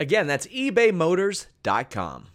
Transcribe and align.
Again, 0.00 0.26
that's 0.26 0.46
ebaymotors.com. 0.46 2.26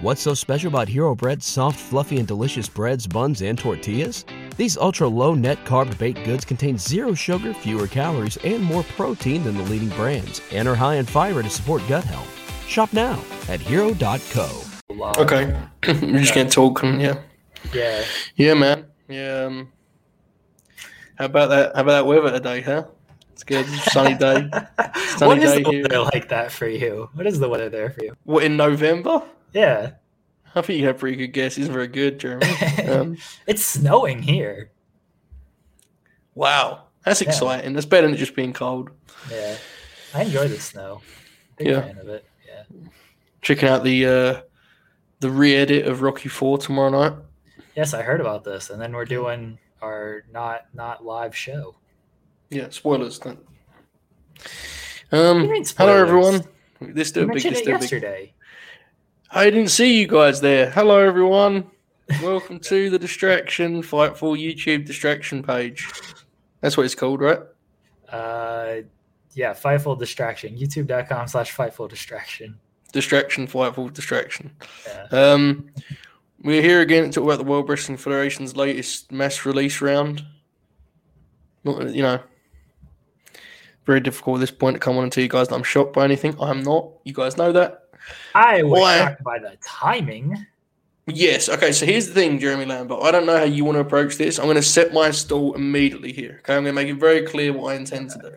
What's 0.00 0.20
so 0.20 0.34
special 0.34 0.68
about 0.68 0.88
Hero 0.88 1.14
Bread's 1.14 1.46
soft, 1.46 1.78
fluffy, 1.78 2.18
and 2.18 2.26
delicious 2.26 2.68
breads, 2.68 3.06
buns, 3.06 3.42
and 3.42 3.58
tortillas? 3.58 4.24
These 4.56 4.76
ultra 4.76 5.08
low 5.08 5.34
net 5.34 5.64
carb 5.64 5.96
baked 5.98 6.24
goods 6.24 6.44
contain 6.44 6.78
zero 6.78 7.14
sugar, 7.14 7.52
fewer 7.54 7.86
calories, 7.88 8.36
and 8.38 8.62
more 8.62 8.82
protein 8.84 9.42
than 9.44 9.56
the 9.56 9.62
leading 9.64 9.88
brands, 9.90 10.40
and 10.52 10.68
are 10.68 10.74
high 10.74 10.96
in 10.96 11.06
fiber 11.06 11.42
to 11.42 11.50
support 11.50 11.82
gut 11.88 12.04
health. 12.04 12.28
Shop 12.68 12.92
now 12.92 13.22
at 13.48 13.60
hero.co. 13.60 14.62
Okay, 15.20 15.56
we're 15.86 16.18
just 16.20 16.34
gonna 16.34 16.48
talk. 16.50 16.82
Yeah, 16.82 17.20
Yeah. 17.72 18.04
yeah, 18.36 18.54
man. 18.54 18.86
Yeah. 19.08 19.44
Um, 19.46 19.72
how 21.16 21.24
about 21.26 21.48
that? 21.50 21.74
How 21.74 21.82
about 21.82 21.92
that 21.92 22.06
weather 22.06 22.30
today, 22.32 22.60
huh? 22.62 22.84
It's 23.38 23.44
good. 23.44 23.66
Sunny 23.92 24.16
day. 24.16 24.50
Sunny 25.16 25.26
what 25.28 25.38
is 25.38 25.52
day 25.52 25.62
the 25.62 25.70
here. 25.70 25.84
like 26.12 26.28
that 26.30 26.50
for 26.50 26.66
you? 26.66 27.08
What 27.14 27.24
is 27.24 27.38
the 27.38 27.48
weather 27.48 27.68
there 27.68 27.88
for 27.90 28.02
you? 28.02 28.16
What 28.24 28.42
in 28.42 28.56
November? 28.56 29.22
Yeah. 29.52 29.92
I 30.56 30.60
think 30.60 30.80
you 30.80 30.86
had 30.86 30.96
a 30.96 30.98
pretty 30.98 31.16
good 31.18 31.28
guess. 31.28 31.56
Isn't 31.56 31.72
very 31.72 31.86
good, 31.86 32.18
Jeremy. 32.18 32.46
Um, 32.88 33.16
it's 33.46 33.64
snowing 33.64 34.22
here. 34.22 34.72
wow, 36.34 36.86
that's 37.04 37.22
Yeah. 37.22 37.28
exciting. 37.28 37.74
That's 37.74 37.86
better 37.86 38.08
than 38.08 38.16
just 38.16 38.34
being 38.34 38.52
cold. 38.52 38.90
Yeah. 39.30 39.56
I 40.14 40.22
enjoy 40.22 40.48
the 40.48 40.58
snow. 40.58 41.00
Big 41.58 41.68
Yeah. 41.68 41.82
fan 41.82 41.98
of 41.98 42.08
it. 42.08 42.24
Yeah. 42.44 42.62
Checking 43.40 43.68
out 43.68 43.84
the 43.84 44.06
uh, 44.06 44.40
the 45.20 45.30
re-edit 45.30 45.86
of 45.86 46.02
Rocky 46.02 46.28
Four 46.28 46.58
tomorrow 46.58 46.90
night. 46.90 47.12
Yes, 47.76 47.94
I 47.94 48.02
heard 48.02 48.20
about 48.20 48.42
this. 48.42 48.70
And 48.70 48.80
then 48.82 48.92
we're 48.94 49.04
doing 49.04 49.58
our 49.80 50.24
not 50.32 50.62
not 50.74 51.04
live 51.04 51.36
show. 51.36 51.76
Yeah, 52.50 52.68
spoilers. 52.70 53.18
Don't. 53.18 53.38
Um, 55.12 55.44
You 55.44 55.64
hello 55.76 55.94
everyone. 55.96 56.44
This 56.80 57.12
do 57.12 57.24
a 57.24 57.26
big. 57.26 57.42
This 57.42 57.44
it 57.44 57.64
do 57.64 57.74
a 57.74 57.78
big. 57.78 57.82
yesterday. 57.82 58.32
I 59.30 59.50
didn't 59.50 59.68
see 59.68 59.98
you 59.98 60.06
guys 60.06 60.40
there. 60.40 60.70
Hello 60.70 60.98
everyone. 60.98 61.70
Welcome 62.22 62.58
to 62.60 62.88
the 62.88 62.98
distraction 62.98 63.82
Fightful 63.82 64.38
YouTube 64.38 64.86
distraction 64.86 65.42
page. 65.42 65.90
That's 66.62 66.76
what 66.76 66.86
it's 66.86 66.94
called, 66.94 67.20
right? 67.20 67.40
Uh 68.10 68.76
yeah, 69.34 69.52
Fightful 69.52 69.98
Distraction. 69.98 70.56
YouTube.com 70.56 71.28
slash 71.28 71.54
Fightful 71.54 71.88
Distraction. 71.88 72.58
Distraction 72.92 73.46
Fightful 73.46 73.92
distraction. 73.92 74.50
Yeah. 74.86 75.06
Um, 75.12 75.70
we're 76.42 76.62
here 76.62 76.80
again 76.80 77.04
to 77.04 77.10
talk 77.10 77.24
about 77.24 77.38
the 77.38 77.44
World 77.44 77.68
Wrestling 77.68 77.98
Federation's 77.98 78.56
latest 78.56 79.12
mass 79.12 79.44
release 79.44 79.80
round. 79.80 80.24
Not, 81.62 81.94
you 81.94 82.02
know, 82.02 82.20
very 83.88 84.00
difficult 84.00 84.36
at 84.36 84.40
this 84.40 84.50
point 84.50 84.74
to 84.74 84.78
come 84.78 84.98
on 84.98 85.02
and 85.02 85.10
tell 85.10 85.22
you 85.22 85.30
guys 85.30 85.48
that 85.48 85.54
I'm 85.54 85.62
shocked 85.62 85.94
by 85.94 86.04
anything. 86.04 86.36
I'm 86.38 86.62
not. 86.62 86.92
You 87.04 87.14
guys 87.14 87.38
know 87.38 87.52
that. 87.52 87.84
I 88.34 88.62
was 88.62 88.80
Why? 88.80 88.98
shocked 88.98 89.24
by 89.24 89.38
the 89.38 89.56
timing. 89.64 90.46
Yes. 91.06 91.48
Okay. 91.48 91.72
So 91.72 91.86
here's 91.86 92.06
the 92.06 92.12
thing, 92.12 92.38
Jeremy 92.38 92.66
Lambert. 92.66 93.02
I 93.02 93.10
don't 93.10 93.24
know 93.24 93.38
how 93.38 93.44
you 93.44 93.64
want 93.64 93.76
to 93.76 93.80
approach 93.80 94.16
this. 94.16 94.38
I'm 94.38 94.44
going 94.44 94.56
to 94.56 94.62
set 94.62 94.92
my 94.92 95.10
stall 95.10 95.54
immediately 95.54 96.12
here. 96.12 96.40
Okay. 96.40 96.54
I'm 96.54 96.64
going 96.64 96.74
to 96.76 96.80
make 96.80 96.88
it 96.88 97.00
very 97.00 97.22
clear 97.22 97.54
what 97.54 97.72
I 97.72 97.76
intend 97.76 98.10
to 98.10 98.18
do. 98.18 98.34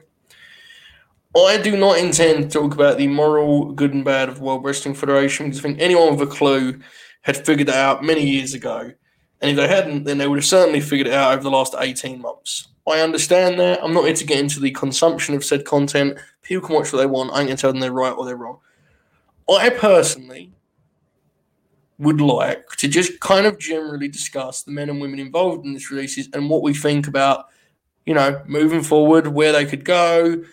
I 1.37 1.57
do 1.57 1.75
not 1.77 1.97
intend 1.97 2.49
to 2.49 2.59
talk 2.59 2.73
about 2.73 2.97
the 2.97 3.07
moral 3.07 3.73
good 3.73 3.93
and 3.93 4.05
bad 4.05 4.29
of 4.29 4.39
World 4.39 4.63
Wrestling 4.63 4.95
Federation 4.95 5.47
because 5.47 5.59
I 5.59 5.63
think 5.63 5.81
anyone 5.81 6.15
with 6.15 6.29
a 6.29 6.31
clue 6.31 6.79
had 7.23 7.45
figured 7.45 7.67
that 7.67 7.75
out 7.75 8.05
many 8.05 8.25
years 8.25 8.53
ago. 8.53 8.93
And 9.41 9.51
if 9.51 9.57
they 9.57 9.67
hadn't, 9.67 10.03
then 10.03 10.17
they 10.17 10.27
would 10.27 10.37
have 10.37 10.45
certainly 10.45 10.81
figured 10.81 11.07
it 11.07 11.13
out 11.13 11.33
over 11.33 11.43
the 11.43 11.51
last 11.51 11.75
18 11.77 12.21
months. 12.21 12.67
I 12.87 13.01
understand 13.01 13.59
that. 13.59 13.83
I'm 13.83 13.93
not 13.93 14.05
here 14.05 14.13
to 14.13 14.25
get 14.25 14.39
into 14.39 14.59
the 14.59 14.71
consumption 14.71 15.35
of 15.35 15.43
said 15.43 15.65
content. 15.65 16.17
People 16.41 16.67
can 16.67 16.75
watch 16.75 16.91
what 16.91 16.99
they 16.99 17.05
want. 17.05 17.31
I 17.31 17.39
ain't 17.39 17.47
going 17.47 17.57
to 17.57 17.61
tell 17.61 17.71
them 17.71 17.81
they're 17.81 17.91
right 17.91 18.11
or 18.11 18.25
they're 18.25 18.35
wrong. 18.35 18.59
I 19.49 19.69
personally 19.69 20.51
would 21.99 22.21
like 22.21 22.67
to 22.77 22.87
just 22.87 23.19
kind 23.19 23.45
of 23.45 23.59
generally 23.59 24.07
discuss 24.07 24.63
the 24.63 24.71
men 24.71 24.89
and 24.89 24.99
women 24.99 25.19
involved 25.19 25.65
in 25.65 25.73
this 25.73 25.91
releases 25.91 26.29
and 26.33 26.49
what 26.49 26.63
we 26.63 26.73
think 26.73 27.07
about, 27.07 27.47
you 28.05 28.13
know, 28.13 28.41
moving 28.47 28.81
forward, 28.81 29.27
where 29.27 29.51
they 29.51 29.65
could 29.65 29.85
go. 29.85 30.43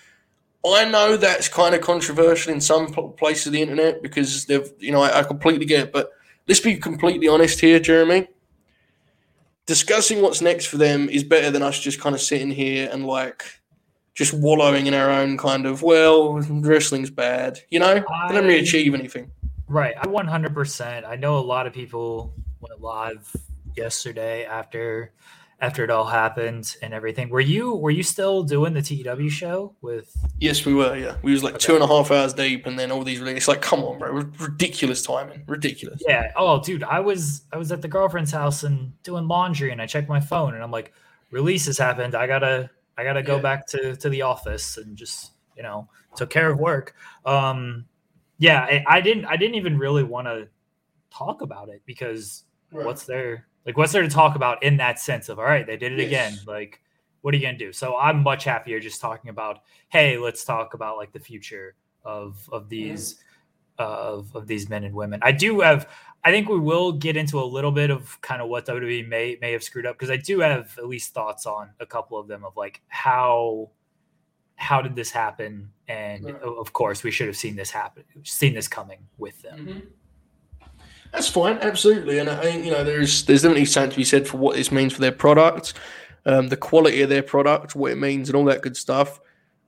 I 0.67 0.85
know 0.85 1.17
that's 1.17 1.49
kind 1.49 1.75
of 1.75 1.81
controversial 1.81 2.53
in 2.53 2.61
some 2.61 2.89
places 2.89 3.47
of 3.47 3.53
the 3.55 3.63
internet 3.63 4.03
because 4.03 4.45
they've, 4.45 4.71
you 4.79 4.93
know, 4.93 5.01
I, 5.01 5.21
I 5.21 5.23
completely 5.23 5.65
get 5.65 5.85
it. 5.85 5.93
But 5.93 6.11
let's 6.47 6.61
be 6.61 6.77
completely 6.77 7.29
honest 7.29 7.61
here, 7.61 7.81
Jeremy. 7.81 8.29
Discussing 9.69 10.23
what's 10.23 10.41
next 10.41 10.65
for 10.67 10.79
them 10.79 11.11
is 11.11 11.23
better 11.23 11.51
than 11.51 11.63
us 11.63 11.79
just 11.79 12.01
kind 12.01 12.15
of 12.15 12.23
sitting 12.23 12.51
here 12.51 12.89
and 12.91 13.07
like 13.07 13.45
just 14.15 14.33
wallowing 14.33 14.87
in 14.87 14.95
our 14.95 15.11
own 15.11 15.37
kind 15.37 15.67
of, 15.67 15.83
well, 15.83 16.39
wrestling's 16.39 17.11
bad. 17.11 17.61
You 17.69 17.79
know, 17.79 17.95
they 17.95 18.35
don't 18.35 18.47
really 18.47 18.61
achieve 18.61 18.95
anything. 18.95 19.31
Right. 19.69 19.95
I 20.01 20.07
100%. 20.07 21.07
I 21.07 21.17
know 21.17 21.37
a 21.37 21.41
lot 21.41 21.67
of 21.67 21.75
people 21.75 22.33
went 22.61 22.81
live 22.81 23.31
yesterday 23.77 24.47
after 24.47 25.13
after 25.61 25.83
it 25.83 25.91
all 25.91 26.05
happened 26.05 26.77
and 26.83 26.95
everything. 26.95 27.29
Were 27.31 27.41
you 27.41 27.75
were 27.75 27.91
you 27.91 28.03
still 28.05 28.45
doing 28.45 28.75
the 28.75 28.83
TEW 28.83 29.29
show 29.29 29.75
with 29.81 30.15
Yes, 30.39 30.65
we 30.65 30.73
were. 30.75 30.97
Yeah, 30.97 31.17
we 31.23 31.33
was 31.33 31.43
like 31.43 31.55
Okay. 31.55 31.67
two 31.67 31.75
and 31.75 31.83
a 31.83 31.87
half 31.87 32.11
hours 32.13 32.33
deep, 32.33 32.67
and 32.67 32.79
then 32.79 32.93
all 32.93 33.03
these. 33.03 33.19
Really, 33.19 33.35
it's 33.35 33.49
like, 33.49 33.61
come 33.63 33.81
on, 33.81 33.99
bro, 33.99 34.13
ridiculous 34.39 35.03
timing, 35.03 35.43
ridiculous. 35.49 36.01
Yeah. 36.07 36.31
Oh, 36.37 36.61
dude, 36.63 36.85
I 36.85 37.01
was 37.01 37.43
I 37.53 37.57
was 37.57 37.73
at 37.73 37.83
the 37.83 37.89
girlfriend's 37.89 38.31
house 38.31 38.63
and 38.63 38.93
doing 39.03 39.27
laundry 39.27 39.73
and 39.73 39.83
I 39.83 39.87
checked 39.87 40.09
my 40.09 40.21
phone 40.21 40.55
and 40.55 40.63
I'm 40.63 40.71
like, 40.71 40.93
release 41.33 41.67
has 41.67 41.77
happened. 41.79 42.15
I 42.15 42.27
gotta 42.29 42.71
I 42.97 43.03
gotta 43.05 43.23
go 43.23 43.37
Yeah. 43.37 43.43
back 43.43 43.67
to 43.69 43.97
to 43.97 44.09
the 44.09 44.23
office 44.23 44.77
and 44.77 44.97
just 44.97 45.33
you 45.57 45.63
know 45.65 45.89
took 46.15 46.31
care 46.31 46.51
of 46.51 46.59
work. 46.61 46.95
Um, 47.27 47.85
yeah, 48.39 48.61
I, 48.61 48.85
I 48.87 49.01
didn't 49.01 49.25
I 49.25 49.37
didn't 49.37 49.57
even 49.57 49.77
really 49.77 50.05
want 50.05 50.29
to 50.29 50.47
talk 51.11 51.43
about 51.43 51.69
it 51.69 51.83
because 51.85 52.45
what's 52.71 53.05
there 53.05 53.47
like 53.69 53.77
what's 53.77 53.93
there 53.93 54.01
to 54.03 54.09
talk 54.09 54.35
about 54.35 54.61
in 54.63 54.79
that 54.79 54.99
sense 54.99 55.29
of 55.29 55.39
all 55.39 55.45
right 55.45 55.67
they 55.67 55.77
did 55.77 55.93
it 55.93 56.01
again. 56.01 56.33
Like 56.47 56.81
what 57.21 57.35
are 57.35 57.37
you 57.37 57.43
gonna 57.45 57.59
do? 57.59 57.71
So 57.73 57.97
i'm 57.99 58.23
much 58.23 58.45
happier 58.45 58.81
just 58.81 58.99
talking 59.01 59.29
about 59.29 59.61
hey 59.91 60.17
let's 60.17 60.43
talk 60.45 60.73
about 60.75 60.97
like 60.97 61.13
the 61.13 61.21
future 61.21 61.75
of 62.03 62.49
of 62.51 62.69
these 62.71 63.17
of 63.79 64.35
of 64.35 64.47
these 64.47 64.69
men 64.71 64.85
and 64.85 64.95
women. 64.95 65.21
I 65.23 65.33
do 65.33 65.61
have 65.61 65.89
i 66.25 66.31
think 66.33 66.49
we 66.49 66.59
will 66.59 66.91
get 66.93 67.17
into 67.17 67.39
a 67.41 67.45
little 67.45 67.71
bit 67.71 67.91
of 67.91 68.19
kind 68.23 68.41
of 68.43 68.49
what 68.49 68.67
wwe 68.67 69.07
may 69.07 69.37
may 69.41 69.53
have 69.53 69.63
screwed 69.63 69.87
up 69.87 69.97
because 69.97 70.11
i 70.11 70.17
do 70.17 70.41
have 70.41 70.77
at 70.79 70.89
least 70.89 71.15
thoughts 71.15 71.47
on 71.47 71.71
a 71.79 71.87
couple 71.87 72.19
of 72.19 72.27
them 72.27 72.43
of 72.45 72.57
like 72.57 72.81
how 72.89 73.71
how 74.57 74.83
did 74.83 74.97
this 74.97 75.13
happen? 75.13 75.71
And 75.87 76.25
Right. 76.25 76.43
of 76.43 76.73
course 76.73 77.05
we 77.05 77.13
should 77.13 77.29
have 77.29 77.37
seen 77.37 77.55
this 77.55 77.71
happen 77.71 78.03
seen 78.25 78.55
this 78.55 78.67
coming 78.67 78.99
with 79.19 79.41
them. 79.43 79.59
Mhm. 79.67 79.87
That's 81.13 81.29
fine, 81.29 81.59
absolutely, 81.59 82.19
and 82.19 82.29
I 82.29 82.41
think 82.41 82.65
you 82.65 82.71
know 82.71 82.85
there's 82.85 83.25
there's 83.25 83.43
definitely 83.43 83.65
something 83.65 83.91
to 83.93 83.97
be 83.97 84.05
said 84.05 84.29
for 84.29 84.37
what 84.37 84.57
this 84.57 84.71
means 84.71 84.93
for 84.93 85.01
their 85.01 85.13
product, 85.13 85.75
um, 86.27 86.49
the 86.49 86.57
quality 86.57 87.03
of 87.03 87.09
their 87.09 87.23
product, 87.23 87.75
what 87.75 87.93
it 87.93 87.99
means, 87.99 88.29
and 88.29 88.37
all 88.37 88.45
that 88.45 88.63
good 88.63 88.77
stuff. 88.77 89.21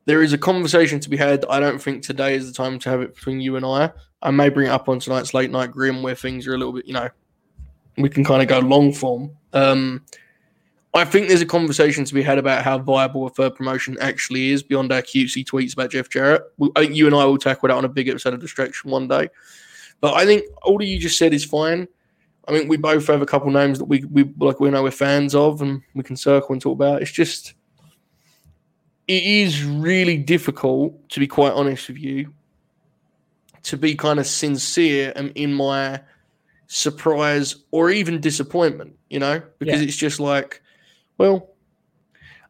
There 0.05 0.23
is 0.23 0.33
a 0.33 0.39
conversation 0.39 1.01
to 1.01 1.11
be 1.11 1.17
had. 1.17 1.45
I 1.49 1.61
don't 1.61 1.81
think 1.81 2.03
today 2.03 2.35
is 2.35 2.47
the 2.47 2.53
time 2.53 2.79
to 2.81 2.91
have 2.91 3.01
it 3.01 3.15
between 3.15 3.41
you 3.41 3.57
and 3.57 3.65
I. 3.65 3.91
I 4.23 4.31
may 4.31 4.49
bring 4.49 4.67
it 4.67 4.71
up 4.71 4.89
on 4.89 4.99
tonight's 4.99 5.35
late 5.35 5.51
night 5.51 5.71
grim 5.71 6.03
where 6.03 6.15
things 6.15 6.47
are 6.47 6.55
a 6.55 6.59
little 6.59 6.73
bit, 6.73 6.87
you 6.87 6.93
know, 6.93 7.09
we 7.97 8.09
can 8.09 8.25
kind 8.25 8.43
of 8.43 8.49
go 8.49 8.59
long 8.59 8.93
form. 8.93 9.31
Um, 9.53 10.05
I 10.93 11.05
think 11.05 11.29
there's 11.29 11.41
a 11.41 11.47
conversation 11.47 12.05
to 12.05 12.15
be 12.15 12.23
had 12.23 12.39
about 12.39 12.65
how 12.65 12.79
viable 12.79 13.27
a 13.27 13.31
third 13.31 13.55
promotion 13.55 13.97
actually 14.01 14.51
is 14.51 14.63
beyond 14.63 14.93
our 14.93 15.03
cutesy 15.03 15.45
tweets 15.45 15.73
about 15.73 15.91
Jeff 15.91 16.09
Jarrett. 16.09 16.43
We- 16.59 16.71
think 16.77 16.97
you 16.97 17.07
and 17.07 17.15
I 17.15 17.25
will 17.25 17.39
tackle 17.39 17.69
that 17.69 17.77
on 17.77 17.85
a 17.85 17.89
big 17.89 18.09
episode 18.09 18.35
of 18.35 18.41
Distraction 18.41 18.91
one 18.91 19.07
day. 19.07 19.29
But 20.01 20.15
I 20.15 20.25
think 20.25 20.45
all 20.63 20.79
that 20.79 20.87
you 20.87 20.99
just 20.99 21.19
said 21.19 21.35
is 21.35 21.45
fine. 21.45 21.89
I 22.49 22.53
mean, 22.53 22.69
we 22.69 22.77
both 22.77 23.07
have 23.07 23.23
a 23.23 23.27
couple 23.27 23.51
names 23.51 23.79
that 23.79 23.85
we 23.85 24.05
we 24.05 24.25
like 24.39 24.61
we 24.61 24.71
know 24.71 24.83
we're 24.83 24.91
fans 24.91 25.35
of, 25.35 25.63
and 25.63 25.83
we 25.95 26.03
can 26.03 26.17
circle 26.17 26.53
and 26.53 26.61
talk 26.61 26.73
about. 26.73 27.03
It's 27.03 27.11
just 27.11 27.55
it 29.07 29.25
is 29.25 29.65
really 29.65 30.17
difficult 30.17 31.09
to 31.11 31.21
be 31.21 31.27
quite 31.27 31.53
honest 31.53 31.89
with 31.89 31.99
you 31.99 32.33
to 33.65 33.77
be 33.77 33.95
kind 33.95 34.19
of 34.19 34.27
sincere 34.27 35.13
and 35.17 35.33
in 35.35 35.53
my 35.53 36.01
surprise 36.69 37.57
or 37.73 37.91
even 37.91 38.21
disappointment, 38.21 38.97
you 39.09 39.19
know, 39.19 39.43
because 39.59 39.81
yeah. 39.81 39.87
it's 39.87 39.97
just 39.97 40.21
like, 40.21 40.63
well, 41.19 41.51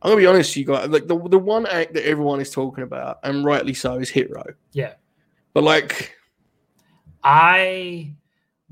I'm 0.02 0.10
gonna 0.10 0.20
be 0.20 0.26
honest, 0.26 0.54
you 0.56 0.64
guys. 0.64 0.88
Like 0.88 1.06
the 1.06 1.18
the 1.28 1.38
one 1.38 1.66
act 1.66 1.94
that 1.94 2.06
everyone 2.06 2.40
is 2.40 2.50
talking 2.50 2.84
about, 2.84 3.18
and 3.22 3.44
rightly 3.44 3.74
so, 3.74 3.98
is 3.98 4.08
Hit 4.08 4.30
Row. 4.30 4.44
Yeah, 4.72 4.94
but 5.52 5.62
like, 5.62 6.16
I 7.22 8.14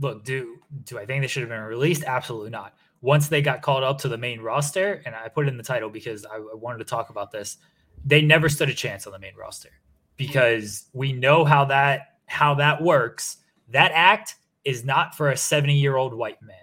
look. 0.00 0.24
Do 0.24 0.56
do 0.84 0.98
I 0.98 1.06
think 1.06 1.22
they 1.22 1.28
should 1.28 1.42
have 1.42 1.50
been 1.50 1.60
released? 1.60 2.04
Absolutely 2.04 2.50
not. 2.50 2.74
Once 3.00 3.28
they 3.28 3.40
got 3.40 3.62
called 3.62 3.84
up 3.84 3.98
to 3.98 4.08
the 4.08 4.18
main 4.18 4.40
roster, 4.40 5.02
and 5.06 5.14
I 5.14 5.28
put 5.28 5.46
it 5.46 5.48
in 5.48 5.56
the 5.56 5.62
title 5.62 5.88
because 5.88 6.24
I, 6.26 6.36
I 6.36 6.54
wanted 6.54 6.78
to 6.78 6.84
talk 6.84 7.10
about 7.10 7.30
this, 7.30 7.58
they 8.04 8.22
never 8.22 8.48
stood 8.48 8.68
a 8.68 8.74
chance 8.74 9.06
on 9.06 9.12
the 9.12 9.18
main 9.18 9.36
roster 9.36 9.70
because 10.16 10.86
we 10.92 11.12
know 11.12 11.44
how 11.44 11.64
that 11.66 12.18
how 12.26 12.54
that 12.54 12.82
works. 12.82 13.38
That 13.68 13.92
act 13.94 14.36
is 14.64 14.84
not 14.84 15.14
for 15.14 15.30
a 15.30 15.36
70 15.36 15.74
year 15.74 15.96
old 15.96 16.14
white 16.14 16.42
man. 16.42 16.56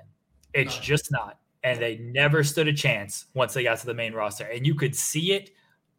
It's 0.53 0.77
just 0.77 1.11
not 1.11 1.39
and 1.65 1.79
they 1.79 1.97
never 1.97 2.43
stood 2.43 2.67
a 2.67 2.73
chance 2.73 3.25
once 3.33 3.55
they 3.55 3.63
got 3.63 3.79
to 3.79 3.87
the 3.87 3.93
main 3.93 4.13
roster. 4.13 4.45
And 4.45 4.67
you 4.67 4.75
could 4.75 4.95
see 4.95 5.33
it 5.33 5.49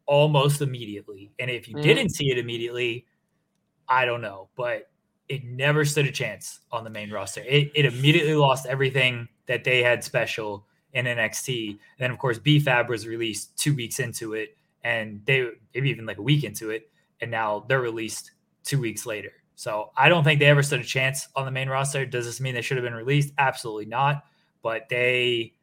almost 0.05 0.61
immediately. 0.61 1.33
And 1.39 1.51
if 1.51 1.67
you 1.67 1.75
mm. 1.75 1.83
didn't 1.83 2.11
see 2.11 2.31
it 2.31 2.37
immediately, 2.37 3.05
I 3.89 4.05
don't 4.05 4.21
know, 4.21 4.47
but 4.55 4.89
it 5.29 5.43
never 5.43 5.83
stood 5.83 6.05
a 6.05 6.11
chance 6.11 6.59
on 6.71 6.83
the 6.83 6.89
main 6.89 7.11
roster. 7.11 7.41
It, 7.41 7.71
it 7.75 7.85
immediately 7.85 8.35
lost 8.35 8.65
everything 8.65 9.27
that 9.47 9.63
they 9.63 9.83
had 9.83 10.03
special 10.03 10.65
in 10.93 11.05
NXT. 11.05 11.69
And 11.69 11.79
then, 11.99 12.11
of 12.11 12.17
course, 12.17 12.39
BFAB 12.39 12.87
was 12.87 13.07
released 13.07 13.57
two 13.57 13.75
weeks 13.75 13.99
into 13.99 14.33
it, 14.33 14.57
and 14.83 15.21
they 15.25 15.49
maybe 15.73 15.89
even 15.89 16.05
like 16.05 16.17
a 16.17 16.21
week 16.21 16.43
into 16.43 16.69
it, 16.69 16.89
and 17.21 17.29
now 17.29 17.65
they're 17.67 17.81
released 17.81 18.31
two 18.63 18.79
weeks 18.79 19.05
later. 19.05 19.31
So 19.55 19.91
I 19.97 20.07
don't 20.07 20.23
think 20.23 20.39
they 20.39 20.45
ever 20.45 20.63
stood 20.63 20.81
a 20.81 20.85
chance 20.85 21.27
on 21.35 21.45
the 21.45 21.51
main 21.51 21.67
roster. 21.67 22.05
Does 22.05 22.25
this 22.25 22.39
mean 22.39 22.53
they 22.53 22.61
should 22.61 22.77
have 22.77 22.83
been 22.83 22.93
released? 22.93 23.33
Absolutely 23.37 23.87
not. 23.87 24.23
But 24.61 24.87
they 24.89 25.53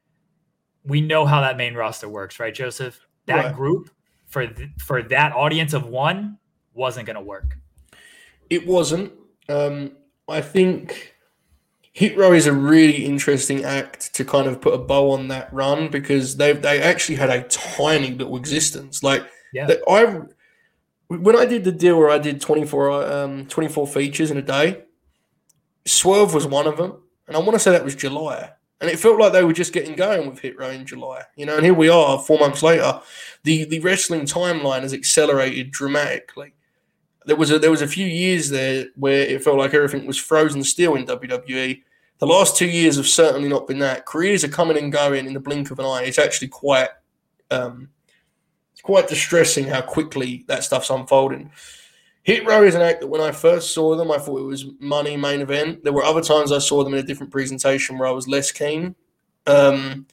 we 0.84 1.00
know 1.00 1.24
how 1.24 1.40
that 1.40 1.56
main 1.56 1.74
roster 1.74 2.08
works, 2.08 2.38
right, 2.38 2.54
Joseph? 2.54 3.00
That 3.26 3.44
right. 3.44 3.54
group 3.54 3.90
for 4.26 4.46
th- 4.46 4.70
for 4.80 5.02
that 5.02 5.32
audience 5.32 5.72
of 5.72 5.86
one 5.86 6.38
wasn't 6.74 7.06
going 7.06 7.16
to 7.16 7.22
work. 7.22 7.56
It 8.50 8.66
wasn't. 8.66 9.12
Um, 9.48 9.92
I 10.28 10.40
think 10.40 11.14
Hit 11.92 12.16
Row 12.16 12.32
is 12.32 12.46
a 12.46 12.52
really 12.52 13.04
interesting 13.04 13.64
act 13.64 14.14
to 14.14 14.24
kind 14.24 14.48
of 14.48 14.60
put 14.60 14.74
a 14.74 14.78
bow 14.78 15.12
on 15.12 15.28
that 15.28 15.52
run 15.52 15.88
because 15.88 16.36
they 16.38 16.52
they 16.52 16.82
actually 16.82 17.16
had 17.16 17.30
a 17.30 17.44
tiny 17.44 18.10
little 18.10 18.36
existence. 18.36 19.02
Like 19.02 19.24
yeah. 19.52 19.68
I 19.88 20.22
when 21.08 21.36
I 21.36 21.46
did 21.46 21.64
the 21.64 21.72
deal 21.72 21.98
where 21.98 22.10
I 22.10 22.18
did 22.18 22.40
24, 22.40 23.12
um, 23.12 23.46
24 23.46 23.86
features 23.86 24.30
in 24.30 24.36
a 24.36 24.42
day, 24.42 24.82
Swerve 25.84 26.34
was 26.34 26.46
one 26.46 26.66
of 26.66 26.78
them, 26.78 27.00
and 27.28 27.36
I 27.36 27.40
want 27.40 27.52
to 27.52 27.58
say 27.58 27.70
that 27.70 27.84
was 27.84 27.94
July. 27.94 28.52
And 28.80 28.90
it 28.90 28.98
felt 28.98 29.20
like 29.20 29.32
they 29.32 29.44
were 29.44 29.52
just 29.52 29.72
getting 29.72 29.94
going 29.94 30.28
with 30.28 30.40
Hit 30.40 30.58
Row 30.58 30.70
in 30.70 30.84
July, 30.84 31.22
you 31.36 31.46
know. 31.46 31.56
And 31.56 31.64
here 31.64 31.74
we 31.74 31.88
are, 31.88 32.18
four 32.18 32.38
months 32.38 32.62
later. 32.62 33.00
The 33.44 33.64
the 33.64 33.80
wrestling 33.80 34.22
timeline 34.22 34.82
has 34.82 34.92
accelerated 34.92 35.70
dramatically. 35.70 36.54
There 37.26 37.36
was 37.36 37.50
a 37.50 37.58
there 37.58 37.70
was 37.70 37.82
a 37.82 37.88
few 37.88 38.06
years 38.06 38.50
there 38.50 38.86
where 38.96 39.22
it 39.22 39.42
felt 39.42 39.58
like 39.58 39.74
everything 39.74 40.06
was 40.06 40.18
frozen 40.18 40.62
still 40.62 40.94
in 40.94 41.06
WWE. 41.06 41.82
The 42.18 42.26
last 42.26 42.56
two 42.56 42.66
years 42.66 42.96
have 42.96 43.08
certainly 43.08 43.48
not 43.48 43.66
been 43.66 43.78
that. 43.80 44.06
Careers 44.06 44.44
are 44.44 44.48
coming 44.48 44.76
and 44.76 44.92
going 44.92 45.26
in 45.26 45.34
the 45.34 45.40
blink 45.40 45.70
of 45.70 45.78
an 45.78 45.86
eye. 45.86 46.04
It's 46.04 46.18
actually 46.18 46.48
quite 46.48 46.90
um, 47.50 47.88
it's 48.72 48.82
quite 48.82 49.08
distressing 49.08 49.66
how 49.66 49.80
quickly 49.80 50.44
that 50.48 50.64
stuff's 50.64 50.90
unfolding. 50.90 51.50
Hit 52.24 52.46
Row 52.46 52.62
is 52.62 52.74
an 52.74 52.80
act 52.80 53.02
that 53.02 53.08
when 53.08 53.20
I 53.20 53.32
first 53.32 53.74
saw 53.74 53.96
them, 53.96 54.10
I 54.10 54.16
thought 54.16 54.40
it 54.40 54.44
was 54.44 54.66
money 54.80 55.16
main 55.16 55.42
event. 55.42 55.84
There 55.84 55.92
were 55.92 56.02
other 56.02 56.22
times 56.22 56.52
I 56.52 56.58
saw 56.58 56.82
them 56.82 56.94
in 56.94 57.00
a 57.00 57.06
different 57.06 57.30
presentation 57.30 57.98
where 57.98 58.08
I 58.08 58.12
was 58.12 58.26
less 58.26 58.50
keen. 58.50 58.94
Um, 59.46 60.06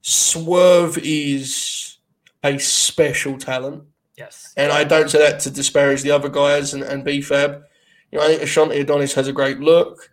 Swerve 0.00 0.98
is 0.98 1.98
a 2.44 2.56
special 2.58 3.36
talent. 3.36 3.82
Yes. 4.20 4.52
And 4.54 4.70
I 4.70 4.84
don't 4.84 5.08
say 5.10 5.18
that 5.18 5.40
to 5.40 5.50
disparage 5.50 6.02
the 6.02 6.10
other 6.10 6.28
guys 6.28 6.74
and, 6.74 6.82
and 6.82 7.06
BFAB. 7.06 7.62
You 8.12 8.18
know, 8.18 8.24
I 8.24 8.28
think 8.28 8.42
Ashante 8.42 8.78
Adonis 8.78 9.14
has 9.14 9.28
a 9.28 9.32
great 9.32 9.60
look. 9.60 10.10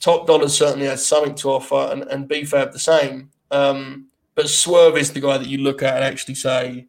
Top 0.00 0.26
Dollar 0.26 0.48
certainly 0.48 0.86
has 0.86 1.04
something 1.04 1.34
to 1.36 1.50
offer, 1.50 1.90
and, 1.92 2.04
and 2.04 2.26
BFAB 2.26 2.72
the 2.72 2.78
same. 2.78 3.28
Um, 3.50 4.06
but 4.34 4.48
Swerve 4.48 4.96
is 4.96 5.12
the 5.12 5.20
guy 5.20 5.36
that 5.36 5.46
you 5.46 5.58
look 5.58 5.82
at 5.82 5.94
and 5.94 6.04
actually 6.04 6.36
say 6.36 6.86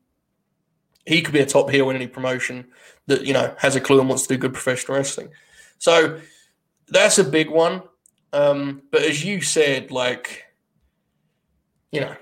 he 1.05 1.21
could 1.21 1.33
be 1.33 1.41
a 1.41 1.45
top 1.45 1.69
heel 1.69 1.89
in 1.89 1.97
any 1.97 2.07
promotion 2.07 2.67
that 3.07 3.25
you 3.25 3.33
know 3.33 3.53
has 3.59 3.75
a 3.75 3.81
clue 3.81 3.99
and 3.99 4.07
wants 4.07 4.25
to 4.25 4.33
do 4.33 4.39
good 4.39 4.53
professional 4.53 4.97
wrestling. 4.97 5.29
So 5.77 6.21
that's 6.87 7.17
a 7.17 7.23
big 7.25 7.49
one. 7.49 7.83
Um, 8.31 8.83
but 8.91 9.01
as 9.01 9.25
you 9.25 9.41
said, 9.41 9.91
like 9.91 10.45
you 11.91 11.99
know, 11.99 12.15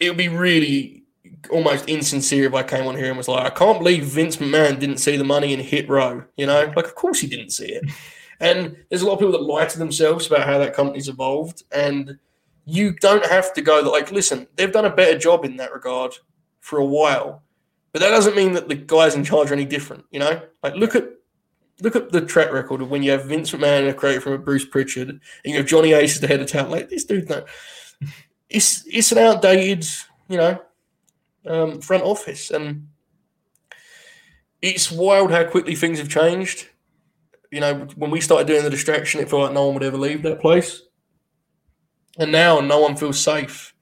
it 0.00 0.08
would 0.08 0.18
be 0.18 0.28
really 0.28 1.03
almost 1.50 1.88
insincere 1.88 2.46
if 2.46 2.54
I 2.54 2.62
came 2.62 2.86
on 2.86 2.96
here 2.96 3.08
and 3.08 3.16
was 3.16 3.28
like, 3.28 3.46
I 3.46 3.54
can't 3.54 3.78
believe 3.78 4.04
Vince 4.04 4.36
McMahon 4.36 4.78
didn't 4.78 4.98
see 4.98 5.16
the 5.16 5.24
money 5.24 5.52
in 5.52 5.60
Hit 5.60 5.88
Row. 5.88 6.24
You 6.36 6.46
know, 6.46 6.72
like 6.76 6.86
of 6.86 6.94
course 6.94 7.20
he 7.20 7.26
didn't 7.26 7.50
see 7.50 7.66
it. 7.66 7.84
And 8.40 8.76
there's 8.90 9.00
a 9.00 9.06
lot 9.06 9.14
of 9.14 9.18
people 9.20 9.32
that 9.32 9.42
lie 9.42 9.64
to 9.64 9.78
themselves 9.78 10.26
about 10.26 10.44
how 10.44 10.58
that 10.58 10.74
company's 10.74 11.08
evolved, 11.08 11.62
and 11.70 12.18
you 12.64 12.92
don't 12.94 13.24
have 13.26 13.54
to 13.54 13.62
go. 13.62 13.80
Like, 13.80 14.10
listen, 14.10 14.48
they've 14.56 14.72
done 14.72 14.84
a 14.84 14.94
better 14.94 15.16
job 15.16 15.44
in 15.44 15.56
that 15.58 15.72
regard 15.72 16.14
for 16.60 16.78
a 16.78 16.84
while. 16.84 17.42
But 17.92 18.00
that 18.00 18.10
doesn't 18.10 18.34
mean 18.34 18.54
that 18.54 18.68
the 18.68 18.74
guys 18.74 19.14
in 19.14 19.22
charge 19.22 19.50
are 19.50 19.54
any 19.54 19.64
different. 19.64 20.04
You 20.10 20.18
know, 20.18 20.42
like 20.64 20.74
look 20.74 20.96
at 20.96 21.10
look 21.80 21.94
at 21.94 22.10
the 22.10 22.20
track 22.20 22.52
record 22.52 22.82
of 22.82 22.90
when 22.90 23.02
you 23.02 23.12
have 23.12 23.26
Vince 23.26 23.52
McMahon, 23.52 23.88
a 23.88 23.94
creator 23.94 24.20
from 24.20 24.32
a 24.32 24.38
Bruce 24.38 24.64
Pritchard, 24.64 25.08
and 25.08 25.20
you 25.44 25.56
have 25.56 25.66
Johnny 25.66 25.92
Ace 25.92 26.16
as 26.16 26.20
the 26.20 26.26
head 26.26 26.40
of 26.40 26.48
talent. 26.48 26.72
Like 26.72 26.88
this 26.88 27.04
dude, 27.04 27.28
no, 27.28 27.44
it's 28.48 28.84
it's 28.86 29.12
an 29.12 29.18
outdated, 29.18 29.86
you 30.28 30.38
know, 30.38 30.60
um, 31.46 31.80
front 31.80 32.02
office, 32.02 32.50
and 32.50 32.88
it's 34.62 34.90
wild 34.90 35.30
how 35.30 35.44
quickly 35.44 35.74
things 35.74 35.98
have 35.98 36.08
changed. 36.08 36.68
You 37.50 37.60
know, 37.60 37.86
when 37.96 38.10
we 38.10 38.20
started 38.20 38.46
doing 38.46 38.64
the 38.64 38.70
distraction, 38.70 39.20
it 39.20 39.28
felt 39.30 39.42
like 39.42 39.52
no 39.52 39.66
one 39.66 39.74
would 39.74 39.82
ever 39.84 39.96
leave 39.98 40.22
that 40.22 40.40
place, 40.40 40.82
and 42.18 42.32
now 42.32 42.60
no 42.60 42.80
one 42.80 42.96
feels 42.96 43.20
safe. 43.20 43.74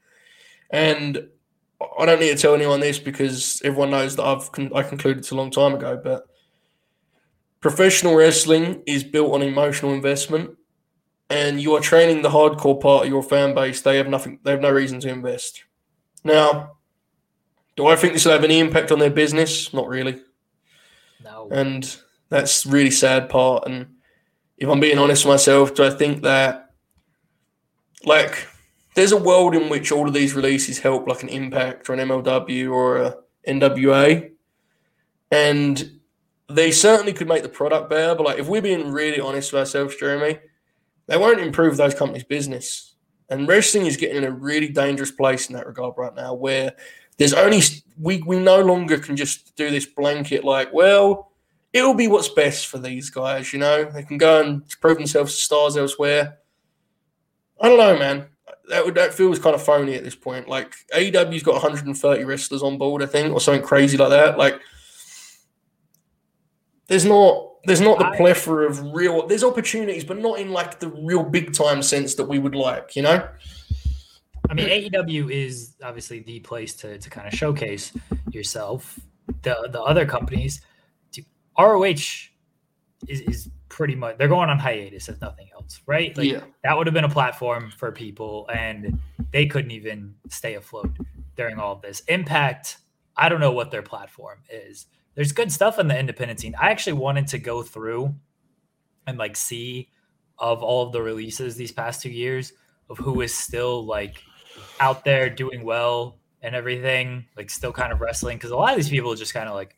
And 0.70 1.28
I 1.98 2.06
don't 2.06 2.20
need 2.20 2.36
to 2.36 2.40
tell 2.40 2.54
anyone 2.54 2.80
this 2.80 2.98
because 2.98 3.60
everyone 3.64 3.90
knows 3.90 4.16
that 4.16 4.24
I've 4.24 4.50
con- 4.52 4.72
I 4.74 4.82
concluded 4.82 5.18
it's 5.18 5.30
a 5.30 5.36
long 5.36 5.50
time 5.50 5.74
ago. 5.74 6.00
But 6.02 6.26
professional 7.60 8.14
wrestling 8.14 8.82
is 8.86 9.04
built 9.04 9.32
on 9.32 9.42
emotional 9.42 9.92
investment, 9.92 10.56
and 11.30 11.60
you 11.60 11.74
are 11.74 11.80
training 11.80 12.22
the 12.22 12.28
hardcore 12.28 12.80
part 12.80 13.04
of 13.04 13.10
your 13.10 13.22
fan 13.22 13.54
base. 13.54 13.80
They 13.80 13.96
have 13.96 14.08
nothing. 14.08 14.38
They 14.42 14.50
have 14.52 14.60
no 14.60 14.70
reason 14.70 15.00
to 15.00 15.08
invest. 15.08 15.64
Now, 16.24 16.76
do 17.76 17.86
I 17.86 17.96
think 17.96 18.12
this 18.12 18.24
will 18.24 18.32
have 18.32 18.44
any 18.44 18.58
impact 18.58 18.92
on 18.92 18.98
their 18.98 19.10
business? 19.10 19.72
Not 19.72 19.88
really. 19.88 20.20
No. 21.24 21.48
And 21.50 21.96
that's 22.28 22.66
really 22.66 22.90
sad 22.90 23.28
part. 23.28 23.66
And 23.66 23.94
if 24.58 24.68
I'm 24.68 24.80
being 24.80 24.98
honest 24.98 25.24
with 25.24 25.32
myself, 25.32 25.74
do 25.74 25.84
I 25.84 25.90
think 25.90 26.22
that 26.22 26.70
like 28.04 28.46
there's 28.94 29.12
a 29.12 29.16
world 29.16 29.54
in 29.54 29.68
which 29.68 29.90
all 29.90 30.06
of 30.06 30.14
these 30.14 30.34
releases 30.34 30.78
help, 30.78 31.06
like 31.08 31.22
an 31.22 31.28
Impact 31.28 31.88
or 31.88 31.94
an 31.94 32.08
MLW 32.08 32.70
or 32.70 32.96
a 32.98 33.16
NWA, 33.48 34.30
and 35.30 36.00
they 36.48 36.70
certainly 36.70 37.12
could 37.12 37.28
make 37.28 37.42
the 37.42 37.48
product 37.48 37.88
better. 37.88 38.14
But 38.14 38.26
like, 38.26 38.38
if 38.38 38.48
we're 38.48 38.62
being 38.62 38.90
really 38.90 39.20
honest 39.20 39.52
with 39.52 39.60
ourselves, 39.60 39.96
Jeremy, 39.96 40.38
they 41.06 41.16
won't 41.16 41.40
improve 41.40 41.76
those 41.76 41.94
companies' 41.94 42.24
business. 42.24 42.94
And 43.30 43.48
wrestling 43.48 43.86
is 43.86 43.96
getting 43.96 44.18
in 44.18 44.24
a 44.24 44.30
really 44.30 44.68
dangerous 44.68 45.10
place 45.10 45.48
in 45.48 45.54
that 45.56 45.66
regard 45.66 45.94
right 45.96 46.14
now, 46.14 46.34
where 46.34 46.74
there's 47.22 47.34
only 47.34 47.60
we 48.00 48.22
we 48.22 48.38
no 48.38 48.60
longer 48.60 48.98
can 48.98 49.16
just 49.16 49.54
do 49.56 49.70
this 49.70 49.86
blanket 49.86 50.44
like, 50.44 50.72
well, 50.72 51.30
it'll 51.72 51.94
be 51.94 52.08
what's 52.08 52.28
best 52.28 52.66
for 52.66 52.78
these 52.78 53.10
guys. 53.10 53.52
You 53.52 53.60
know, 53.60 53.84
they 53.84 54.02
can 54.02 54.18
go 54.18 54.42
and 54.42 54.62
prove 54.80 54.98
themselves 54.98 55.34
stars 55.34 55.76
elsewhere. 55.76 56.38
I 57.60 57.68
don't 57.68 57.78
know, 57.78 57.98
man 57.98 58.26
that 58.68 58.84
would 58.84 58.94
that 58.94 59.14
feels 59.14 59.38
kind 59.38 59.54
of 59.54 59.62
phony 59.62 59.94
at 59.94 60.04
this 60.04 60.14
point. 60.14 60.48
Like 60.48 60.74
AEW's 60.94 61.42
got 61.42 61.54
130 61.54 62.24
wrestlers 62.24 62.62
on 62.62 62.78
board, 62.78 63.02
I 63.02 63.06
think, 63.06 63.32
or 63.32 63.40
something 63.40 63.62
crazy 63.62 63.96
like 63.96 64.10
that. 64.10 64.38
Like 64.38 64.60
there's 66.86 67.04
not 67.04 67.48
there's 67.64 67.80
not 67.80 67.98
the 67.98 68.16
plethora 68.16 68.68
of 68.68 68.92
real 68.92 69.26
there's 69.26 69.44
opportunities, 69.44 70.04
but 70.04 70.18
not 70.18 70.38
in 70.38 70.50
like 70.50 70.80
the 70.80 70.88
real 70.88 71.22
big 71.22 71.52
time 71.52 71.82
sense 71.82 72.14
that 72.14 72.24
we 72.24 72.38
would 72.38 72.54
like, 72.54 72.96
you 72.96 73.02
know? 73.02 73.28
I 74.52 74.54
mean, 74.54 74.68
AEW 74.68 75.30
is 75.30 75.76
obviously 75.82 76.20
the 76.20 76.40
place 76.40 76.74
to, 76.76 76.98
to 76.98 77.10
kind 77.10 77.26
of 77.26 77.32
showcase 77.32 77.90
yourself. 78.30 79.00
The 79.40 79.68
the 79.72 79.80
other 79.80 80.04
companies, 80.04 80.60
ROH 81.58 81.88
is, 81.88 82.28
is 83.08 83.48
pretty 83.70 83.94
much 83.94 84.18
they're 84.18 84.28
going 84.28 84.50
on 84.50 84.58
hiatus 84.58 85.08
if 85.08 85.18
nothing 85.22 85.48
else, 85.54 85.80
right? 85.86 86.14
Like 86.18 86.28
yeah. 86.28 86.42
that 86.64 86.76
would 86.76 86.86
have 86.86 86.92
been 86.92 87.04
a 87.04 87.08
platform 87.08 87.72
for 87.78 87.92
people 87.92 88.46
and 88.54 89.00
they 89.32 89.46
couldn't 89.46 89.70
even 89.70 90.14
stay 90.28 90.54
afloat 90.54 90.92
during 91.34 91.58
all 91.58 91.72
of 91.72 91.80
this. 91.80 92.00
Impact, 92.00 92.76
I 93.16 93.30
don't 93.30 93.40
know 93.40 93.52
what 93.52 93.70
their 93.70 93.82
platform 93.82 94.40
is. 94.50 94.84
There's 95.14 95.32
good 95.32 95.50
stuff 95.50 95.78
in 95.78 95.88
the 95.88 95.98
independent 95.98 96.40
scene. 96.40 96.54
I 96.60 96.70
actually 96.70 96.94
wanted 96.94 97.26
to 97.28 97.38
go 97.38 97.62
through 97.62 98.14
and 99.06 99.16
like 99.16 99.34
see 99.34 99.88
of 100.38 100.62
all 100.62 100.86
of 100.86 100.92
the 100.92 101.00
releases 101.00 101.56
these 101.56 101.72
past 101.72 102.02
two 102.02 102.10
years 102.10 102.52
of 102.90 102.98
who 102.98 103.22
is 103.22 103.34
still 103.34 103.86
like 103.86 104.22
out 104.80 105.04
there 105.04 105.30
doing 105.30 105.64
well 105.64 106.18
and 106.42 106.54
everything, 106.54 107.26
like 107.36 107.50
still 107.50 107.72
kind 107.72 107.92
of 107.92 108.00
wrestling. 108.00 108.38
Cause 108.38 108.50
a 108.50 108.56
lot 108.56 108.70
of 108.70 108.76
these 108.76 108.88
people 108.88 109.14
just 109.14 109.32
kind 109.32 109.48
of 109.48 109.54
like 109.54 109.76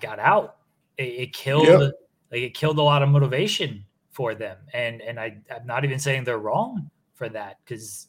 got 0.00 0.18
out. 0.18 0.56
It, 0.96 1.02
it 1.02 1.32
killed 1.32 1.66
Yep. 1.66 1.92
like 2.32 2.40
it 2.42 2.54
killed 2.54 2.78
a 2.78 2.82
lot 2.82 3.02
of 3.02 3.08
motivation 3.08 3.84
for 4.10 4.34
them. 4.34 4.56
And 4.72 5.00
and 5.02 5.18
I, 5.20 5.38
I'm 5.54 5.66
not 5.66 5.84
even 5.84 5.98
saying 5.98 6.24
they're 6.24 6.38
wrong 6.38 6.90
for 7.14 7.28
that 7.28 7.58
because 7.64 8.08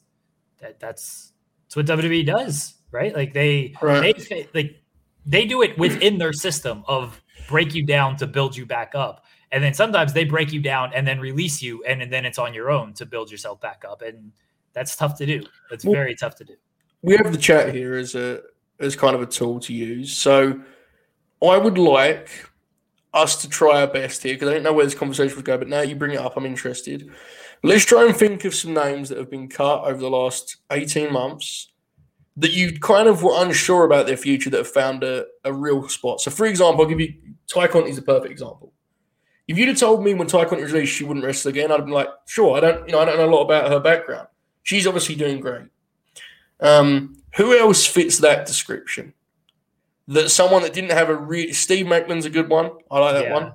that 0.58 0.80
that's 0.80 1.32
that's 1.64 1.76
what 1.76 1.86
WWE 1.86 2.26
does, 2.26 2.74
right? 2.90 3.14
Like 3.14 3.32
they 3.32 3.74
Right. 3.80 4.16
they 4.28 4.48
like 4.54 4.80
they 5.26 5.44
do 5.46 5.62
it 5.62 5.78
within 5.78 6.18
their 6.18 6.32
system 6.32 6.82
of 6.88 7.20
break 7.48 7.74
you 7.74 7.84
down 7.84 8.16
to 8.16 8.26
build 8.26 8.56
you 8.56 8.66
back 8.66 8.94
up. 8.94 9.24
And 9.52 9.62
then 9.62 9.74
sometimes 9.74 10.12
they 10.12 10.24
break 10.24 10.52
you 10.52 10.60
down 10.60 10.92
and 10.94 11.06
then 11.06 11.18
release 11.18 11.60
you, 11.60 11.82
and, 11.84 12.00
and, 12.00 12.12
then 12.12 12.24
it's 12.24 12.38
on 12.38 12.54
your 12.54 12.70
own 12.70 12.92
to 12.94 13.04
build 13.04 13.32
yourself 13.32 13.60
back 13.60 13.84
up. 13.88 14.00
And 14.00 14.30
that's 14.72 14.96
tough 14.96 15.16
to 15.18 15.26
do. 15.26 15.42
That's 15.70 15.84
Well- 15.84 15.94
very 15.94 16.14
tough 16.14 16.36
to 16.36 16.44
do. 16.44 16.54
we 17.02 17.16
have 17.16 17.32
the 17.32 17.38
chat 17.38 17.74
here 17.74 17.94
as 17.94 18.14
a 18.14 18.42
as 18.78 18.96
kind 18.96 19.14
of 19.14 19.22
a 19.22 19.26
tool 19.26 19.60
to 19.60 19.72
use. 19.74 20.16
So 20.16 20.60
I 21.42 21.56
would 21.58 21.78
like 21.78 22.28
us 23.12 23.40
to 23.42 23.48
try 23.48 23.80
our 23.80 23.86
best 23.86 24.22
here 24.22 24.34
because 24.34 24.48
I 24.48 24.54
don't 24.54 24.62
know 24.62 24.72
where 24.72 24.84
this 24.86 24.94
conversation 24.94 25.36
would 25.36 25.44
go, 25.44 25.58
but 25.58 25.68
now 25.68 25.80
you 25.82 25.96
bring 25.96 26.12
it 26.12 26.18
up, 26.18 26.36
I'm 26.36 26.46
interested. 26.46 27.10
Let's 27.62 27.84
try 27.84 28.06
and 28.06 28.16
think 28.16 28.44
of 28.46 28.54
some 28.54 28.72
names 28.72 29.08
that 29.10 29.18
have 29.18 29.30
been 29.30 29.48
cut 29.48 29.84
over 29.84 29.98
the 29.98 30.08
last 30.08 30.56
18 30.70 31.12
months 31.12 31.68
that 32.36 32.52
you 32.52 32.78
kind 32.78 33.06
of 33.08 33.22
were 33.22 33.34
unsure 33.36 33.84
about 33.84 34.06
their 34.06 34.16
future 34.16 34.48
that 34.48 34.56
have 34.58 34.68
found 34.68 35.04
a, 35.04 35.26
a 35.44 35.52
real 35.52 35.86
spot. 35.88 36.20
So, 36.22 36.30
for 36.30 36.46
example, 36.46 36.82
I'll 36.82 36.88
give 36.88 37.00
you 37.00 37.12
Tay 37.46 37.66
is 37.66 37.98
a 37.98 38.02
perfect 38.02 38.30
example. 38.30 38.72
If 39.48 39.58
you'd 39.58 39.68
have 39.68 39.78
told 39.78 40.04
me 40.04 40.14
when 40.14 40.28
Tay 40.28 40.44
Conti 40.46 40.62
was 40.62 40.72
released 40.72 40.94
she 40.94 41.04
wouldn't 41.04 41.26
wrestle 41.26 41.50
again, 41.50 41.72
I'd 41.72 41.78
have 41.78 41.84
been 41.86 41.92
like, 41.92 42.08
sure, 42.26 42.56
I 42.56 42.60
don't, 42.60 42.86
you 42.88 42.92
know, 42.92 43.00
I 43.00 43.04
don't 43.04 43.18
know 43.18 43.28
a 43.28 43.34
lot 43.34 43.42
about 43.42 43.70
her 43.70 43.80
background. 43.80 44.28
She's 44.62 44.86
obviously 44.86 45.14
doing 45.14 45.40
great. 45.40 45.66
Um, 46.60 47.16
who 47.36 47.58
else 47.58 47.86
fits 47.86 48.18
that 48.18 48.46
description? 48.46 49.14
That 50.08 50.30
someone 50.30 50.62
that 50.62 50.72
didn't 50.72 50.92
have 50.92 51.08
a 51.08 51.16
real 51.16 51.54
Steve 51.54 51.86
Maclin's 51.86 52.26
a 52.26 52.30
good 52.30 52.48
one. 52.48 52.70
I 52.90 52.98
like 52.98 53.14
that 53.14 53.24
yeah. 53.24 53.34
one 53.34 53.52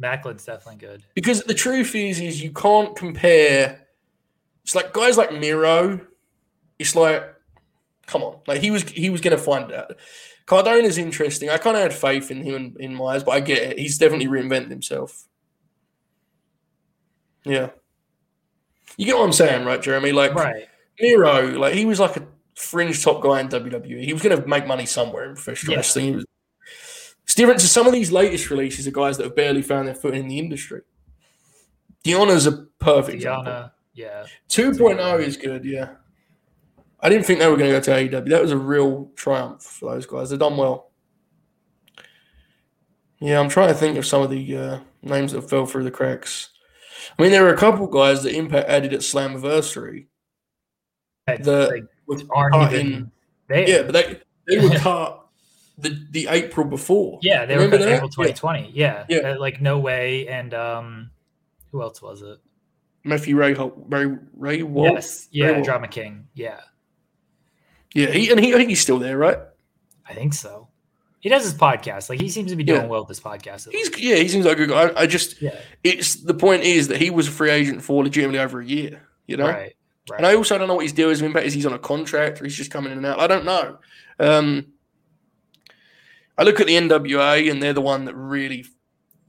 Maclin's 0.00 0.44
definitely 0.44 0.76
good. 0.76 1.02
because 1.14 1.42
the 1.42 1.54
truth 1.54 1.94
is, 1.94 2.20
is 2.20 2.42
you 2.42 2.52
can't 2.52 2.94
compare. 2.96 3.86
It's 4.62 4.74
like 4.74 4.92
guys 4.92 5.16
like 5.16 5.32
Miro. 5.32 6.00
It's 6.78 6.94
like, 6.94 7.34
come 8.06 8.22
on, 8.22 8.38
like 8.46 8.60
he 8.60 8.70
was 8.70 8.84
he 8.84 9.10
was 9.10 9.20
going 9.20 9.36
to 9.36 9.42
find 9.42 9.72
out. 9.72 9.96
Cardona's 10.46 10.98
interesting. 10.98 11.50
I 11.50 11.58
kind 11.58 11.76
of 11.76 11.82
had 11.82 11.92
faith 11.92 12.30
in 12.30 12.42
him 12.42 12.54
in, 12.54 12.76
in 12.78 12.94
my 12.94 13.16
eyes, 13.16 13.24
but 13.24 13.32
I 13.32 13.40
get 13.40 13.58
it. 13.58 13.78
He's 13.78 13.98
definitely 13.98 14.28
reinvented 14.28 14.70
himself. 14.70 15.24
Yeah, 17.44 17.70
you 18.98 19.06
get 19.06 19.16
what 19.16 19.24
I'm 19.24 19.32
saying, 19.32 19.64
right, 19.64 19.80
Jeremy? 19.80 20.12
Like 20.12 20.34
Right. 20.34 20.66
Miro, 21.00 21.58
like 21.58 21.74
he 21.74 21.86
was 21.86 21.98
like 22.00 22.16
a 22.18 22.26
fringe 22.56 23.02
top 23.02 23.22
guy 23.22 23.40
in 23.40 23.48
WWE. 23.48 24.04
He 24.04 24.12
was 24.12 24.20
going 24.22 24.38
to 24.38 24.46
make 24.46 24.66
money 24.66 24.84
somewhere 24.84 25.24
in 25.28 25.34
professional 25.36 25.72
Yeah. 25.72 25.78
wrestling. 25.78 26.16
Was, 26.16 26.26
it's 27.22 27.34
different 27.34 27.60
to 27.60 27.68
some 27.68 27.86
of 27.86 27.92
these 27.92 28.10
latest 28.12 28.50
releases 28.50 28.86
of 28.86 28.92
guys 28.92 29.16
that 29.16 29.24
have 29.24 29.36
barely 29.36 29.62
found 29.62 29.86
their 29.88 29.94
foot 29.94 30.14
in 30.14 30.28
the 30.28 30.38
industry. 30.38 30.82
Deanna's 32.04 32.46
a 32.46 32.52
perfect 32.80 33.16
example. 33.16 33.44
Diana. 33.44 33.72
Yeah. 33.94 34.26
2.0 34.48 35.20
is 35.20 35.36
good, 35.36 35.64
yeah. 35.64 35.90
I 37.00 37.08
didn't 37.08 37.26
think 37.26 37.38
they 37.38 37.46
were 37.48 37.56
going 37.56 37.70
to 37.72 37.76
go 37.78 37.80
to 37.80 37.90
AEW. 38.22 38.28
That 38.30 38.42
was 38.42 38.50
a 38.50 38.56
real 38.56 39.10
triumph 39.14 39.62
for 39.62 39.92
those 39.94 40.06
guys. 40.06 40.30
They've 40.30 40.38
done 40.38 40.56
well. 40.56 40.90
Yeah, 43.20 43.40
I'm 43.40 43.48
trying 43.48 43.68
to 43.68 43.74
think 43.74 43.96
of 43.98 44.06
some 44.06 44.22
of 44.22 44.30
the 44.30 44.56
uh, 44.56 44.78
names 45.02 45.32
that 45.32 45.42
fell 45.50 45.66
through 45.66 45.84
the 45.84 45.90
cracks. 45.90 46.50
I 47.18 47.22
mean, 47.22 47.30
there 47.32 47.42
were 47.42 47.52
a 47.54 47.56
couple 47.56 47.86
guys 47.86 48.22
that 48.22 48.34
Impact 48.34 48.68
added 48.68 48.92
at 48.92 49.00
Slammiversary 49.00 50.06
That, 51.26 51.44
like, 51.46 51.84
were 52.06 52.18
aren't 52.34 52.54
cut 52.54 52.72
in- 52.74 53.10
there. 53.48 53.68
Yeah, 53.68 53.82
but 53.82 53.92
they 53.92 54.20
they 54.46 54.58
were 54.68 54.74
cut 54.78 55.26
the 55.78 56.06
the 56.10 56.26
April 56.28 56.66
before. 56.66 57.18
Yeah, 57.22 57.46
they 57.46 57.54
Remember 57.54 57.76
were 57.76 57.82
cut 57.84 57.88
that? 57.88 57.94
April 57.96 58.08
2020. 58.10 58.70
Yeah. 58.74 59.04
Yeah. 59.08 59.18
Uh, 59.18 59.38
like 59.38 59.60
No 59.60 59.78
Way 59.78 60.26
and 60.28 60.52
um 60.54 61.10
who 61.70 61.82
else 61.82 62.00
was 62.02 62.22
it? 62.22 62.38
Matthew 63.04 63.36
Ray 63.36 63.54
Ray 63.54 64.16
Ray 64.36 64.62
Walt. 64.62 64.92
yes. 64.94 65.28
Yeah, 65.30 65.52
Walt. 65.52 65.64
Drama 65.64 65.88
King. 65.88 66.26
Yeah. 66.34 66.60
Yeah, 67.94 68.10
he 68.10 68.30
and 68.30 68.38
he 68.40 68.52
I 68.52 68.56
think 68.56 68.68
he's 68.70 68.80
still 68.80 68.98
there, 68.98 69.16
right? 69.16 69.38
I 70.06 70.14
think 70.14 70.34
so. 70.34 70.67
He 71.20 71.28
does 71.28 71.42
his 71.44 71.54
podcast. 71.54 72.08
Like 72.08 72.20
he 72.20 72.28
seems 72.28 72.50
to 72.50 72.56
be 72.56 72.62
doing 72.64 72.82
Yeah. 72.82 72.86
well 72.86 73.00
with 73.00 73.08
this 73.08 73.20
podcast. 73.20 73.70
He's 73.70 73.88
least. 73.90 73.98
yeah, 74.00 74.16
he 74.16 74.28
seems 74.28 74.44
like 74.46 74.58
a 74.58 74.66
good 74.66 74.68
guy. 74.70 74.82
I, 74.88 75.02
I 75.02 75.06
just 75.06 75.40
yeah. 75.42 75.58
it's 75.82 76.14
the 76.16 76.34
point 76.34 76.62
is 76.62 76.88
that 76.88 76.98
he 77.00 77.10
was 77.10 77.26
a 77.28 77.30
free 77.32 77.50
agent 77.50 77.82
for 77.82 78.04
legitimately 78.04 78.38
over 78.38 78.60
a 78.60 78.64
year. 78.64 79.02
You 79.26 79.36
know, 79.36 79.46
Right. 79.48 79.74
Right. 80.10 80.18
and 80.18 80.26
I 80.26 80.34
also 80.36 80.56
don't 80.56 80.68
know 80.68 80.74
what 80.76 80.84
his 80.84 80.92
deal 80.92 81.10
is 81.10 81.20
with 81.20 81.26
Impact. 81.26 81.46
Is 81.46 81.52
he's 81.54 81.66
on 81.66 81.72
a 81.72 81.78
contract 81.78 82.40
or 82.40 82.44
he's 82.44 82.54
just 82.56 82.70
coming 82.70 82.92
in 82.92 82.98
and 82.98 83.06
out? 83.06 83.20
I 83.20 83.26
don't 83.26 83.44
know. 83.44 83.78
Um, 84.20 84.66
I 86.36 86.44
look 86.44 86.60
at 86.60 86.66
the 86.66 86.74
NWA 86.76 87.50
and 87.50 87.62
they're 87.62 87.72
the 87.72 87.80
one 87.80 88.04
that 88.04 88.14
really 88.14 88.64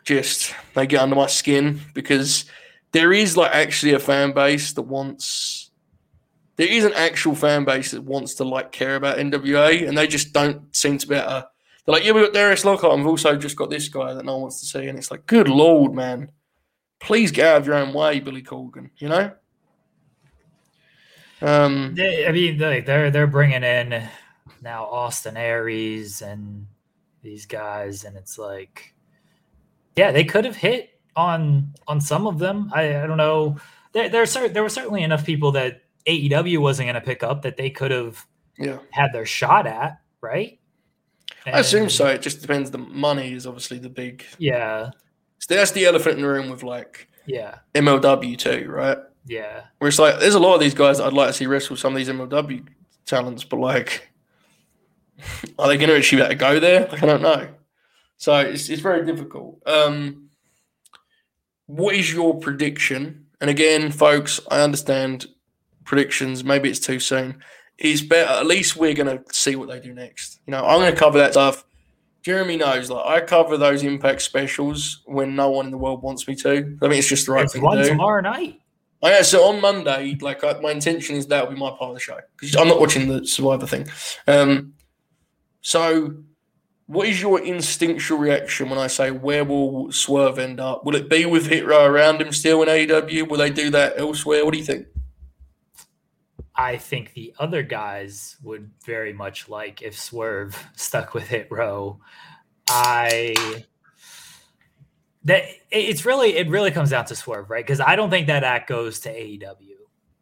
just 0.05 0.53
they 0.75 0.87
get 0.87 1.01
under 1.01 1.15
my 1.15 1.27
skin 1.27 1.81
because 1.93 2.45
there 2.91 3.11
is 3.11 3.35
like 3.35 3.51
actually 3.51 3.93
a 3.93 3.99
fan 3.99 4.31
base 4.31 4.73
that 4.73 4.83
wants 4.83 5.71
there 6.55 6.67
is 6.67 6.83
an 6.85 6.93
actual 6.93 7.35
fan 7.35 7.63
base 7.65 7.91
that 7.91 8.03
wants 8.03 8.35
to 8.35 8.43
like 8.43 8.71
care 8.71 8.95
about 8.95 9.17
NWA 9.17 9.87
and 9.87 9.97
they 9.97 10.07
just 10.07 10.33
don't 10.33 10.75
seem 10.75 10.97
to 10.97 11.07
be 11.07 11.15
able 11.15 11.27
to 11.27 11.47
they're 11.89 11.97
like, 11.97 12.05
yeah, 12.05 12.11
we've 12.11 12.25
got 12.25 12.33
Darius 12.33 12.65
Lockhart 12.65 12.93
and 12.93 13.01
we've 13.01 13.09
also 13.09 13.35
just 13.35 13.55
got 13.55 13.71
this 13.71 13.89
guy 13.89 14.13
that 14.13 14.23
no 14.23 14.33
one 14.33 14.41
wants 14.43 14.59
to 14.59 14.67
see. 14.67 14.87
And 14.87 14.95
it's 14.95 15.09
like, 15.09 15.25
good 15.25 15.47
lord, 15.47 15.95
man. 15.95 16.29
Please 16.99 17.31
get 17.31 17.47
out 17.47 17.61
of 17.61 17.65
your 17.65 17.73
own 17.73 17.93
way, 17.93 18.19
Billy 18.19 18.43
Corgan, 18.43 18.91
you 18.97 19.09
know? 19.09 19.31
Um, 21.41 21.95
They, 21.95 22.27
I 22.27 22.31
mean, 22.31 22.59
they, 22.59 22.81
they're 22.81 23.09
they're 23.09 23.25
bringing 23.25 23.63
in 23.63 24.07
now 24.61 24.85
Austin 24.85 25.35
Aries 25.35 26.21
and 26.21 26.67
these 27.23 27.47
guys, 27.47 28.03
and 28.03 28.15
it's 28.17 28.37
like, 28.37 28.93
yeah, 29.95 30.11
they 30.11 30.25
could 30.25 30.45
have 30.45 30.57
hit 30.57 30.91
on 31.15 31.73
on 31.87 32.01
some 32.01 32.27
of 32.27 32.37
them. 32.37 32.69
I, 32.71 33.01
I 33.01 33.07
don't 33.07 33.17
know. 33.17 33.55
There 33.93 34.09
there 34.09 34.25
cer- 34.25 34.49
there 34.49 34.63
were 34.63 34.69
certainly 34.69 35.01
enough 35.01 35.25
people 35.25 35.53
that 35.53 35.83
AEW 36.05 36.59
wasn't 36.59 36.87
going 36.87 36.95
to 36.95 37.01
pick 37.01 37.23
up 37.23 37.41
that 37.43 37.55
they 37.57 37.69
could 37.69 37.91
have 37.91 38.23
yeah. 38.57 38.79
had 38.91 39.13
their 39.13 39.25
shot 39.25 39.65
at, 39.65 40.01
right? 40.21 40.58
I 41.53 41.59
assume 41.59 41.89
so. 41.89 42.07
It 42.07 42.21
just 42.21 42.41
depends. 42.41 42.71
The 42.71 42.77
money 42.77 43.33
is 43.33 43.45
obviously 43.47 43.79
the 43.79 43.89
big. 43.89 44.25
Yeah, 44.37 44.91
So 45.39 45.55
that's 45.55 45.71
the 45.71 45.85
elephant 45.85 46.15
in 46.15 46.21
the 46.21 46.27
room 46.27 46.49
with 46.49 46.63
like 46.63 47.07
yeah, 47.25 47.59
MLW 47.75 48.37
too, 48.37 48.67
right? 48.69 48.97
yeah. 49.25 49.63
Where 49.77 49.87
it's 49.87 49.99
like, 49.99 50.19
there's 50.19 50.33
a 50.35 50.39
lot 50.39 50.55
of 50.55 50.59
these 50.61 50.73
guys 50.73 50.97
that 50.97 51.05
I'd 51.07 51.13
like 51.13 51.27
to 51.27 51.33
see 51.33 51.45
wrestle 51.45 51.75
some 51.77 51.93
of 51.93 51.97
these 51.97 52.09
MLW 52.09 52.67
talents, 53.05 53.43
but 53.43 53.57
like, 53.59 54.09
are 55.59 55.67
they 55.67 55.77
going 55.77 55.89
to 55.89 55.97
actually 55.97 56.17
be 56.17 56.23
able 56.23 56.29
to 56.29 56.35
go 56.35 56.59
there? 56.59 56.87
Like, 56.87 57.03
I 57.03 57.05
don't 57.05 57.21
know. 57.21 57.49
So 58.17 58.35
it's, 58.37 58.69
it's 58.69 58.81
very 58.81 59.05
difficult. 59.05 59.61
Um, 59.67 60.29
what 61.67 61.95
is 61.95 62.11
your 62.11 62.39
prediction? 62.39 63.27
And 63.39 63.49
again, 63.49 63.91
folks, 63.91 64.39
I 64.49 64.61
understand 64.61 65.27
predictions. 65.85 66.43
Maybe 66.43 66.69
it's 66.69 66.79
too 66.79 66.99
soon. 66.99 67.41
It's 67.79 68.01
better. 68.01 68.29
At 68.31 68.45
least 68.45 68.75
we're 68.75 68.93
going 68.93 69.17
to 69.17 69.23
see 69.33 69.55
what 69.55 69.69
they 69.69 69.79
do 69.79 69.93
next. 69.93 70.41
You 70.45 70.51
know, 70.51 70.65
I'm 70.65 70.79
going 70.79 70.91
to 70.91 70.99
cover 70.99 71.17
that 71.19 71.31
stuff. 71.31 71.63
Jeremy 72.21 72.57
knows, 72.57 72.89
like 72.89 73.05
I 73.05 73.25
cover 73.25 73.57
those 73.57 73.83
impact 73.83 74.21
specials 74.21 75.01
when 75.05 75.35
no 75.35 75.49
one 75.49 75.65
in 75.65 75.71
the 75.71 75.77
world 75.77 76.03
wants 76.03 76.27
me 76.27 76.35
to. 76.35 76.77
I 76.81 76.87
mean, 76.87 76.99
it's 76.99 77.07
just 77.07 77.25
the 77.25 77.31
right 77.31 77.49
thing 77.49 77.61
one 77.61 77.77
to 77.77 77.83
do. 77.83 77.89
tomorrow 77.89 78.21
night. 78.21 78.59
Oh, 79.01 79.07
yeah, 79.07 79.21
so 79.21 79.45
on 79.45 79.61
Monday, 79.61 80.17
like 80.19 80.43
I, 80.43 80.59
my 80.59 80.71
intention 80.71 81.15
is 81.15 81.27
that 81.27 81.47
will 81.47 81.53
be 81.53 81.59
my 81.59 81.69
part 81.69 81.91
of 81.91 81.93
the 81.93 82.01
show 82.01 82.19
because 82.37 82.55
I'm 82.57 82.67
not 82.67 82.81
watching 82.81 83.07
the 83.07 83.25
Survivor 83.25 83.65
thing. 83.65 83.87
Um, 84.27 84.73
so, 85.61 86.15
what 86.87 87.07
is 87.07 87.21
your 87.21 87.39
instinctual 87.39 88.17
reaction 88.17 88.69
when 88.69 88.77
I 88.77 88.87
say 88.87 89.11
where 89.11 89.45
will 89.45 89.89
Swerve 89.93 90.37
end 90.37 90.59
up? 90.59 90.85
Will 90.85 90.95
it 90.95 91.09
be 91.09 91.25
with 91.25 91.47
Hit 91.47 91.65
Row 91.65 91.85
around 91.85 92.21
him 92.21 92.33
still 92.33 92.61
in 92.61 92.67
AEW? 92.67 93.29
Will 93.29 93.37
they 93.37 93.49
do 93.49 93.69
that 93.69 93.93
elsewhere? 93.97 94.43
What 94.43 94.51
do 94.51 94.57
you 94.57 94.65
think? 94.65 94.87
I 96.59 96.75
think 96.75 97.13
the 97.13 97.33
other 97.39 97.63
guys 97.63 98.35
would 98.43 98.69
very 98.85 99.13
much 99.13 99.47
like 99.47 99.81
if 99.81 99.97
Swerve 99.97 100.61
stuck 100.75 101.13
with 101.13 101.25
Hit 101.25 101.47
Row. 101.49 102.01
I 102.67 103.33
that 105.23 105.43
it's 105.71 106.05
really 106.05 106.35
it 106.35 106.49
really 106.49 106.71
comes 106.71 106.89
down 106.89 107.05
to 107.05 107.15
Swerve, 107.15 107.49
right? 107.49 107.65
Because 107.65 107.79
I 107.79 107.95
don't 107.95 108.09
think 108.09 108.27
that 108.27 108.43
act 108.43 108.67
goes 108.67 108.99
to 109.01 109.09
AEW. 109.09 109.77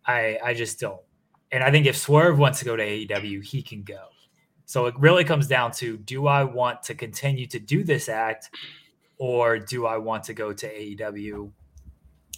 I 0.06 0.38
I 0.44 0.54
just 0.54 0.80
don't. 0.80 1.02
And 1.52 1.64
I 1.64 1.72
think 1.72 1.88
if 1.88 1.98
Swerve 1.98 2.38
wants 2.38 2.60
to 2.60 2.66
go 2.66 2.76
to 2.76 2.84
AEW, 2.84 3.44
he 3.44 3.64
can 3.64 3.82
go. 3.82 4.06
So 4.66 4.86
it 4.86 4.94
really 5.00 5.24
comes 5.24 5.48
down 5.48 5.72
to 5.74 5.98
do 5.98 6.28
I 6.28 6.44
want 6.44 6.84
to 6.84 6.94
continue 6.94 7.48
to 7.48 7.58
do 7.58 7.84
this 7.84 8.10
act 8.10 8.52
or 9.18 9.58
do 9.58 9.88
I 9.88 9.98
want 9.98 10.26
to 10.26 10.36
go 10.36 10.54
to 10.54 10.68
AEW 10.68 11.52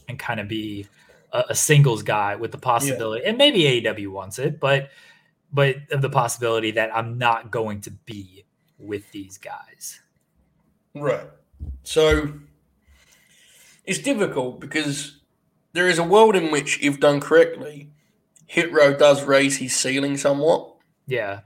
and 0.08 0.18
kind 0.18 0.40
of 0.40 0.48
be 0.48 0.88
a, 1.32 1.46
a 1.50 1.56
singles 1.56 2.04
guy 2.04 2.36
with 2.36 2.52
the 2.52 2.58
possibility, 2.58 3.26
and 3.26 3.38
maybe 3.38 3.64
AEW 3.64 4.10
wants 4.10 4.40
it, 4.40 4.60
but 4.60 4.90
but 5.52 5.78
of 5.92 6.02
the 6.02 6.10
possibility 6.10 6.72
that 6.72 6.96
I'm 6.96 7.18
not 7.18 7.50
going 7.50 7.82
to 7.82 7.92
be 7.92 8.46
with 8.78 9.12
these 9.12 9.38
guys. 9.38 10.00
Right. 10.94 11.28
So 11.84 12.34
it's 13.86 14.00
difficult 14.00 14.60
because 14.60 15.20
there 15.74 15.88
is 15.88 16.00
a 16.00 16.04
world 16.04 16.36
in 16.36 16.52
which, 16.52 16.82
if 16.82 17.00
done 17.00 17.20
correctly, 17.20 17.90
Hit 18.46 18.72
Row 18.72 18.96
does 18.96 19.24
raise 19.24 19.58
his 19.58 19.76
ceiling 19.76 20.18
somewhat. 20.18 20.76
Yeah. 21.08 21.42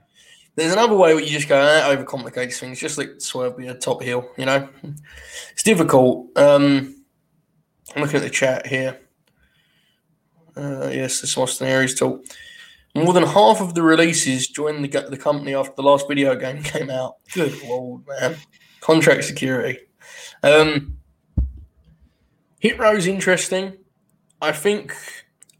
There's 0.56 0.72
another 0.72 0.94
way 0.94 1.14
where 1.14 1.22
you 1.22 1.30
just 1.30 1.48
go, 1.48 1.58
eh, 1.58 1.96
overcomplicates 1.96 2.58
things, 2.58 2.78
just 2.78 2.96
like 2.96 3.14
Swerve 3.18 3.56
be 3.56 3.66
a 3.66 3.74
top 3.74 4.02
heel, 4.02 4.30
you 4.36 4.46
know? 4.46 4.68
It's 5.52 5.62
difficult. 5.62 6.28
Um, 6.38 7.02
I'm 7.94 8.02
looking 8.02 8.16
at 8.16 8.22
the 8.22 8.30
chat 8.30 8.66
here. 8.66 9.00
Uh, 10.56 10.88
yes, 10.92 11.20
this 11.20 11.36
Austin 11.36 11.66
Aries 11.66 11.94
talk. 11.98 12.24
More 12.94 13.12
than 13.12 13.24
half 13.24 13.60
of 13.60 13.74
the 13.74 13.82
releases 13.82 14.46
joined 14.46 14.84
the, 14.84 15.00
the 15.10 15.16
company 15.16 15.54
after 15.54 15.72
the 15.76 15.82
last 15.82 16.06
video 16.06 16.36
game 16.36 16.62
came 16.62 16.90
out. 16.90 17.16
Good 17.32 17.60
lord, 17.64 18.02
man. 18.06 18.36
Contract 18.80 19.24
security. 19.24 19.80
Um, 20.42 20.98
Hit 22.60 22.78
Row's 22.78 23.06
interesting. 23.06 23.72
I 24.40 24.52
think 24.52 24.94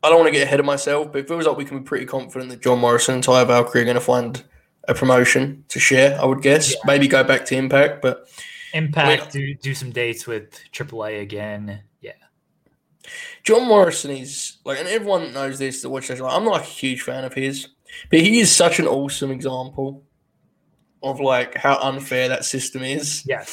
I 0.02 0.08
don't 0.08 0.18
want 0.20 0.28
to 0.28 0.32
get 0.38 0.42
ahead 0.46 0.60
of 0.60 0.66
myself, 0.66 1.10
but 1.12 1.18
it 1.20 1.28
feels 1.28 1.46
like 1.46 1.56
we 1.56 1.64
can 1.64 1.78
be 1.78 1.84
pretty 1.84 2.06
confident 2.06 2.50
that 2.50 2.62
John 2.62 2.78
Morrison 2.78 3.16
and 3.16 3.24
Taya 3.24 3.46
Valkyrie 3.46 3.82
are 3.82 3.84
going 3.84 3.94
to 3.96 4.00
find 4.00 4.42
a 4.86 4.94
promotion 4.94 5.64
to 5.68 5.80
share. 5.80 6.20
I 6.20 6.24
would 6.26 6.42
guess 6.42 6.72
Yeah. 6.72 6.78
maybe 6.84 7.08
go 7.08 7.24
back 7.24 7.44
to 7.46 7.56
Impact, 7.56 8.00
but 8.02 8.28
Impact 8.74 9.32
do 9.32 9.54
do 9.54 9.74
some 9.74 9.90
dates 9.90 10.26
with 10.26 10.50
AAA 10.72 11.20
again. 11.22 11.80
John 13.42 13.68
Morrison 13.68 14.10
is 14.10 14.58
like, 14.64 14.78
and 14.78 14.88
everyone 14.88 15.32
knows 15.32 15.58
this 15.58 15.82
that 15.82 15.90
watches. 15.90 16.20
Like, 16.20 16.32
I'm 16.32 16.44
not 16.44 16.52
like 16.52 16.62
a 16.62 16.66
huge 16.66 17.02
fan 17.02 17.24
of 17.24 17.34
his, 17.34 17.68
but 18.10 18.20
he 18.20 18.40
is 18.40 18.50
such 18.50 18.78
an 18.78 18.86
awesome 18.86 19.30
example 19.30 20.02
of 21.02 21.20
like 21.20 21.54
how 21.54 21.78
unfair 21.80 22.28
that 22.28 22.44
system 22.44 22.82
is. 22.82 23.24
Yeah. 23.26 23.44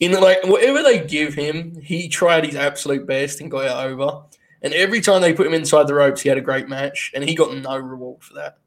In 0.00 0.12
like 0.12 0.44
whatever 0.44 0.82
they 0.82 1.06
give 1.06 1.34
him, 1.34 1.80
he 1.80 2.08
tried 2.08 2.44
his 2.44 2.56
absolute 2.56 3.06
best 3.06 3.40
and 3.40 3.50
got 3.50 3.66
it 3.66 3.90
over. 3.90 4.22
And 4.62 4.74
every 4.74 5.00
time 5.00 5.22
they 5.22 5.32
put 5.32 5.46
him 5.46 5.54
inside 5.54 5.86
the 5.86 5.94
ropes, 5.94 6.22
he 6.22 6.28
had 6.28 6.38
a 6.38 6.42
great 6.42 6.68
match, 6.68 7.12
and 7.14 7.22
he 7.22 7.34
got 7.34 7.54
no 7.56 7.78
reward 7.78 8.22
for 8.22 8.34
that. 8.34 8.58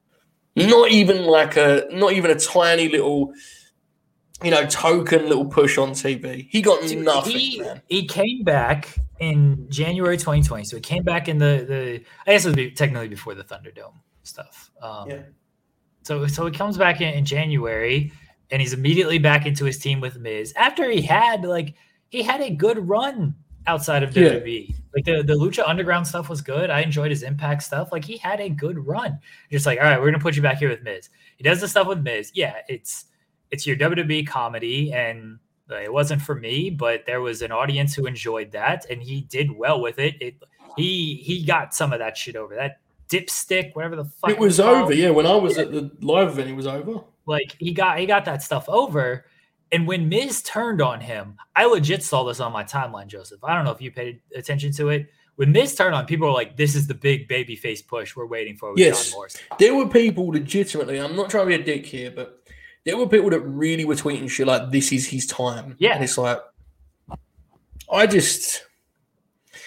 Not 0.56 0.92
even 0.92 1.26
like 1.26 1.58
a, 1.58 1.88
not 1.92 2.14
even 2.14 2.32
a 2.32 2.40
tiny 2.40 2.88
little, 2.88 3.34
you 4.44 4.52
know, 4.52 4.66
token 4.68 5.28
little 5.28 5.46
push 5.46 5.78
on 5.78 5.92
TV. 5.92 6.48
He 6.50 6.62
got 6.62 6.82
Dude, 6.82 7.04
nothing, 7.04 7.38
he, 7.38 7.60
man. 7.60 7.82
he 7.88 8.06
came 8.08 8.44
back 8.44 8.98
in 9.20 9.68
January 9.70 10.18
2020. 10.18 10.64
So 10.64 10.78
he 10.78 10.82
came 10.82 11.04
back 11.04 11.28
in 11.28 11.38
the 11.38 11.66
the 11.68 12.04
I 12.26 12.32
guess 12.34 12.46
it 12.46 12.50
would 12.50 12.56
be 12.56 12.72
technically 12.72 13.10
before 13.10 13.36
the 13.36 13.44
Thunderdome 13.44 13.94
stuff. 14.24 14.72
Um, 14.82 15.10
Yeah. 15.10 15.22
So 16.04 16.26
so 16.28 16.46
he 16.46 16.52
comes 16.52 16.78
back 16.78 17.02
in, 17.02 17.14
in 17.14 17.26
January 17.26 18.12
and 18.52 18.62
he's 18.62 18.74
immediately 18.74 19.18
back 19.20 19.46
into 19.46 19.66
his 19.66 19.78
team 19.78 20.00
with 20.00 20.18
Miz 20.18 20.54
after 20.56 20.90
he 20.90 21.02
had 21.02 21.44
like 21.44 21.76
he 22.10 22.24
had 22.24 22.42
a 22.42 22.50
good 22.50 22.88
run 22.88 23.36
outside 23.68 24.04
of 24.04 24.16
Yeah. 24.16 24.30
WWE. 24.36 24.74
Like 24.96 25.06
the, 25.06 25.22
the 25.22 25.34
Lucha 25.34 25.68
Underground 25.68 26.08
stuff 26.08 26.30
was 26.30 26.42
good. 26.42 26.70
I 26.72 26.80
enjoyed 26.82 27.12
his 27.12 27.22
impact 27.24 27.62
stuff. 27.64 27.92
Like 27.92 28.04
he 28.06 28.18
had 28.18 28.40
a 28.40 28.50
good 28.50 28.88
run. 28.88 29.20
Just 29.52 29.66
like, 29.66 29.78
all 29.80 29.84
right, 29.86 30.00
we're 30.00 30.10
gonna 30.10 30.24
put 30.24 30.36
you 30.36 30.42
back 30.42 30.58
here 30.60 30.70
with 30.70 30.82
Miz. 30.82 31.10
He 31.38 31.44
does 31.44 31.60
the 31.62 31.68
stuff 31.68 31.86
with 31.88 32.00
Miz. 32.00 32.32
Yeah, 32.34 32.56
it's 32.68 33.06
it's 33.52 33.66
your 33.68 33.76
WWE 33.76 34.28
comedy, 34.28 34.92
and 34.94 35.40
uh, 35.72 35.76
it 35.76 35.92
wasn't 35.92 36.22
for 36.22 36.36
me, 36.36 36.70
but 36.70 37.06
there 37.06 37.22
was 37.22 37.42
an 37.42 37.52
audience 37.52 37.94
who 37.96 38.06
enjoyed 38.06 38.52
that, 38.52 38.86
and 38.90 39.02
he 39.02 39.22
did 39.22 39.52
well 39.56 39.82
with 39.82 40.00
it. 40.00 40.16
It 40.22 40.36
he 40.78 41.16
he 41.24 41.44
got 41.46 41.74
some 41.74 41.94
of 41.94 42.00
that 42.00 42.18
shit 42.18 42.36
over. 42.36 42.56
That 42.56 42.80
dipstick, 43.10 43.76
whatever 43.76 43.96
the 43.96 44.06
fuck 44.06 44.30
It 44.32 44.40
was 44.40 44.60
over. 44.60 44.94
Yeah, 44.94 45.10
when 45.10 45.26
I 45.26 45.36
was 45.36 45.58
at 45.58 45.72
the 45.72 45.92
live 46.02 46.30
event, 46.30 46.50
it 46.50 46.56
was 46.56 46.68
over. 46.68 47.02
like 47.26 47.56
he 47.60 47.72
got 47.74 48.00
he 48.00 48.06
got 48.06 48.26
that 48.26 48.42
stuff 48.44 48.68
over. 48.70 49.26
And 49.72 49.86
when 49.88 50.10
Miz 50.10 50.42
turned 50.42 50.82
on 50.82 51.00
him, 51.00 51.38
I 51.56 51.66
legit 51.66 52.02
saw 52.02 52.24
this 52.24 52.40
on 52.40 52.52
my 52.52 52.64
timeline, 52.64 53.06
Joseph. 53.06 53.44
I 53.44 53.54
don't 53.54 53.66
know 53.66 53.72
if 53.72 53.82
you 53.82 53.92
paid 53.92 54.20
attention 54.36 54.72
to 54.74 54.90
it. 54.90 55.10
When 55.36 55.52
Miz 55.52 55.76
turned 55.76 55.94
on, 55.94 56.06
people 56.08 56.28
were 56.28 56.34
like, 56.34 56.58
"This 56.58 56.76
is 56.76 56.88
the 56.88 56.96
big 56.96 57.28
baby 57.28 57.56
face 57.56 57.82
push 57.82 58.16
we're 58.16 58.26
waiting 58.26 58.58
for 58.58 58.72
with 58.72 58.80
Yes. 58.80 59.10
John 59.12 59.18
Morrison." 59.18 59.42
There 59.60 59.76
were 59.76 59.88
people 59.88 60.28
legitimately. 60.28 61.00
I'm 61.00 61.16
not 61.16 61.30
trying 61.30 61.50
to 61.50 61.56
be 61.58 61.62
a 61.62 61.64
dick 61.64 61.86
here, 61.86 62.12
but 62.12 62.39
there 62.86 62.98
were 62.98 63.08
people 63.08 63.30
that 63.30 63.42
really 63.42 63.86
were 63.86 63.96
tweeting 63.96 64.30
shit 64.30 64.48
like, 64.48 64.72
"This 64.72 64.92
is 64.92 65.08
his 65.08 65.26
time." 65.26 65.76
Yeah. 65.80 65.96
and 65.96 66.04
it's 66.04 66.18
like, 66.18 66.40
I 67.92 68.08
just 68.08 68.64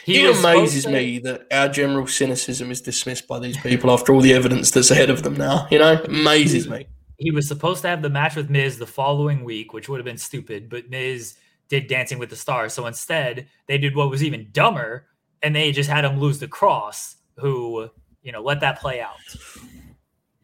He 0.05 0.25
it 0.25 0.37
amazes 0.37 0.87
me 0.87 1.18
that 1.20 1.46
our 1.51 1.68
general 1.68 2.07
cynicism 2.07 2.70
is 2.70 2.81
dismissed 2.81 3.29
by 3.29 3.38
these 3.38 3.57
people 3.57 3.90
after 3.90 4.12
all 4.12 4.20
the 4.20 4.33
evidence 4.33 4.70
that's 4.70 4.90
ahead 4.90 5.11
of 5.11 5.22
them 5.22 5.35
now. 5.35 5.68
You 5.70 5.79
know, 5.79 6.03
amazes 6.05 6.68
me. 6.68 6.87
He 7.18 7.31
was 7.31 7.46
supposed 7.46 7.83
to 7.83 7.88
have 7.88 8.03
the 8.03 8.11
match 8.11 8.35
with 8.35 8.51
Miz 8.51 8.79
the 8.79 8.87
following 8.87 9.44
week, 9.44 9.72
which 9.72 9.88
would 9.88 9.98
have 9.98 10.05
been 10.05 10.18
stupid, 10.18 10.68
but 10.68 10.90
Miz 10.90 11.37
did 11.68 11.87
Dancing 11.87 12.18
with 12.18 12.31
the 12.31 12.37
Stars. 12.37 12.72
So 12.72 12.87
instead, 12.87 13.46
they 13.68 13.79
did 13.79 13.94
what 13.94 14.11
was 14.11 14.25
even 14.25 14.48
dumber, 14.53 15.07
and 15.42 15.55
they 15.55 15.70
just 15.70 15.88
had 15.88 16.05
him 16.05 16.18
lose 16.18 16.40
the 16.40 16.48
Kross, 16.48 17.14
who, 17.37 17.88
you 18.22 18.33
know, 18.33 18.42
let 18.42 18.61
that 18.61 18.81
play 18.81 19.01
out. 19.01 19.16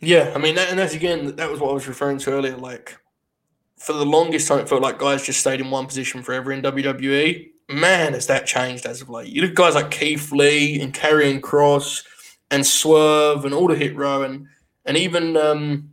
Yeah, 0.01 0.33
I 0.35 0.39
mean, 0.39 0.55
that, 0.55 0.71
and 0.71 0.79
that's 0.79 0.95
again, 0.95 1.37
that 1.37 1.51
was 1.51 1.61
what 1.61 1.71
I 1.71 1.75
was 1.75 1.89
referring 1.89 2.19
to 2.19 2.33
earlier. 2.33 2.57
Like, 2.57 2.99
for 3.79 3.93
the 3.93 4.07
longest 4.07 4.49
time, 4.49 4.61
it 4.61 4.69
felt 4.69 4.83
like 4.83 4.99
guys 4.99 5.25
just 5.25 5.41
stayed 5.41 5.61
in 5.61 5.71
one 5.71 5.87
position 5.87 6.23
forever 6.23 6.53
in 6.53 6.63
WWE. 6.63 7.51
Man, 7.69 8.15
has 8.15 8.27
that 8.29 8.47
changed 8.47 8.87
as 8.87 9.03
of 9.03 9.11
late? 9.11 9.29
You 9.29 9.43
look 9.43 9.51
at 9.51 9.57
guys 9.57 9.75
like 9.75 9.91
Keith 9.91 10.33
Lee 10.33 10.81
and 10.81 10.95
Karrion 10.95 11.41
Kross 11.41 12.05
and 12.51 12.67
Swerve 12.67 13.45
and 13.45 13.53
all 13.53 13.69
the 13.69 13.77
hit 13.77 13.95
row 13.97 14.23
and 14.23 14.47
and 14.85 14.97
even 14.97 15.37
um, 15.37 15.91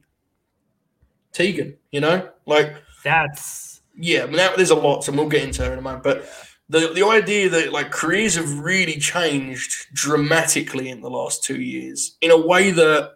Tegan. 1.34 1.76
You 1.92 2.02
know, 2.02 2.30
like 2.46 2.76
That's 3.04 3.82
yeah, 3.98 4.24
I 4.24 4.26
mean, 4.26 4.38
that, 4.38 4.56
there's 4.56 4.72
a 4.72 4.76
lot, 4.76 5.04
so 5.04 5.12
we'll 5.12 5.30
get 5.30 5.44
into 5.44 5.64
it 5.64 5.72
in 5.72 5.80
a 5.80 5.82
moment. 5.82 6.04
But 6.04 6.30
the 6.70 6.92
the 6.94 7.06
idea 7.06 7.50
that 7.50 7.72
like 7.72 7.92
careers 7.92 8.36
have 8.36 8.60
really 8.60 8.98
changed 8.98 9.88
dramatically 9.94 10.90
in 10.90 11.02
the 11.02 11.10
last 11.10 11.44
two 11.44 11.62
years 11.62 12.18
in 12.22 12.32
a 12.32 12.48
way 12.48 12.72
that, 12.72 13.14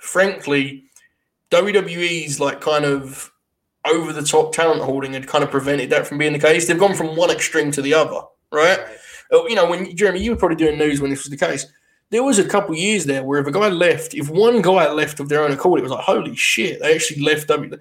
frankly, 0.00 0.84
WWE's 1.50 2.40
like 2.40 2.60
kind 2.60 2.84
of 2.84 3.32
over 3.86 4.12
the 4.12 4.22
top 4.22 4.52
talent 4.52 4.82
holding 4.82 5.14
had 5.14 5.26
kind 5.26 5.42
of 5.42 5.50
prevented 5.50 5.90
that 5.90 6.06
from 6.06 6.18
being 6.18 6.32
the 6.32 6.38
case. 6.38 6.66
They've 6.66 6.78
gone 6.78 6.94
from 6.94 7.16
one 7.16 7.30
extreme 7.30 7.70
to 7.72 7.82
the 7.82 7.94
other, 7.94 8.20
right? 8.52 8.78
Oh, 9.32 9.48
You 9.48 9.54
know, 9.54 9.68
when 9.68 9.94
Jeremy, 9.96 10.22
you 10.22 10.32
were 10.32 10.36
probably 10.36 10.56
doing 10.56 10.78
news 10.78 11.00
when 11.00 11.10
this 11.10 11.24
was 11.24 11.30
the 11.30 11.36
case. 11.46 11.66
There 12.10 12.22
was 12.24 12.38
a 12.38 12.48
couple 12.48 12.74
years 12.74 13.04
there 13.06 13.22
where 13.22 13.40
if 13.40 13.46
a 13.46 13.52
guy 13.52 13.68
left, 13.68 14.14
if 14.14 14.28
one 14.28 14.60
guy 14.62 14.90
left 14.90 15.20
of 15.20 15.28
their 15.28 15.44
own 15.44 15.52
accord, 15.52 15.78
it 15.78 15.84
was 15.84 15.92
like, 15.92 16.04
holy 16.04 16.34
shit, 16.34 16.80
they 16.80 16.94
actually 16.94 17.22
left 17.22 17.48
W. 17.48 17.76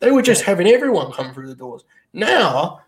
They 0.00 0.10
were 0.10 0.22
just 0.22 0.42
having 0.42 0.66
everyone 0.68 1.12
come 1.12 1.32
through 1.32 1.48
the 1.48 1.54
doors. 1.54 1.82
Now, 2.12 2.80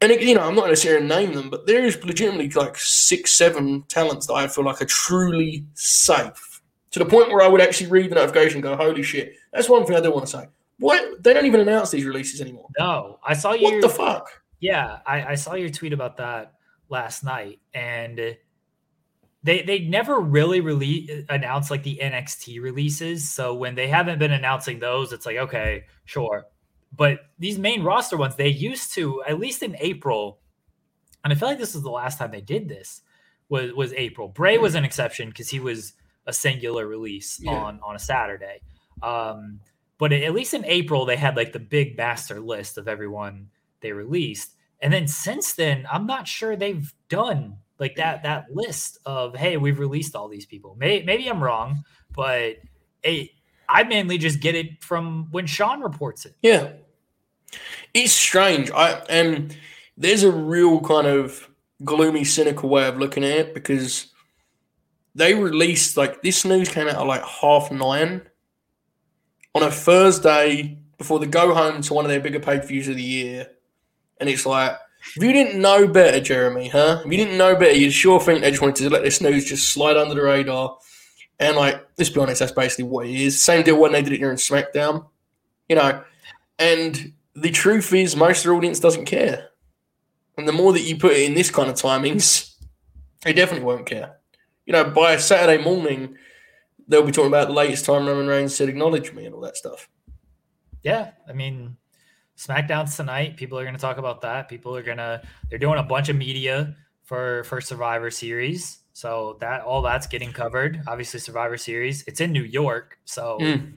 and 0.00 0.10
it- 0.12 0.22
you 0.22 0.34
know, 0.34 0.42
I'm 0.42 0.54
not 0.54 0.62
going 0.62 0.72
to 0.72 0.76
sit 0.76 0.88
here 0.88 0.98
and 0.98 1.08
name 1.08 1.32
them, 1.34 1.50
but 1.50 1.66
there 1.66 1.84
is 1.84 2.04
legitimately 2.04 2.50
like 2.50 2.76
six, 2.78 3.30
seven 3.32 3.82
talents 3.84 4.26
that 4.26 4.34
I 4.34 4.48
feel 4.48 4.64
like 4.64 4.82
are 4.82 4.86
truly 4.86 5.64
safe 5.74 6.55
to 6.96 7.04
the 7.04 7.10
point 7.10 7.28
where 7.28 7.42
I 7.42 7.46
would 7.48 7.60
actually 7.60 7.90
read 7.90 8.10
the 8.10 8.14
notification 8.14 8.56
and 8.56 8.62
go, 8.62 8.74
holy 8.74 9.02
shit. 9.02 9.34
That's 9.52 9.68
one 9.68 9.84
thing 9.84 9.96
I 9.96 10.00
do 10.00 10.10
want 10.10 10.24
to 10.24 10.32
say. 10.32 10.46
What? 10.78 11.22
They 11.22 11.34
don't 11.34 11.44
even 11.44 11.60
announce 11.60 11.90
these 11.90 12.06
releases 12.06 12.40
anymore. 12.40 12.68
no. 12.78 13.18
I 13.22 13.34
saw 13.34 13.52
you. 13.52 13.64
What 13.64 13.82
the 13.82 13.90
fuck? 13.90 14.30
Yeah, 14.60 15.00
I, 15.04 15.32
I 15.32 15.34
saw 15.34 15.56
your 15.56 15.68
tweet 15.68 15.92
about 15.92 16.16
that 16.16 16.54
last 16.88 17.22
night, 17.22 17.60
and 17.74 18.18
they 19.42 19.62
they 19.62 19.80
never 19.80 20.20
really 20.20 20.62
release 20.62 21.10
announce 21.28 21.70
like 21.70 21.82
the 21.82 22.00
NXT 22.02 22.62
releases. 22.62 23.28
So 23.28 23.54
when 23.54 23.74
they 23.74 23.88
haven't 23.88 24.18
been 24.18 24.32
announcing 24.32 24.78
those, 24.78 25.12
it's 25.12 25.26
like 25.26 25.36
okay, 25.36 25.84
sure. 26.06 26.46
But 26.96 27.18
these 27.38 27.58
main 27.58 27.82
roster 27.82 28.16
ones, 28.16 28.36
they 28.36 28.48
used 28.48 28.94
to 28.94 29.22
at 29.28 29.38
least 29.38 29.62
in 29.62 29.76
April, 29.80 30.38
and 31.22 31.30
I 31.30 31.36
feel 31.36 31.48
like 31.48 31.58
this 31.58 31.74
is 31.74 31.82
the 31.82 31.90
last 31.90 32.18
time 32.18 32.30
they 32.30 32.40
did 32.40 32.70
this 32.70 33.02
was 33.50 33.74
was 33.74 33.92
April. 33.92 34.28
Bray 34.28 34.56
was 34.56 34.74
an 34.74 34.86
exception 34.86 35.28
because 35.28 35.50
he 35.50 35.60
was 35.60 35.92
a 36.26 36.32
singular 36.32 36.86
release 36.86 37.40
Yeah. 37.42 37.52
on 37.52 37.80
on 37.82 37.96
a 37.96 37.98
Saturday. 37.98 38.60
Um, 39.02 39.60
but 39.98 40.12
at 40.12 40.34
least 40.34 40.52
in 40.54 40.64
April, 40.66 41.04
they 41.06 41.16
had 41.16 41.36
like 41.36 41.52
the 41.52 41.58
big 41.58 41.96
master 41.96 42.40
list 42.40 42.76
of 42.78 42.88
everyone 42.88 43.48
they 43.80 43.92
released. 43.92 44.52
And 44.80 44.92
then 44.92 45.08
since 45.08 45.54
then, 45.54 45.86
I'm 45.90 46.06
not 46.06 46.28
sure 46.28 46.54
they've 46.56 46.92
done 47.08 47.56
like 47.78 47.96
that 47.96 48.22
that 48.24 48.46
list 48.52 48.98
of 49.06 49.34
hey, 49.36 49.56
we've 49.56 49.78
released 49.78 50.14
all 50.14 50.28
these 50.28 50.46
people. 50.46 50.76
May, 50.78 51.02
maybe 51.02 51.26
I'm 51.28 51.42
wrong, 51.42 51.84
but 52.14 52.56
it, 53.02 53.30
I 53.68 53.82
mainly 53.84 54.18
just 54.18 54.40
get 54.40 54.54
it 54.54 54.82
from 54.82 55.28
when 55.30 55.46
Sean 55.46 55.80
reports 55.80 56.24
it. 56.26 56.34
Yeah. 56.42 56.72
It's 57.94 58.12
strange. 58.12 58.70
I 58.70 59.02
and 59.08 59.56
there's 59.96 60.22
a 60.24 60.30
real 60.32 60.80
kind 60.80 61.06
of 61.06 61.48
gloomy, 61.84 62.24
cynical 62.24 62.68
way 62.68 62.86
of 62.86 62.98
looking 62.98 63.24
at 63.24 63.38
it 63.38 63.54
because 63.54 64.12
they 65.16 65.34
released 65.34 65.96
like 65.96 66.22
this 66.22 66.44
news 66.44 66.68
came 66.68 66.88
out 66.88 66.96
at 66.96 67.06
like 67.06 67.24
half 67.24 67.70
nine 67.72 68.22
on 69.54 69.62
a 69.62 69.70
Thursday 69.70 70.78
before 70.98 71.18
the 71.18 71.26
go 71.26 71.54
home 71.54 71.80
to 71.80 71.94
one 71.94 72.04
of 72.04 72.10
their 72.10 72.20
bigger 72.20 72.40
pay 72.40 72.58
per 72.58 72.66
views 72.66 72.88
of 72.88 72.96
the 72.96 73.02
year. 73.02 73.48
And 74.20 74.28
it's 74.28 74.46
like 74.46 74.76
If 75.14 75.22
you 75.22 75.32
didn't 75.32 75.60
know 75.60 75.86
better, 75.86 76.20
Jeremy, 76.20 76.68
huh? 76.68 77.02
If 77.04 77.10
you 77.10 77.16
didn't 77.16 77.38
know 77.38 77.54
better, 77.54 77.72
you'd 77.72 77.92
sure 77.92 78.20
think 78.20 78.40
they 78.40 78.50
just 78.50 78.62
wanted 78.62 78.76
to 78.76 78.90
let 78.90 79.02
this 79.02 79.20
news 79.20 79.44
just 79.44 79.70
slide 79.70 79.96
under 79.96 80.14
the 80.14 80.22
radar. 80.22 80.76
And 81.38 81.56
like, 81.56 81.86
let's 81.96 82.10
be 82.10 82.20
honest, 82.20 82.40
that's 82.40 82.52
basically 82.52 82.84
what 82.84 83.06
it 83.06 83.14
is. 83.14 83.40
Same 83.40 83.62
deal 83.62 83.78
when 83.80 83.92
they 83.92 84.02
did 84.02 84.12
it 84.12 84.18
during 84.18 84.36
SmackDown, 84.36 85.06
you 85.68 85.76
know. 85.76 86.02
And 86.58 87.12
the 87.34 87.50
truth 87.50 87.92
is, 87.92 88.16
most 88.16 88.44
of 88.44 88.50
the 88.50 88.56
audience 88.56 88.80
doesn't 88.80 89.04
care. 89.04 89.48
And 90.36 90.48
the 90.48 90.52
more 90.52 90.72
that 90.72 90.82
you 90.82 90.96
put 90.96 91.12
it 91.12 91.24
in 91.24 91.34
this 91.34 91.50
kind 91.50 91.70
of 91.70 91.76
timings, 91.76 92.54
they 93.22 93.32
definitely 93.32 93.64
won't 93.64 93.86
care. 93.86 94.16
You 94.66 94.72
know, 94.72 94.84
by 94.84 95.16
Saturday 95.16 95.62
morning, 95.62 96.16
they'll 96.88 97.04
be 97.04 97.12
talking 97.12 97.28
about 97.28 97.48
the 97.48 97.54
latest 97.54 97.84
time 97.84 98.06
Roman 98.06 98.26
Reigns 98.26 98.54
said 98.54 98.68
acknowledge 98.68 99.12
me 99.12 99.24
and 99.24 99.34
all 99.34 99.40
that 99.42 99.56
stuff. 99.56 99.88
Yeah, 100.82 101.12
I 101.28 101.32
mean, 101.32 101.76
SmackDown's 102.36 102.96
tonight. 102.96 103.36
People 103.36 103.58
are 103.58 103.64
going 103.64 103.74
to 103.74 103.80
talk 103.80 103.98
about 103.98 104.20
that. 104.22 104.48
People 104.48 104.76
are 104.76 104.82
going 104.82 104.98
to 104.98 105.22
they're 105.48 105.58
doing 105.58 105.78
a 105.78 105.82
bunch 105.82 106.08
of 106.08 106.16
media 106.16 106.76
for 107.04 107.44
for 107.44 107.60
Survivor 107.60 108.10
Series. 108.10 108.80
So 108.92 109.36
that 109.40 109.62
all 109.62 109.82
that's 109.82 110.06
getting 110.06 110.32
covered. 110.32 110.82
Obviously, 110.86 111.20
Survivor 111.20 111.56
Series. 111.56 112.04
It's 112.06 112.20
in 112.20 112.32
New 112.32 112.44
York, 112.44 112.98
so 113.04 113.38
mm. 113.40 113.72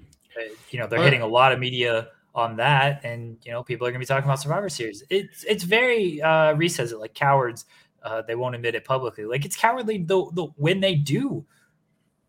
you 0.70 0.80
know 0.80 0.88
they're 0.88 1.04
hitting 1.04 1.22
a 1.22 1.28
lot 1.28 1.52
of 1.52 1.60
media 1.60 2.10
on 2.36 2.56
that, 2.58 3.04
and 3.04 3.38
you 3.44 3.52
know 3.52 3.64
people 3.64 3.86
are 3.86 3.92
going 3.92 4.00
to 4.00 4.06
be 4.06 4.08
talking 4.08 4.26
about 4.26 4.40
Survivor 4.40 4.70
Series. 4.70 5.04
It's 5.10 5.44
it's 5.44 5.64
very 5.64 6.22
uh, 6.22 6.54
Reese 6.54 6.76
says 6.76 6.92
it 6.92 7.00
like 7.00 7.14
cowards. 7.14 7.66
Uh, 8.04 8.22
they 8.22 8.36
won't 8.36 8.56
admit 8.56 8.76
it 8.76 8.86
publicly. 8.86 9.26
Like 9.26 9.46
it's 9.46 9.56
cowardly 9.56 10.00
the, 10.00 10.30
the 10.34 10.48
when 10.56 10.80
they 10.80 10.96
do 10.96 11.46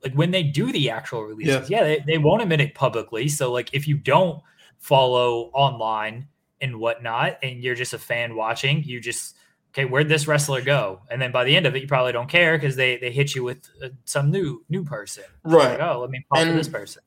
like 0.02 0.14
when 0.14 0.30
they 0.30 0.42
do 0.42 0.72
the 0.72 0.90
actual 0.90 1.24
releases. 1.24 1.68
Yeah, 1.68 1.78
yeah 1.78 1.85
they, 1.85 2.04
they 2.06 2.18
won't 2.18 2.42
admit 2.42 2.61
it 2.61 2.74
publicly. 2.74 3.28
So 3.28 3.52
like 3.52 3.70
if 3.72 3.87
you 3.87 3.96
don't 3.96 4.42
follow 4.78 5.50
online 5.52 6.26
and 6.61 6.78
whatnot, 6.78 7.38
and 7.42 7.62
you're 7.62 7.74
just 7.74 7.92
a 7.92 7.98
fan 7.98 8.35
watching, 8.35 8.83
you 8.85 9.00
just 9.00 9.37
okay, 9.70 9.85
where'd 9.85 10.09
this 10.09 10.26
wrestler 10.26 10.62
go? 10.62 11.00
And 11.11 11.20
then 11.20 11.33
by 11.33 11.44
the 11.44 11.56
end 11.56 11.66
of 11.66 11.74
it, 11.76 11.83
you 11.83 11.88
probably 11.88 12.12
don't 12.12 12.28
care 12.28 12.56
because 12.56 12.76
they 12.76 12.96
they 12.96 13.11
hit 13.11 13.35
you 13.35 13.44
with 13.44 13.68
uh, 13.83 13.88
some 14.04 14.30
new 14.30 14.64
new 14.68 14.85
person. 14.85 15.24
Right. 15.44 15.78
Like, 15.78 15.80
oh, 15.80 16.00
let 16.00 16.11
me 16.11 16.24
pop 16.33 16.46
this 16.46 16.68
person. 16.68 17.02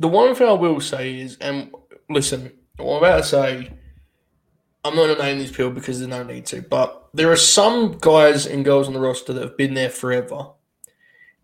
The 0.00 0.08
one 0.08 0.34
thing 0.34 0.48
I 0.48 0.52
will 0.52 0.80
say 0.80 1.20
is, 1.20 1.36
and 1.36 1.72
listen, 2.10 2.52
what 2.76 2.96
I'm 2.96 2.98
about 2.98 3.16
to 3.18 3.22
say, 3.22 3.72
I'm 4.84 4.96
not 4.96 5.06
going 5.06 5.16
to 5.16 5.22
name 5.22 5.38
these 5.38 5.50
people 5.50 5.70
because 5.70 5.98
there's 5.98 6.10
no 6.10 6.22
need 6.22 6.46
to, 6.46 6.62
but 6.62 7.08
there 7.14 7.30
are 7.30 7.36
some 7.36 7.98
guys 8.00 8.46
and 8.46 8.64
girls 8.64 8.88
on 8.88 8.94
the 8.94 9.00
roster 9.00 9.32
that 9.32 9.42
have 9.42 9.56
been 9.56 9.74
there 9.74 9.90
forever 9.90 10.48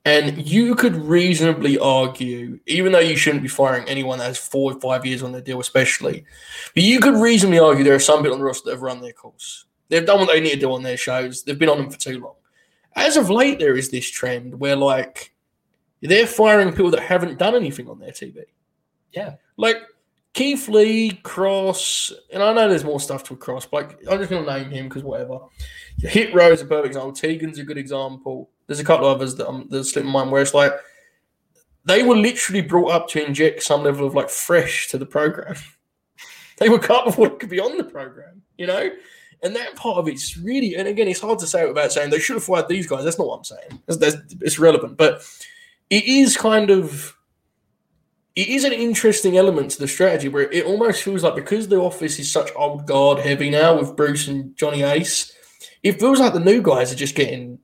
and 0.08 0.48
you 0.48 0.74
could 0.74 0.96
reasonably 0.96 1.78
argue, 1.78 2.58
even 2.66 2.92
though 2.92 2.98
you 2.98 3.14
shouldn't 3.14 3.42
be 3.42 3.48
firing 3.48 3.86
anyone 3.86 4.18
that 4.18 4.24
has 4.24 4.38
four 4.38 4.72
or 4.72 4.80
five 4.80 5.04
years 5.04 5.22
on 5.22 5.32
their 5.32 5.42
deal, 5.42 5.60
especially, 5.60 6.24
but 6.74 6.82
you 6.82 6.98
could 6.98 7.14
reasonably 7.14 7.58
argue 7.58 7.84
there 7.84 7.94
are 7.94 8.00
some 8.00 8.20
people 8.20 8.32
on 8.32 8.38
the 8.38 8.44
roster 8.44 8.66
that 8.66 8.76
have 8.76 8.82
run 8.82 9.02
their 9.02 9.12
course. 9.12 9.66
They've 9.90 10.06
done 10.06 10.20
what 10.20 10.30
they 10.32 10.40
need 10.40 10.52
to 10.52 10.60
do 10.60 10.72
on 10.72 10.82
their 10.82 10.96
shows. 10.96 11.42
They've 11.42 11.58
been 11.58 11.68
on 11.68 11.76
them 11.76 11.90
for 11.90 11.98
too 11.98 12.20
long. 12.20 12.36
As 12.96 13.18
of 13.18 13.28
late, 13.28 13.58
there 13.58 13.76
is 13.76 13.90
this 13.90 14.10
trend 14.10 14.58
where, 14.58 14.76
like, 14.76 15.34
they're 16.00 16.26
firing 16.26 16.70
people 16.70 16.90
that 16.92 17.02
haven't 17.02 17.38
done 17.38 17.54
anything 17.54 17.88
on 17.88 17.98
their 17.98 18.12
TV. 18.12 18.44
Yeah. 19.12 19.34
Like, 19.58 19.76
Keith 20.34 20.68
Lee, 20.68 21.20
Kross, 21.24 22.12
and 22.32 22.42
I 22.42 22.52
know 22.52 22.68
there's 22.68 22.84
more 22.84 23.00
stuff 23.00 23.24
to 23.24 23.36
Kross, 23.36 23.66
but 23.70 23.88
like, 23.88 23.98
I'm 24.10 24.18
just 24.18 24.30
going 24.30 24.44
to 24.44 24.58
name 24.58 24.70
him 24.70 24.88
because 24.88 25.02
whatever. 25.02 25.40
Hit 25.98 26.32
Row 26.34 26.52
is 26.52 26.60
a 26.60 26.66
perfect 26.66 26.88
example. 26.88 27.12
Tegan's 27.12 27.58
a 27.58 27.64
good 27.64 27.78
example. 27.78 28.50
There's 28.66 28.80
a 28.80 28.84
couple 28.84 29.06
of 29.06 29.16
others 29.16 29.34
that 29.36 29.48
I'm 29.48 29.68
that 29.68 29.84
slip 29.84 30.04
in 30.04 30.10
mind 30.10 30.30
where 30.30 30.42
it's 30.42 30.54
like 30.54 30.72
they 31.84 32.02
were 32.02 32.16
literally 32.16 32.60
brought 32.60 32.92
up 32.92 33.08
to 33.08 33.24
inject 33.24 33.62
some 33.62 33.82
level 33.82 34.06
of 34.06 34.14
like 34.14 34.30
fresh 34.30 34.88
to 34.88 34.98
the 34.98 35.06
program. 35.06 35.56
they 36.58 36.68
were 36.68 36.78
cut 36.78 37.06
before 37.06 37.28
it 37.28 37.40
could 37.40 37.48
be 37.48 37.60
on 37.60 37.78
the 37.78 37.84
program, 37.84 38.42
you 38.58 38.66
know? 38.66 38.90
And 39.42 39.56
that 39.56 39.76
part 39.76 39.98
of 39.98 40.08
it's 40.08 40.36
really, 40.36 40.74
and 40.74 40.88
again, 40.88 41.08
it's 41.08 41.20
hard 41.20 41.38
to 41.38 41.46
say 41.46 41.64
without 41.64 41.92
saying 41.92 42.10
they 42.10 42.18
should 42.18 42.34
have 42.34 42.44
fired 42.44 42.68
these 42.68 42.86
guys. 42.86 43.04
That's 43.04 43.18
not 43.18 43.28
what 43.28 43.38
I'm 43.38 43.44
saying. 43.44 43.82
It's 44.40 44.58
relevant, 44.58 44.96
but 44.96 45.22
it 45.90 46.04
is 46.04 46.36
kind 46.36 46.70
of, 46.70 47.16
it 48.38 48.46
is 48.46 48.62
an 48.62 48.72
interesting 48.72 49.36
element 49.36 49.72
to 49.72 49.80
the 49.80 49.88
strategy 49.88 50.28
where 50.28 50.48
it 50.52 50.64
almost 50.64 51.02
feels 51.02 51.24
like 51.24 51.34
because 51.34 51.66
the 51.66 51.76
office 51.76 52.20
is 52.20 52.30
such 52.30 52.52
old 52.54 52.86
guard 52.86 53.18
heavy 53.18 53.50
now 53.50 53.76
with 53.76 53.96
Bruce 53.96 54.28
and 54.28 54.56
Johnny 54.56 54.82
Ace, 54.82 55.32
it 55.82 55.98
feels 55.98 56.20
like 56.20 56.34
the 56.34 56.38
new 56.38 56.62
guys 56.62 56.92
are 56.92 56.96
just 56.96 57.16
getting 57.16 57.58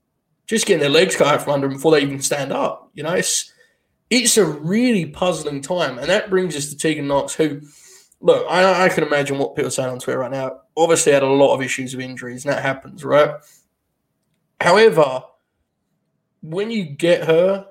just 0.48 0.66
getting 0.66 0.80
their 0.80 0.90
legs 0.90 1.14
cut 1.14 1.28
out 1.28 1.42
from 1.42 1.52
under 1.52 1.68
them 1.68 1.76
before 1.76 1.92
they 1.92 2.00
even 2.00 2.20
stand 2.20 2.52
up. 2.52 2.90
You 2.92 3.04
know, 3.04 3.12
it's 3.12 3.52
it's 4.10 4.36
a 4.36 4.44
really 4.44 5.06
puzzling 5.06 5.60
time, 5.60 5.96
and 5.96 6.08
that 6.08 6.28
brings 6.28 6.56
us 6.56 6.70
to 6.70 6.76
Tegan 6.76 7.06
Nox, 7.06 7.36
who 7.36 7.60
look, 8.20 8.44
I, 8.50 8.86
I 8.86 8.88
can 8.88 9.04
imagine 9.04 9.38
what 9.38 9.54
people 9.54 9.68
are 9.68 9.70
saying 9.70 9.90
on 9.90 10.00
Twitter 10.00 10.18
right 10.18 10.30
now. 10.32 10.58
Obviously, 10.76 11.12
had 11.12 11.22
a 11.22 11.26
lot 11.26 11.54
of 11.54 11.62
issues 11.62 11.94
with 11.94 12.04
injuries, 12.04 12.44
and 12.44 12.52
that 12.52 12.62
happens, 12.62 13.04
right? 13.04 13.30
However, 14.60 15.22
when 16.42 16.72
you 16.72 16.82
get 16.82 17.28
her 17.28 17.68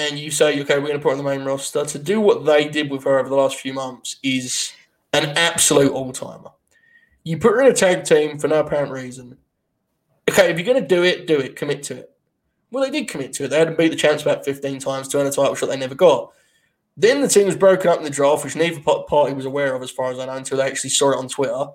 and 0.00 0.18
you 0.18 0.30
say, 0.30 0.60
okay, 0.60 0.78
we're 0.78 0.88
going 0.88 0.98
to 0.98 0.98
put 0.98 1.10
her 1.10 1.18
on 1.18 1.24
the 1.24 1.30
main 1.30 1.44
roster, 1.44 1.84
to 1.84 1.98
do 1.98 2.20
what 2.20 2.44
they 2.44 2.68
did 2.68 2.90
with 2.90 3.04
her 3.04 3.18
over 3.18 3.28
the 3.28 3.34
last 3.34 3.58
few 3.58 3.72
months 3.72 4.16
is 4.22 4.72
an 5.12 5.30
absolute 5.36 5.92
all 5.92 6.12
timer. 6.12 6.50
You 7.24 7.38
put 7.38 7.52
her 7.52 7.60
in 7.60 7.70
a 7.70 7.74
tag 7.74 8.04
team 8.04 8.38
for 8.38 8.48
no 8.48 8.60
apparent 8.60 8.92
reason 8.92 9.36
okay, 10.30 10.50
if 10.50 10.58
you're 10.58 10.66
going 10.66 10.80
to 10.80 10.94
do 10.94 11.02
it, 11.02 11.26
do 11.26 11.38
it, 11.38 11.56
commit 11.56 11.82
to 11.84 11.96
it. 11.96 12.10
Well, 12.70 12.84
they 12.84 12.90
did 12.90 13.08
commit 13.08 13.32
to 13.34 13.44
it. 13.44 13.48
They 13.48 13.58
had 13.58 13.68
to 13.68 13.74
beat 13.74 13.88
the 13.88 13.96
champs 13.96 14.22
about 14.22 14.44
15 14.44 14.78
times 14.78 15.08
to 15.08 15.18
earn 15.18 15.26
a 15.26 15.30
title 15.30 15.54
shot 15.54 15.68
they 15.68 15.76
never 15.76 15.94
got. 15.94 16.32
Then 16.96 17.20
the 17.20 17.28
team 17.28 17.46
was 17.46 17.56
broken 17.56 17.88
up 17.88 17.98
in 17.98 18.04
the 18.04 18.10
draft, 18.10 18.44
which 18.44 18.56
neither 18.56 18.80
party 18.80 19.32
was 19.32 19.46
aware 19.46 19.74
of, 19.74 19.82
as 19.82 19.90
far 19.90 20.12
as 20.12 20.18
I 20.18 20.26
know, 20.26 20.34
until 20.34 20.58
they 20.58 20.66
actually 20.66 20.90
saw 20.90 21.12
it 21.12 21.18
on 21.18 21.28
Twitter. 21.28 21.66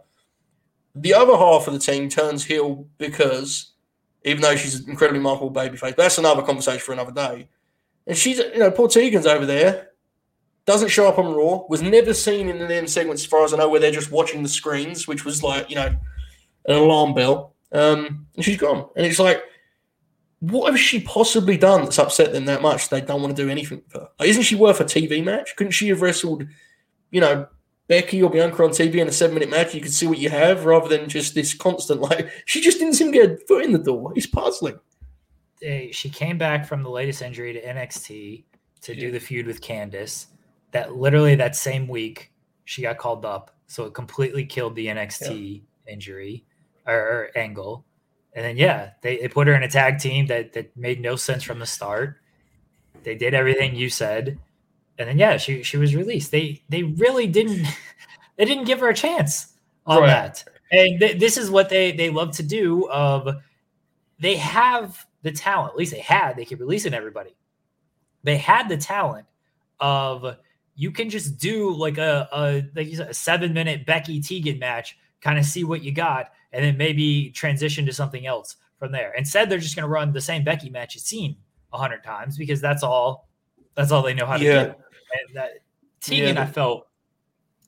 The 0.95 1.13
other 1.13 1.35
half 1.35 1.67
of 1.67 1.73
the 1.73 1.79
team 1.79 2.09
turns 2.09 2.45
heel 2.45 2.87
because, 2.97 3.73
even 4.23 4.41
though 4.41 4.55
she's 4.55 4.75
an 4.75 4.89
incredibly 4.89 5.21
marketable 5.21 5.53
babyface, 5.53 5.95
that's 5.95 6.17
another 6.17 6.41
conversation 6.41 6.79
for 6.79 6.93
another 6.93 7.11
day. 7.11 7.49
And 8.07 8.17
she's, 8.17 8.37
you 8.37 8.59
know, 8.59 8.71
Paul 8.71 8.87
Tegan's 8.87 9.25
over 9.25 9.45
there, 9.45 9.89
doesn't 10.65 10.89
show 10.89 11.07
up 11.07 11.19
on 11.19 11.33
Raw, 11.33 11.63
was 11.69 11.81
never 11.81 12.13
seen 12.13 12.49
in 12.49 12.59
the 12.59 12.75
end 12.75 12.89
segments, 12.89 13.23
as 13.23 13.27
far 13.27 13.43
as 13.43 13.53
I 13.53 13.57
know, 13.57 13.69
where 13.69 13.79
they're 13.79 13.91
just 13.91 14.11
watching 14.11 14.43
the 14.43 14.49
screens, 14.49 15.07
which 15.07 15.25
was 15.25 15.43
like, 15.43 15.69
you 15.69 15.75
know, 15.75 15.95
an 16.67 16.75
alarm 16.75 17.13
bell. 17.13 17.55
Um, 17.71 18.27
and 18.35 18.43
she's 18.43 18.57
gone. 18.57 18.87
And 18.95 19.05
it's 19.05 19.19
like, 19.19 19.43
what 20.39 20.71
has 20.71 20.79
she 20.79 20.99
possibly 21.01 21.57
done 21.57 21.83
that's 21.83 21.99
upset 21.99 22.31
them 22.31 22.45
that 22.45 22.61
much 22.61 22.89
they 22.89 23.01
don't 23.01 23.21
want 23.21 23.35
to 23.35 23.43
do 23.43 23.49
anything 23.49 23.81
with 23.83 23.93
her? 23.93 24.09
Like, 24.19 24.29
isn't 24.29 24.43
she 24.43 24.55
worth 24.55 24.79
a 24.79 24.85
TV 24.85 25.23
match? 25.23 25.55
Couldn't 25.55 25.71
she 25.71 25.89
have 25.89 26.01
wrestled, 26.01 26.45
you 27.11 27.21
know, 27.21 27.47
Becky 27.87 28.21
or 28.21 28.29
Bianca 28.29 28.63
on 28.63 28.69
TV 28.71 28.95
in 28.95 29.07
a 29.07 29.11
seven 29.11 29.35
minute 29.35 29.49
match? 29.49 29.73
You 29.73 29.81
could 29.81 29.93
see 29.93 30.07
what 30.07 30.17
you 30.17 30.29
have 30.29 30.65
rather 30.65 30.87
than 30.87 31.09
just 31.09 31.35
this 31.35 31.53
constant, 31.53 32.01
like, 32.09 32.29
she 32.45 32.61
just 32.61 32.79
didn't 32.79 32.95
seem 32.95 33.11
to 33.11 33.17
get 33.17 33.31
a 33.31 33.37
foot 33.47 33.65
in 33.65 33.71
the 33.71 33.79
door. 33.79 34.13
It's 34.15 34.27
puzzling. 34.27 34.79
She 35.91 36.09
came 36.09 36.37
back 36.37 36.65
from 36.65 36.83
the 36.83 36.89
latest 36.89 37.21
injury 37.21 37.53
to 37.53 37.61
NXT 37.61 38.43
to 38.81 38.93
yeah. 38.93 38.99
do 38.99 39.11
the 39.11 39.19
feud 39.19 39.47
with 39.47 39.61
Candice. 39.61 40.27
That 40.71 40.95
literally 40.95 41.35
that 41.35 41.55
same 41.55 41.87
week 41.87 42.31
she 42.65 42.81
got 42.81 42.97
called 42.97 43.25
up. 43.25 43.51
So 43.67 43.85
it 43.85 43.93
completely 43.93 44.45
killed 44.45 44.75
the 44.75 44.87
NXT 44.87 45.63
yeah. 45.87 45.93
injury 45.93 46.45
or, 46.85 46.95
or 46.95 47.29
angle. 47.35 47.85
And 48.33 48.43
then 48.43 48.57
yeah, 48.57 48.91
they, 49.01 49.17
they 49.17 49.27
put 49.27 49.47
her 49.47 49.53
in 49.53 49.63
a 49.63 49.69
tag 49.69 49.99
team 49.99 50.27
that 50.27 50.53
that 50.53 50.75
made 50.75 51.01
no 51.01 51.15
sense 51.15 51.43
from 51.43 51.59
the 51.59 51.65
start. 51.65 52.17
They 53.03 53.15
did 53.15 53.33
everything 53.33 53.75
you 53.75 53.89
said. 53.89 54.37
And 54.97 55.09
then 55.09 55.17
yeah, 55.17 55.37
she 55.37 55.63
she 55.63 55.77
was 55.77 55.95
released. 55.95 56.31
They 56.31 56.61
they 56.69 56.83
really 56.83 57.27
didn't 57.27 57.65
they 58.37 58.45
didn't 58.45 58.65
give 58.65 58.81
her 58.81 58.89
a 58.89 58.95
chance 58.95 59.53
on 59.85 60.01
right. 60.01 60.07
that. 60.07 60.43
And 60.71 60.99
th- 60.99 61.19
this 61.19 61.37
is 61.37 61.49
what 61.49 61.69
they 61.69 61.91
they 61.91 62.09
love 62.09 62.31
to 62.33 62.43
do 62.43 62.89
of 62.89 63.29
they 64.19 64.35
have 64.35 65.05
the 65.25 65.31
talent. 65.31 65.71
At 65.71 65.77
least 65.77 65.91
they 65.91 65.99
had. 65.99 66.37
They 66.37 66.45
keep 66.45 66.59
releasing 66.59 66.93
everybody. 66.93 67.35
They 68.23 68.37
had 68.37 68.69
the 68.69 68.77
talent 68.77 69.25
of 69.79 70.37
you 70.75 70.91
can 70.91 71.09
just 71.09 71.39
do 71.39 71.73
like 71.73 71.97
a, 71.97 72.29
a 72.31 72.63
like 72.75 72.87
you 72.87 72.95
said, 72.95 73.09
a 73.09 73.13
seven 73.13 73.51
minute 73.51 73.87
Becky 73.87 74.21
Tegan 74.21 74.59
match, 74.59 74.97
kind 75.21 75.39
of 75.39 75.45
see 75.45 75.63
what 75.63 75.83
you 75.83 75.91
got, 75.91 76.31
and 76.53 76.63
then 76.63 76.77
maybe 76.77 77.31
transition 77.31 77.87
to 77.87 77.91
something 77.91 78.27
else 78.27 78.57
from 78.77 78.91
there. 78.91 79.13
Instead, 79.17 79.49
they're 79.49 79.57
just 79.57 79.75
going 79.75 79.83
to 79.83 79.89
run 79.89 80.13
the 80.13 80.21
same 80.21 80.43
Becky 80.43 80.69
match 80.69 80.93
you've 80.93 81.03
seen 81.03 81.37
a 81.73 81.77
hundred 81.77 82.03
times 82.03 82.37
because 82.37 82.61
that's 82.61 82.83
all 82.83 83.27
that's 83.73 83.91
all 83.91 84.03
they 84.03 84.13
know 84.13 84.27
how 84.27 84.37
to 84.37 84.43
yeah. 84.43 84.63
do. 84.65 84.69
And 84.69 85.35
that 85.37 85.51
Tegan, 86.01 86.35
yeah. 86.35 86.43
I 86.43 86.45
felt 86.45 86.87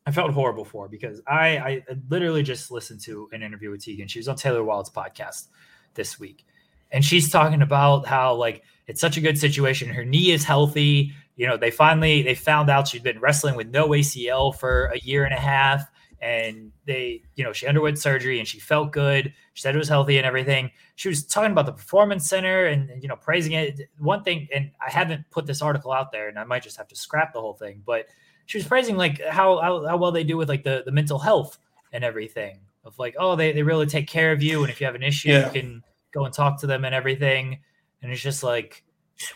I 0.05 0.11
felt 0.11 0.31
horrible 0.31 0.63
for 0.63 0.87
because 0.87 1.21
I 1.25 1.57
I 1.57 1.83
literally 2.07 2.43
just 2.43 2.69
listened 2.69 3.01
to 3.01 3.29
an 3.31 3.41
interview 3.41 3.71
with 3.71 3.83
Tegan. 3.83 4.07
She 4.07 4.19
was 4.19 4.27
on 4.27 4.35
Taylor 4.35 4.63
Wilde's 4.63 4.91
podcast 4.91 5.47
this 5.95 6.19
week, 6.19 6.45
and 6.91 7.03
she's 7.03 7.29
talking 7.29 7.61
about 7.61 8.05
how 8.05 8.33
like 8.35 8.63
it's 8.87 9.01
such 9.01 9.17
a 9.17 9.21
good 9.21 9.37
situation. 9.37 9.89
Her 9.89 10.05
knee 10.05 10.31
is 10.31 10.43
healthy. 10.43 11.13
You 11.35 11.47
know, 11.47 11.57
they 11.57 11.71
finally 11.71 12.21
they 12.21 12.35
found 12.35 12.69
out 12.69 12.87
she'd 12.87 13.03
been 13.03 13.19
wrestling 13.19 13.55
with 13.55 13.67
no 13.67 13.89
ACL 13.89 14.55
for 14.55 14.85
a 14.87 14.99
year 14.99 15.23
and 15.25 15.33
a 15.33 15.39
half 15.39 15.89
and 16.19 16.71
they, 16.85 17.21
you 17.35 17.43
know, 17.43 17.53
she 17.53 17.67
underwent 17.67 17.99
surgery 17.99 18.39
and 18.39 18.47
she 18.47 18.59
felt 18.59 18.91
good. 18.91 19.31
She 19.53 19.61
said 19.61 19.75
it 19.75 19.77
was 19.77 19.87
healthy 19.89 20.17
and 20.17 20.25
everything. 20.25 20.71
She 20.95 21.09
was 21.09 21.23
talking 21.23 21.51
about 21.51 21.67
the 21.67 21.73
performance 21.73 22.27
center 22.27 22.65
and, 22.65 22.89
you 23.03 23.07
know, 23.07 23.15
praising 23.15 23.51
it. 23.51 23.81
One 23.99 24.23
thing, 24.23 24.47
and 24.51 24.71
I 24.85 24.89
haven't 24.89 25.29
put 25.29 25.45
this 25.45 25.61
article 25.61 25.91
out 25.91 26.11
there, 26.11 26.27
and 26.27 26.39
I 26.39 26.43
might 26.43 26.63
just 26.63 26.77
have 26.77 26.87
to 26.87 26.95
scrap 26.95 27.33
the 27.33 27.39
whole 27.41 27.53
thing, 27.53 27.83
but 27.85 28.07
she 28.47 28.57
was 28.57 28.65
praising 28.65 28.97
like 28.97 29.21
how 29.27 29.59
how, 29.59 29.85
how 29.85 29.97
well 29.97 30.11
they 30.11 30.23
do 30.23 30.37
with 30.37 30.49
like 30.49 30.63
the 30.63 30.81
the 30.85 30.91
mental 30.91 31.19
health 31.19 31.59
and 31.93 32.03
everything 32.03 32.61
of 32.83 32.97
like, 32.97 33.15
oh, 33.19 33.35
they, 33.35 33.51
they 33.51 33.61
really 33.61 33.85
take 33.85 34.07
care 34.07 34.31
of 34.31 34.41
you. 34.41 34.61
And 34.63 34.71
if 34.71 34.79
you 34.81 34.85
have 34.87 34.95
an 34.95 35.03
issue, 35.03 35.29
Yeah. 35.29 35.45
you 35.47 35.61
can 35.61 35.83
go 36.17 36.25
and 36.25 36.33
talk 36.33 36.59
to 36.61 36.67
them 36.67 36.85
and 36.85 36.95
everything. 36.95 37.59
And 38.01 38.11
it's 38.11 38.21
just 38.21 38.43
like, 38.43 38.83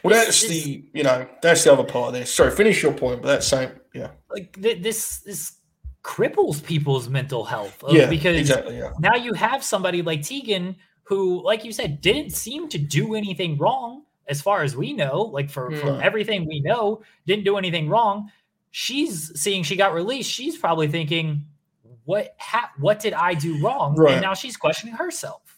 Well, 0.04 0.14
that's 0.14 0.48
the 0.48 0.84
you 0.94 1.04
know 1.04 1.28
that's 1.42 1.64
the 1.64 1.74
other 1.74 1.84
part 1.84 2.10
of 2.10 2.14
this. 2.14 2.34
Sorry, 2.34 2.52
finish 2.52 2.82
your 2.84 2.94
point, 2.94 3.22
but 3.22 3.28
that's 3.30 3.48
same. 3.48 3.72
Yeah, 3.94 4.12
like 4.30 4.54
th- 4.62 4.82
this, 4.82 5.20
this 5.20 5.58
cripples 6.04 6.64
people's 6.64 7.10
mental 7.10 7.44
health 7.44 7.84
uh, 7.84 7.92
yeah, 7.92 8.10
because 8.10 8.40
exactly. 8.40 8.78
Yeah, 8.78 8.94
now 9.00 9.16
you 9.16 9.34
have 9.34 9.64
somebody 9.64 10.02
like 10.02 10.22
Tegan 10.22 10.76
who, 11.04 11.44
like 11.44 11.66
you 11.66 11.72
said, 11.72 12.02
didn't 12.02 12.32
seem 12.32 12.70
to 12.70 12.78
do 12.78 13.16
anything 13.16 13.58
wrong 13.58 14.04
as 14.28 14.42
far 14.42 14.64
as 14.64 14.76
we 14.78 14.94
know. 14.94 15.24
Like 15.24 15.50
for, 15.50 15.72
from 15.72 15.96
hmm. 15.96 16.02
everything 16.02 16.48
we 16.48 16.62
know, 16.62 17.02
didn't 17.28 17.44
do 17.44 17.58
anything 17.58 17.90
wrong. 17.90 18.32
She's 18.72 19.38
seeing 19.40 19.64
she 19.64 19.76
got 19.76 19.94
released. 19.94 20.32
She's 20.32 20.58
probably 20.58 20.88
thinking, 20.88 21.46
"What? 22.06 22.36
Ha- 22.40 22.72
what 22.80 23.00
did 23.00 23.14
I 23.14 23.34
do 23.34 23.62
wrong?" 23.62 23.96
Right. 23.96 24.14
And 24.14 24.22
now 24.22 24.34
she's 24.34 24.56
questioning 24.56 24.96
herself. 24.96 25.51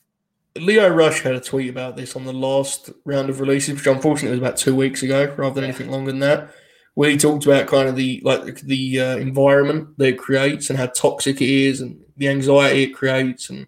Lio 0.55 0.87
Rush 0.87 1.21
had 1.21 1.35
a 1.35 1.39
tweet 1.39 1.69
about 1.69 1.95
this 1.95 2.15
on 2.15 2.25
the 2.25 2.33
last 2.33 2.91
round 3.05 3.29
of 3.29 3.39
releases, 3.39 3.75
which 3.75 3.87
unfortunately 3.87 4.37
was 4.37 4.47
about 4.47 4.57
two 4.57 4.75
weeks 4.75 5.01
ago, 5.01 5.33
rather 5.35 5.55
than 5.55 5.63
anything 5.63 5.89
longer 5.89 6.11
than 6.11 6.19
that. 6.19 6.51
Where 6.93 7.09
he 7.09 7.17
talked 7.17 7.45
about 7.45 7.67
kind 7.67 7.89
of 7.89 7.95
the 7.95 8.21
like 8.23 8.61
the 8.61 8.99
uh, 8.99 9.17
environment 9.17 9.97
that 9.97 10.09
it 10.09 10.19
creates 10.19 10.69
and 10.69 10.77
how 10.77 10.87
toxic 10.87 11.41
it 11.41 11.49
is, 11.49 11.81
and 11.81 11.99
the 12.17 12.27
anxiety 12.27 12.83
it 12.83 12.93
creates, 12.93 13.49
and 13.49 13.65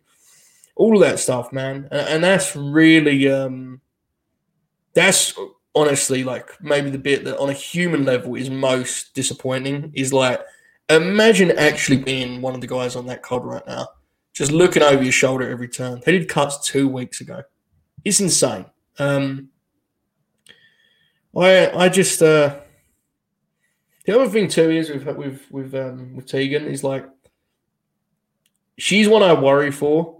all 0.76 0.96
of 0.96 1.02
that 1.02 1.20
stuff, 1.20 1.52
man. 1.52 1.88
And, 1.90 2.08
and 2.08 2.24
that's 2.24 2.56
really 2.56 3.28
um, 3.32 3.82
that's 4.94 5.34
honestly 5.74 6.24
like 6.24 6.52
maybe 6.62 6.92
the 6.92 7.00
bit 7.00 7.26
that 7.26 7.40
on 7.40 7.50
a 7.50 7.54
human 7.54 8.06
level 8.06 8.36
is 8.36 8.52
most 8.52 9.16
disappointing. 9.16 9.92
Is 9.96 10.14
like 10.14 10.40
imagine 10.88 11.50
actually 11.58 11.98
being 11.98 12.44
one 12.44 12.54
of 12.54 12.62
the 12.62 12.68
guys 12.68 12.96
on 12.96 13.08
that 13.08 13.24
cod 13.24 13.44
right 13.44 13.66
now 13.66 13.88
just 14.36 14.52
looking 14.52 14.84
over 14.84 15.02
your 15.02 15.14
shoulder 15.14 15.50
every 15.50 15.70
turn. 15.70 16.02
They 16.06 16.12
did 16.12 16.30
cuts 16.30 16.68
two 16.68 16.90
weeks 16.90 17.22
ago. 17.22 17.44
It's 18.04 18.20
insane. 18.20 18.66
Um, 19.00 19.50
I 21.36 21.72
I 21.72 21.90
just 21.90 22.22
uh, 22.22 22.60
the 24.06 24.16
other 24.16 24.30
thing 24.30 24.50
too 24.50 24.70
is 24.70 24.90
with 24.90 25.08
with 25.16 25.50
with 25.50 25.74
um, 25.74 26.16
with 26.16 26.28
Tegan 26.28 26.66
is 26.66 26.84
like 26.84 27.08
she's 28.78 29.08
one 29.08 29.24
I 29.24 29.34
worry 29.34 29.72
for 29.72 30.18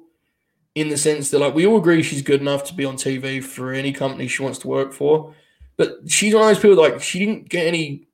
in 0.76 0.88
the 0.88 0.98
sense 0.98 1.30
that 1.30 1.40
like 1.40 1.54
we 1.54 1.66
all 1.68 1.78
agree 1.78 2.02
she's 2.02 2.22
good 2.22 2.42
enough 2.42 2.64
to 2.66 2.74
be 2.74 2.86
on 2.86 2.96
TV 2.96 3.44
for 3.44 3.74
any 3.74 3.92
company 3.92 4.28
she 4.28 4.44
wants 4.44 4.60
to 4.60 4.68
work 4.70 4.94
for, 4.94 5.36
but 5.76 6.00
she's 6.08 6.34
one 6.34 6.44
of 6.44 6.50
those 6.50 6.60
people 6.60 6.78
like 6.78 7.02
she 7.02 7.20
didn't 7.20 7.50
get 7.50 7.68
any. 7.68 8.08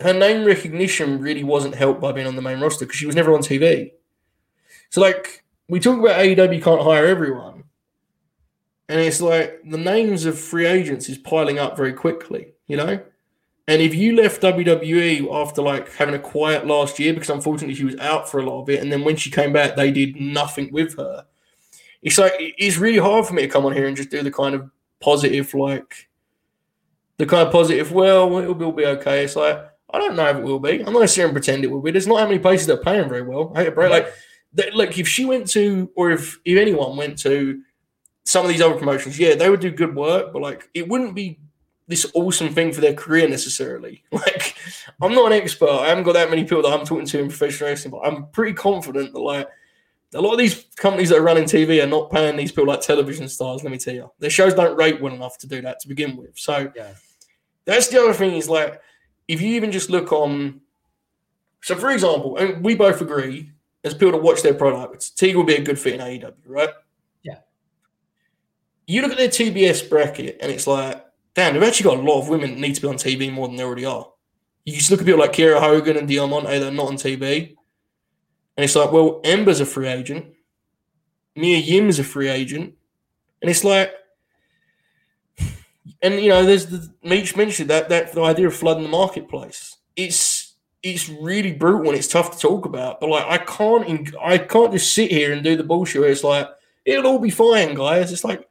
Her 0.00 0.12
name 0.12 0.44
recognition 0.44 1.20
really 1.20 1.42
wasn't 1.42 1.74
helped 1.74 2.00
by 2.00 2.12
being 2.12 2.28
on 2.28 2.36
the 2.36 2.42
main 2.42 2.60
roster 2.60 2.84
because 2.84 2.98
she 2.98 3.06
was 3.06 3.16
never 3.16 3.34
on 3.34 3.40
TV. 3.40 3.90
So 4.90 5.00
like 5.00 5.42
we 5.68 5.80
talk 5.80 5.98
about 5.98 6.20
AEW 6.20 6.62
can't 6.62 6.82
hire 6.82 7.06
everyone. 7.06 7.64
And 8.88 9.00
it's 9.00 9.20
like 9.20 9.60
the 9.68 9.76
names 9.76 10.24
of 10.24 10.38
free 10.38 10.66
agents 10.66 11.08
is 11.08 11.18
piling 11.18 11.58
up 11.58 11.76
very 11.76 11.92
quickly, 11.92 12.54
you 12.66 12.76
know? 12.76 13.00
And 13.66 13.82
if 13.82 13.94
you 13.94 14.16
left 14.16 14.40
WWE 14.40 15.30
after 15.30 15.60
like 15.60 15.92
having 15.92 16.14
a 16.14 16.18
quiet 16.18 16.66
last 16.66 16.98
year, 16.98 17.12
because 17.12 17.28
unfortunately 17.28 17.74
she 17.74 17.84
was 17.84 17.98
out 17.98 18.30
for 18.30 18.40
a 18.40 18.46
lot 18.46 18.62
of 18.62 18.70
it, 18.70 18.80
and 18.80 18.90
then 18.90 19.04
when 19.04 19.16
she 19.16 19.30
came 19.30 19.52
back, 19.52 19.76
they 19.76 19.90
did 19.90 20.18
nothing 20.18 20.72
with 20.72 20.96
her. 20.96 21.26
It's 22.00 22.16
like 22.16 22.32
it's 22.38 22.78
really 22.78 22.98
hard 22.98 23.26
for 23.26 23.34
me 23.34 23.42
to 23.42 23.48
come 23.48 23.66
on 23.66 23.74
here 23.74 23.86
and 23.86 23.96
just 23.96 24.08
do 24.08 24.22
the 24.22 24.30
kind 24.30 24.54
of 24.54 24.70
positive, 25.00 25.52
like 25.52 26.08
the 27.18 27.26
kind 27.26 27.46
of 27.46 27.52
positive, 27.52 27.92
well, 27.92 28.38
it'll 28.38 28.54
be, 28.54 28.62
it'll 28.62 28.72
be 28.72 28.86
okay. 28.86 29.24
It's 29.24 29.36
like 29.36 29.62
I 29.90 29.98
don't 29.98 30.16
know 30.16 30.28
if 30.28 30.36
it 30.38 30.44
will 30.44 30.60
be. 30.60 30.78
I'm 30.78 30.86
not 30.86 30.94
gonna 30.94 31.08
sit 31.08 31.16
here 31.16 31.26
and 31.26 31.34
pretend 31.34 31.62
it 31.62 31.70
will 31.70 31.82
be. 31.82 31.90
There's 31.90 32.06
not 32.06 32.20
how 32.20 32.26
many 32.26 32.38
places 32.38 32.68
that 32.68 32.80
are 32.80 32.82
paying 32.82 33.08
very 33.08 33.22
well. 33.22 33.52
I 33.54 33.60
hate 33.60 33.64
to 33.66 33.72
break 33.72 33.90
like 33.90 34.14
that, 34.54 34.74
like 34.74 34.98
if 34.98 35.06
she 35.08 35.24
went 35.24 35.48
to 35.50 35.90
or 35.94 36.10
if 36.10 36.38
if 36.44 36.58
anyone 36.58 36.96
went 36.96 37.18
to 37.20 37.60
some 38.24 38.44
of 38.44 38.50
these 38.50 38.60
other 38.60 38.76
promotions, 38.76 39.18
yeah, 39.18 39.34
they 39.34 39.48
would 39.50 39.60
do 39.60 39.70
good 39.70 39.94
work, 39.94 40.32
but 40.32 40.42
like 40.42 40.68
it 40.74 40.88
wouldn't 40.88 41.14
be 41.14 41.38
this 41.86 42.04
awesome 42.14 42.50
thing 42.50 42.72
for 42.72 42.80
their 42.82 42.94
career 42.94 43.28
necessarily. 43.28 44.04
Like 44.12 44.54
I'm 45.00 45.14
not 45.14 45.32
an 45.32 45.40
expert. 45.40 45.70
I 45.70 45.88
haven't 45.88 46.04
got 46.04 46.14
that 46.14 46.28
many 46.30 46.42
people 46.44 46.62
that 46.62 46.72
I'm 46.78 46.84
talking 46.84 47.06
to 47.06 47.18
in 47.20 47.28
professional 47.28 47.70
wrestling, 47.70 47.92
but 47.92 48.06
I'm 48.06 48.26
pretty 48.26 48.52
confident 48.52 49.12
that 49.12 49.20
like 49.20 49.48
a 50.14 50.20
lot 50.20 50.32
of 50.32 50.38
these 50.38 50.64
companies 50.76 51.10
that 51.10 51.18
are 51.18 51.22
running 51.22 51.44
TV 51.44 51.82
are 51.82 51.86
not 51.86 52.10
paying 52.10 52.36
these 52.36 52.50
people 52.50 52.66
like 52.66 52.80
television 52.80 53.28
stars. 53.28 53.62
Let 53.62 53.70
me 53.72 53.78
tell 53.78 53.94
you, 53.94 54.10
their 54.18 54.30
shows 54.30 54.54
don't 54.54 54.76
rate 54.76 55.00
well 55.00 55.12
enough 55.14 55.38
to 55.38 55.46
do 55.46 55.60
that 55.62 55.80
to 55.80 55.88
begin 55.88 56.16
with. 56.16 56.38
So 56.38 56.72
Yeah. 56.74 56.94
that's 57.64 57.88
the 57.88 58.00
other 58.02 58.14
thing 58.14 58.34
is 58.34 58.48
like 58.48 58.80
if 59.28 59.40
you 59.40 59.48
even 59.54 59.70
just 59.72 59.88
look 59.90 60.12
on. 60.12 60.60
So 61.62 61.74
for 61.76 61.90
example, 61.90 62.36
and 62.36 62.64
we 62.64 62.74
both 62.74 63.00
agree 63.00 63.52
as 63.84 63.94
people 63.94 64.12
to 64.12 64.18
watch 64.18 64.42
their 64.42 64.54
products, 64.54 65.10
Teague 65.10 65.36
will 65.36 65.44
be 65.44 65.54
a 65.54 65.62
good 65.62 65.78
fit 65.78 65.94
in 65.94 66.00
AEW, 66.00 66.34
right? 66.46 66.70
Yeah. 67.22 67.38
You 68.86 69.02
look 69.02 69.12
at 69.12 69.18
their 69.18 69.28
TBS 69.28 69.88
bracket, 69.88 70.38
and 70.40 70.50
it's 70.50 70.66
like, 70.66 71.04
damn, 71.34 71.54
they've 71.54 71.62
actually 71.62 71.84
got 71.84 71.98
a 71.98 72.02
lot 72.02 72.20
of 72.20 72.28
women 72.28 72.50
that 72.50 72.60
need 72.60 72.74
to 72.74 72.80
be 72.80 72.88
on 72.88 72.96
TV 72.96 73.32
more 73.32 73.46
than 73.46 73.56
they 73.56 73.62
already 73.62 73.84
are. 73.84 74.10
You 74.64 74.74
just 74.74 74.90
look 74.90 75.00
at 75.00 75.06
people 75.06 75.20
like 75.20 75.32
Kiera 75.32 75.60
Hogan 75.60 75.96
and 75.96 76.08
Diamante, 76.08 76.58
they're 76.58 76.70
not 76.70 76.88
on 76.88 76.96
TV. 76.96 77.56
And 78.56 78.64
it's 78.64 78.74
like, 78.74 78.90
well, 78.90 79.20
Ember's 79.24 79.60
a 79.60 79.66
free 79.66 79.86
agent. 79.86 80.26
Mia 81.36 81.58
Yim's 81.58 82.00
a 82.00 82.04
free 82.04 82.28
agent. 82.28 82.74
And 83.40 83.50
it's 83.50 83.62
like, 83.62 83.92
and 86.02 86.20
you 86.20 86.28
know, 86.30 86.44
there's 86.44 86.66
the 86.66 86.92
Meach 87.04 87.36
mentioned 87.36 87.70
that 87.70 87.88
that 87.88 88.12
the 88.12 88.22
idea 88.22 88.48
of 88.48 88.56
flooding 88.56 88.82
the 88.82 88.88
marketplace. 88.88 89.76
It's 89.94 90.37
it's 90.82 91.08
really 91.08 91.52
brutal 91.52 91.88
and 91.88 91.98
it's 91.98 92.08
tough 92.08 92.32
to 92.32 92.38
talk 92.38 92.64
about. 92.64 93.00
But 93.00 93.10
like, 93.10 93.24
I 93.26 93.38
can't 93.38 94.14
I 94.20 94.38
can't 94.38 94.72
just 94.72 94.94
sit 94.94 95.10
here 95.10 95.32
and 95.32 95.42
do 95.42 95.56
the 95.56 95.64
bullshit. 95.64 96.00
Where 96.00 96.10
it's 96.10 96.24
like 96.24 96.48
it'll 96.84 97.06
all 97.12 97.18
be 97.18 97.30
fine, 97.30 97.74
guys. 97.74 98.12
It's 98.12 98.24
like 98.24 98.48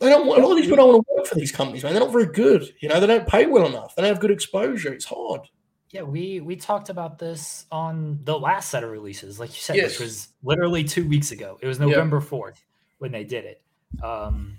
they 0.00 0.08
don't. 0.08 0.26
want- 0.26 0.40
A 0.40 0.44
lot 0.46 0.52
of 0.52 0.56
these 0.56 0.66
people 0.66 0.78
don't 0.78 0.88
want 0.94 1.06
to 1.06 1.14
work 1.14 1.26
for 1.26 1.34
these 1.34 1.52
companies, 1.52 1.84
man. 1.84 1.92
They're 1.92 2.02
not 2.02 2.12
very 2.12 2.26
good. 2.26 2.64
You 2.80 2.88
know, 2.88 2.98
they 3.00 3.06
don't 3.06 3.26
pay 3.28 3.46
well 3.46 3.66
enough. 3.66 3.94
They 3.94 4.02
don't 4.02 4.08
have 4.10 4.20
good 4.20 4.30
exposure. 4.30 4.92
It's 4.92 5.04
hard. 5.04 5.42
Yeah, 5.90 6.02
we 6.02 6.40
we 6.40 6.56
talked 6.56 6.88
about 6.88 7.18
this 7.18 7.66
on 7.70 8.18
the 8.24 8.36
last 8.36 8.70
set 8.70 8.82
of 8.82 8.90
releases, 8.90 9.38
like 9.38 9.50
you 9.50 9.60
said, 9.60 9.76
Yes. 9.76 9.90
which 9.92 10.00
was 10.00 10.28
literally 10.42 10.82
two 10.82 11.06
weeks 11.08 11.30
ago. 11.30 11.58
It 11.62 11.68
was 11.68 11.78
November 11.78 12.20
fourth 12.20 12.64
when 12.98 13.12
they 13.12 13.22
did 13.22 13.44
it. 13.44 13.62
Um, 14.02 14.58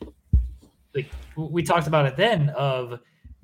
like 0.94 1.10
we 1.36 1.62
talked 1.62 1.88
about 1.88 2.06
it 2.06 2.16
then. 2.16 2.50
Of 2.52 3.00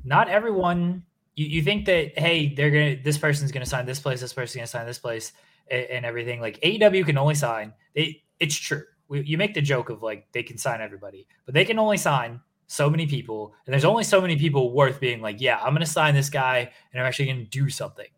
not 0.06 0.30
everyone. 0.30 1.04
You, 1.42 1.48
you 1.48 1.62
think 1.64 1.86
that 1.88 2.18
hey, 2.18 2.54
they're 2.54 2.70
gonna 2.70 2.98
this 3.04 3.18
person's 3.18 3.52
gonna 3.52 3.66
sign 3.66 3.86
this 3.86 4.00
place, 4.00 4.22
this 4.22 4.34
person's 4.34 4.58
gonna 4.58 4.68
sign 4.68 4.86
this 4.86 5.00
place, 5.00 5.34
and, 5.70 5.86
and 5.86 6.06
everything. 6.06 6.40
Like 6.40 6.60
AEW 6.62 7.06
can 7.06 7.18
only 7.18 7.36
sign. 7.36 7.74
They, 7.96 8.24
it's 8.40 8.56
true. 8.56 8.84
We, 9.08 9.24
you 9.24 9.38
make 9.38 9.56
the 9.56 9.62
joke 9.62 9.90
of 9.90 10.04
like 10.04 10.28
they 10.34 10.44
can 10.44 10.58
sign 10.58 10.82
everybody, 10.82 11.28
but 11.46 11.56
they 11.56 11.66
can 11.66 11.80
only 11.80 11.98
sign 11.98 12.42
so 12.68 12.90
many 12.90 13.08
people, 13.08 13.56
and 13.66 13.74
there's 13.74 13.86
only 13.86 14.04
so 14.04 14.22
many 14.22 14.38
people 14.38 14.72
worth 14.74 15.00
being 15.00 15.22
like, 15.22 15.42
yeah, 15.42 15.60
I'm 15.60 15.74
gonna 15.74 15.86
sign 15.86 16.14
this 16.14 16.30
guy, 16.30 16.72
and 16.92 17.02
I'm 17.02 17.08
actually 17.08 17.26
gonna 17.28 17.46
do 17.46 17.70
something 17.70 18.10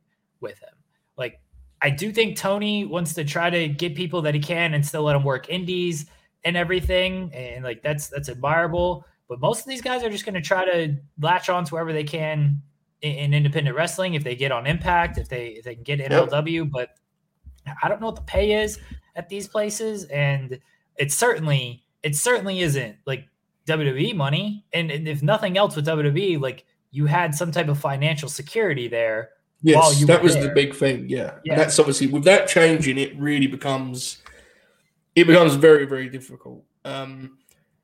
with 0.42 0.60
him. 0.60 0.76
Like 1.18 1.40
I 1.82 1.90
do 1.90 2.12
think 2.12 2.38
Tony 2.38 2.84
wants 2.84 3.14
to 3.14 3.24
try 3.24 3.50
to 3.50 3.70
get 3.70 3.96
people 3.96 4.22
that 4.24 4.34
he 4.34 4.42
can 4.42 4.74
and 4.74 4.86
still 4.86 5.04
let 5.04 5.16
him 5.16 5.24
work 5.24 5.50
indies 5.50 6.08
and 6.44 6.58
everything, 6.58 7.32
and 7.34 7.64
like 7.64 7.82
that's 7.82 8.08
that's 8.08 8.28
admirable. 8.28 9.06
But 9.30 9.40
most 9.40 9.62
of 9.62 9.68
these 9.68 9.82
guys 9.82 10.04
are 10.04 10.10
just 10.10 10.26
going 10.26 10.36
to 10.36 10.42
try 10.42 10.66
to 10.66 10.96
latch 11.20 11.50
on 11.50 11.64
to 11.66 11.74
wherever 11.74 11.94
they 11.94 12.04
can 12.04 12.62
in, 13.04 13.16
in 13.16 13.34
independent 13.36 13.76
wrestling. 13.76 14.16
If 14.16 14.24
they 14.24 14.36
get 14.36 14.52
on 14.52 14.66
Impact, 14.66 15.20
if 15.20 15.30
they 15.30 15.50
if 15.50 15.66
they 15.66 15.76
can 15.76 15.84
get 15.84 16.00
MLW, 16.00 16.72
but 16.72 16.90
I 17.82 17.88
don't 17.88 18.02
know 18.02 18.08
what 18.08 18.16
the 18.16 18.24
pay 18.24 18.64
is 18.64 18.80
at 19.16 19.30
these 19.30 19.48
places, 19.48 20.06
and 20.06 20.60
it 20.98 21.12
certainly 21.12 21.84
it 22.02 22.16
certainly 22.16 22.62
isn't 22.62 22.98
like 23.06 23.28
WWE 23.68 24.16
money. 24.16 24.66
And, 24.74 24.92
and 24.92 25.08
if 25.08 25.22
nothing 25.22 25.58
else 25.58 25.76
with 25.76 25.86
WWE, 25.86 26.42
like 26.42 26.66
you 26.92 27.06
had 27.06 27.34
some 27.34 27.52
type 27.52 27.68
of 27.68 27.80
financial 27.80 28.30
security 28.30 28.88
there. 28.88 29.30
Yes, 29.62 29.78
while 29.78 29.94
you 29.94 30.06
that 30.08 30.22
was 30.22 30.36
the 30.36 30.50
big 30.50 30.76
thing. 30.76 31.08
Yeah. 31.08 31.36
Yeah. 31.46 31.56
That's 31.56 31.80
obviously 31.80 32.08
with 32.08 32.26
that 32.26 32.50
changing, 32.50 32.98
it 32.98 33.18
really 33.18 33.48
becomes 33.48 34.18
it 35.16 35.26
becomes 35.26 35.56
very, 35.56 35.86
very 35.86 36.10
difficult. 36.10 36.64
Um, 36.84 37.38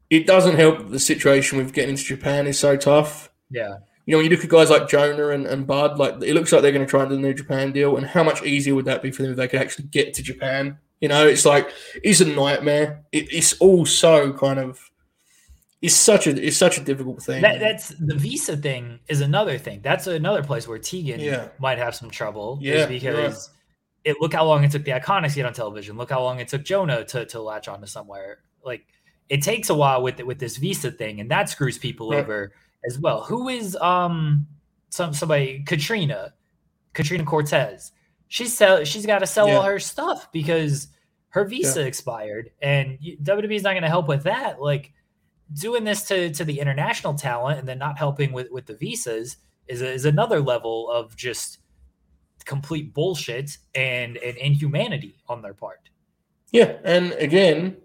it 0.09 0.27
doesn't 0.27 0.55
help 0.55 0.89
the 0.89 0.99
situation 0.99 1.57
with 1.57 1.71
getting 1.73 1.91
into 1.91 2.03
Japan 2.03 2.47
is 2.47 2.59
so 2.59 2.75
tough. 2.75 3.31
Yeah. 3.49 3.75
You 4.09 4.13
know, 4.13 4.23
when 4.23 4.25
you 4.31 4.35
look 4.35 4.43
at 4.43 4.49
guys 4.49 4.71
like 4.71 4.89
Jonah 4.89 5.27
and, 5.27 5.45
and 5.45 5.67
Bud, 5.67 5.99
like 5.99 6.15
it 6.23 6.33
looks 6.33 6.51
like 6.51 6.63
they're 6.63 6.71
going 6.71 6.83
to 6.83 6.89
try 6.89 7.01
and 7.01 7.11
do 7.11 7.15
the 7.15 7.21
new 7.21 7.31
Japan 7.35 7.71
deal. 7.71 7.95
And 7.95 8.07
how 8.07 8.23
much 8.23 8.41
easier 8.41 8.73
would 8.73 8.85
that 8.85 9.03
be 9.03 9.11
for 9.11 9.21
them 9.21 9.29
if 9.33 9.37
they 9.37 9.47
could 9.47 9.61
actually 9.61 9.85
get 9.85 10.15
to 10.15 10.23
Japan? 10.23 10.79
You 10.99 11.09
know, 11.09 11.27
it's 11.27 11.45
like 11.45 11.69
it's 12.03 12.19
a 12.19 12.25
nightmare. 12.25 13.03
It, 13.11 13.31
it's 13.31 13.53
all 13.59 13.85
so 13.85 14.33
kind 14.33 14.57
of 14.57 14.79
it's 15.83 15.93
such 15.93 16.25
a 16.25 16.31
it's 16.31 16.57
such 16.57 16.79
a 16.79 16.81
difficult 16.81 17.21
thing. 17.21 17.43
That, 17.43 17.59
that's 17.59 17.89
the 17.99 18.15
visa 18.15 18.57
thing 18.57 18.97
is 19.09 19.21
another 19.21 19.59
thing. 19.59 19.81
That's 19.83 20.07
another 20.07 20.43
place 20.43 20.67
where 20.67 20.79
Tegan 20.79 21.19
Yeah. 21.19 21.49
might 21.59 21.77
have 21.77 21.93
some 21.93 22.09
trouble. 22.09 22.57
Yeah, 22.63 22.87
because 22.87 23.51
it 24.05 24.17
look 24.19 24.33
how 24.33 24.43
long 24.43 24.63
it 24.63 24.71
took 24.71 24.85
the 24.85 24.91
Iconics 24.91 25.29
to 25.29 25.35
get 25.35 25.45
on 25.45 25.53
television. 25.53 25.97
Look 25.97 26.09
how 26.09 26.23
long 26.23 26.39
it 26.39 26.47
took 26.47 26.63
Jonah 26.65 27.05
to 27.05 27.25
to 27.27 27.39
latch 27.39 27.67
onto 27.67 27.85
somewhere. 27.85 28.39
Like 28.65 28.87
it 29.29 29.43
takes 29.43 29.69
a 29.69 29.75
while 29.75 30.01
with 30.01 30.19
with 30.23 30.39
this 30.39 30.57
visa 30.57 30.89
thing, 30.89 31.19
and 31.19 31.29
that 31.29 31.47
screws 31.47 31.77
people 31.77 32.09
Right. 32.09 32.23
over 32.23 32.53
as 32.85 32.99
well. 32.99 33.23
Who 33.23 33.49
is 33.49 33.75
um 33.77 34.47
some 34.89 35.13
somebody 35.13 35.63
Katrina, 35.65 36.33
Katrina 36.93 37.23
Cortez? 37.23 37.91
She's 38.27 38.55
sell 38.55 38.83
she's 38.83 39.05
got 39.05 39.19
to 39.19 39.27
sell 39.27 39.49
all 39.49 39.63
her 39.63 39.79
stuff 39.79 40.31
because 40.31 40.87
her 41.29 41.45
visa 41.45 41.81
yeah. 41.81 41.87
expired, 41.87 42.51
and 42.61 42.97
WWE 43.23 43.55
is 43.55 43.63
not 43.63 43.71
going 43.71 43.83
to 43.83 43.89
help 43.89 44.07
with 44.07 44.23
that. 44.23 44.61
Like 44.61 44.93
doing 45.53 45.83
this 45.83 46.03
to 46.07 46.31
to 46.33 46.45
the 46.45 46.59
international 46.59 47.13
talent 47.13 47.59
and 47.59 47.67
then 47.67 47.79
not 47.79 47.97
helping 47.97 48.31
with 48.31 48.51
with 48.51 48.65
the 48.65 48.75
visas 48.75 49.37
is 49.67 49.81
is 49.81 50.05
another 50.05 50.41
level 50.41 50.89
of 50.89 51.15
just 51.15 51.59
complete 52.45 52.93
bullshit 52.93 53.57
and 53.75 54.17
and 54.17 54.37
inhumanity 54.37 55.15
on 55.27 55.41
their 55.41 55.53
part. 55.53 55.89
Yeah, 56.51 56.77
and 56.83 57.13
again, 57.13 57.77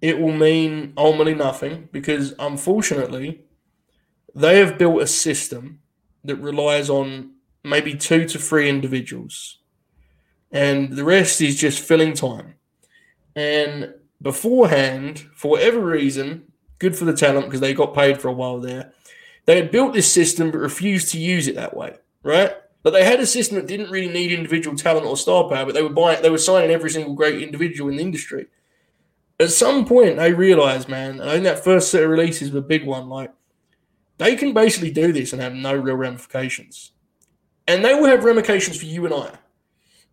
it 0.00 0.18
will 0.18 0.32
mean 0.32 0.92
ultimately 0.96 1.34
nothing 1.34 1.88
because 1.92 2.34
unfortunately, 2.38 3.42
they 4.36 4.58
have 4.58 4.78
built 4.78 5.02
a 5.02 5.06
system 5.06 5.80
that 6.24 6.36
relies 6.36 6.90
on 6.90 7.32
maybe 7.64 7.94
two 7.94 8.26
to 8.26 8.38
three 8.38 8.68
individuals, 8.68 9.58
and 10.52 10.92
the 10.92 11.04
rest 11.04 11.40
is 11.40 11.56
just 11.56 11.80
filling 11.80 12.14
time. 12.14 12.54
And 13.34 13.94
beforehand, 14.22 15.26
for 15.34 15.52
whatever 15.52 15.80
reason, 15.80 16.52
good 16.78 16.96
for 16.96 17.04
the 17.04 17.16
talent 17.16 17.46
because 17.46 17.60
they 17.60 17.74
got 17.74 17.94
paid 17.94 18.20
for 18.20 18.28
a 18.28 18.32
while 18.32 18.60
there. 18.60 18.92
They 19.46 19.56
had 19.56 19.70
built 19.70 19.94
this 19.94 20.10
system 20.10 20.50
but 20.50 20.58
refused 20.58 21.12
to 21.12 21.18
use 21.18 21.48
it 21.48 21.54
that 21.54 21.76
way, 21.76 21.96
right? 22.22 22.52
But 22.82 22.92
they 22.92 23.04
had 23.04 23.20
a 23.20 23.26
system 23.26 23.56
that 23.56 23.66
didn't 23.66 23.90
really 23.90 24.12
need 24.12 24.32
individual 24.32 24.76
talent 24.76 25.06
or 25.06 25.16
star 25.16 25.48
power, 25.48 25.64
but 25.64 25.74
they 25.74 25.82
were 25.82 25.88
buying, 25.88 26.22
they 26.22 26.30
were 26.30 26.38
signing 26.38 26.70
every 26.70 26.90
single 26.90 27.14
great 27.14 27.42
individual 27.42 27.90
in 27.90 27.96
the 27.96 28.02
industry. 28.02 28.46
At 29.38 29.50
some 29.50 29.84
point, 29.84 30.16
they 30.16 30.32
realized, 30.32 30.88
man, 30.88 31.20
I 31.20 31.32
think 31.32 31.44
that 31.44 31.64
first 31.64 31.90
set 31.90 32.02
of 32.02 32.10
releases 32.10 32.50
was 32.50 32.62
a 32.64 32.66
big 32.66 32.86
one. 32.86 33.08
Like, 33.08 33.32
they 34.18 34.36
can 34.36 34.52
basically 34.52 34.90
do 34.90 35.12
this 35.12 35.32
and 35.32 35.42
have 35.42 35.54
no 35.54 35.74
real 35.74 35.96
ramifications. 35.96 36.92
And 37.66 37.84
they 37.84 37.94
will 37.94 38.06
have 38.06 38.24
ramifications 38.24 38.78
for 38.78 38.86
you 38.86 39.04
and 39.04 39.14
I. 39.14 39.32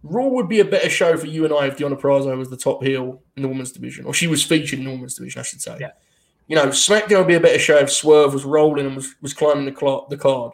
Raw 0.01 0.27
would 0.27 0.49
be 0.49 0.59
a 0.59 0.65
better 0.65 0.89
show 0.89 1.15
for 1.17 1.27
you 1.27 1.45
and 1.45 1.53
I 1.53 1.67
if 1.67 1.77
Deonna 1.77 1.99
Purrazzo 1.99 2.37
was 2.37 2.49
the 2.49 2.57
top 2.57 2.83
heel 2.83 3.21
in 3.37 3.43
the 3.43 3.47
women's 3.47 3.71
division, 3.71 4.05
or 4.05 4.13
she 4.13 4.27
was 4.27 4.43
featured 4.43 4.79
in 4.79 4.85
the 4.85 4.91
women's 4.91 5.15
division, 5.15 5.39
I 5.39 5.43
should 5.43 5.61
say. 5.61 5.77
Yeah. 5.79 5.91
You 6.47 6.57
know, 6.57 6.67
SmackDown 6.67 7.19
would 7.19 7.27
be 7.27 7.35
a 7.35 7.39
better 7.39 7.59
show 7.59 7.77
if 7.77 7.91
Swerve 7.91 8.33
was 8.33 8.43
rolling 8.43 8.85
and 8.85 8.95
was, 8.97 9.15
was 9.21 9.33
climbing 9.33 9.65
the, 9.65 9.79
cl- 9.79 10.07
the 10.09 10.17
card. 10.17 10.51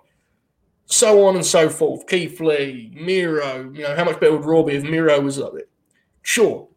So 0.85 1.27
on 1.27 1.35
and 1.35 1.45
so 1.45 1.69
forth. 1.69 2.05
Keith 2.07 2.39
Lee, 2.39 2.91
Miro. 2.95 3.71
You 3.73 3.83
know, 3.83 3.95
how 3.95 4.03
much 4.03 4.19
better 4.19 4.35
would 4.35 4.45
Raw 4.45 4.61
be 4.63 4.73
if 4.73 4.83
Miro 4.83 5.19
was 5.19 5.39
up 5.39 5.53
there? 5.53 5.63
Sure. 6.21 6.67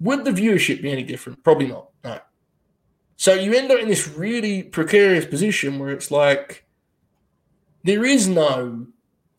Would 0.00 0.24
the 0.24 0.30
viewership 0.30 0.82
be 0.82 0.90
any 0.90 1.02
different? 1.04 1.42
Probably 1.44 1.66
not. 1.66 1.87
So 3.18 3.34
you 3.34 3.52
end 3.52 3.72
up 3.72 3.80
in 3.80 3.88
this 3.88 4.06
really 4.08 4.62
precarious 4.62 5.26
position 5.26 5.80
where 5.80 5.90
it's 5.90 6.12
like 6.12 6.64
there 7.82 8.04
is 8.04 8.28
no 8.28 8.86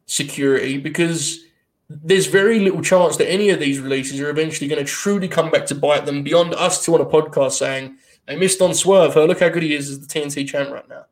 security 0.06 0.78
because 0.78 1.46
there's 1.90 2.28
very 2.28 2.60
little 2.60 2.82
chance 2.82 3.16
that 3.16 3.32
any 3.32 3.50
of 3.52 3.60
these 3.62 3.80
releases 3.80 4.20
are 4.20 4.30
eventually 4.30 4.68
going 4.68 4.86
to 4.86 4.92
truly 4.92 5.30
come 5.30 5.50
back 5.50 5.66
to 5.68 5.76
bite 5.76 6.06
them 6.06 6.24
beyond 6.24 6.54
us 6.56 6.84
two 6.84 6.94
on 6.94 7.00
a 7.00 7.06
podcast 7.06 7.54
saying 7.54 7.96
they 8.28 8.36
missed 8.36 8.62
on 8.62 8.74
Swerve. 8.74 9.14
Her, 9.14 9.26
look 9.26 9.40
how 9.40 9.48
good 9.48 9.64
he 9.64 9.74
is 9.74 9.90
as 9.90 10.06
the 10.06 10.08
TNT 10.08 10.46
champ 10.46 10.72
right 10.72 10.88
now. 10.90 11.06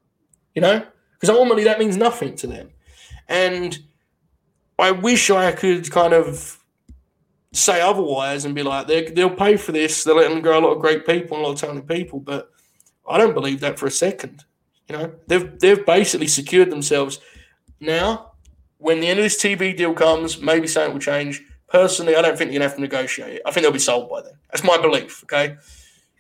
You 0.54 0.62
know? 0.62 0.86
Because 1.14 1.30
ultimately 1.30 1.64
that 1.64 1.80
means 1.80 1.96
nothing 1.96 2.36
to 2.36 2.48
them. 2.48 2.70
And 3.30 3.80
I 4.78 4.92
wish 4.92 5.30
I 5.30 5.54
could 5.54 5.90
kind 5.90 6.14
of 6.14 6.62
say 7.54 7.80
otherwise 7.80 8.44
and 8.44 8.54
be 8.54 8.62
like, 8.62 8.88
they'll 8.88 9.30
pay 9.30 9.56
for 9.56 9.72
this. 9.72 10.04
They're 10.04 10.14
letting 10.14 10.42
go 10.42 10.60
a 10.60 10.62
lot 10.62 10.74
of 10.74 10.82
great 10.82 11.06
people 11.06 11.38
and 11.38 11.46
a 11.46 11.48
lot 11.48 11.54
of 11.54 11.60
talented 11.62 11.88
people. 11.88 12.20
But 12.20 12.52
I 13.08 13.18
don't 13.18 13.34
believe 13.34 13.60
that 13.62 13.80
for 13.80 13.86
a 13.86 13.92
second. 13.92 14.44
You 14.90 14.98
know, 14.98 15.14
they've 15.28 15.60
they've 15.60 15.86
basically 15.86 16.28
secured 16.28 16.70
themselves. 16.70 17.20
Now, 17.80 18.34
when 18.78 19.00
the 19.00 19.08
end 19.08 19.20
of 19.20 19.26
this 19.26 19.42
TV 19.42 19.76
deal 19.76 19.94
comes, 19.94 20.42
maybe 20.42 20.68
something 20.68 20.94
will 20.94 21.00
change. 21.00 21.44
Personally, 21.68 22.16
I 22.16 22.22
don't 22.22 22.38
think 22.38 22.52
you're 22.52 22.60
gonna 22.60 22.70
have 22.70 22.76
to 22.76 22.82
negotiate. 22.82 23.36
It. 23.36 23.42
I 23.46 23.52
think 23.52 23.64
they'll 23.64 23.72
be 23.72 23.80
sold 23.80 24.10
by 24.10 24.22
then. 24.22 24.34
That's 24.52 24.64
my 24.64 24.78
belief. 24.78 25.24
Okay, 25.24 25.58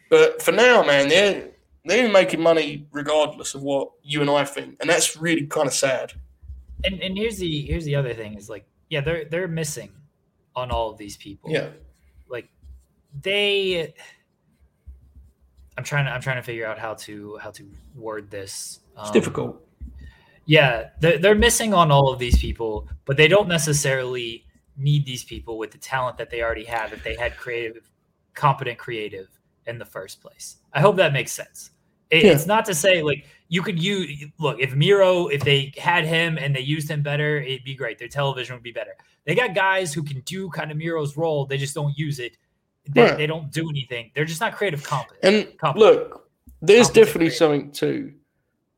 but 0.09 0.41
for 0.41 0.51
now, 0.51 0.83
man, 0.83 1.07
they're 1.07 1.49
they're 1.85 2.11
making 2.11 2.41
money 2.41 2.85
regardless 2.91 3.55
of 3.55 3.63
what 3.63 3.91
you 4.03 4.21
and 4.21 4.29
I 4.29 4.43
think, 4.43 4.77
and 4.81 4.89
that's 4.89 5.15
really 5.15 5.45
kind 5.45 5.67
of 5.67 5.73
sad. 5.73 6.13
And 6.83 7.01
and 7.01 7.17
here's 7.17 7.37
the 7.37 7.61
here's 7.61 7.85
the 7.85 7.95
other 7.95 8.13
thing 8.13 8.35
is 8.35 8.49
like 8.49 8.65
yeah 8.89 9.01
they're 9.01 9.25
they're 9.25 9.47
missing 9.47 9.91
on 10.55 10.71
all 10.71 10.91
of 10.91 10.97
these 10.97 11.15
people. 11.15 11.51
Yeah, 11.51 11.69
like 12.29 12.49
they. 13.21 13.93
I'm 15.77 15.83
trying 15.83 16.05
to 16.05 16.11
I'm 16.11 16.21
trying 16.21 16.37
to 16.37 16.41
figure 16.41 16.65
out 16.65 16.79
how 16.79 16.95
to 16.95 17.37
how 17.37 17.51
to 17.51 17.69
word 17.95 18.31
this. 18.31 18.79
It's 18.97 19.09
um, 19.09 19.13
difficult. 19.13 19.63
Yeah, 20.45 20.89
they're, 21.01 21.17
they're 21.17 21.35
missing 21.35 21.73
on 21.73 21.91
all 21.91 22.11
of 22.11 22.19
these 22.19 22.39
people, 22.39 22.87
but 23.05 23.17
they 23.17 23.27
don't 23.27 23.49
necessarily 23.49 24.45
need 24.77 25.05
these 25.05 25.23
people 25.23 25.57
with 25.57 25.71
the 25.71 25.77
talent 25.77 26.17
that 26.17 26.29
they 26.29 26.41
already 26.41 26.63
have 26.63 26.93
if 26.93 27.03
they 27.03 27.15
had 27.15 27.35
creative, 27.35 27.89
competent 28.33 28.77
creative 28.77 29.27
in 29.65 29.77
the 29.77 29.85
first 29.85 30.21
place. 30.21 30.57
I 30.73 30.79
hope 30.79 30.95
that 30.97 31.11
makes 31.11 31.33
sense. 31.33 31.71
It, 32.09 32.23
yeah. 32.23 32.31
It's 32.31 32.45
not 32.45 32.63
to 32.65 32.73
say 32.73 33.03
like 33.03 33.25
you 33.49 33.61
could 33.61 33.81
use 33.81 34.25
look 34.39 34.59
if 34.59 34.73
Miro 34.73 35.27
if 35.27 35.43
they 35.43 35.73
had 35.77 36.05
him 36.05 36.37
and 36.37 36.55
they 36.55 36.61
used 36.61 36.89
him 36.89 37.01
better, 37.03 37.37
it'd 37.39 37.65
be 37.65 37.75
great. 37.75 37.99
Their 37.99 38.07
television 38.07 38.55
would 38.55 38.63
be 38.63 38.71
better. 38.71 38.95
They 39.25 39.35
got 39.35 39.53
guys 39.53 39.93
who 39.93 40.03
can 40.03 40.21
do 40.21 40.49
kind 40.49 40.71
of 40.71 40.77
Miro's 40.77 41.17
role. 41.17 41.45
They 41.45 41.57
just 41.57 41.75
don't 41.75 41.97
use 41.97 42.19
it. 42.19 42.37
They, 42.89 43.01
right. 43.01 43.17
they 43.17 43.27
don't 43.27 43.51
do 43.51 43.69
anything. 43.69 44.11
They're 44.15 44.25
just 44.25 44.41
not 44.41 44.55
creative 44.55 44.83
competent. 44.83 45.19
And 45.23 45.47
uh, 45.47 45.57
competent. 45.57 45.77
look, 45.77 46.29
there's 46.61 46.87
definitely 46.87 47.29
creative. 47.29 47.37
something 47.37 47.71
to 47.73 48.13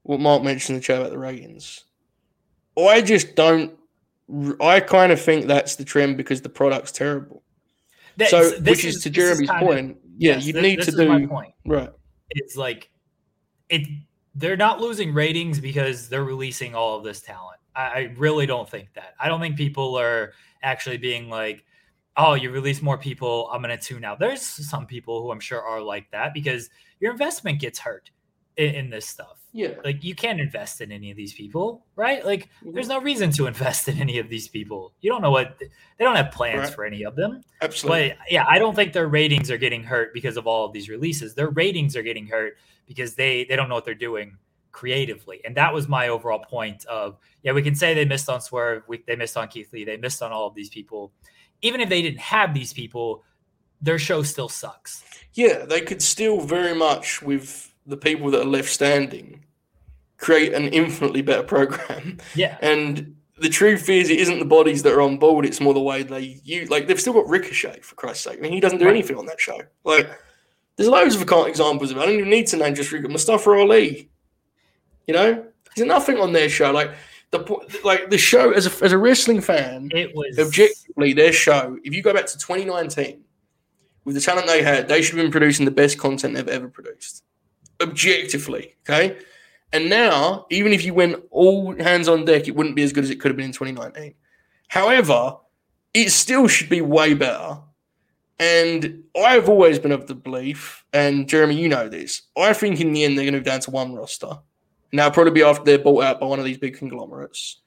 what 0.04 0.20
Mark 0.20 0.44
mentioned 0.44 0.76
in 0.76 0.80
the 0.80 0.84
chat 0.84 1.00
about 1.00 1.12
the 1.12 1.18
ratings. 1.18 1.86
I 2.78 3.02
just 3.02 3.36
don't. 3.36 3.78
I 4.62 4.80
kind 4.80 5.12
of 5.12 5.20
think 5.20 5.48
that's 5.48 5.76
the 5.76 5.86
trend 5.86 6.18
because 6.18 6.42
the 6.42 6.50
product's 6.50 6.92
terrible. 6.92 7.44
so, 8.28 8.60
which 8.62 8.86
is, 8.86 8.98
is 8.98 9.04
to 9.04 9.10
Jeremy's 9.10 9.50
point. 9.50 9.92
Of, 9.92 9.98
yeah, 10.18 10.34
yes, 10.36 10.46
you 10.46 10.54
this, 10.54 10.62
need 10.62 10.80
this 10.80 10.86
to 10.88 10.92
do. 10.92 11.08
My 11.08 11.26
point. 11.26 11.54
Right. 11.66 11.90
It's 12.32 12.56
like 12.56 12.90
it. 13.70 13.88
They're 14.36 14.58
not 14.58 14.80
losing 14.80 15.14
ratings 15.14 15.60
because 15.60 16.08
they're 16.08 16.24
releasing 16.24 16.76
all 16.76 16.98
of 16.98 17.04
this 17.04 17.22
talent. 17.22 17.60
I, 17.76 17.82
I 17.82 18.14
really 18.18 18.46
don't 18.46 18.70
think 18.70 18.94
that. 18.94 19.16
I 19.20 19.28
don't 19.28 19.42
think 19.42 19.58
people 19.58 19.96
are 19.96 20.34
actually 20.62 20.98
being 20.98 21.30
like, 21.30 21.66
"Oh, 22.18 22.34
you 22.34 22.52
release 22.52 22.82
more 22.82 22.98
people, 22.98 23.50
I'm 23.52 23.62
going 23.62 23.78
to 23.78 23.84
tune 23.84 24.04
out." 24.04 24.20
There's 24.20 24.42
some 24.42 24.86
people 24.86 25.22
who 25.22 25.32
I'm 25.32 25.40
sure 25.40 25.62
are 25.62 25.82
like 25.82 26.10
that 26.12 26.34
because 26.34 26.70
your 27.00 27.12
investment 27.12 27.60
gets 27.60 27.80
hurt 27.80 28.12
in, 28.58 28.76
in 28.76 28.90
this 28.90 29.08
stuff. 29.08 29.40
Yeah. 29.52 29.72
Like 29.84 30.04
you 30.04 30.14
can't 30.14 30.40
invest 30.40 30.82
in 30.82 30.92
any 30.92 31.10
of 31.10 31.18
these 31.18 31.34
people, 31.34 31.86
right? 31.96 32.24
Like 32.24 32.50
mm-hmm. 32.64 32.74
there's 32.74 32.88
no 32.88 33.02
reason 33.02 33.32
to 33.32 33.48
invest 33.54 33.88
in 33.88 34.00
any 34.00 34.20
of 34.20 34.30
these 34.30 34.48
people. 34.48 34.94
You 35.02 35.10
don't 35.10 35.22
know 35.22 35.32
what 35.32 35.58
they 35.60 36.06
don't 36.06 36.16
have 36.16 36.32
plans 36.32 36.60
right. 36.60 36.74
for 36.74 36.86
any 36.86 37.04
of 37.04 37.16
them. 37.16 37.42
Absolutely. 37.62 38.10
But 38.10 38.18
yeah, 38.30 38.46
I 38.48 38.60
don't 38.60 38.76
think 38.76 38.94
their 38.94 39.08
ratings 39.08 39.50
are 39.50 39.58
getting 39.58 39.84
hurt 39.84 40.14
because 40.14 40.38
of 40.38 40.46
all 40.46 40.66
of 40.66 40.74
these 40.74 40.90
releases. 40.90 41.34
Their 41.34 41.50
ratings 41.50 41.96
are 41.96 42.04
getting 42.04 42.28
hurt 42.28 42.58
because 42.86 43.16
they 43.16 43.46
they 43.46 43.56
don't 43.56 43.70
know 43.70 43.76
what 43.76 43.86
they're 43.86 43.96
doing 43.96 44.38
creatively. 44.72 45.42
And 45.46 45.58
that 45.58 45.74
was 45.74 45.88
my 45.88 46.10
overall 46.10 46.40
point 46.40 46.86
of 46.86 47.18
yeah, 47.42 47.54
we 47.54 47.64
can 47.64 47.76
say 47.76 47.94
they 47.94 48.06
missed 48.06 48.30
on 48.30 48.42
Swerve, 48.42 48.84
we, 48.88 49.04
they 49.08 49.16
missed 49.16 49.38
on 49.38 49.48
Keith 49.48 49.74
Lee, 49.74 49.84
they 49.84 49.98
missed 49.98 50.22
on 50.22 50.32
all 50.32 50.48
of 50.48 50.54
these 50.54 50.70
people. 50.70 51.12
Even 51.62 51.82
if 51.82 51.90
they 51.90 52.02
didn't 52.02 52.20
have 52.20 52.54
these 52.54 52.74
people, 52.74 53.24
their 53.82 54.00
show 54.00 54.24
still 54.24 54.50
sucks. 54.50 55.04
Yeah, 55.34 55.66
they 55.66 55.82
could 55.82 56.02
still 56.02 56.42
very 56.42 56.76
much 56.76 57.22
with 57.22 57.74
the 57.86 57.98
people 57.98 58.32
that 58.32 58.42
are 58.42 58.46
left 58.46 58.70
standing 58.70 59.46
create 60.20 60.54
an 60.54 60.68
infinitely 60.70 61.22
better 61.22 61.44
program. 61.44 62.20
Yeah. 62.36 62.58
And 62.62 63.16
the 63.40 63.50
truth 63.50 63.90
is, 63.90 64.10
it 64.10 64.20
isn't 64.20 64.40
the 64.40 64.46
bodies 64.46 64.84
that 64.84 64.94
are 64.94 65.02
on 65.02 65.18
board; 65.18 65.46
it's 65.46 65.62
more 65.62 65.74
the 65.74 65.80
way 65.80 66.04
they 66.04 66.40
use. 66.44 66.70
Like 66.70 66.88
they've 66.88 67.00
still 67.00 67.14
got 67.14 67.28
Ricochet 67.28 67.80
for 67.82 67.96
Christ's 67.96 68.24
sake. 68.26 68.38
I 68.38 68.42
mean, 68.42 68.52
he 68.52 68.60
doesn't 68.60 68.80
do 68.80 68.86
right. 68.86 68.92
anything 68.92 69.18
on 69.18 69.26
that 69.28 69.40
show. 69.40 69.60
Like 69.84 70.10
there's 70.76 70.90
loads 70.90 71.16
of 71.16 71.22
examples 71.22 71.92
of 71.92 71.98
it. 71.98 72.02
I 72.02 72.06
don't 72.06 72.16
even 72.16 72.30
need 72.30 72.48
to 72.48 72.58
name 72.58 72.76
just 72.76 72.92
Rico. 72.92 73.08
Mustafa 73.08 73.50
Ali. 73.52 74.10
You 75.08 75.14
know, 75.14 75.46
there's 75.76 75.88
nothing 75.88 76.18
on 76.18 76.34
their 76.34 76.50
show. 76.50 76.72
Like 76.72 76.92
the 77.32 77.80
like 77.84 78.10
the 78.10 78.18
show 78.18 78.52
as 78.52 78.68
a 78.68 78.84
as 78.84 78.92
a 78.92 78.98
wrestling 78.98 79.42
fan, 79.42 79.90
it 79.94 80.14
was 80.14 80.36
their 81.00 81.34
show. 81.34 81.78
If 81.84 81.94
you 81.94 82.02
go 82.02 82.14
back 82.14 82.26
to 82.28 82.38
2019, 82.38 83.22
with 84.06 84.16
the 84.16 84.22
talent 84.22 84.48
they 84.48 84.64
had, 84.64 84.88
they 84.88 85.02
should 85.02 85.16
have 85.16 85.24
been 85.24 85.32
producing 85.32 85.66
the 85.66 85.72
best 85.72 85.98
content 85.98 86.36
they've 86.36 86.48
ever 86.48 86.68
produced 86.68 87.24
objectively. 87.82 88.76
Okay. 88.88 89.18
And 89.72 89.90
now, 89.90 90.46
even 90.50 90.74
if 90.74 90.84
you 90.84 90.94
went 90.94 91.24
all 91.30 91.76
hands 91.82 92.08
on 92.08 92.26
deck, 92.26 92.48
it 92.48 92.56
wouldn't 92.56 92.76
be 92.76 92.84
as 92.84 92.92
good 92.92 93.04
as 93.04 93.10
it 93.10 93.20
could 93.20 93.30
have 93.30 93.38
been 93.38 93.48
in 93.48 93.52
2019. 93.52 94.16
However, 94.68 95.38
it 95.94 96.10
still 96.10 96.48
should 96.48 96.70
be 96.70 96.82
way 96.82 97.14
better. 97.14 97.60
And 98.40 99.04
I've 99.18 99.50
always 99.50 99.80
been 99.80 99.92
of 99.92 100.08
the 100.08 100.16
belief, 100.16 100.86
and 100.94 101.28
Jeremy, 101.28 101.56
you 101.56 101.68
know 101.68 101.90
this, 101.90 102.22
I 102.38 102.54
think 102.54 102.80
in 102.80 102.94
the 102.94 103.04
end 103.04 103.18
they're 103.18 103.26
going 103.26 103.34
to 103.34 103.40
move 103.40 103.46
down 103.46 103.60
to 103.62 103.72
one 103.72 103.94
roster. 103.94 104.40
Now, 104.94 105.10
probably 105.10 105.34
be 105.34 105.44
after 105.44 105.66
they're 105.66 105.78
bought 105.78 106.04
out 106.04 106.20
by 106.22 106.26
one 106.26 106.40
of 106.40 106.46
these 106.46 106.58
big 106.58 106.78
conglomerates. 106.78 107.60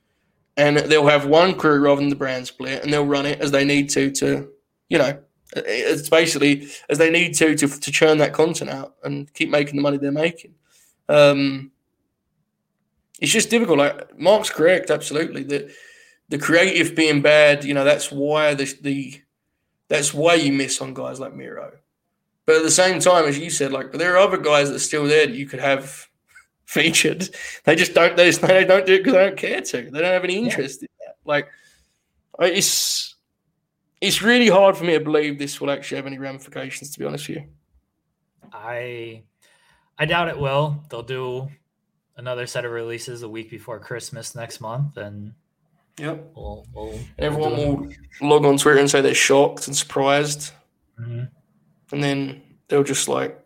And 0.57 0.76
they'll 0.76 1.07
have 1.07 1.26
one 1.26 1.55
crew 1.55 1.80
rather 1.80 2.00
than 2.00 2.11
the 2.11 2.16
brand 2.16 2.46
split, 2.46 2.82
and 2.82 2.92
they'll 2.92 3.07
run 3.07 3.26
it 3.26 3.40
as 3.40 3.50
they 3.50 3.64
need 3.64 3.88
to, 3.90 4.11
to, 4.12 4.50
you 4.88 4.98
know, 4.98 5.18
it's 5.55 6.09
basically 6.09 6.68
as 6.88 6.98
they 6.98 7.11
need 7.11 7.34
to 7.34 7.55
to 7.55 7.68
to 7.68 7.90
churn 7.90 8.18
that 8.18 8.32
content 8.32 8.70
out 8.70 8.94
and 9.05 9.32
keep 9.34 9.50
making 9.50 9.76
the 9.76 9.82
money 9.82 9.98
they're 9.98 10.12
making. 10.12 10.55
Um, 11.09 11.72
it's 13.20 13.32
just 13.32 13.50
difficult. 13.50 13.78
Like 13.78 14.18
Mark's 14.18 14.50
correct, 14.50 14.90
absolutely. 14.90 15.42
That 15.44 15.70
the 16.28 16.38
creative 16.38 16.94
being 16.94 17.22
bad, 17.22 17.64
you 17.64 17.74
know, 17.74 17.84
that's 17.84 18.11
why 18.11 18.55
the 18.55 18.72
the 18.80 19.22
That's 19.88 20.14
why 20.14 20.36
you 20.36 20.53
miss 20.55 20.80
on 20.80 20.94
guys 20.94 21.20
like 21.20 21.34
Miro. 21.34 21.72
But 22.46 22.57
at 22.57 22.62
the 22.62 22.70
same 22.70 22.98
time, 22.98 23.26
as 23.26 23.38
you 23.38 23.50
said, 23.50 23.72
like 23.72 23.92
there 23.92 24.14
are 24.14 24.26
other 24.26 24.38
guys 24.38 24.68
that 24.68 24.76
are 24.76 24.88
still 24.88 25.05
there 25.05 25.26
that 25.26 25.36
you 25.36 25.46
could 25.46 25.61
have 25.61 26.09
featured. 26.73 27.29
They 27.64 27.77
just 27.77 27.95
don't. 27.95 28.16
They, 28.16 28.27
just, 28.31 28.41
they 28.41 28.64
don't 28.64 28.87
do 28.87 28.95
it 28.95 28.99
because 28.99 29.12
they 29.12 29.25
don't 29.27 29.37
care 29.37 29.61
to. 29.61 29.91
They 29.91 30.01
don't 30.01 30.12
have 30.12 30.25
any 30.25 30.39
interest 30.39 30.83
yeah. 30.83 30.87
in 30.87 31.07
that. 31.07 31.16
Like 31.25 31.49
it's 32.41 33.14
it's 34.01 34.23
really 34.23 34.49
hard 34.49 34.77
for 34.77 34.85
me 34.85 34.95
to 34.95 35.01
believe 35.01 35.39
this 35.39 35.61
will 35.61 35.70
actually 35.70 35.97
have 35.97 36.07
any 36.07 36.18
ramifications. 36.18 36.91
To 36.91 36.99
be 36.99 37.05
honest 37.05 37.29
with 37.29 37.39
you, 37.39 37.45
I 38.53 39.23
I 39.99 40.07
doubt 40.07 40.29
it 40.29 40.39
will. 40.39 40.83
They'll 40.89 41.03
do 41.03 41.51
another 42.16 42.47
set 42.47 42.64
of 42.64 42.73
releases 42.73 43.23
a 43.23 43.29
week 43.29 43.51
before 43.51 43.79
Christmas 43.79 44.35
next 44.35 44.61
month, 44.61 44.97
and 44.97 45.35
yep, 45.99 46.33
we'll, 46.35 46.66
we'll, 46.73 46.99
everyone 47.18 47.53
we'll 47.53 47.77
will 47.77 47.93
log 48.23 48.45
on 48.47 48.57
Twitter 48.57 48.79
and 48.79 48.91
say 48.91 49.03
they're 49.03 49.14
shocked 49.14 49.66
and 49.66 49.77
surprised, 49.77 50.53
mm-hmm. 50.99 51.25
and 51.93 52.03
then 52.03 52.43
they'll 52.68 52.83
just 52.83 53.09
like 53.09 53.39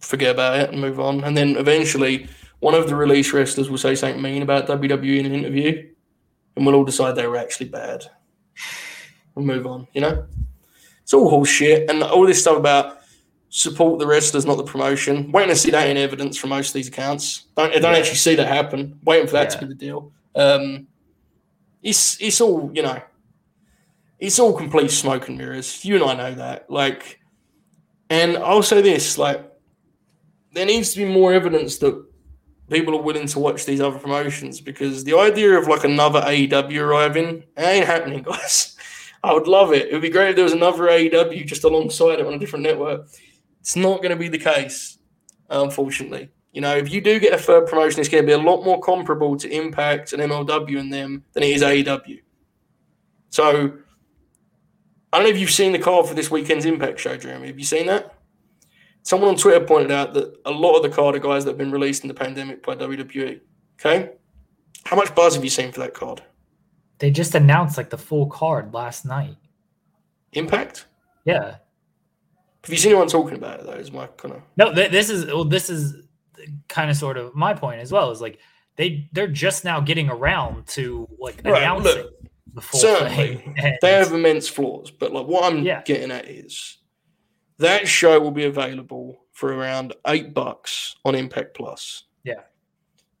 forget 0.00 0.32
about 0.34 0.58
it 0.58 0.70
and 0.70 0.80
move 0.80 0.98
on, 0.98 1.22
and 1.22 1.36
then 1.36 1.56
eventually 1.56 2.28
one 2.66 2.74
of 2.74 2.88
the 2.88 2.96
release 2.96 3.32
wrestlers 3.32 3.70
will 3.70 3.78
say 3.78 3.94
something 3.94 4.20
mean 4.20 4.42
about 4.42 4.66
WWE 4.66 5.20
in 5.20 5.26
an 5.26 5.32
interview, 5.32 5.88
and 6.56 6.66
we'll 6.66 6.74
all 6.74 6.84
decide 6.84 7.14
they 7.14 7.28
were 7.28 7.36
actually 7.36 7.68
bad. 7.68 8.04
We'll 9.36 9.46
move 9.46 9.68
on. 9.68 9.86
You 9.92 10.00
know, 10.00 10.26
it's 11.00 11.14
all 11.14 11.30
horseshit, 11.30 11.88
and 11.88 12.02
all 12.02 12.26
this 12.26 12.40
stuff 12.40 12.56
about 12.56 13.02
support 13.50 14.00
the 14.00 14.06
wrestlers, 14.08 14.46
not 14.46 14.56
the 14.56 14.64
promotion. 14.64 15.30
Waiting 15.30 15.50
to 15.50 15.54
see 15.54 15.70
that 15.70 15.86
in 15.86 15.96
evidence 15.96 16.36
from 16.36 16.50
most 16.50 16.70
of 16.70 16.72
these 16.74 16.88
accounts. 16.88 17.44
Don't 17.56 17.72
don't 17.72 17.82
yeah. 17.84 17.98
actually 17.98 18.16
see 18.16 18.34
that 18.34 18.48
happen. 18.48 18.98
Waiting 19.04 19.28
for 19.28 19.34
that 19.34 19.52
yeah. 19.52 19.60
to 19.60 19.66
be 19.66 19.68
the 19.68 19.78
deal. 19.78 20.12
Um, 20.34 20.88
it's 21.84 22.20
it's 22.20 22.40
all 22.40 22.72
you 22.74 22.82
know. 22.82 23.00
It's 24.18 24.40
all 24.40 24.52
complete 24.52 24.90
smoke 24.90 25.28
and 25.28 25.38
mirrors. 25.38 25.84
You 25.84 25.94
and 25.94 26.04
I 26.04 26.14
know 26.14 26.34
that. 26.34 26.68
Like, 26.68 27.20
and 28.10 28.36
I'll 28.38 28.64
say 28.64 28.82
this: 28.82 29.18
like, 29.18 29.48
there 30.52 30.66
needs 30.66 30.94
to 30.94 30.98
be 30.98 31.04
more 31.04 31.32
evidence 31.32 31.78
that 31.78 32.06
people 32.70 32.94
are 32.96 33.02
willing 33.02 33.26
to 33.28 33.38
watch 33.38 33.64
these 33.64 33.80
other 33.80 33.98
promotions 33.98 34.60
because 34.60 35.04
the 35.04 35.16
idea 35.16 35.58
of 35.58 35.68
like 35.68 35.84
another 35.84 36.20
AEW 36.20 36.80
arriving 36.80 37.44
ain't 37.56 37.86
happening, 37.86 38.22
guys. 38.28 38.76
I 39.22 39.32
would 39.32 39.48
love 39.48 39.72
it. 39.72 39.88
It 39.88 39.92
would 39.92 40.02
be 40.02 40.10
great 40.10 40.30
if 40.30 40.36
there 40.36 40.44
was 40.44 40.52
another 40.52 40.84
AEW 40.84 41.46
just 41.46 41.64
alongside 41.64 42.20
it 42.20 42.26
on 42.26 42.34
a 42.34 42.38
different 42.38 42.64
network. 42.64 43.08
It's 43.60 43.76
not 43.76 43.98
going 43.98 44.10
to 44.10 44.16
be 44.16 44.28
the 44.28 44.38
case, 44.38 44.98
unfortunately. 45.50 46.30
You 46.52 46.60
know, 46.60 46.76
if 46.76 46.92
you 46.92 47.00
do 47.00 47.18
get 47.18 47.34
a 47.34 47.38
third 47.38 47.66
promotion, 47.66 48.00
it's 48.00 48.08
going 48.08 48.22
to 48.22 48.26
be 48.26 48.32
a 48.32 48.38
lot 48.38 48.64
more 48.64 48.80
comparable 48.80 49.36
to 49.36 49.50
Impact 49.50 50.12
and 50.12 50.22
MLW 50.22 50.78
and 50.78 50.92
them 50.92 51.24
than 51.32 51.42
it 51.42 51.50
is 51.50 51.62
AEW. 51.62 52.22
So, 53.30 53.72
I 55.12 55.18
don't 55.18 55.24
know 55.24 55.34
if 55.34 55.38
you've 55.38 55.50
seen 55.50 55.72
the 55.72 55.78
card 55.78 56.06
for 56.06 56.14
this 56.14 56.30
weekend's 56.30 56.64
Impact 56.64 57.00
show, 57.00 57.16
Jeremy. 57.16 57.48
Have 57.48 57.58
you 57.58 57.64
seen 57.64 57.86
that? 57.86 58.15
Someone 59.06 59.28
on 59.28 59.36
Twitter 59.36 59.64
pointed 59.64 59.92
out 59.92 60.14
that 60.14 60.36
a 60.46 60.50
lot 60.50 60.74
of 60.74 60.82
the 60.82 60.88
card 60.88 61.14
are 61.14 61.20
guys 61.20 61.44
that 61.44 61.52
have 61.52 61.58
been 61.58 61.70
released 61.70 62.02
in 62.02 62.08
the 62.08 62.14
pandemic 62.14 62.66
by 62.66 62.74
WWE. 62.74 63.40
Okay. 63.78 64.10
How 64.84 64.96
much 64.96 65.14
buzz 65.14 65.36
have 65.36 65.44
you 65.44 65.50
seen 65.50 65.70
for 65.70 65.78
that 65.78 65.94
card? 65.94 66.24
They 66.98 67.12
just 67.12 67.36
announced 67.36 67.76
like 67.76 67.90
the 67.90 67.98
full 67.98 68.26
card 68.26 68.74
last 68.74 69.06
night. 69.06 69.36
Impact? 70.32 70.86
Yeah. 71.24 71.58
Have 72.64 72.68
you 72.72 72.76
seen 72.78 72.90
anyone 72.90 73.06
talking 73.06 73.36
about 73.36 73.60
it 73.60 73.66
though? 73.66 73.74
Is 73.74 73.92
my 73.92 74.08
kind 74.08 74.34
of 74.34 74.42
no. 74.56 74.74
Th- 74.74 74.90
this 74.90 75.08
is 75.08 75.26
well. 75.26 75.44
This 75.44 75.70
is 75.70 75.94
kind 76.68 76.90
of 76.90 76.96
sort 76.96 77.16
of 77.16 77.32
my 77.32 77.54
point 77.54 77.80
as 77.80 77.92
well. 77.92 78.10
Is 78.10 78.20
like 78.20 78.40
they 78.74 79.08
they're 79.12 79.28
just 79.28 79.64
now 79.64 79.78
getting 79.78 80.10
around 80.10 80.66
to 80.68 81.08
like 81.20 81.42
right, 81.44 81.62
announcing 81.62 82.02
look, 82.02 82.12
the 82.54 82.60
full 82.60 82.80
certainly 82.80 83.36
thing. 83.36 83.76
they 83.82 83.92
have 83.92 84.12
immense 84.12 84.48
flaws, 84.48 84.90
but 84.90 85.12
like 85.12 85.28
what 85.28 85.44
I'm 85.44 85.62
yeah. 85.62 85.82
getting 85.84 86.10
at 86.10 86.28
is 86.28 86.78
that 87.58 87.88
show 87.88 88.20
will 88.20 88.30
be 88.30 88.44
available 88.44 89.24
for 89.32 89.52
around 89.52 89.94
eight 90.06 90.34
bucks 90.34 90.96
on 91.04 91.14
Impact 91.14 91.54
Plus. 91.54 92.04
Yeah. 92.24 92.40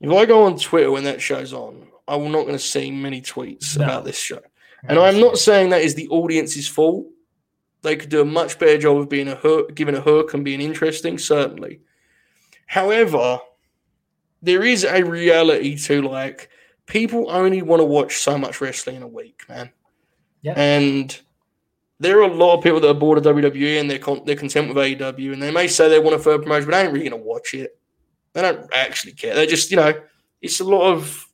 If 0.00 0.10
I 0.10 0.26
go 0.26 0.44
on 0.44 0.58
Twitter 0.58 0.90
when 0.90 1.04
that 1.04 1.22
show's 1.22 1.52
on, 1.52 1.88
I 2.06 2.16
will 2.16 2.28
not 2.28 2.42
going 2.42 2.52
to 2.52 2.58
see 2.58 2.90
many 2.90 3.20
tweets 3.20 3.76
no. 3.76 3.84
about 3.84 4.04
this 4.04 4.18
show. 4.18 4.40
And 4.88 4.98
I'm 4.98 5.18
not 5.20 5.38
saying 5.38 5.70
that 5.70 5.82
is 5.82 5.94
the 5.94 6.08
audience's 6.08 6.68
fault. 6.68 7.06
They 7.82 7.96
could 7.96 8.08
do 8.08 8.20
a 8.20 8.24
much 8.24 8.58
better 8.58 8.78
job 8.78 8.98
of 8.98 9.08
being 9.08 9.28
a 9.28 9.34
hook, 9.34 9.74
giving 9.74 9.96
a 9.96 10.00
hook 10.00 10.34
and 10.34 10.44
being 10.44 10.60
interesting, 10.60 11.18
certainly. 11.18 11.80
However, 12.66 13.40
there 14.42 14.64
is 14.64 14.84
a 14.84 15.02
reality 15.02 15.76
to 15.78 16.02
like 16.02 16.50
people 16.86 17.30
only 17.30 17.62
want 17.62 17.80
to 17.80 17.84
watch 17.84 18.18
so 18.18 18.38
much 18.38 18.60
wrestling 18.60 18.96
in 18.96 19.02
a 19.02 19.08
week, 19.08 19.42
man. 19.48 19.70
Yeah. 20.42 20.54
And 20.56 21.20
there 21.98 22.18
are 22.18 22.30
a 22.30 22.34
lot 22.34 22.56
of 22.56 22.62
people 22.62 22.80
that 22.80 22.90
are 22.90 22.94
bored 22.94 23.18
of 23.18 23.24
WWE 23.24 23.80
and 23.80 23.90
they're 23.90 23.98
con- 23.98 24.22
they're 24.24 24.36
content 24.36 24.68
with 24.68 24.76
AEW, 24.76 25.32
and 25.32 25.42
they 25.42 25.50
may 25.50 25.66
say 25.66 25.88
they 25.88 25.98
want 25.98 26.16
a 26.16 26.18
third 26.18 26.42
promotion, 26.42 26.70
but 26.70 26.76
they 26.76 26.84
ain't 26.84 26.92
really 26.92 27.08
gonna 27.08 27.22
watch 27.22 27.54
it. 27.54 27.78
They 28.32 28.42
don't 28.42 28.70
actually 28.74 29.12
care. 29.12 29.34
They 29.34 29.46
just, 29.46 29.70
you 29.70 29.78
know, 29.78 29.94
it's 30.42 30.60
a 30.60 30.64
lot 30.64 30.92
of 30.92 31.26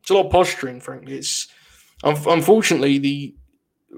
it's 0.00 0.10
a 0.10 0.14
lot 0.14 0.26
of 0.26 0.32
posturing. 0.32 0.80
Frankly, 0.80 1.16
it's 1.16 1.48
unfortunately 2.04 2.98
the 2.98 3.34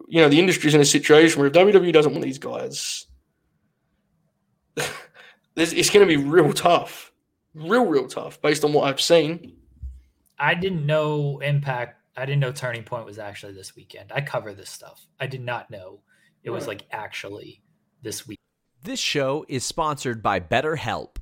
you 0.08 0.20
know 0.20 0.28
the 0.28 0.38
industry's 0.38 0.74
in 0.74 0.80
a 0.80 0.84
situation 0.84 1.40
where 1.40 1.48
if 1.48 1.54
WWE 1.54 1.92
doesn't 1.92 2.12
want 2.12 2.24
these 2.24 2.38
guys, 2.38 3.06
it's 5.56 5.90
going 5.90 6.06
to 6.06 6.16
be 6.16 6.22
real 6.22 6.52
tough, 6.52 7.12
real 7.54 7.86
real 7.86 8.06
tough 8.06 8.40
based 8.42 8.64
on 8.64 8.72
what 8.72 8.84
I've 8.84 9.00
seen. 9.00 9.56
I 10.38 10.54
didn't 10.54 10.86
know 10.86 11.40
Impact 11.40 12.01
I 12.16 12.26
didn't 12.26 12.40
know 12.40 12.52
Turning 12.52 12.84
Point 12.84 13.06
was 13.06 13.18
actually 13.18 13.54
this 13.54 13.74
weekend. 13.74 14.12
I 14.12 14.20
cover 14.20 14.52
this 14.52 14.70
stuff. 14.70 15.06
I 15.18 15.26
did 15.26 15.40
not 15.40 15.70
know 15.70 16.00
it 16.42 16.50
was 16.50 16.66
like 16.66 16.84
actually 16.90 17.62
this 18.02 18.26
week. 18.26 18.38
This 18.82 19.00
show 19.00 19.46
is 19.48 19.64
sponsored 19.64 20.22
by 20.22 20.40
BetterHelp. 20.40 21.16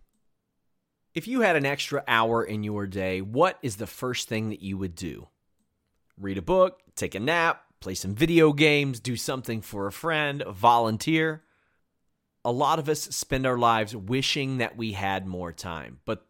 If 1.15 1.29
you 1.29 1.43
had 1.43 1.57
an 1.57 1.67
extra 1.67 2.03
hour 2.09 2.43
in 2.43 2.65
your 2.65 2.87
day, 2.87 3.21
what 3.21 3.59
is 3.63 3.77
the 3.77 3.87
first 3.87 4.29
thing 4.29 4.49
that 4.51 4.63
you 4.63 4.79
would 4.79 4.95
do? 4.95 5.29
Read 6.17 6.39
a 6.39 6.43
book, 6.43 6.81
take 6.97 7.15
a 7.15 7.21
nap, 7.21 7.63
play 7.81 7.95
some 7.95 8.15
video 8.15 8.53
games, 8.53 9.01
do 9.01 9.17
something 9.17 9.61
for 9.61 9.87
a 9.87 9.93
friend, 9.93 10.43
volunteer. 10.49 11.43
A 12.45 12.53
lot 12.53 12.79
of 12.79 12.89
us 12.89 13.01
spend 13.01 13.47
our 13.47 13.59
lives 13.59 13.95
wishing 13.95 14.59
that 14.59 14.77
we 14.77 14.93
had 14.93 15.27
more 15.27 15.53
time, 15.53 16.01
but 16.05 16.27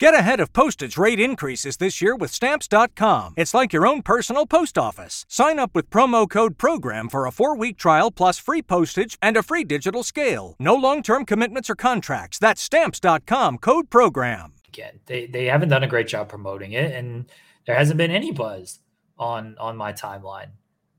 Get 0.00 0.14
ahead 0.14 0.40
of 0.40 0.54
postage 0.54 0.96
rate 0.96 1.20
increases 1.20 1.76
this 1.76 2.00
year 2.00 2.16
with 2.16 2.32
Stamps.com. 2.32 3.34
It's 3.36 3.52
like 3.52 3.70
your 3.74 3.86
own 3.86 4.00
personal 4.00 4.46
post 4.46 4.78
office. 4.78 5.26
Sign 5.28 5.58
up 5.58 5.74
with 5.74 5.90
promo 5.90 6.26
code 6.26 6.56
PROGRAM 6.56 7.10
for 7.10 7.26
a 7.26 7.30
four 7.30 7.54
week 7.54 7.76
trial 7.76 8.10
plus 8.10 8.38
free 8.38 8.62
postage 8.62 9.18
and 9.20 9.36
a 9.36 9.42
free 9.42 9.62
digital 9.62 10.02
scale. 10.02 10.56
No 10.58 10.74
long 10.74 11.02
term 11.02 11.26
commitments 11.26 11.68
or 11.68 11.74
contracts. 11.74 12.38
That's 12.38 12.62
Stamps.com 12.62 13.58
code 13.58 13.90
PROGRAM. 13.90 14.54
Again, 14.68 15.00
they, 15.04 15.26
they 15.26 15.44
haven't 15.44 15.68
done 15.68 15.82
a 15.84 15.86
great 15.86 16.08
job 16.08 16.30
promoting 16.30 16.72
it, 16.72 16.92
and 16.92 17.26
there 17.66 17.74
hasn't 17.76 17.98
been 17.98 18.10
any 18.10 18.32
buzz 18.32 18.78
on 19.18 19.54
on 19.58 19.76
my 19.76 19.92
timeline 19.92 20.52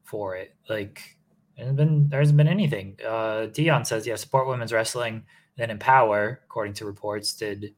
for 0.03 0.35
it. 0.35 0.53
Like, 0.69 1.17
And 1.57 1.75
been 1.75 2.09
there 2.09 2.19
hasn't 2.19 2.37
been 2.37 2.47
anything. 2.47 2.97
Uh, 3.03 3.47
Dion 3.47 3.83
says, 3.83 4.05
yeah, 4.05 4.15
support 4.15 4.47
women's 4.47 4.71
wrestling. 4.71 5.23
Then 5.57 5.71
Empower, 5.71 6.41
according 6.45 6.75
to 6.75 6.85
reports, 6.85 7.33
did 7.33 7.73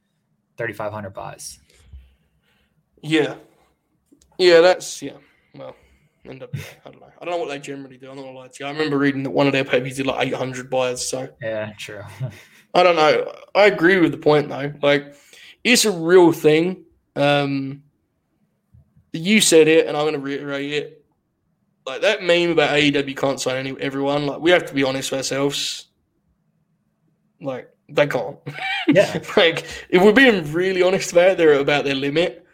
3,500 0.58 1.14
buys. 1.14 1.60
Yeah, 3.02 3.36
yeah, 4.38 4.62
that's 4.62 5.02
yeah. 5.02 5.18
Well, 5.54 5.76
end 6.26 6.44
up. 6.44 6.56
I 6.86 6.90
don't 6.90 7.02
know. 7.02 7.12
I 7.22 7.26
don't 7.26 7.34
know 7.34 7.38
what 7.38 7.50
they 7.50 7.60
generally 7.60 7.98
do. 7.98 8.10
I'm 8.10 8.16
not 8.16 8.24
gonna 8.24 8.38
lie 8.38 8.48
to 8.48 8.54
you. 8.60 8.66
I 8.66 8.72
remember 8.72 8.98
reading 8.98 9.24
that 9.24 9.32
one 9.32 9.48
of 9.48 9.54
their 9.54 9.66
papers 9.66 9.98
did 9.98 10.08
like 10.08 10.28
800 10.28 10.70
buys. 10.70 11.08
So 11.08 11.30
Yeah, 11.42 11.72
true. 11.78 12.02
I 12.74 12.84
don't 12.84 12.96
know. 12.96 13.32
I 13.54 13.66
agree 13.66 14.00
with 14.00 14.12
the 14.12 14.18
point 14.18 14.50
though. 14.50 14.74
Like, 14.82 15.16
it's 15.64 15.86
a 15.86 15.92
real 15.92 16.32
thing. 16.32 16.86
Um, 17.16 17.84
you 19.12 19.42
said 19.42 19.68
it, 19.68 19.86
and 19.88 19.96
I'm 19.96 20.04
going 20.04 20.14
to 20.14 20.20
reiterate 20.20 20.72
it. 20.74 21.06
Like 21.86 22.02
that 22.02 22.24
meme 22.24 22.52
about 22.52 22.76
AEW 22.76 23.16
can't 23.18 23.40
sign 23.40 23.58
any 23.58 23.80
everyone. 23.80 24.26
Like 24.26 24.40
we 24.40 24.52
have 24.52 24.66
to 24.68 24.74
be 24.74 24.84
honest 24.84 25.12
with 25.12 25.20
ourselves. 25.20 25.88
Like 27.42 27.70
they 27.90 28.08
can't. 28.08 28.38
Yeah. 28.88 29.22
like 29.38 29.66
if 29.90 30.02
we're 30.02 30.14
being 30.14 30.52
really 30.52 30.82
honest 30.82 31.12
about 31.12 31.38
they're 31.38 31.54
about 31.54 31.86
their 31.86 31.96
limit. 31.96 32.46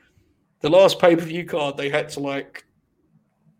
The 0.61 0.69
last 0.69 0.99
pay 0.99 1.15
per 1.15 1.23
view 1.23 1.45
card, 1.45 1.77
they 1.77 1.89
had 1.89 2.09
to 2.09 2.19
like 2.19 2.65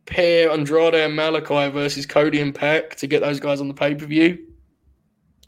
pair 0.06 0.52
Andrade 0.52 0.96
and 0.96 1.18
Malakai 1.18 1.72
versus 1.72 2.06
Cody 2.06 2.42
and 2.42 2.54
Pac 2.54 2.96
to 2.98 3.08
get 3.08 3.22
those 3.22 3.40
guys 3.40 3.62
on 3.62 3.68
the 3.68 3.74
pay 3.74 3.96
per 3.96 4.06
view. 4.06 4.38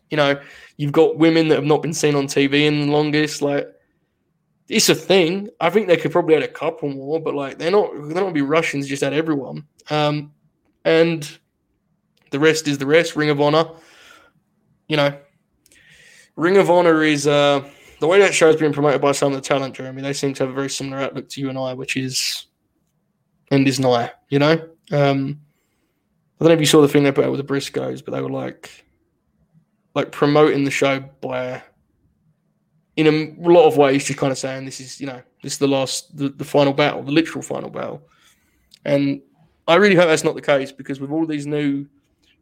You 0.10 0.18
know, 0.18 0.40
you've 0.78 0.92
got 0.92 1.18
women 1.18 1.48
that 1.50 1.56
have 1.56 1.66
not 1.66 1.82
been 1.82 1.94
seen 1.94 2.16
on 2.16 2.28
TV 2.28 2.66
in 2.66 2.88
the 2.88 2.92
longest. 2.92 3.42
Like, 3.42 3.68
it's 4.70 4.90
a 4.90 4.96
thing. 4.96 5.50
I 5.60 5.70
think 5.70 5.88
they 5.88 5.98
could 5.98 6.12
probably 6.12 6.36
add 6.36 6.44
a 6.44 6.48
couple 6.48 6.90
more, 6.90 7.20
but 7.20 7.36
like 7.36 7.58
they're 7.58 7.72
not 7.72 7.92
they're 7.94 8.16
not 8.16 8.22
gonna 8.22 8.32
be 8.32 8.42
Russians 8.42 8.88
just 8.88 9.04
at 9.04 9.14
everyone. 9.14 9.66
Um, 9.90 10.32
and 10.86 11.30
the 12.32 12.40
rest 12.40 12.68
is 12.68 12.78
the 12.78 12.86
rest. 12.86 13.16
Ring 13.16 13.30
of 13.30 13.42
Honor. 13.42 13.66
You 14.88 14.98
know, 14.98 15.18
Ring 16.42 16.58
of 16.58 16.72
Honor 16.72 17.04
is 17.04 17.28
uh 17.28 17.64
the 18.00 18.08
way 18.08 18.18
that 18.20 18.34
show's 18.34 18.56
been 18.56 18.74
promoted 18.74 19.00
by 19.00 19.12
some 19.12 19.32
of 19.32 19.36
the 19.36 19.48
talent, 19.48 19.76
Jeremy. 19.76 20.02
They 20.02 20.12
seem 20.12 20.34
to 20.34 20.44
have 20.44 20.50
a 20.50 20.56
very 20.56 20.72
similar 20.72 20.98
outlook 20.98 21.30
to 21.30 21.40
you 21.40 21.50
and 21.50 21.58
I, 21.58 21.76
which 21.76 21.96
is 21.96 22.48
end 23.52 23.68
is 23.68 23.80
nigh. 23.80 24.12
You 24.30 24.40
know, 24.40 24.54
um, 24.92 25.40
I 26.40 26.44
don't 26.44 26.48
know 26.48 26.54
if 26.56 26.60
you 26.60 26.66
saw 26.66 26.82
the 26.82 26.88
thing 26.88 27.04
they 27.04 27.12
put 27.12 27.26
out 27.26 27.32
with 27.32 27.46
the 27.46 27.54
Briscoes, 27.54 28.04
but 28.04 28.14
they 28.14 28.22
were 28.22 28.32
like 28.32 28.86
like 29.94 30.12
promoting 30.12 30.64
the 30.64 30.72
show 30.72 31.00
by 31.22 31.62
in 32.96 33.06
a 33.08 33.48
lot 33.48 33.68
of 33.68 33.78
ways 33.78 34.06
just 34.06 34.18
kind 34.18 34.32
of 34.32 34.38
saying 34.40 34.66
this 34.66 34.80
is 34.80 35.00
you 35.00 35.06
know 35.06 35.22
this 35.44 35.54
is 35.54 35.60
the 35.60 35.68
last 35.68 36.18
the, 36.18 36.30
the 36.30 36.44
final 36.44 36.74
battle 36.74 37.04
the 37.04 37.12
literal 37.12 37.42
final 37.42 37.70
battle 37.70 38.02
and 38.84 39.22
i 39.68 39.76
really 39.76 39.96
hope 39.96 40.08
that's 40.08 40.24
not 40.24 40.36
the 40.36 40.42
case 40.42 40.72
because 40.72 41.00
with 41.00 41.10
all 41.10 41.26
these 41.26 41.48
new 41.48 41.86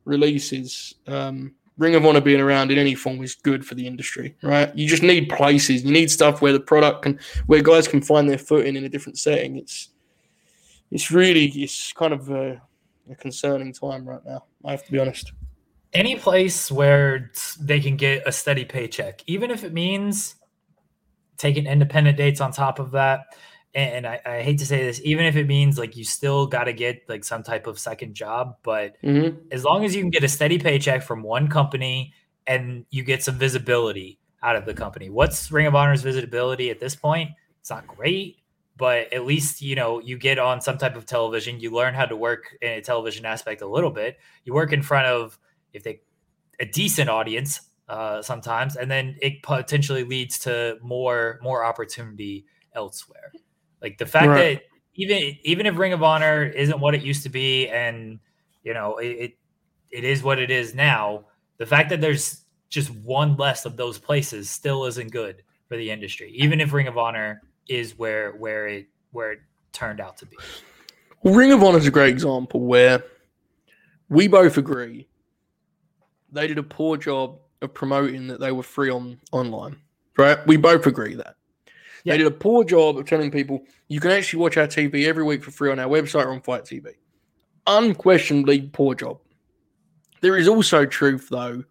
releases 0.06 0.95
um 1.08 1.54
ring 1.80 1.96
of 1.96 2.06
honor 2.06 2.22
being 2.22 2.40
around 2.40 2.72
in 2.72 2.78
any 2.78 2.94
form 2.94 3.24
is 3.24 3.34
good 3.36 3.66
for 3.66 3.74
the 3.74 3.88
industry 3.88 4.36
right? 4.44 4.76
You 4.76 4.88
just 4.88 5.04
need 5.04 5.30
places. 5.30 5.84
You 5.84 5.92
need 5.92 6.12
stuff 6.12 6.42
where 6.42 6.54
the 6.54 6.60
product 6.60 7.04
can 7.04 7.20
where 7.48 7.62
guys 7.62 7.88
can 7.88 8.02
find 8.02 8.30
their 8.30 8.38
footing 8.38 8.76
in 8.76 8.84
a 8.86 8.90
different 8.90 9.18
setting. 9.18 9.58
It's 9.58 9.90
it's 10.92 11.12
really 11.12 11.46
it's 11.46 11.94
kind 11.94 12.14
of 12.14 12.30
a, 12.30 12.62
a 13.10 13.16
concerning 13.16 13.74
time 13.74 14.08
right 14.08 14.26
now 14.26 14.44
i 14.66 14.72
have 14.72 14.86
to 14.86 14.92
be 14.92 15.00
honest. 15.00 15.32
Any 15.92 16.16
place 16.16 16.72
where 16.72 17.32
they 17.60 17.80
can 17.80 17.98
get 17.98 18.28
a 18.28 18.32
steady 18.32 18.64
paycheck, 18.64 19.24
even 19.26 19.50
if 19.50 19.64
it 19.64 19.74
means 19.74 20.36
taking 21.38 21.66
independent 21.66 22.18
dates 22.18 22.42
on 22.42 22.52
top 22.52 22.78
of 22.78 22.92
that. 22.92 23.36
And 23.76 24.07
I, 24.07 24.20
I 24.26 24.41
hate 24.41 24.57
to 24.59 24.65
say 24.65 24.84
this, 24.84 24.99
even 25.03 25.26
if 25.26 25.36
it 25.36 25.45
means 25.45 25.78
like 25.78 25.95
you 25.95 26.03
still 26.03 26.47
got 26.47 26.63
to 26.63 26.74
get 26.74 27.03
like 27.07 27.24
some 27.24 27.43
type 27.43 27.67
of 27.67 27.78
second 27.78 28.15
job, 28.15 28.55
but 28.63 28.95
mm-hmm. 29.03 29.38
as 29.51 29.63
long 29.63 29.86
as 29.86 29.95
you 29.95 30.01
can 30.01 30.09
get 30.09 30.24
a 30.24 30.28
steady 30.28 30.57
paycheck 30.57 31.03
from 31.03 31.22
one 31.22 31.47
company 31.49 32.13
and 32.47 32.86
you 32.89 33.03
get 33.03 33.24
some 33.24 33.36
visibility 33.36 34.20
out 34.41 34.55
of 34.55 34.65
the 34.65 34.74
company. 34.74 35.09
What's 35.09 35.51
Ring 35.51 35.67
of 35.67 35.76
Honor's 35.76 36.01
visibility 36.01 36.70
at 36.70 36.80
this 36.80 36.95
point? 36.95 37.32
It's 37.59 37.70
not 37.70 37.88
great, 37.88 38.38
but 38.76 39.13
at 39.13 39.26
least 39.26 39.61
you 39.61 39.76
know 39.76 39.99
you 39.99 40.17
get 40.17 40.39
on 40.39 40.61
some 40.61 40.78
type 40.78 40.95
of 40.95 41.05
television. 41.05 41.59
You 41.59 41.72
learn 41.72 41.93
how 41.93 42.05
to 42.05 42.15
work 42.15 42.57
in 42.61 42.72
a 42.72 42.82
television 42.82 43.26
aspect 43.26 43.61
a 43.61 43.67
little 43.67 43.91
bit. 43.91 44.17
You 44.45 44.53
work 44.53 44.74
in 44.74 44.82
front 44.82 45.07
of 45.07 45.38
if 45.74 45.84
they 45.84 46.01
a 46.59 46.65
decent 46.65 47.09
audience 47.09 47.61
uh, 47.88 48.22
sometimes, 48.22 48.76
and 48.76 48.89
then 48.89 49.17
it 49.22 49.43
potentially 49.43 50.03
leads 50.03 50.39
to 50.39 50.78
more 50.82 51.39
more 51.43 51.63
opportunity 51.63 52.45
elsewhere. 52.74 53.32
Like 53.82 53.98
the 53.98 54.06
fact 54.06 54.28
Right. 54.28 54.56
that 54.56 54.64
even 54.96 55.38
even 55.44 55.66
if 55.66 55.78
Ring 55.78 55.94
of 55.94 56.04
Honor 56.04 56.44
isn't 56.44 56.80
what 56.80 56.96
it 56.96 57.02
used 57.02 57.24
to 57.24 57.30
be, 57.30 57.68
and 57.68 58.20
you 58.64 58.74
know 58.74 58.98
it, 58.98 59.08
it 59.08 59.38
it 59.92 60.04
is 60.04 60.24
what 60.24 60.40
it 60.40 60.52
is 60.52 60.76
now. 60.76 61.26
The 61.58 61.66
fact 61.66 61.90
that 61.90 62.02
there's 62.02 62.46
just 62.70 62.92
one 62.92 63.36
less 63.38 63.66
of 63.66 63.78
those 63.78 63.98
places 63.98 64.50
still 64.50 64.86
isn't 64.86 65.12
good 65.12 65.44
for 65.68 65.78
the 65.78 65.90
industry, 65.90 66.32
even 66.36 66.60
if 66.60 66.74
Ring 66.74 66.88
of 66.88 66.98
Honor 66.98 67.42
is 67.68 67.98
where 67.98 68.32
where 68.34 68.68
it 68.68 68.88
where 69.12 69.32
it 69.34 69.40
turned 69.72 70.00
out 70.00 70.18
to 70.18 70.26
be. 70.26 70.38
Well, 71.24 71.34
Ring 71.34 71.52
of 71.52 71.64
Honor 71.64 71.78
is 71.78 71.88
a 71.88 71.92
great 71.92 72.10
example 72.10 72.62
where 72.62 73.04
we 74.10 74.28
both 74.28 74.58
agree 74.58 75.08
they 76.32 76.48
did 76.48 76.58
a 76.58 76.64
poor 76.64 76.98
job 76.98 77.40
of 77.62 77.74
promoting 77.74 78.28
that 78.28 78.40
they 78.40 78.52
were 78.52 78.64
free 78.64 78.90
on 78.90 79.20
online. 79.32 79.78
Right? 80.18 80.46
We 80.48 80.58
both 80.58 80.86
agree 80.86 81.16
that. 81.16 81.36
They 82.10 82.18
did 82.18 82.28
a 82.28 82.32
poor 82.32 82.64
job 82.64 82.97
of 82.97 83.05
telling 83.05 83.32
people 83.32 83.64
you 83.88 83.99
can 83.99 84.12
actually 84.12 84.39
watch 84.39 84.57
our 84.57 84.68
TV 84.68 85.05
every 85.05 85.24
week 85.24 85.43
for 85.43 85.51
free 85.51 85.72
on 85.72 85.80
our 85.80 85.88
website 85.88 86.26
or 86.26 86.32
on 86.32 86.41
FITE 86.41 86.66
TV. 86.66 86.88
Unquestionably 87.68 88.62
poor 88.62 88.95
job. 88.95 89.20
There 90.22 90.38
is 90.38 90.47
also 90.47 90.86
truth 90.86 91.28
though 91.30 91.64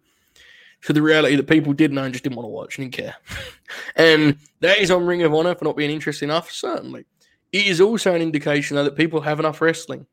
to 0.83 0.93
the 0.93 1.01
reality 1.01 1.35
that 1.35 1.47
people 1.47 1.73
did 1.73 1.91
know 1.91 2.03
and 2.03 2.13
just 2.13 2.23
didn't 2.23 2.37
want 2.37 2.45
to 2.45 2.51
watch 2.51 2.77
and 2.77 2.89
didn't 2.89 3.05
care. 3.05 3.15
and 3.95 4.37
that 4.61 4.79
is 4.79 4.91
on 4.91 5.05
Ring 5.05 5.23
of 5.23 5.33
Honor 5.33 5.55
for 5.55 5.65
not 5.65 5.75
being 5.75 5.91
interesting 5.91 6.29
enough, 6.29 6.49
certainly 6.51 7.05
it 7.51 7.65
is 7.65 7.81
also 7.81 8.13
an 8.13 8.21
indication 8.21 8.75
though 8.75 8.83
that 8.83 8.95
people 8.95 9.21
have 9.21 9.39
enough 9.39 9.61
wrestling. 9.61 10.05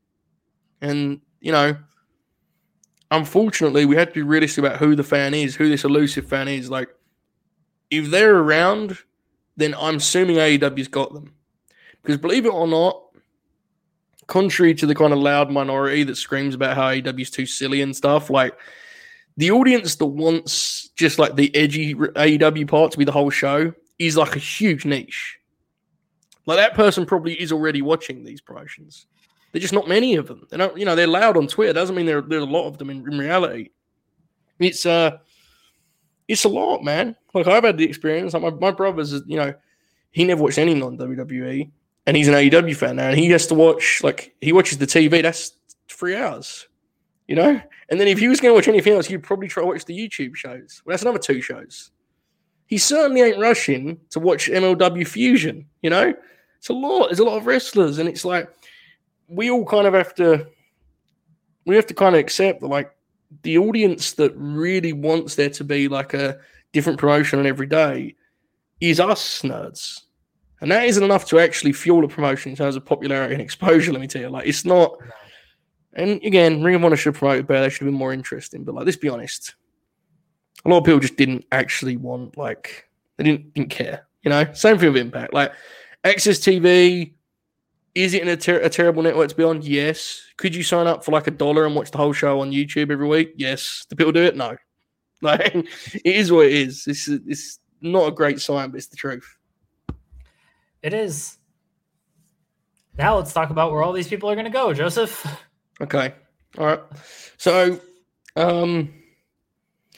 And, 0.81 1.21
you 1.41 1.53
know, 1.53 1.77
unfortunately, 3.11 3.85
we 3.85 3.97
have 3.97 4.09
to 4.09 4.15
be 4.15 4.23
realistic 4.23 4.65
about 4.65 4.79
who 4.79 4.95
the 4.95 5.05
fan 5.05 5.35
is, 5.35 5.55
who 5.55 5.69
this 5.69 5.85
elusive 5.85 6.27
fan 6.27 6.49
is. 6.49 6.71
Like, 6.71 6.89
if 7.91 8.11
they're 8.11 8.37
around, 8.37 8.99
then 9.57 9.75
I'm 9.79 9.97
assuming 9.97 10.37
AEW's 10.37 10.89
got 10.89 11.13
them. 11.13 11.33
Because 12.03 12.19
believe 12.19 12.47
it 12.47 12.53
or 12.53 12.69
not, 12.69 13.03
contrary 14.27 14.75
to 14.75 14.87
the 14.87 14.95
kind 14.95 15.13
of 15.13 15.19
loud 15.19 15.51
minority 15.51 16.03
that 16.05 16.17
screams 16.17 16.55
about 16.55 16.77
how 16.77 16.89
AEW's 16.89 17.31
too 17.31 17.47
silly 17.47 17.83
and 17.83 17.95
stuff, 17.95 18.31
like 18.31 18.57
the 19.37 19.51
audience 19.51 19.97
that 19.97 20.07
wants 20.07 20.89
just 20.97 21.19
like 21.19 21.37
the 21.37 21.55
edgy 21.55 21.95
AEW 21.95 22.69
part 22.69 22.93
to 22.93 22.99
be 22.99 23.05
the 23.05 23.13
whole 23.13 23.31
show 23.31 23.73
is 23.99 24.17
like 24.17 24.37
a 24.37 24.41
huge 24.41 24.85
niche. 24.85 25.39
Like 26.47 26.59
that 26.59 26.75
person 26.75 27.07
probably 27.07 27.41
is 27.41 27.53
already 27.53 27.83
watching 27.83 28.25
these 28.25 28.41
promotions. 28.41 29.07
They're 29.53 29.61
just 29.61 29.75
not 29.75 29.89
many 29.89 30.17
of 30.17 30.27
them. 30.27 30.47
They 30.51 30.57
don't, 30.57 30.77
you 30.77 30.85
know, 30.85 30.95
they're 30.95 31.07
loud 31.07 31.37
on 31.37 31.49
Twitter. 31.49 31.73
Doesn't 31.73 31.97
mean 31.97 32.07
there 32.07 32.21
there's 32.21 32.43
a 32.43 32.47
lot 32.47 32.67
of 32.67 32.79
them 32.79 32.91
in, 32.91 32.99
in 33.11 33.19
reality. 33.19 33.71
It's 34.59 34.87
uh, 34.87 35.19
it's 36.29 36.45
a 36.45 36.49
lot, 36.49 36.83
man. 36.83 37.17
Like 37.35 37.47
I've 37.47 37.65
had 37.65 37.79
the 37.79 37.85
experience. 37.85 38.35
Like 38.35 38.43
my 38.43 38.51
my 38.51 38.71
brother's, 38.71 39.13
you 39.27 39.37
know, 39.37 39.55
he 40.11 40.25
never 40.25 40.43
watched 40.43 40.59
any 40.59 40.75
non 40.75 40.99
WWE, 40.99 41.71
and 42.07 42.17
he's 42.17 42.29
an 42.29 42.35
AEW 42.35 42.77
fan 42.77 42.97
now, 42.97 43.09
and 43.09 43.19
he 43.19 43.31
has 43.31 43.47
to 43.49 43.55
watch 43.55 44.01
like 44.03 44.35
he 44.41 44.53
watches 44.53 44.79
the 44.79 44.87
TV. 44.87 45.23
That's 45.23 45.53
three 45.89 46.17
hours, 46.17 46.69
you 47.29 47.37
know. 47.37 47.61
And 47.89 48.01
then 48.01 48.09
if 48.09 48.19
he 48.19 48.29
was 48.29 48.41
going 48.41 48.51
to 48.51 48.57
watch 48.57 48.67
anything 48.67 48.95
else, 48.95 49.07
he'd 49.07 49.23
probably 49.23 49.47
try 49.47 49.63
to 49.63 49.67
watch 49.67 49.85
the 49.85 49.97
YouTube 49.97 50.35
shows. 50.35 50.83
Well, 50.85 50.93
that's 50.93 51.03
another 51.03 51.21
two 51.21 51.41
shows. 51.41 51.93
He 52.67 52.79
certainly 52.79 53.23
ain't 53.23 53.39
rushing 53.39 54.01
to 54.11 54.19
watch 54.19 54.49
MLW 54.51 55.07
Fusion, 55.07 55.67
you 55.83 55.91
know 55.91 56.13
it's 56.67 56.71
a 56.71 56.73
lot. 56.73 57.07
There's 57.07 57.21
a 57.21 57.25
lot 57.25 57.37
of 57.37 57.47
wrestlers, 57.47 57.99
and 57.99 58.09
it's 58.09 58.25
like 58.25 58.51
we 59.29 59.51
all 59.51 59.65
kind 59.65 59.87
of 59.87 59.95
have 59.95 60.15
to 60.17 60.49
we 61.65 61.77
have 61.77 61.87
to 61.87 61.95
kind 61.95 62.15
of 62.15 62.21
accept 62.21 62.61
that 62.61 62.67
like 62.67 62.91
the 63.43 63.59
audience 63.59 64.13
that 64.13 64.33
really 64.37 64.93
wants 64.93 65.35
there 65.35 65.51
to 65.51 65.65
be 65.65 65.89
like 65.89 66.15
a 66.15 66.39
different 66.73 66.99
promotion 66.99 67.39
on 67.39 67.47
every 67.47 67.67
day 67.67 68.15
is 68.81 69.01
us 69.01 69.43
nerds. 69.43 70.03
And 70.61 70.71
that 70.71 70.87
isn't 70.87 71.03
enough 71.03 71.27
to 71.27 71.39
actually 71.39 71.73
fuel 71.73 72.05
a 72.05 72.09
promotion 72.09 72.51
in 72.51 72.57
terms 72.57 72.77
of 72.77 72.85
popularity 72.85 73.35
and 73.35 73.43
exposure, 73.43 73.93
let 73.93 74.01
me 74.01 74.07
tell 74.07 74.23
you. 74.23 74.29
Like 74.29 74.47
it's 74.47 74.65
not 74.65 74.97
and 75.97 76.23
again, 76.23 76.63
Ring 76.63 76.75
of 76.75 76.85
Honor 76.85 76.97
should 76.97 77.15
promote 77.15 77.39
it 77.39 77.47
better, 77.47 77.63
they 77.63 77.71
should 77.71 77.81
have 77.81 77.87
been 77.87 77.95
more 77.95 78.13
interesting. 78.13 78.65
But 78.65 78.75
like 78.75 78.85
let's 78.85 78.97
be 78.97 79.09
honest. 79.09 79.55
A 80.65 80.69
lot 80.69 80.79
of 80.79 80.85
people 80.85 81.01
just 81.01 81.17
didn't 81.17 81.45
actually 81.53 81.97
want 81.97 82.37
like 82.37 82.89
they 83.17 83.25
didn't 83.25 83.55
didn't 83.55 83.71
care. 83.71 84.07
You 84.23 84.31
know? 84.31 84.53
Same 84.53 84.79
thing 84.79 84.93
with 84.93 85.01
Impact. 85.01 85.33
Like 85.33 85.53
AXS 86.05 86.41
TV, 86.41 87.15
is 87.97 88.13
it 88.15 88.21
in 88.23 88.29
a, 88.29 88.37
ter- 88.37 88.61
a 88.61 88.69
terrible 88.69 89.03
network 89.03 89.31
to 89.31 89.35
be 89.35 89.43
on? 89.43 89.63
Yes. 89.63 90.21
Could 90.37 90.55
you 90.55 90.63
sign 90.63 90.87
up 90.87 91.03
for 91.05 91.13
like 91.13 91.27
a 91.27 91.31
dollar 91.31 91.65
and 91.65 91.75
watch 91.75 91.91
the 91.91 91.97
whole 91.99 92.13
show 92.13 92.41
on 92.41 92.51
YouTube 92.53 92.91
every 92.93 93.09
week? 93.09 93.33
Yes. 93.37 93.87
Do 93.89 93.97
people 93.97 94.13
do 94.13 94.23
it? 94.23 94.37
No. 94.37 94.57
Like 95.23 95.55
it 95.55 96.03
is 96.05 96.31
what 96.31 96.45
it 96.45 96.53
is. 96.53 96.85
It's 96.87 97.09
it's 97.09 97.59
not 97.81 98.07
a 98.07 98.11
great 98.13 98.39
sign, 98.39 98.69
but 98.71 98.77
it's 98.77 98.89
the 98.89 98.97
truth. 98.97 99.27
It 100.83 100.93
is. 100.93 101.39
Now 102.99 103.17
let's 103.17 103.33
talk 103.33 103.49
about 103.49 103.73
where 103.73 103.83
all 103.83 103.95
these 103.95 104.09
people 104.09 104.29
are 104.31 104.35
going 104.35 104.45
to 104.45 104.51
go, 104.51 104.73
Joseph. 104.75 105.27
Okay. 105.81 106.13
All 106.59 106.67
right. 106.67 106.81
So, 107.39 107.81
um, 108.37 108.93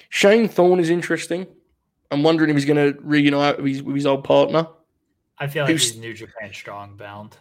Shane 0.08 0.48
Thorne 0.48 0.78
is 0.80 0.90
interesting. 0.90 1.46
I'm 2.12 2.22
wondering 2.22 2.50
if 2.50 2.56
he's 2.56 2.64
going 2.64 2.92
to 2.94 2.98
reunite 3.00 3.58
with 3.58 3.66
his, 3.66 3.82
with 3.82 3.96
his 3.96 4.06
old 4.06 4.22
partner. 4.24 4.66
I 5.38 5.46
feel 5.48 5.64
like 5.64 5.70
Who's- 5.72 5.90
he's 5.90 5.98
New 6.00 6.14
Japan 6.14 6.52
strong 6.54 6.96
bound. 6.96 7.36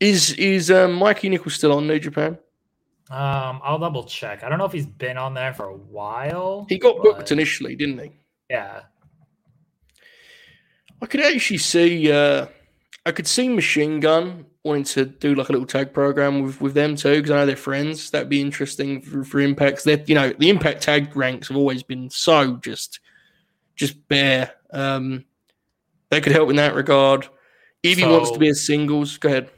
Is 0.00 0.32
is 0.32 0.70
um, 0.70 0.94
Mikey 0.94 1.28
Nichols 1.28 1.54
still 1.54 1.72
on 1.72 1.86
New 1.86 1.98
Japan? 1.98 2.38
Um, 3.10 3.60
I'll 3.62 3.78
double 3.78 4.04
check. 4.04 4.42
I 4.42 4.48
don't 4.48 4.58
know 4.58 4.64
if 4.64 4.72
he's 4.72 4.86
been 4.86 5.18
on 5.18 5.34
there 5.34 5.52
for 5.52 5.66
a 5.66 5.76
while. 5.76 6.64
He 6.68 6.78
got 6.78 7.02
booked 7.02 7.32
initially, 7.32 7.76
didn't 7.76 7.98
he? 7.98 8.12
Yeah. 8.48 8.82
I 11.02 11.06
could 11.06 11.20
actually 11.20 11.58
see. 11.58 12.10
Uh, 12.10 12.46
I 13.04 13.12
could 13.12 13.26
see 13.26 13.48
Machine 13.48 14.00
Gun 14.00 14.46
wanting 14.62 14.84
to 14.84 15.06
do 15.06 15.34
like 15.34 15.48
a 15.48 15.52
little 15.52 15.66
tag 15.66 15.92
program 15.92 16.42
with 16.42 16.60
with 16.60 16.74
them 16.74 16.96
too, 16.96 17.16
because 17.16 17.30
I 17.30 17.36
know 17.36 17.46
they're 17.46 17.56
friends. 17.56 18.10
That'd 18.10 18.28
be 18.28 18.40
interesting 18.40 19.02
for, 19.02 19.24
for 19.24 19.40
Impacts. 19.40 19.84
That 19.84 20.08
you 20.08 20.14
know, 20.14 20.32
the 20.38 20.48
Impact 20.48 20.82
tag 20.82 21.16
ranks 21.16 21.48
have 21.48 21.56
always 21.56 21.82
been 21.82 22.10
so 22.10 22.56
just, 22.56 23.00
just 23.74 24.06
bare. 24.08 24.52
Um, 24.72 25.24
they 26.10 26.20
could 26.20 26.32
help 26.32 26.50
in 26.50 26.56
that 26.56 26.74
regard. 26.74 27.28
If 27.82 27.98
he 27.98 28.04
wants 28.04 28.30
to 28.30 28.38
be 28.38 28.48
a 28.48 28.54
singles, 28.54 29.16
go 29.16 29.28
ahead. 29.30 29.50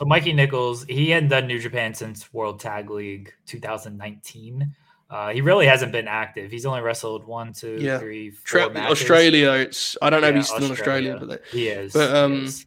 So 0.00 0.06
Mikey 0.06 0.32
Nichols, 0.32 0.84
he 0.88 1.10
hadn't 1.10 1.28
done 1.28 1.46
New 1.46 1.58
Japan 1.58 1.92
since 1.92 2.32
World 2.32 2.58
Tag 2.58 2.88
League 2.88 3.34
2019. 3.44 4.74
Uh, 5.10 5.28
he 5.28 5.42
really 5.42 5.66
hasn't 5.66 5.92
been 5.92 6.08
active. 6.08 6.50
He's 6.50 6.64
only 6.64 6.80
wrestled 6.80 7.26
one, 7.26 7.52
two, 7.52 7.76
Yeah. 7.78 7.98
three, 7.98 8.30
four 8.30 8.44
Tra- 8.44 8.70
matches. 8.70 8.92
Australia. 9.02 9.50
It's 9.52 9.98
I 10.00 10.08
don't 10.08 10.22
know 10.22 10.28
if 10.28 10.36
he's 10.36 10.48
still 10.48 10.64
in 10.64 10.72
Australia, 10.72 11.18
but 11.20 11.28
they, 11.28 11.38
He 11.50 11.68
is. 11.68 11.92
But, 11.92 12.08
he 12.08 12.16
um, 12.16 12.44
is. 12.44 12.64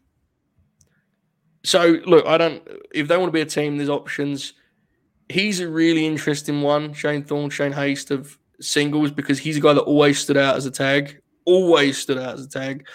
So 1.64 1.98
look, 2.06 2.24
I 2.24 2.38
don't. 2.38 2.62
If 2.94 3.08
they 3.08 3.16
want 3.16 3.30
to 3.30 3.32
be 3.32 3.40
a 3.40 3.46
team, 3.46 3.78
there's 3.78 3.88
options. 3.88 4.52
He's 5.28 5.58
a 5.58 5.66
really 5.66 6.06
interesting 6.06 6.62
one, 6.62 6.92
Shane 6.92 7.24
Thorne, 7.24 7.50
Shane 7.50 7.72
Haste 7.72 8.12
of 8.12 8.38
singles 8.60 9.10
because 9.10 9.40
he's 9.40 9.56
a 9.56 9.60
guy 9.60 9.72
that 9.72 9.82
always 9.82 10.20
stood 10.20 10.36
out 10.36 10.54
as 10.54 10.66
a 10.66 10.70
tag, 10.70 11.20
always 11.46 11.98
stood 11.98 12.18
out 12.18 12.34
as 12.34 12.44
a 12.44 12.48
tag, 12.48 12.86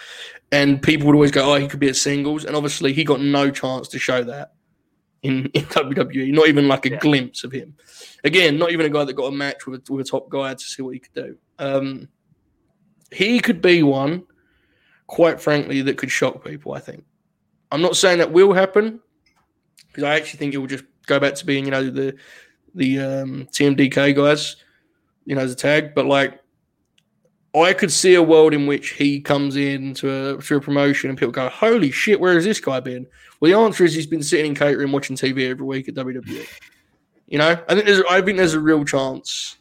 and 0.52 0.82
people 0.82 1.06
would 1.06 1.14
always 1.14 1.30
go, 1.30 1.52
"Oh, 1.52 1.56
he 1.58 1.68
could 1.68 1.80
be 1.80 1.88
a 1.88 1.94
singles," 1.94 2.44
and 2.44 2.56
obviously 2.56 2.92
he 2.92 3.04
got 3.04 3.20
no 3.20 3.50
chance 3.50 3.88
to 3.88 3.98
show 3.98 4.22
that 4.24 4.52
in, 5.22 5.46
in 5.54 5.64
WWE, 5.66 6.32
not 6.32 6.48
even 6.48 6.68
like 6.68 6.86
a 6.86 6.90
Yeah. 6.90 6.98
glimpse 6.98 7.44
of 7.44 7.52
him. 7.52 7.74
Again, 8.24 8.58
not 8.58 8.72
even 8.72 8.86
a 8.86 8.90
guy 8.90 9.04
that 9.04 9.12
got 9.14 9.32
a 9.32 9.36
match 9.36 9.66
with 9.66 9.88
a, 9.88 9.92
with 9.92 10.06
a 10.06 10.10
top 10.10 10.28
guy 10.28 10.54
to 10.54 10.64
see 10.64 10.82
what 10.82 10.94
he 10.94 11.00
could 11.00 11.14
do. 11.14 11.36
Um, 11.58 12.08
he 13.12 13.40
could 13.40 13.60
be 13.60 13.82
one, 13.82 14.24
quite 15.06 15.40
frankly, 15.40 15.82
that 15.82 15.98
could 15.98 16.10
shock 16.10 16.44
people. 16.44 16.72
I 16.72 16.80
think. 16.80 17.04
I'm 17.72 17.82
not 17.82 17.96
saying 17.96 18.18
that 18.18 18.32
will 18.32 18.52
happen 18.52 19.00
because 19.88 20.02
I 20.04 20.16
actually 20.16 20.38
think 20.38 20.54
it 20.54 20.58
will 20.58 20.66
just 20.66 20.84
go 21.06 21.20
back 21.20 21.34
to 21.36 21.46
being, 21.46 21.64
you 21.64 21.70
know, 21.70 21.88
the 21.88 22.16
the 22.74 22.98
um, 23.00 23.46
TMDK 23.52 24.14
guys, 24.14 24.56
you 25.24 25.34
know, 25.36 25.42
as 25.42 25.52
a 25.52 25.56
tag. 25.56 25.94
But 25.94 26.06
like, 26.06 26.39
I 27.54 27.72
could 27.72 27.90
see 27.90 28.14
a 28.14 28.22
world 28.22 28.54
in 28.54 28.66
which 28.66 28.90
he 28.90 29.20
comes 29.20 29.56
in 29.56 29.94
to 29.94 30.34
a, 30.36 30.42
to 30.42 30.56
a 30.56 30.60
promotion 30.60 31.10
and 31.10 31.18
people 31.18 31.32
go, 31.32 31.48
"Holy 31.48 31.90
shit, 31.90 32.20
where 32.20 32.34
has 32.34 32.44
this 32.44 32.60
guy 32.60 32.80
been?" 32.80 33.06
Well, 33.40 33.50
the 33.50 33.58
answer 33.58 33.84
is 33.84 33.94
he's 33.94 34.06
been 34.06 34.22
sitting 34.22 34.46
in 34.52 34.54
catering, 34.54 34.92
watching 34.92 35.16
TV 35.16 35.50
every 35.50 35.64
week 35.66 35.88
at 35.88 35.94
WWE. 35.94 36.46
You 37.26 37.38
know, 37.38 37.50
I 37.68 37.74
think 37.74 37.86
there's 37.86 38.02
I 38.08 38.20
think 38.20 38.36
there's 38.38 38.54
a 38.54 38.60
real 38.60 38.84
chance 38.84 39.56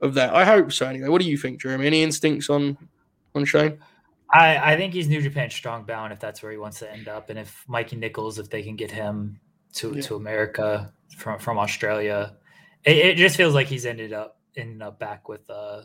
of 0.00 0.14
that. 0.14 0.34
I 0.34 0.44
hope 0.44 0.72
so. 0.72 0.86
Anyway, 0.86 1.08
what 1.08 1.22
do 1.22 1.28
you 1.28 1.36
think, 1.38 1.60
Jeremy? 1.60 1.86
Any 1.86 2.02
instincts 2.02 2.50
on 2.50 2.76
on 3.34 3.44
Shane? 3.44 3.78
I, 4.34 4.72
I 4.72 4.76
think 4.76 4.94
he's 4.94 5.08
New 5.08 5.20
Japan 5.20 5.50
strong 5.50 5.84
bound 5.84 6.12
if 6.12 6.18
that's 6.18 6.42
where 6.42 6.50
he 6.52 6.56
wants 6.58 6.78
to 6.78 6.90
end 6.90 7.06
up, 7.06 7.28
and 7.30 7.38
if 7.38 7.64
Mikey 7.68 7.96
Nichols, 7.96 8.38
if 8.38 8.48
they 8.48 8.62
can 8.62 8.76
get 8.76 8.90
him 8.90 9.38
to 9.74 9.92
Yeah. 9.94 10.02
to 10.02 10.16
America 10.16 10.92
from 11.16 11.38
from 11.38 11.58
Australia, 11.58 12.36
it, 12.84 12.96
it 12.96 13.16
just 13.16 13.36
feels 13.36 13.54
like 13.54 13.66
he's 13.68 13.86
ended 13.86 14.12
up 14.12 14.38
ended 14.56 14.82
up 14.82 14.98
back 14.98 15.28
with 15.28 15.48
uh, 15.50 15.82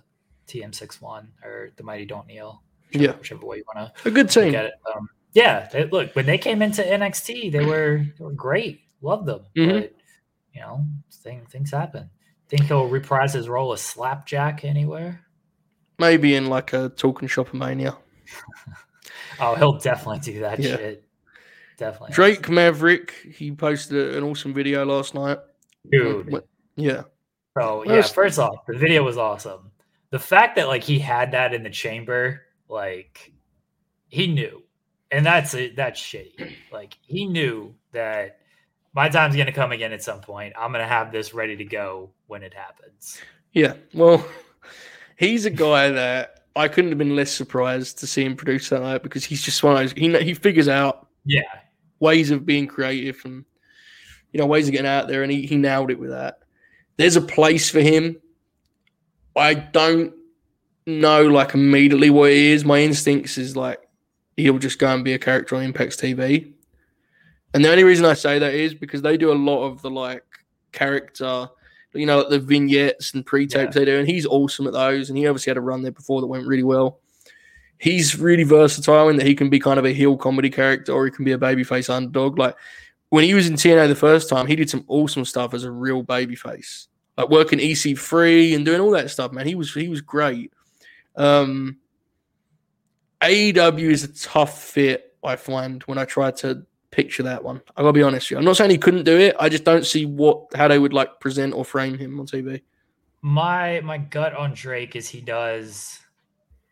TM61 0.48 1.28
or 1.44 1.70
the 1.76 1.84
Mighty 1.84 2.06
Don't 2.06 2.28
Kneel. 2.28 2.62
Yeah. 2.92 3.12
whichever 3.14 3.46
way 3.46 3.58
you 3.58 3.64
want 3.76 3.94
to. 3.96 4.08
A 4.08 4.12
good 4.12 4.30
team. 4.30 4.46
look 4.46 4.56
at 4.56 4.66
it. 4.66 4.74
Um, 4.96 5.10
yeah, 5.34 5.68
they, 5.72 5.86
look 5.86 6.16
when 6.16 6.26
they 6.26 6.38
came 6.38 6.62
into 6.62 6.82
NXT, 6.82 7.52
they 7.52 7.66
were 7.66 8.06
they 8.18 8.24
were 8.24 8.32
great. 8.32 8.82
Loved 9.02 9.26
them, 9.28 9.42
Mhm. 9.58 9.82
but 9.82 9.94
you 10.54 10.62
know, 10.62 10.86
thing, 11.12 11.46
things 11.50 11.72
happen. 11.72 12.10
Think 12.50 12.64
he'll 12.64 12.88
reprise 12.88 13.34
his 13.34 13.50
role 13.50 13.74
as 13.74 13.82
Slapjack 13.82 14.64
anywhere? 14.64 15.22
Maybe 16.00 16.34
in 16.36 16.48
like 16.48 16.72
a 16.74 16.90
talking 16.90 17.28
shop 17.28 17.48
of 17.50 17.54
mania. 17.56 17.98
Oh, 19.40 19.54
he'll 19.56 19.78
definitely 19.78 20.20
do 20.20 20.40
that 20.40 20.60
Yeah. 20.60 20.76
shit. 20.78 21.04
Definitely. 21.78 22.14
Drake 22.16 22.50
Maverick, 22.50 23.12
he 23.36 23.52
posted 23.52 24.16
an 24.16 24.24
awesome 24.24 24.54
video 24.54 24.84
last 24.86 25.14
night. 25.14 25.38
dude. 25.92 26.42
Yeah. 26.76 27.04
So 27.58 27.84
yeah, 27.86 28.02
first 28.02 28.40
off, 28.40 28.66
the 28.68 28.78
video 28.78 29.04
was 29.04 29.18
awesome. 29.18 29.72
The 30.10 30.20
fact 30.20 30.56
that 30.56 30.68
like 30.68 30.84
he 30.84 31.00
had 31.00 31.32
that 31.32 31.54
in 31.54 31.64
the 31.64 31.70
chamber, 31.70 32.42
like 32.70 33.34
he 34.08 34.28
knew, 34.28 34.64
and 35.12 35.26
that's 35.26 35.54
it. 35.54 35.76
That's 35.76 36.00
shitty. 36.00 36.54
Like 36.72 36.98
he 37.02 37.26
knew 37.26 37.74
that 37.94 38.40
my 38.94 39.10
time's 39.10 39.36
gonna 39.36 39.52
come 39.52 39.72
again 39.72 39.94
at 39.94 40.04
some 40.04 40.22
point. 40.22 40.54
I'm 40.58 40.72
gonna 40.72 40.86
have 40.88 41.12
this 41.12 41.34
ready 41.34 41.56
to 41.56 41.66
go 41.66 42.12
when 42.28 42.44
it 42.44 42.54
happens. 42.54 43.20
Yeah. 43.54 43.74
Well, 43.94 44.26
he's 45.18 45.46
a 45.46 45.50
guy 45.50 45.90
that 45.90 46.46
I 46.56 46.68
couldn't 46.68 46.92
have 46.92 46.98
been 46.98 47.16
less 47.16 47.32
surprised 47.32 48.00
to 48.00 48.08
see 48.08 48.24
him 48.24 48.36
produce 48.36 48.70
that 48.70 48.82
night 48.82 49.04
because 49.04 49.24
he's 49.24 49.42
just 49.42 49.64
one 49.64 49.74
of 49.74 49.80
those. 49.80 49.92
He 49.94 50.16
he 50.24 50.34
figures 50.34 50.68
out 50.68 51.08
Yeah, 51.26 51.42
ways 52.00 52.32
of 52.32 52.46
being 52.46 52.68
creative 52.68 53.22
and 53.26 53.46
you 54.32 54.40
know 54.40 54.46
ways 54.46 54.68
of 54.68 54.72
getting 54.72 54.88
out 54.88 55.08
there, 55.08 55.24
and 55.24 55.32
he, 55.32 55.46
he 55.46 55.58
nailed 55.58 55.92
it 55.92 56.00
with 56.00 56.10
that. 56.10 56.40
There's 56.98 57.16
a 57.16 57.22
place 57.22 57.70
for 57.70 57.80
him. 57.80 58.18
I 59.38 59.54
don't 59.54 60.14
know 60.86 61.24
like 61.24 61.54
immediately 61.54 62.10
what 62.10 62.32
he 62.32 62.52
is. 62.52 62.66
My 62.66 62.80
instincts 62.80 63.38
is 63.38 63.56
like 63.56 63.80
he'll 64.38 64.60
just 64.60 64.80
go 64.80 64.88
and 64.88 65.04
be 65.04 65.14
a 65.14 65.20
character 65.20 65.56
on 65.56 65.64
Impact's 65.64 65.98
TV. 65.98 66.54
And 67.54 67.64
the 67.64 67.72
only 67.72 67.84
reason 67.84 68.06
I 68.06 68.14
say 68.14 68.40
that 68.40 68.54
is 68.54 68.74
because 68.74 69.02
they 69.02 69.18
do 69.18 69.32
a 69.32 69.34
lot 69.34 69.64
of 69.66 69.82
the 69.82 69.90
like 69.90 70.24
character, 70.72 71.48
you 71.94 72.06
know, 72.06 72.20
like 72.20 72.30
the 72.30 72.40
vignettes 72.40 73.14
and 73.14 73.26
pre-tapes 73.26 73.76
they 73.76 73.86
do, 73.86 73.98
and 73.98 74.08
he's 74.08 74.26
awesome 74.26 74.68
at 74.68 74.74
those. 74.74 75.10
And 75.10 75.18
he 75.18 75.28
obviously 75.28 75.50
had 75.50 75.58
a 75.58 75.62
run 75.62 75.82
there 75.82 75.92
before 75.92 76.22
that 76.22 76.28
went 76.28 76.46
really 76.46 76.64
well. 76.64 77.00
He's 77.80 78.18
really 78.18 78.44
versatile 78.44 79.10
in 79.10 79.18
that 79.18 79.28
he 79.28 79.36
can 79.36 79.50
be 79.50 79.60
kind 79.60 79.80
of 79.80 79.86
a 79.86 79.94
heel 79.94 80.18
comedy 80.18 80.50
character 80.50 80.92
or 80.92 81.06
he 81.06 81.12
can 81.12 81.26
be 81.26 81.32
a 81.32 81.38
babyface 81.38 81.90
underdog. 81.90 82.38
Like 82.38 82.56
when 83.10 83.24
he 83.24 83.34
was 83.34 83.48
in 83.48 83.54
TNA 83.54 83.88
the 83.88 83.96
first 83.96 84.30
time, 84.30 84.48
he 84.48 84.56
did 84.56 84.70
some 84.70 84.84
awesome 84.88 85.26
stuff 85.26 85.54
as 85.54 85.64
a 85.64 85.72
real 85.72 86.04
babyface, 86.04 86.88
like 87.18 87.30
working 87.30 87.60
EC3 87.60 88.56
and 88.56 88.66
doing 88.66 88.80
all 88.80 88.92
that 88.92 89.10
stuff. 89.10 89.32
Man, 89.32 89.48
he 89.48 89.56
was 89.56 89.74
he 89.74 89.90
was 89.90 90.02
great. 90.02 90.54
Um, 91.16 91.78
AEW 93.22 93.90
is 93.90 94.04
a 94.04 94.14
tough 94.14 94.62
fit. 94.62 95.16
I 95.24 95.36
find 95.36 95.82
when 95.84 95.98
I 95.98 96.06
try 96.06 96.32
to 96.32 96.66
picture 96.92 97.24
that 97.24 97.44
one, 97.44 97.62
I 97.76 97.82
gotta 97.82 97.94
be 97.94 98.04
honest 98.04 98.28
with 98.28 98.32
you. 98.32 98.38
I'm 98.38 98.46
not 98.46 98.56
saying 98.56 98.70
he 98.70 98.78
couldn't 98.78 99.04
do 99.04 99.18
it. 99.18 99.36
I 99.40 99.50
just 99.50 99.64
don't 99.64 99.86
see 99.86 100.06
what 100.06 100.46
how 100.56 100.68
they 100.68 100.80
would 100.80 100.94
like 100.94 101.20
present 101.20 101.54
or 101.54 101.66
frame 101.66 101.98
him 101.98 102.20
on 102.20 102.28
TV. 102.28 102.62
my 103.22 103.82
my 103.82 103.98
gut 103.98 104.36
on 104.36 104.54
Drake 104.54 104.96
is 104.96 105.10
he 105.10 105.22
does 105.22 106.00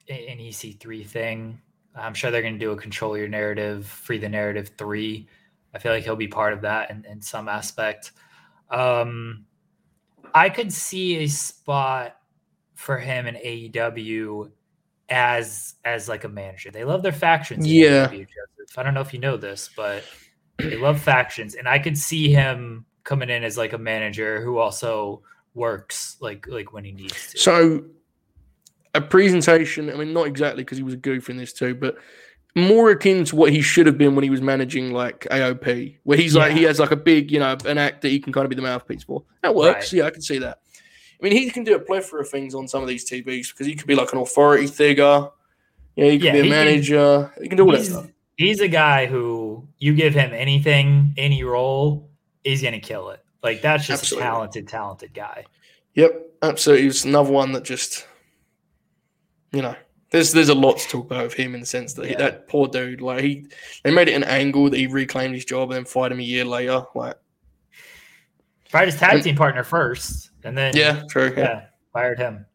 an 0.07 0.37
EC3 0.37 1.05
thing. 1.05 1.61
I'm 1.95 2.13
sure 2.13 2.29
they're 2.29 2.43
gonna 2.43 2.59
do 2.59 2.71
a 2.71 2.77
control 2.77 3.17
your 3.17 3.27
narrative, 3.27 3.87
free 3.87 4.19
the 4.19 4.29
narrative 4.29 4.71
three. 4.77 5.27
I 5.73 5.79
feel 5.79 5.91
like 5.91 6.03
he'll 6.03 6.15
be 6.15 6.27
part 6.27 6.53
of 6.53 6.61
that 6.61 6.91
in, 6.91 7.03
in 7.05 7.21
some 7.21 7.49
aspect. 7.49 8.13
Um, 8.69 9.45
I 10.35 10.49
could 10.49 10.71
see 10.71 11.23
a 11.23 11.27
spot 11.27 12.17
for 12.73 12.99
him 12.99 13.25
in 13.25 13.35
AEW 13.35 14.51
as 15.09 15.75
as 15.85 16.09
like 16.09 16.25
a 16.25 16.29
manager. 16.29 16.71
They 16.71 16.83
love 16.83 17.01
their 17.01 17.13
factions. 17.13 17.65
Yeah. 17.65 18.09
AEW, 18.09 18.27
I 18.77 18.83
don't 18.83 18.93
know 18.93 19.01
if 19.01 19.13
you 19.13 19.19
know 19.19 19.37
this, 19.37 19.69
but 19.75 20.03
they 20.57 20.75
love 20.75 21.01
factions, 21.01 21.55
and 21.55 21.67
I 21.67 21.79
could 21.79 21.97
see 21.97 22.31
him 22.31 22.85
coming 23.03 23.29
in 23.29 23.43
as 23.43 23.57
like 23.57 23.73
a 23.73 23.77
manager 23.77 24.41
who 24.41 24.57
also 24.57 25.21
works 25.53 26.17
like 26.19 26.45
like 26.47 26.73
when 26.73 26.83
he 26.83 26.91
needs 26.91 27.31
to. 27.31 27.37
So 27.37 27.85
a 28.93 29.01
presentation, 29.01 29.89
I 29.89 29.95
mean, 29.95 30.13
not 30.13 30.27
exactly 30.27 30.63
because 30.63 30.77
he 30.77 30.83
was 30.83 30.95
a 30.95 30.97
goof 30.97 31.29
in 31.29 31.37
this 31.37 31.53
too, 31.53 31.75
but 31.75 31.95
more 32.55 32.89
akin 32.91 33.25
to 33.25 33.35
what 33.35 33.51
he 33.51 33.61
should 33.61 33.85
have 33.85 33.97
been 33.97 34.15
when 34.15 34.23
he 34.23 34.29
was 34.29 34.41
managing 34.41 34.91
like 34.93 35.27
AOP, 35.31 35.97
where 36.03 36.17
he's 36.17 36.35
like 36.35 36.53
he 36.53 36.63
has 36.63 36.79
like 36.79 36.91
a 36.91 36.95
big, 36.95 37.31
you 37.31 37.39
know, 37.39 37.57
an 37.65 37.77
act 37.77 38.01
that 38.01 38.09
he 38.09 38.19
can 38.19 38.31
kind 38.31 38.45
of 38.45 38.49
be 38.49 38.55
the 38.55 38.61
mouthpiece 38.61 39.03
for. 39.03 39.23
That 39.43 39.53
works. 39.55 39.91
Right. 39.91 39.99
Yeah, 39.99 40.05
I 40.05 40.09
can 40.11 40.21
see 40.21 40.37
that. 40.39 40.59
I 41.19 41.23
mean, 41.23 41.33
he 41.33 41.49
can 41.49 41.63
do 41.63 41.75
a 41.75 41.79
plethora 41.79 42.21
of 42.21 42.29
things 42.29 42.55
on 42.55 42.67
some 42.67 42.81
of 42.81 42.87
these 42.87 43.09
TVs 43.09 43.49
because 43.51 43.67
he 43.67 43.75
could 43.75 43.87
be 43.87 43.95
like 43.95 44.11
an 44.13 44.19
authority 44.19 44.67
figure. 44.67 45.27
Yeah, 45.95 46.05
he 46.11 46.17
could 46.17 46.25
Yeah, 46.25 46.31
be 46.33 46.39
a 46.39 46.43
he 46.43 46.49
can- 46.49 46.65
manager. 46.65 47.33
he 47.41 47.47
can 47.47 47.57
do 47.57 47.65
all 47.65 47.71
that 47.71 47.85
stuff. 47.85 48.07
he's 48.37 48.59
a 48.59 48.67
guy 48.67 49.05
who 49.05 49.67
you 49.79 49.93
give 49.93 50.13
him 50.13 50.31
anything, 50.33 51.13
any 51.17 51.43
role, 51.43 52.09
he's 52.43 52.61
gonna 52.61 52.79
kill 52.79 53.09
it. 53.11 53.21
Like 53.43 53.61
that's 53.61 53.85
just 53.87 54.03
Absolutely. 54.03 54.27
a 54.27 54.31
talented, 54.31 54.67
talented 54.67 55.13
guy. 55.13 55.45
Yep, 55.93 56.21
absolutely. 56.41 56.87
It's 56.87 57.05
another 57.05 57.31
one 57.31 57.53
that 57.53 57.63
just, 57.63 58.05
you 59.53 59.61
know, 59.61 59.75
there's 60.15 60.31
there's 60.31 60.47
a 60.49 60.55
lot 60.55 60.77
to 60.77 60.87
talk 60.87 61.05
about 61.07 61.23
with 61.25 61.33
him 61.33 61.53
in 61.55 61.59
the 61.59 61.65
sense 61.65 61.93
that 61.93 62.05
he, 62.05 62.15
that 62.15 62.47
poor 62.47 62.67
dude, 62.69 63.01
like 63.01 63.21
he, 63.21 63.45
they 63.83 63.91
made 63.91 64.07
it 64.07 64.13
an 64.13 64.23
angle 64.23 64.69
that 64.69 64.77
he 64.77 64.87
reclaimed 64.87 65.35
his 65.35 65.43
job 65.43 65.69
and 65.71 65.77
then 65.77 65.85
fired 65.85 66.13
him 66.13 66.19
a 66.19 66.23
year 66.23 66.45
later. 66.45 66.83
Like, 66.95 67.17
Fired 68.69 68.85
his 68.85 68.95
tag 68.95 69.21
team 69.23 69.35
partner 69.35 69.63
first, 69.65 70.29
and 70.45 70.57
then 70.57 70.73
Yeah, 70.75 71.03
true. 71.09 71.33
yeah, 71.35 71.43
Yeah. 71.43 71.61
fired 71.91 72.17
him. 72.17 72.45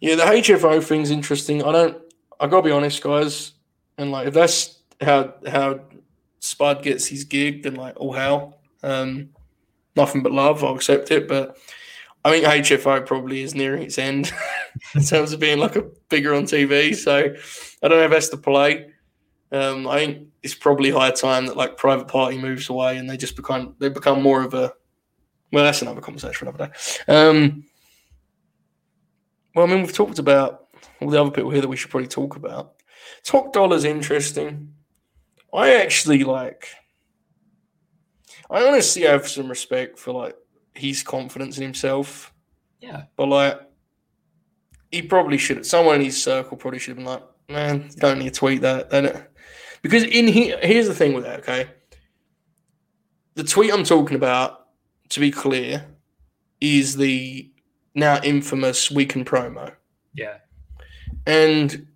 yeah, 0.00 0.14
the 0.14 0.22
HFO 0.22 0.82
thing's 0.82 1.10
interesting. 1.10 1.64
I 1.64 1.72
don't. 1.72 1.98
I 2.38 2.46
gotta 2.46 2.62
be 2.62 2.70
honest, 2.70 3.02
guys. 3.02 3.52
And 3.98 4.12
like, 4.12 4.28
if 4.28 4.34
that's 4.34 4.78
how 5.00 5.34
how 5.46 5.80
Spud 6.38 6.82
gets 6.84 7.06
his 7.06 7.24
gig, 7.24 7.64
then 7.64 7.74
like, 7.74 7.94
oh 7.98 8.12
hell, 8.12 8.60
um, 8.84 9.30
nothing 9.96 10.22
but 10.22 10.30
love. 10.32 10.62
I'll 10.62 10.76
accept 10.76 11.10
it. 11.10 11.26
But 11.26 11.56
I 12.24 12.30
think 12.30 12.44
HFO 12.44 13.04
probably 13.04 13.42
is 13.42 13.54
nearing 13.54 13.82
its 13.82 13.98
end 13.98 14.32
in 14.94 15.02
terms 15.02 15.32
of 15.32 15.40
being 15.40 15.58
like 15.58 15.76
a 15.76 15.82
bigger 16.08 16.34
on 16.34 16.44
TV. 16.44 16.94
So 16.94 17.34
I 17.82 17.88
don't 17.88 17.98
know 17.98 18.04
if 18.04 18.10
that's 18.10 18.28
the 18.28 18.36
play. 18.36 18.90
Um, 19.50 19.86
I 19.88 19.98
think 19.98 20.28
it's 20.42 20.54
probably 20.54 20.90
high 20.90 21.10
time 21.10 21.46
that 21.46 21.56
like 21.56 21.76
private 21.76 22.08
party 22.08 22.38
moves 22.38 22.68
away 22.68 22.96
and 22.96 23.10
they 23.10 23.16
just 23.16 23.36
become 23.36 23.74
they 23.78 23.88
become 23.88 24.22
more 24.22 24.42
of 24.42 24.54
a 24.54 24.72
well, 25.52 25.64
that's 25.64 25.82
another 25.82 26.00
conversation 26.00 26.34
for 26.34 26.46
another 26.46 26.66
day. 26.66 27.12
Um, 27.12 27.64
well, 29.54 29.66
I 29.66 29.68
mean, 29.68 29.82
we've 29.82 29.92
talked 29.92 30.18
about 30.18 30.68
all 31.00 31.10
the 31.10 31.20
other 31.20 31.30
people 31.30 31.50
here 31.50 31.60
that 31.60 31.68
we 31.68 31.76
should 31.76 31.90
probably 31.90 32.08
talk 32.08 32.36
about. 32.36 32.76
Top 33.22 33.52
Dollar's 33.52 33.84
interesting. 33.84 34.72
I 35.52 35.74
actually 35.74 36.24
like. 36.24 36.68
I 38.50 38.66
honestly 38.66 39.02
have 39.02 39.28
some 39.28 39.48
respect 39.48 39.98
for 39.98 40.12
like 40.12 40.36
his 40.74 41.02
confidence 41.02 41.56
in 41.58 41.62
himself, 41.64 42.32
Yeah, 42.80 43.04
but 43.16 43.26
like 43.28 43.60
he 44.90 45.02
probably 45.02 45.38
should. 45.38 45.64
Someone 45.66 45.96
in 45.96 46.02
his 46.02 46.22
circle 46.22 46.56
probably 46.56 46.78
should 46.78 46.90
have 46.90 46.96
been 46.98 47.06
like, 47.06 47.22
"Man, 47.48 47.88
you 47.90 47.96
don't 47.96 48.18
need 48.18 48.32
to 48.34 48.38
tweet 48.38 48.60
that." 48.62 48.90
They 48.90 49.02
don't- 49.02 49.24
Because 49.82 50.04
in 50.04 50.28
here, 50.28 50.58
here's 50.62 50.86
the 50.88 50.94
thing 50.94 51.12
with 51.14 51.24
that. 51.24 51.40
Okay, 51.40 51.68
the 53.34 53.44
tweet 53.44 53.72
I'm 53.72 53.84
talking 53.84 54.16
about, 54.16 54.66
to 55.10 55.20
be 55.20 55.30
clear, 55.30 55.86
is 56.60 56.96
the 56.96 57.50
now 57.94 58.20
infamous 58.22 58.90
weekend 58.90 59.26
promo. 59.26 59.74
yeah, 60.14 60.38
And 61.26 61.86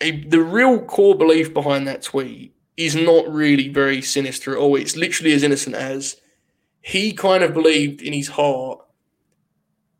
a, 0.00 0.22
the 0.22 0.40
real 0.40 0.80
core 0.84 1.16
belief 1.16 1.52
behind 1.54 1.86
that 1.88 2.02
tweet 2.02 2.54
is 2.76 2.94
not 2.96 3.28
really 3.32 3.68
very 3.68 4.00
sinister 4.02 4.52
at 4.52 4.58
all. 4.58 4.74
It's 4.76 4.96
literally 4.96 5.32
as 5.32 5.42
innocent 5.42 5.76
as 5.76 6.16
he 6.82 7.12
kind 7.12 7.42
of 7.42 7.54
believed 7.54 8.02
in 8.02 8.12
his 8.12 8.28
heart 8.28 8.80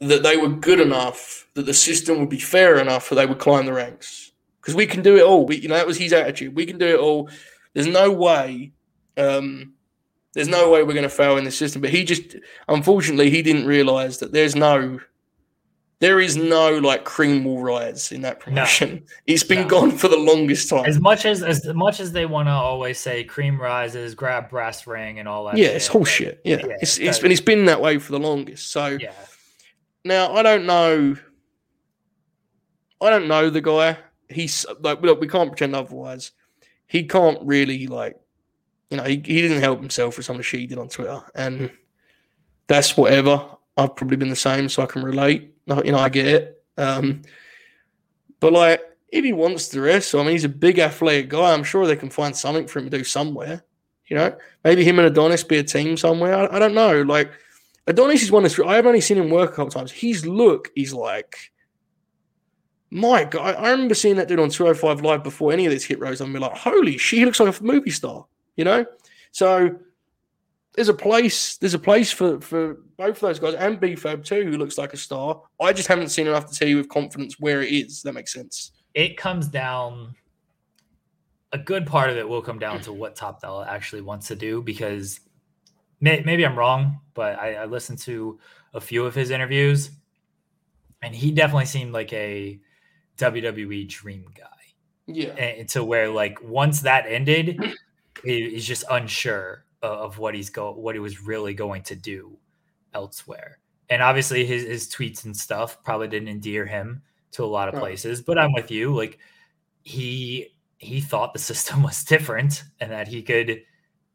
that 0.00 0.24
they 0.24 0.36
were 0.36 0.48
good 0.48 0.80
enough, 0.80 1.46
that 1.54 1.64
the 1.66 1.74
system 1.74 2.18
would 2.18 2.28
be 2.28 2.40
fair 2.40 2.76
enough 2.78 3.08
that 3.08 3.14
they 3.14 3.26
would 3.26 3.38
climb 3.38 3.66
the 3.66 3.72
ranks. 3.72 4.32
Because 4.60 4.74
we 4.74 4.86
can 4.86 5.02
do 5.02 5.16
it 5.16 5.22
all. 5.22 5.46
We, 5.46 5.56
you 5.56 5.68
know, 5.68 5.76
that 5.76 5.86
was 5.86 5.96
his 5.96 6.12
attitude. 6.12 6.54
We 6.54 6.66
can 6.66 6.78
do 6.78 6.86
it 6.86 6.98
all. 6.98 7.30
There's 7.72 7.86
no 7.86 8.10
way. 8.10 8.72
Um, 9.16 9.74
there's 10.34 10.48
no 10.48 10.70
way 10.70 10.82
we're 10.82 10.92
going 10.92 11.02
to 11.02 11.08
fail 11.08 11.36
in 11.36 11.44
the 11.44 11.50
system. 11.50 11.82
But 11.82 11.90
he 11.90 12.04
just, 12.04 12.36
unfortunately, 12.68 13.30
he 13.30 13.42
didn't 13.42 13.66
realize 13.66 14.18
that 14.18 14.32
there's 14.32 14.56
no 14.56 15.00
there 16.02 16.18
is 16.18 16.36
no 16.36 16.78
like 16.78 17.04
cream 17.04 17.44
will 17.44 17.60
rise 17.62 18.10
in 18.10 18.22
that 18.22 18.40
promotion. 18.40 19.04
It's 19.28 19.44
been 19.44 19.62
No. 19.62 19.68
gone 19.68 19.90
for 19.92 20.08
the 20.08 20.16
longest 20.16 20.68
time. 20.68 20.84
as 20.84 20.98
much 21.00 21.24
as 21.24 21.44
as 21.44 21.64
much 21.74 22.00
as 22.00 22.10
they 22.10 22.26
want 22.26 22.48
to 22.48 22.52
always 22.52 22.98
say 22.98 23.22
cream 23.22 23.60
rises, 23.60 24.14
grab 24.16 24.50
brass 24.50 24.84
ring, 24.84 25.20
and 25.20 25.28
all 25.28 25.44
that. 25.44 25.56
yeah, 25.56 25.68
shit, 25.68 25.76
it's 25.76 25.88
horseshit. 25.88 26.38
Yeah, 26.44 26.56
yeah, 26.66 26.76
it's 26.80 26.98
it's 26.98 27.18
that- 27.18 27.22
been 27.22 27.30
it's 27.30 27.40
been 27.40 27.64
that 27.66 27.80
way 27.80 27.98
for 27.98 28.10
the 28.10 28.18
longest. 28.18 28.72
So 28.72 28.98
Yeah, 29.00 29.12
now 30.04 30.32
I 30.34 30.42
don't 30.42 30.66
know. 30.66 31.16
I 33.00 33.10
don't 33.10 33.28
know 33.28 33.48
the 33.48 33.60
guy. 33.60 33.96
He's 34.28 34.66
like 34.80 35.00
look, 35.02 35.20
we 35.20 35.28
can't 35.28 35.50
pretend 35.50 35.76
otherwise. 35.76 36.32
He 36.88 37.04
can't 37.04 37.38
really 37.42 37.86
like, 37.86 38.16
you 38.90 38.96
know, 38.96 39.04
he, 39.04 39.14
he 39.24 39.40
didn't 39.40 39.60
help 39.60 39.78
himself 39.80 40.16
with 40.16 40.26
some 40.26 40.34
of 40.34 40.38
the 40.38 40.42
shit 40.42 40.60
he 40.60 40.66
did 40.66 40.78
on 40.78 40.88
Twitter, 40.88 41.22
and 41.36 41.70
that's 42.66 42.96
whatever. 42.96 43.46
I've 43.76 43.94
probably 43.96 44.16
been 44.16 44.28
the 44.30 44.36
same, 44.36 44.68
so 44.68 44.82
I 44.82 44.86
can 44.86 45.02
relate. 45.04 45.51
You 45.66 45.92
know, 45.92 45.98
I 45.98 46.08
get 46.08 46.26
it. 46.26 46.62
Um, 46.76 47.22
but 48.40 48.52
like, 48.52 48.80
if 49.08 49.24
he 49.24 49.32
wants 49.32 49.68
to 49.68 49.80
wrestle, 49.80 50.20
I 50.20 50.24
mean, 50.24 50.32
he's 50.32 50.44
a 50.44 50.48
big 50.48 50.78
athletic 50.78 51.28
guy. 51.28 51.52
I'm 51.52 51.64
sure 51.64 51.86
they 51.86 51.96
can 51.96 52.10
find 52.10 52.34
something 52.34 52.66
for 52.66 52.78
him 52.78 52.90
to 52.90 52.98
do 52.98 53.04
somewhere. 53.04 53.64
You 54.08 54.16
know, 54.16 54.36
maybe 54.64 54.84
him 54.84 54.98
and 54.98 55.06
Adonis 55.06 55.44
be 55.44 55.58
a 55.58 55.62
team 55.62 55.96
somewhere. 55.96 56.34
I, 56.34 56.56
I 56.56 56.58
don't 56.58 56.74
know. 56.74 57.02
Like, 57.02 57.30
Adonis 57.86 58.22
is 58.22 58.30
one 58.30 58.42
that's. 58.42 58.58
I've 58.58 58.86
only 58.86 59.00
seen 59.00 59.18
him 59.18 59.30
work 59.30 59.52
a 59.52 59.54
couple 59.54 59.70
times. 59.70 59.92
His 59.92 60.26
look 60.26 60.70
is 60.76 60.92
like, 60.92 61.36
my 62.90 63.24
God. 63.24 63.56
I 63.56 63.70
remember 63.70 63.94
seeing 63.94 64.16
that 64.16 64.28
dude 64.28 64.38
on 64.38 64.50
205 64.50 65.02
Live 65.02 65.22
before 65.22 65.52
any 65.52 65.66
of 65.66 65.72
this 65.72 65.84
hit 65.84 65.98
rows. 65.98 66.20
I'm 66.20 66.32
like, 66.34 66.52
holy 66.52 66.98
shit, 66.98 67.20
he 67.20 67.24
looks 67.24 67.40
like 67.40 67.58
a 67.58 67.64
movie 67.64 67.90
star. 67.90 68.26
You 68.56 68.64
know, 68.64 68.86
so 69.30 69.76
there's 70.74 70.90
a 70.90 70.94
place. 70.94 71.56
There's 71.56 71.74
a 71.74 71.78
place 71.78 72.10
for 72.10 72.40
for 72.40 72.78
both 73.02 73.16
of 73.16 73.20
those 73.20 73.40
guys 73.40 73.54
and 73.54 73.80
BFAB 73.80 74.24
too, 74.24 74.44
who 74.44 74.56
looks 74.56 74.78
like 74.78 74.92
a 74.92 74.96
star. 74.96 75.42
I 75.60 75.72
just 75.72 75.88
haven't 75.88 76.10
seen 76.10 76.28
enough 76.28 76.48
to 76.50 76.56
tell 76.56 76.68
you 76.68 76.76
with 76.76 76.88
confidence 76.88 77.40
where 77.40 77.62
it 77.62 77.72
is. 77.72 78.02
That 78.02 78.12
makes 78.12 78.32
sense. 78.32 78.72
it 78.94 79.16
comes 79.16 79.48
down. 79.48 80.14
A 81.54 81.58
good 81.58 81.84
part 81.86 82.08
of 82.08 82.16
it 82.16 82.26
will 82.26 82.40
come 82.40 82.58
down 82.58 82.80
to 82.82 82.92
what 82.92 83.16
Top 83.16 83.42
Dollar 83.42 83.66
actually 83.68 84.02
wants 84.02 84.28
to 84.28 84.36
do 84.36 84.62
because 84.62 85.20
may, 86.00 86.22
maybe 86.24 86.46
I'm 86.46 86.56
wrong, 86.56 87.00
but 87.12 87.38
I, 87.38 87.54
I 87.54 87.64
listened 87.66 87.98
to 88.00 88.38
a 88.72 88.80
few 88.80 89.04
of 89.04 89.14
his 89.14 89.30
interviews, 89.30 89.90
and 91.02 91.14
he 91.14 91.30
definitely 91.30 91.66
seemed 91.66 91.92
like 91.92 92.10
a 92.12 92.58
WWE 93.18 93.88
dream 93.88 94.24
guy. 94.34 94.46
Yeah. 95.06 95.32
and 95.32 95.68
to 95.70 95.84
where 95.84 96.08
like 96.08 96.38
once 96.42 96.80
that 96.82 97.06
ended, 97.06 97.60
he, 98.24 98.50
he's 98.50 98.64
just 98.64 98.84
unsure 98.90 99.64
of, 99.82 99.98
of 99.98 100.18
what 100.18 100.34
he's 100.34 100.48
go 100.48 100.72
what 100.72 100.94
he 100.94 101.00
was 101.00 101.20
really 101.22 101.52
going 101.52 101.82
to 101.82 101.96
do 101.96 102.38
elsewhere. 102.94 103.58
And 103.90 104.02
obviously 104.02 104.44
his 104.46 104.64
his 104.64 104.88
tweets 104.88 105.24
and 105.24 105.36
stuff 105.36 105.82
probably 105.84 106.08
didn't 106.08 106.28
endear 106.28 106.64
him 106.66 107.02
to 107.32 107.44
a 107.44 107.46
lot 107.46 107.68
of 107.68 107.74
places. 107.80 108.22
But 108.22 108.38
I'm 108.38 108.52
with 108.52 108.70
you, 108.70 108.94
like 108.94 109.18
he 109.82 110.48
he 110.78 111.00
thought 111.00 111.32
the 111.32 111.38
system 111.50 111.82
was 111.82 112.04
different 112.04 112.64
and 112.80 112.90
that 112.90 113.08
he 113.08 113.22
could 113.22 113.62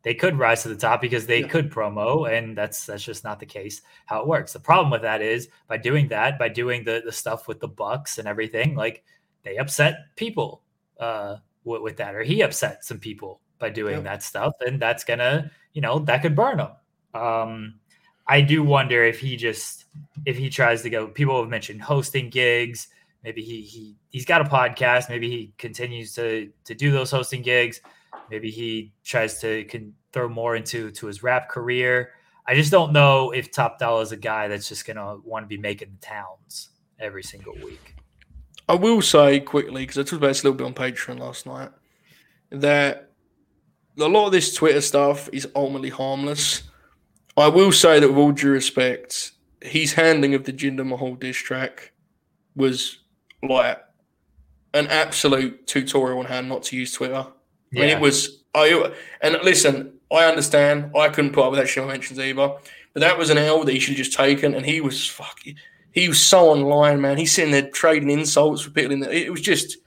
they 0.04 0.14
could 0.14 0.38
rise 0.38 0.64
to 0.64 0.70
the 0.70 0.76
top 0.76 1.02
because 1.02 1.26
they 1.26 1.42
Yeah. 1.42 1.48
could 1.48 1.72
promo 1.72 2.32
and 2.32 2.58
that's 2.58 2.86
that's 2.86 3.04
just 3.04 3.24
not 3.24 3.40
the 3.40 3.46
case 3.46 3.82
how 4.06 4.22
it 4.22 4.28
works 4.28 4.54
the 4.54 4.60
problem 4.60 4.90
with 4.90 5.02
that 5.02 5.22
is 5.22 5.50
by 5.68 5.78
doing 5.78 6.08
that 6.10 6.40
by 6.40 6.48
doing 6.50 6.84
the 6.84 7.02
the 7.04 7.12
stuff 7.12 7.48
with 7.48 7.60
the 7.60 7.68
bucks 7.68 8.18
and 8.18 8.28
everything 8.28 8.76
like 8.76 9.04
they 9.44 9.58
upset 9.58 10.16
people 10.16 10.62
uh 11.00 11.38
with, 11.66 11.82
with 11.82 11.98
that 11.98 12.16
or 12.16 12.24
he 12.24 12.42
upset 12.42 12.86
some 12.86 13.00
people 13.00 13.42
by 13.60 13.70
doing 13.70 14.04
that 14.04 14.24
stuff 14.24 14.54
and 14.66 14.82
that's 14.82 15.04
gonna 15.04 15.52
you 15.74 15.82
know 15.82 16.00
that 16.00 16.22
could 16.22 16.36
burn 16.36 16.60
him 16.60 16.70
um 17.20 17.80
i 18.28 18.42
do 18.42 18.64
wonder 18.64 19.04
if 19.04 19.20
he 19.20 19.36
just 19.36 19.78
if 20.26 20.38
he 20.38 20.50
tries 20.50 20.82
to 20.82 20.90
go 20.90 21.08
people 21.08 21.40
have 21.40 21.50
mentioned 21.50 21.82
hosting 21.82 22.30
gigs. 22.30 22.88
Maybe 23.24 23.42
he 23.42 23.62
he 23.62 23.96
he's 24.10 24.26
got 24.26 24.42
a 24.42 24.46
podcast. 24.46 25.10
Maybe 25.10 25.30
he 25.30 25.54
continues 25.58 26.14
to 26.16 26.52
to 26.66 26.76
do 26.76 26.92
those 26.92 27.12
hosting 27.12 27.42
gigs. 27.42 27.82
Maybe 28.30 28.52
he 28.52 28.94
tries 29.04 29.40
to 29.42 29.64
can 29.66 29.94
throw 30.14 30.30
more 30.30 30.56
into 30.56 30.92
to 30.92 31.08
his 31.08 31.24
rap 31.24 31.50
career. 31.50 32.12
I 32.46 32.56
just 32.56 32.72
don't 32.72 32.94
know 32.94 33.32
if 33.32 33.52
top 33.52 33.80
dollar 33.80 34.02
is 34.02 34.12
a 34.12 34.18
guy 34.18 34.48
that's 34.48 34.70
just 34.70 34.86
gonna 34.86 35.18
want 35.24 35.44
to 35.44 35.48
be 35.48 35.58
making 35.58 35.98
the 36.00 36.06
towns 36.06 36.70
every 37.00 37.24
single 37.24 37.54
week. 37.56 37.96
I 38.70 38.76
will 38.76 39.02
say 39.02 39.40
quickly 39.40 39.84
because 39.84 39.98
I 39.98 40.04
talked 40.04 40.14
about 40.14 40.28
this 40.28 40.44
a 40.44 40.50
little 40.50 40.58
bit 40.58 40.66
on 40.66 40.74
Patreon 40.74 41.20
last 41.20 41.46
night 41.46 41.70
that 42.50 43.12
a 43.98 44.08
lot 44.08 44.28
of 44.28 44.32
this 44.32 44.54
Twitter 44.54 44.82
stuff 44.82 45.30
is 45.34 45.48
ultimately 45.56 45.90
harmless. 45.90 46.64
I 47.38 47.48
will 47.48 47.72
say 47.72 48.00
that 48.00 48.08
with 48.10 48.18
all 48.18 48.32
due 48.32 48.50
respect, 48.50 49.32
his 49.62 49.94
handling 49.94 50.34
of 50.34 50.44
the 50.44 50.54
Jinder 50.54 50.86
Mahal 50.86 51.16
diss 51.16 51.38
track 51.38 51.92
was 52.56 53.00
like 53.44 53.80
an 54.74 54.88
absolute 54.88 55.68
tutorial 55.68 56.20
on 56.20 56.26
how 56.26 56.42
not 56.42 56.64
to 56.64 56.76
use 56.76 56.94
Twitter. 56.94 57.28
I 57.74 57.80
mean, 57.80 57.90
it 57.90 58.00
was. 58.00 58.44
I 58.56 58.92
and 59.22 59.38
listen, 59.44 59.94
I 60.12 60.26
understand. 60.26 60.92
I 60.98 61.10
couldn't 61.10 61.34
put 61.34 61.44
up 61.44 61.52
with 61.52 61.60
that 61.60 61.68
shit 61.68 61.84
I 61.84 61.88
mentions 61.88 62.20
either, 62.20 62.34
but 62.94 63.00
that 63.02 63.18
was 63.18 63.30
an 63.30 63.38
L 63.38 63.64
that 63.64 63.72
he 63.72 63.80
should 63.80 63.96
have 63.96 64.06
just 64.06 64.18
taken, 64.18 64.56
and 64.56 64.66
he 64.66 64.82
was 64.82 65.06
fucking. 65.08 65.56
He 65.92 66.08
was 66.08 66.20
so 66.20 66.50
online, 66.50 67.02
man. 67.02 67.18
He's 67.18 67.34
sitting 67.34 67.52
there 67.52 67.70
trading 67.70 68.10
insults 68.10 68.66
with 68.66 68.74
people 68.74 68.92
in 68.92 69.00
there. 69.00 69.12
It 69.12 69.32
was 69.32 69.42
just 69.42 69.78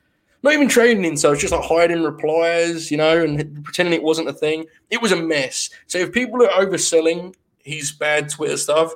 not 0.42 0.54
even 0.54 0.68
trading 0.68 1.04
in, 1.04 1.16
so 1.16 1.32
it's 1.32 1.40
just 1.40 1.52
like 1.52 1.64
hiding 1.64 2.02
replies, 2.02 2.90
you 2.90 2.96
know, 2.96 3.22
and 3.22 3.62
pretending 3.64 3.94
it 3.94 4.02
wasn't 4.02 4.28
a 4.28 4.32
thing. 4.32 4.66
It 4.88 5.02
was 5.02 5.12
a 5.12 5.16
mess. 5.16 5.70
So 5.86 5.98
if 5.98 6.12
people 6.12 6.42
are 6.42 6.64
overselling 6.64 7.34
his 7.58 7.92
bad 7.92 8.28
Twitter 8.28 8.56
stuff, 8.56 8.94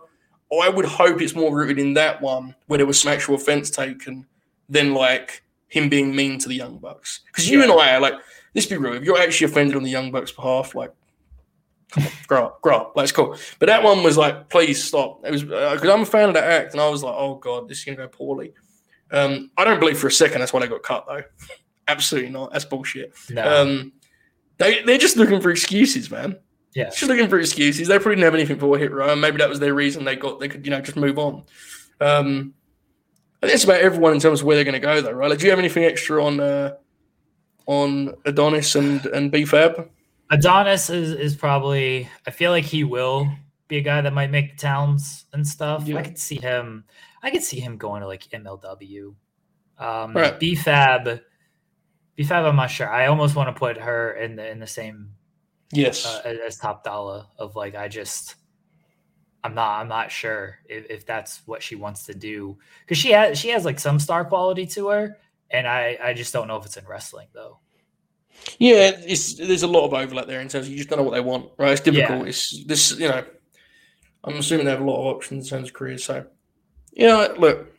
I 0.63 0.69
would 0.69 0.85
hope 0.85 1.21
it's 1.21 1.35
more 1.35 1.55
rooted 1.55 1.79
in 1.79 1.95
that 1.95 2.23
one 2.23 2.55
where 2.67 2.79
there 2.79 2.87
was 2.87 3.01
some 3.01 3.13
actual 3.13 3.35
offense 3.35 3.71
taken 3.71 4.27
than 4.69 4.95
like 4.95 5.43
him 5.69 5.89
being 5.89 6.15
mean 6.15 6.39
to 6.39 6.49
the 6.49 6.55
Young 6.55 6.79
Bucks. 6.79 7.21
Because 7.27 7.51
you 7.51 7.63
and 7.63 7.73
I 7.73 7.95
are 7.95 8.01
like, 8.01 8.15
let's 8.55 8.67
be 8.67 8.77
real, 8.77 8.95
if 8.95 9.03
you're 9.03 9.19
actually 9.19 9.51
offended 9.51 9.77
on 9.77 9.83
the 9.83 9.91
Young 9.91 10.13
Bucks' 10.13 10.33
behalf, 10.33 10.75
like, 10.75 10.93
come 11.91 12.05
on, 12.05 12.11
grow 12.27 12.47
up, 12.47 12.63
grow 12.63 12.77
up. 12.77 12.93
That's 12.95 13.13
cool. 13.13 13.37
But 13.59 13.67
that 13.67 13.83
one 13.83 14.03
was 14.03 14.17
like, 14.17 14.49
please 14.49 14.83
stop. 14.83 15.25
It 15.25 15.33
was 15.33 15.43
uh, 15.43 15.75
because 15.75 15.89
I'm 15.89 16.03
a 16.03 16.07
fan 16.07 16.29
of 16.29 16.35
that 16.35 16.45
act, 16.45 16.73
and 16.73 16.81
I 16.81 16.89
was 16.89 17.03
like, 17.03 17.15
oh 17.17 17.37
god, 17.37 17.69
this 17.69 17.79
is 17.79 17.85
gonna 17.85 17.97
go 17.97 18.09
poorly. 18.09 18.53
Um, 19.11 19.51
I 19.57 19.65
don't 19.65 19.81
believe 19.81 19.99
for 19.99 20.09
a 20.09 20.13
second 20.13 20.41
that's 20.41 20.53
why 20.53 20.61
they 20.61 20.67
got 20.67 20.83
cut 20.83 21.07
though. 21.07 21.23
Absolutely 21.89 22.31
not. 22.31 22.53
That's 22.53 22.65
bullshit. 22.65 23.15
no 23.31 23.63
Um, 23.63 23.93
they 24.59 24.83
they're 24.83 24.99
just 24.99 25.17
looking 25.17 25.41
for 25.41 25.51
excuses, 25.51 26.11
man. 26.11 26.37
Yeah. 26.75 26.85
Just 26.87 27.03
looking 27.05 27.29
for 27.29 27.39
excuses. 27.39 27.89
They 27.89 27.97
probably 27.99 28.17
didn't 28.17 28.25
have 28.25 28.35
anything 28.35 28.59
for 28.59 28.77
Hit 28.79 28.91
Row, 28.91 29.13
and 29.13 29.21
maybe 29.21 29.39
that 29.39 29.49
was 29.49 29.61
their 29.61 29.75
reason 29.75 30.05
they 30.05 30.17
got 30.17 30.41
they 30.41 30.49
could, 30.49 30.65
you 30.65 30.71
know, 30.71 30.81
just 30.81 30.97
move 30.97 31.19
on. 31.19 31.45
Um 32.01 32.55
I 33.43 33.47
think 33.47 33.53
that's 33.53 33.65
about 33.65 33.81
everyone 33.81 34.15
in 34.15 34.21
terms 34.21 34.41
of 34.41 34.47
where 34.47 34.57
they're 34.57 34.65
gonna 34.65 34.81
go 34.81 35.01
though, 35.01 35.13
right? 35.13 35.29
Like, 35.29 35.39
do 35.39 35.45
you 35.45 35.51
have 35.51 35.59
anything 35.59 35.85
extra 35.85 36.25
on 36.25 36.41
uh 36.41 36.75
on 37.67 38.15
Adonis 38.25 38.75
and 38.75 39.05
and 39.07 39.33
BFAB? 39.33 39.89
Adonis 40.31 40.91
is 40.91 41.13
is 41.13 41.37
probably. 41.37 42.09
I 42.27 42.31
feel 42.31 42.51
like 42.51 42.65
he 42.65 42.85
will 42.85 43.29
be 43.69 43.77
a 43.79 43.83
guy 43.83 44.01
that 44.01 44.13
might 44.13 44.31
make 44.31 44.53
the 44.53 44.57
towns 44.57 45.27
and 45.33 45.47
stuff. 45.47 45.87
Yeah. 45.87 45.99
I 45.99 46.03
could 46.03 46.19
see 46.19 46.37
him. 46.37 46.85
I 47.25 47.31
could 47.31 47.43
see 47.43 47.59
him 47.59 47.79
going 47.79 48.03
to 48.03 48.07
like 48.07 48.23
MLW. 48.29 49.15
Um, 49.79 50.13
Right. 50.15 50.39
BFAB. 50.39 51.21
BFAB. 52.19 52.49
I'm 52.49 52.57
not 52.57 52.71
sure. 52.71 52.89
I 52.89 53.07
almost 53.07 53.35
want 53.35 53.49
to 53.49 53.59
put 53.59 53.79
her 53.79 54.13
in 54.13 54.37
the 54.37 54.49
in 54.49 54.61
the 54.61 54.67
same 54.67 55.11
Yes. 55.73 56.07
uh, 56.07 56.37
as, 56.47 56.59
top 56.59 56.85
dollar 56.85 57.25
of 57.39 57.57
like 57.57 57.75
I 57.75 57.89
just 57.89 58.37
I'm 59.43 59.55
not 59.55 59.81
I'm 59.81 59.89
not 59.89 60.13
sure 60.13 60.59
if, 60.69 60.89
if 60.91 61.07
that's 61.07 61.41
what 61.47 61.63
she 61.63 61.75
wants 61.75 62.05
to 62.07 62.15
do 62.15 62.59
because 62.83 62.99
she 62.99 63.11
has 63.13 63.39
she 63.39 63.49
has 63.49 63.65
like 63.65 63.81
some 63.81 63.99
star 63.99 64.25
quality 64.25 64.67
to 64.67 64.89
her 64.89 65.17
and 65.51 65.67
I 65.67 65.99
I 66.01 66.13
just 66.13 66.33
don't 66.33 66.47
know 66.47 66.57
if 66.57 66.67
it's 66.67 66.77
in 66.77 66.87
wrestling 66.87 67.29
though. 67.33 67.59
Yeah, 68.59 68.93
it's 69.07 69.35
there's 69.35 69.63
a 69.65 69.67
lot 69.67 69.87
of 69.87 69.95
overlap 69.95 70.27
there 70.27 70.41
in 70.41 70.49
terms 70.49 70.67
of 70.67 70.71
you 70.71 70.77
just 70.79 70.91
don't 70.91 70.99
know 70.99 71.05
what 71.05 71.15
they 71.15 71.21
want, 71.21 71.51
right? 71.57 71.73
It's 71.73 71.81
difficult. 71.81 72.21
Yeah. 72.21 72.29
It's 72.29 72.65
this, 72.67 72.99
you 72.99 73.09
know. 73.09 73.25
I'm 74.25 74.37
assuming 74.37 74.65
they 74.65 74.71
have 74.73 74.81
a 74.81 74.85
lot 74.85 75.01
of 75.01 75.17
options 75.17 75.45
in 75.45 75.51
terms 75.59 75.69
of 75.69 75.75
careers. 75.75 76.05
So, 76.05 76.27
yeah, 76.95 77.29
look, 77.37 77.73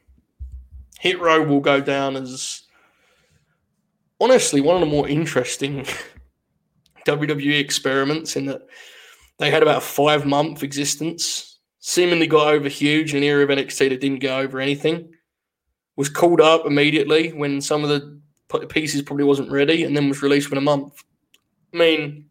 Hit 1.00 1.20
Row 1.20 1.44
will 1.44 1.62
go 1.62 1.82
down 1.82 2.16
as 2.16 2.64
honestly 4.20 4.62
one 4.62 4.76
of 4.76 4.82
the 4.82 4.88
more 4.94 5.08
interesting 5.08 5.86
WWE 7.06 7.60
experiments 7.60 8.36
in 8.36 8.46
that 8.46 8.68
they 9.38 9.52
had 9.52 9.62
about 9.62 9.78
a 9.78 9.82
five 9.82 10.26
month 10.26 10.64
existence, 10.64 11.60
seemingly 11.80 12.28
got 12.28 12.48
over 12.48 12.68
huge 12.68 13.14
in 13.14 13.18
an 13.18 13.24
era 13.24 13.44
of 13.44 13.50
NXT 13.50 13.90
that 13.90 14.02
didn't 14.02 14.20
go 14.20 14.40
over 14.40 14.60
anything. 14.60 15.14
Was 15.96 16.10
called 16.10 16.42
up 16.42 16.66
immediately 16.66 17.32
when 17.32 17.62
some 17.62 17.84
of 17.84 17.90
the 17.90 18.20
pieces 18.68 19.02
probably 19.02 19.24
wasn't 19.24 19.52
ready, 19.52 19.84
and 19.84 19.96
then 19.96 20.10
was 20.10 20.22
released 20.22 20.50
within 20.50 20.58
a 20.58 20.62
month. 20.62 21.04
I 21.74 21.78
mean, 21.78 22.26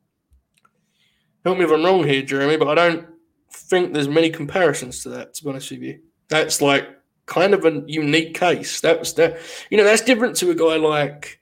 help 1.44 1.58
me 1.58 1.64
if 1.64 1.70
I'm 1.70 1.84
wrong 1.84 2.04
here, 2.04 2.22
Jeremy, 2.22 2.56
but 2.56 2.68
I 2.68 2.74
don't 2.74 3.06
think 3.50 3.92
there's 3.92 4.08
many 4.08 4.28
comparisons 4.28 5.02
to 5.02 5.10
that. 5.10 5.34
To 5.34 5.44
be 5.44 5.50
honest 5.50 5.70
with 5.70 5.82
you, 5.82 6.00
that's 6.28 6.60
like 6.60 6.88
kind 7.26 7.54
of 7.54 7.64
a 7.64 7.82
unique 7.86 8.34
case. 8.34 8.80
That 8.80 8.98
was 8.98 9.14
that. 9.14 9.38
You 9.70 9.78
know, 9.78 9.84
that's 9.84 10.02
different 10.02 10.36
to 10.36 10.50
a 10.50 10.54
guy 10.54 10.76
like 10.76 11.40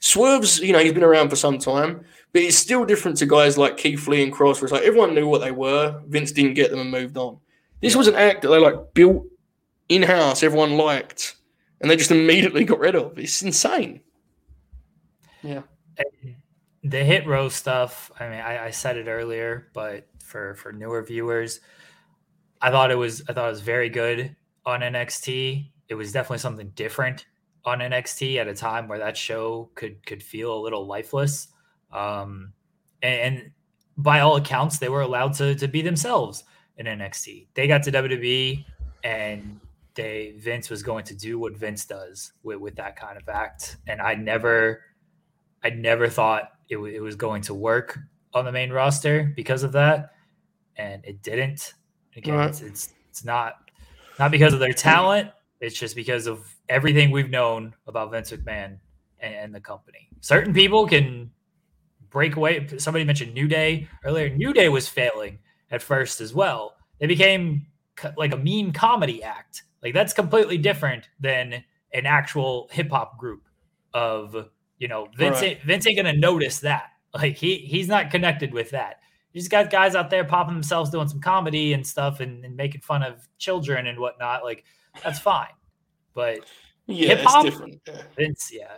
Swerve's. 0.00 0.60
You 0.60 0.72
know, 0.72 0.78
he's 0.80 0.92
been 0.92 1.02
around 1.02 1.30
for 1.30 1.36
some 1.36 1.58
time, 1.58 2.04
but 2.32 2.42
it's 2.42 2.56
still 2.56 2.84
different 2.84 3.18
to 3.18 3.26
guys 3.26 3.58
like 3.58 3.76
Keith 3.76 4.06
Lee 4.08 4.22
and 4.22 4.32
Kross, 4.32 4.56
where 4.56 4.64
it's 4.64 4.72
like 4.72 4.82
everyone 4.82 5.14
knew 5.14 5.28
what 5.28 5.40
they 5.40 5.52
were. 5.52 6.02
Vince 6.06 6.32
didn't 6.32 6.54
get 6.54 6.70
them 6.70 6.80
and 6.80 6.90
moved 6.90 7.16
on. 7.16 7.38
This 7.80 7.96
was 7.96 8.08
an 8.08 8.14
act 8.14 8.42
that 8.42 8.48
they 8.48 8.58
like 8.58 8.94
built 8.94 9.26
in 9.88 10.02
house. 10.02 10.42
Everyone 10.42 10.76
liked. 10.76 11.36
And 11.80 11.90
they 11.90 11.96
just 11.96 12.10
immediately 12.10 12.64
got 12.64 12.78
rid 12.78 12.94
of. 12.94 13.18
It's 13.18 13.42
insane. 13.42 14.00
Yeah. 15.42 15.62
the 16.82 17.04
hit 17.04 17.26
row 17.26 17.48
stuff 17.48 18.10
i 18.20 18.28
mean 18.28 18.40
I, 18.40 18.66
I 18.66 18.70
said 18.70 18.96
it 18.96 19.08
earlier 19.08 19.68
but 19.72 20.06
for 20.22 20.54
for 20.54 20.72
newer 20.72 21.02
viewers 21.02 21.60
i 22.66 22.70
thought 22.70 22.90
it 22.90 22.96
was 22.96 23.22
i 23.28 23.32
thought 23.32 23.46
it 23.46 23.50
was 23.50 23.60
very 23.60 23.88
good 23.88 24.34
on 24.64 24.80
nxt 24.80 25.70
it 25.88 25.94
was 25.94 26.12
definitely 26.12 26.38
something 26.38 26.70
different 26.74 27.26
on 27.64 27.78
nxt 27.78 28.36
at 28.36 28.48
a 28.48 28.54
time 28.54 28.88
where 28.88 28.98
that 28.98 29.16
show 29.16 29.70
could 29.74 30.04
could 30.06 30.22
feel 30.22 30.54
a 30.54 30.60
little 30.60 30.86
lifeless. 30.86 31.48
Um 31.92 32.52
and, 33.02 33.20
and 33.20 33.50
by 33.96 34.20
all 34.20 34.36
accounts 34.36 34.78
they 34.78 34.88
were 34.88 35.02
allowed 35.02 35.32
to 35.34 35.54
to 35.54 35.68
be 35.68 35.82
themselves 35.82 36.44
in 36.76 36.86
nxt 36.86 37.46
they 37.54 37.66
got 37.66 37.82
to 37.84 37.92
wwe 37.92 38.64
and 39.02 39.60
they 39.94 40.34
vince 40.36 40.68
was 40.70 40.82
going 40.82 41.04
to 41.04 41.14
do 41.14 41.38
what 41.38 41.56
vince 41.56 41.84
does 41.86 42.32
with, 42.42 42.58
with 42.58 42.76
that 42.76 42.96
kind 42.96 43.16
of 43.16 43.28
act. 43.28 43.78
And 43.88 44.00
i 44.00 44.14
never 44.14 44.82
I 45.64 45.70
never 45.70 46.08
thought 46.08 46.52
it, 46.68 46.76
w- 46.76 46.94
it 46.94 47.00
was 47.00 47.16
going 47.16 47.42
to 47.42 47.54
work 47.54 47.98
on 48.34 48.44
the 48.44 48.52
main 48.52 48.70
roster 48.70 49.32
because 49.34 49.64
of 49.64 49.72
that, 49.72 50.12
and 50.76 51.04
it 51.04 51.22
didn't. 51.22 51.74
Again, 52.16 52.34
Right. 52.34 52.48
it's, 52.50 52.60
it's 52.62 52.94
it's 53.10 53.24
not 53.24 53.70
not 54.18 54.30
because 54.30 54.52
of 54.54 54.60
their 54.60 54.72
talent. 54.72 55.30
It's 55.60 55.78
just 55.78 55.94
because 55.96 56.26
of 56.26 56.46
everything 56.68 57.10
we've 57.10 57.30
known 57.30 57.74
about 57.86 58.10
Vince 58.10 58.30
McMahon 58.32 58.78
and, 59.20 59.34
and 59.34 59.54
the 59.54 59.60
company. 59.60 60.08
Certain 60.20 60.52
people 60.52 60.86
can 60.86 61.30
break 62.10 62.36
away. 62.36 62.66
Somebody 62.78 63.04
mentioned 63.04 63.34
New 63.34 63.48
Day 63.48 63.88
earlier. 64.04 64.28
New 64.30 64.52
Day 64.52 64.68
was 64.68 64.88
failing 64.88 65.38
at 65.70 65.82
first 65.82 66.20
as 66.20 66.34
well. 66.34 66.74
They 66.98 67.06
became 67.06 67.66
co- 67.96 68.12
like 68.16 68.32
a 68.32 68.36
mean 68.36 68.72
comedy 68.72 69.22
act. 69.22 69.62
Like 69.82 69.94
that's 69.94 70.12
completely 70.12 70.58
different 70.58 71.08
than 71.20 71.64
an 71.92 72.06
actual 72.06 72.68
hip 72.72 72.90
hop 72.90 73.18
group 73.18 73.42
of 73.94 74.48
you 74.78 74.88
know 74.88 75.08
Vince. 75.16 75.40
Right. 75.40 75.62
Vince 75.62 75.86
ain't 75.86 75.96
gonna 75.96 76.12
notice 76.16 76.60
that. 76.60 76.90
Like 77.14 77.36
he 77.36 77.56
he's 77.58 77.88
not 77.88 78.10
connected 78.10 78.52
with 78.52 78.70
that. 78.70 79.00
You 79.36 79.42
just 79.42 79.50
got 79.50 79.68
guys 79.68 79.94
out 79.94 80.08
there 80.08 80.24
popping 80.24 80.54
themselves 80.54 80.88
doing 80.88 81.08
some 81.08 81.20
comedy 81.20 81.74
and 81.74 81.86
stuff 81.86 82.20
and, 82.20 82.42
and 82.42 82.56
making 82.56 82.80
fun 82.80 83.02
of 83.02 83.28
children 83.36 83.86
and 83.86 83.98
whatnot. 83.98 84.42
Like 84.42 84.64
that's 85.04 85.18
fine. 85.18 85.50
But 86.14 86.38
Yeah, 86.86 87.16
it's 87.18 87.42
different. 87.42 87.82
Yeah. 87.86 88.00
Vince, 88.16 88.50
yeah, 88.50 88.72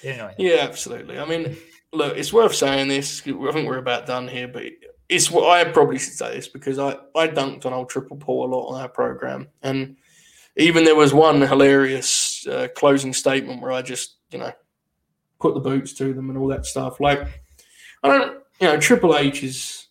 they 0.00 0.10
didn't 0.10 0.18
know 0.18 0.26
anything. 0.26 0.46
yeah, 0.46 0.58
absolutely. 0.62 1.18
I 1.18 1.24
mean, 1.24 1.56
look, 1.92 2.16
it's 2.16 2.32
worth 2.32 2.54
saying 2.54 2.86
this. 2.86 3.20
I 3.22 3.32
think 3.50 3.68
we're 3.68 3.78
about 3.78 4.06
done 4.06 4.28
here, 4.28 4.46
but 4.46 4.62
it's 5.08 5.28
what 5.28 5.50
I 5.50 5.68
probably 5.68 5.98
should 5.98 6.12
say 6.12 6.36
this 6.36 6.46
because 6.46 6.78
I, 6.78 6.90
I 7.16 7.26
dunked 7.26 7.66
on 7.66 7.72
old 7.72 7.90
Triple 7.90 8.16
Paul 8.16 8.46
a 8.46 8.48
lot 8.54 8.68
on 8.68 8.80
our 8.80 8.88
program. 8.88 9.48
And 9.60 9.96
even 10.56 10.84
there 10.84 10.94
was 10.94 11.12
one 11.12 11.40
hilarious 11.40 12.46
uh, 12.46 12.68
closing 12.76 13.12
statement 13.12 13.60
where 13.60 13.72
I 13.72 13.82
just, 13.82 14.18
you 14.30 14.38
know, 14.38 14.52
put 15.40 15.54
the 15.54 15.60
boots 15.60 15.94
to 15.94 16.14
them 16.14 16.30
and 16.30 16.38
all 16.38 16.46
that 16.46 16.64
stuff. 16.64 17.00
Like, 17.00 17.26
I 18.04 18.08
don't, 18.08 18.39
you 18.60 18.66
know, 18.66 18.78
Triple 18.78 19.16
H 19.16 19.42
is, 19.42 19.86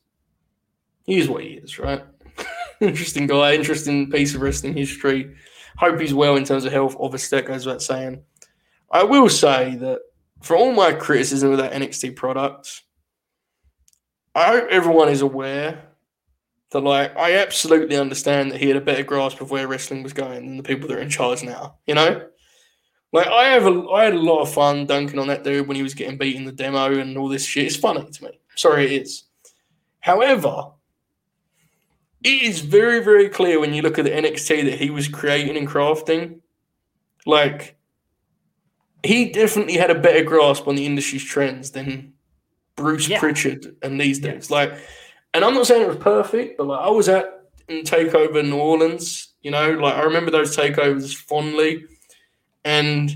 he 1.03 1.17
is 1.17 1.27
what 1.27 1.43
he 1.43 1.49
is, 1.49 1.79
right? 1.79 2.03
interesting 2.79 3.27
guy, 3.27 3.53
interesting 3.53 4.09
piece 4.11 4.35
of 4.35 4.41
wrestling 4.41 4.75
history. 4.75 5.35
Hope 5.77 5.99
he's 5.99 6.13
well 6.13 6.35
in 6.35 6.43
terms 6.43 6.65
of 6.65 6.71
health. 6.71 6.95
Obviously, 6.99 7.37
that 7.37 7.47
goes 7.47 7.65
without 7.65 7.81
saying. 7.81 8.21
I 8.91 9.03
will 9.03 9.29
say 9.29 9.75
that 9.77 9.99
for 10.41 10.55
all 10.55 10.73
my 10.73 10.93
criticism 10.93 11.51
of 11.51 11.57
that 11.57 11.73
NXT 11.73 12.15
product, 12.15 12.83
I 14.35 14.47
hope 14.47 14.67
everyone 14.69 15.09
is 15.09 15.21
aware 15.21 15.83
that, 16.71 16.81
like, 16.81 17.15
I 17.17 17.37
absolutely 17.37 17.97
understand 17.97 18.51
that 18.51 18.59
he 18.59 18.67
had 18.67 18.77
a 18.77 18.81
better 18.81 19.03
grasp 19.03 19.41
of 19.41 19.51
where 19.51 19.67
wrestling 19.67 20.03
was 20.03 20.13
going 20.13 20.45
than 20.45 20.57
the 20.57 20.63
people 20.63 20.87
that 20.87 20.97
are 20.97 21.01
in 21.01 21.09
charge 21.09 21.43
now. 21.43 21.77
You 21.87 21.95
know, 21.95 22.27
like 23.11 23.27
I 23.27 23.45
have 23.45 23.65
a, 23.65 23.89
I 23.89 24.03
had 24.05 24.13
a 24.13 24.19
lot 24.19 24.41
of 24.41 24.53
fun 24.53 24.85
dunking 24.85 25.19
on 25.19 25.27
that 25.27 25.43
dude 25.43 25.67
when 25.67 25.75
he 25.75 25.83
was 25.83 25.95
getting 25.95 26.17
beat 26.17 26.35
in 26.35 26.45
the 26.45 26.51
demo 26.51 26.99
and 26.99 27.17
all 27.17 27.27
this 27.27 27.45
shit. 27.45 27.65
It's 27.65 27.75
funny 27.75 28.07
to 28.07 28.23
me. 28.23 28.39
Sorry, 28.59 28.85
it 28.85 29.01
is. 29.03 29.23
However, 30.01 30.71
it 32.23 32.41
is 32.43 32.59
very, 32.59 33.01
very 33.01 33.29
clear 33.29 33.57
when 33.57 33.73
you 33.73 33.81
look 33.81 33.97
at 33.97 34.03
the 34.03 34.11
NXT 34.11 34.65
that 34.65 34.77
he 34.77 34.89
was 34.89 35.07
creating 35.07 35.55
and 35.55 35.65
crafting. 35.65 36.41
Like, 37.25 37.77
he 39.03 39.31
definitely 39.31 39.77
had 39.77 39.91
a 39.91 39.99
better 39.99 40.25
grasp 40.25 40.67
on 40.67 40.75
the 40.75 40.85
industry's 40.85 41.23
trends 41.23 41.71
than 41.71 42.11
Bruce 42.75 43.07
Yeah. 43.07 43.19
Pritchard 43.19 43.77
and 43.81 43.99
these 43.99 44.19
dudes. 44.19 44.49
Yes. 44.49 44.49
Like, 44.49 44.73
and 45.33 45.45
I'm 45.45 45.53
not 45.53 45.65
saying 45.65 45.83
it 45.83 45.87
was 45.87 45.97
perfect, 45.97 46.57
but 46.57 46.67
like 46.67 46.81
I 46.81 46.89
was 46.89 47.07
at 47.07 47.43
in 47.69 47.83
Takeover 47.85 48.43
New 48.43 48.57
Orleans. 48.57 49.29
You 49.41 49.51
know, 49.51 49.71
like 49.71 49.95
I 49.95 50.03
remember 50.03 50.31
those 50.31 50.53
takeovers 50.57 51.15
fondly, 51.15 51.85
and 52.65 53.15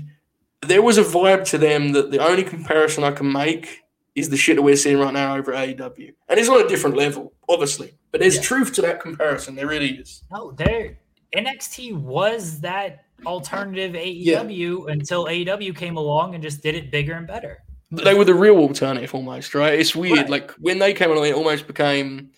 there 0.62 0.80
was 0.80 0.96
a 0.96 1.02
vibe 1.04 1.44
to 1.50 1.58
them 1.58 1.92
that 1.92 2.10
the 2.10 2.26
only 2.26 2.44
comparison 2.44 3.04
I 3.04 3.10
can 3.10 3.30
make 3.30 3.83
is 4.14 4.28
the 4.28 4.36
shit 4.36 4.56
that 4.56 4.62
we're 4.62 4.76
seeing 4.76 4.98
right 4.98 5.12
now 5.12 5.36
over 5.36 5.52
at 5.52 5.68
AEW, 5.70 6.12
and 6.28 6.38
it's 6.38 6.48
on 6.48 6.64
a 6.64 6.68
different 6.68 6.96
level, 6.96 7.32
obviously. 7.48 7.94
But 8.12 8.20
there's 8.20 8.36
Yeah. 8.36 8.42
truth 8.42 8.72
to 8.74 8.82
that 8.82 9.00
comparison. 9.00 9.54
There 9.56 9.66
really 9.66 9.90
is. 9.96 10.22
No, 10.30 10.52
there 10.52 10.98
NXT 11.36 11.92
was 11.94 12.60
that 12.60 13.04
alternative 13.26 13.94
AEW 13.96 14.86
until 14.88 15.26
AEW 15.28 15.72
came 15.74 15.96
along 15.96 16.34
and 16.34 16.42
just 16.42 16.62
did 16.62 16.74
it 16.74 16.90
bigger 16.90 17.14
and 17.14 17.26
better. 17.26 17.62
they 17.90 18.14
were 18.14 18.24
the 18.24 18.34
real 18.34 18.56
alternative 18.58 19.14
almost, 19.14 19.54
right? 19.54 19.78
It's 19.78 19.94
weird. 19.94 20.18
Right. 20.18 20.30
Like 20.30 20.50
when 20.52 20.78
they 20.80 20.92
came 20.92 21.10
along, 21.12 21.26
it 21.26 21.34
almost 21.34 21.66
became. 21.68 22.30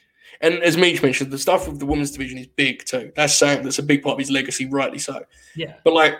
And 0.43 0.55
as 0.63 0.77
Meech 0.77 1.03
mentioned, 1.03 1.31
the 1.31 1.39
stuff 1.39 1.67
with 1.67 1.79
the 1.79 1.87
women's 1.87 2.11
division 2.11 2.37
is 2.39 2.47
big 2.47 2.85
too. 2.85 3.11
That's 3.17 3.35
saying 3.35 3.63
that's 3.63 3.79
a 3.79 3.83
big 3.83 4.03
part 4.03 4.15
of 4.15 4.19
his 4.19 4.31
legacy, 4.31 4.67
rightly 4.67 4.99
so. 4.99 5.25
Yeah. 5.55 5.75
But 5.83 5.95
like, 5.95 6.15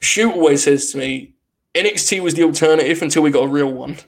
Shoot 0.00 0.32
always 0.32 0.64
says 0.64 0.90
to 0.92 0.98
me, 0.98 1.34
NXT 1.74 2.20
was 2.20 2.34
the 2.34 2.42
alternative 2.42 3.02
until 3.02 3.22
we 3.22 3.30
got 3.30 3.44
a 3.44 3.48
real 3.48 3.72
one. 3.72 3.98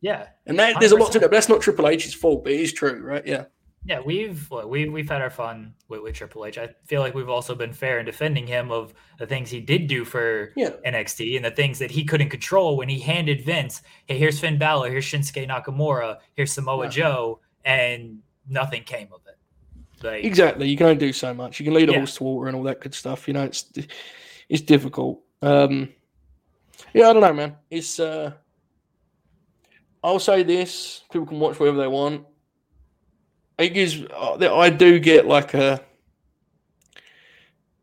Yeah. 0.00 0.28
And 0.46 0.58
that, 0.58 0.76
there's 0.80 0.92
a 0.92 0.96
lot 0.96 1.12
to 1.12 1.18
100%. 1.18 1.20
that. 1.22 1.30
But 1.30 1.36
that's 1.36 1.48
not 1.48 1.60
Triple 1.60 1.88
H's 1.88 2.14
fault, 2.14 2.44
but 2.44 2.52
it 2.52 2.60
is 2.60 2.72
true, 2.72 3.00
right? 3.02 3.26
Yeah. 3.26 3.44
Yeah, 3.84 4.00
we've 4.00 4.50
look, 4.50 4.68
we 4.68 4.88
we've 4.88 5.08
had 5.08 5.22
our 5.22 5.30
fun 5.30 5.72
with, 5.88 6.02
with 6.02 6.14
Triple 6.14 6.44
H. 6.44 6.58
I 6.58 6.68
feel 6.86 7.00
like 7.00 7.14
we've 7.14 7.28
also 7.28 7.54
been 7.54 7.72
fair 7.72 8.00
in 8.00 8.06
defending 8.06 8.46
him 8.46 8.70
of 8.70 8.92
the 9.18 9.26
things 9.26 9.50
he 9.50 9.60
did 9.60 9.86
do 9.86 10.04
for 10.04 10.52
Yeah. 10.56 10.70
NXT 10.84 11.36
and 11.36 11.44
the 11.44 11.50
things 11.52 11.78
that 11.78 11.90
he 11.90 12.04
couldn't 12.04 12.28
control 12.28 12.76
when 12.76 12.88
he 12.88 12.98
handed 12.98 13.44
Vince, 13.44 13.82
"Hey, 14.06 14.18
here's 14.18 14.38
Finn 14.40 14.58
Balor, 14.58 14.90
here's 14.90 15.06
Shinsuke 15.06 15.48
Nakamura, 15.48 16.18
here's 16.34 16.52
Samoa 16.52 16.84
Yeah. 16.86 16.90
Joe," 16.90 17.40
and 17.64 18.18
nothing 18.48 18.82
came 18.82 19.08
of 19.12 19.20
it. 19.26 20.04
Like, 20.04 20.24
Exactly. 20.24 20.68
You 20.68 20.76
can 20.76 20.86
only 20.86 20.98
do 20.98 21.12
so 21.12 21.32
much. 21.32 21.58
You 21.60 21.64
can 21.64 21.74
lead 21.74 21.88
a 21.88 21.92
Yeah. 21.92 21.98
horse 21.98 22.16
to 22.16 22.24
water 22.24 22.48
and 22.48 22.56
all 22.56 22.64
that 22.64 22.80
good 22.80 22.94
stuff. 22.94 23.26
You 23.28 23.34
know, 23.34 23.44
it's 23.44 23.72
it's 24.48 24.62
difficult. 24.62 25.22
Um, 25.40 25.94
yeah, 26.94 27.08
I 27.08 27.12
don't 27.12 27.22
know, 27.22 27.32
man. 27.32 27.56
It's 27.70 27.98
uh, 28.00 28.32
I'll 30.02 30.18
say 30.18 30.42
this: 30.42 31.02
people 31.12 31.26
can 31.26 31.40
watch 31.40 31.58
whatever 31.58 31.78
they 31.78 31.88
want. 31.88 32.26
It 33.58 33.70
gives. 33.70 34.02
uh, 34.02 34.56
I 34.56 34.70
do 34.70 34.98
get 34.98 35.26
like 35.26 35.54
a. 35.54 35.80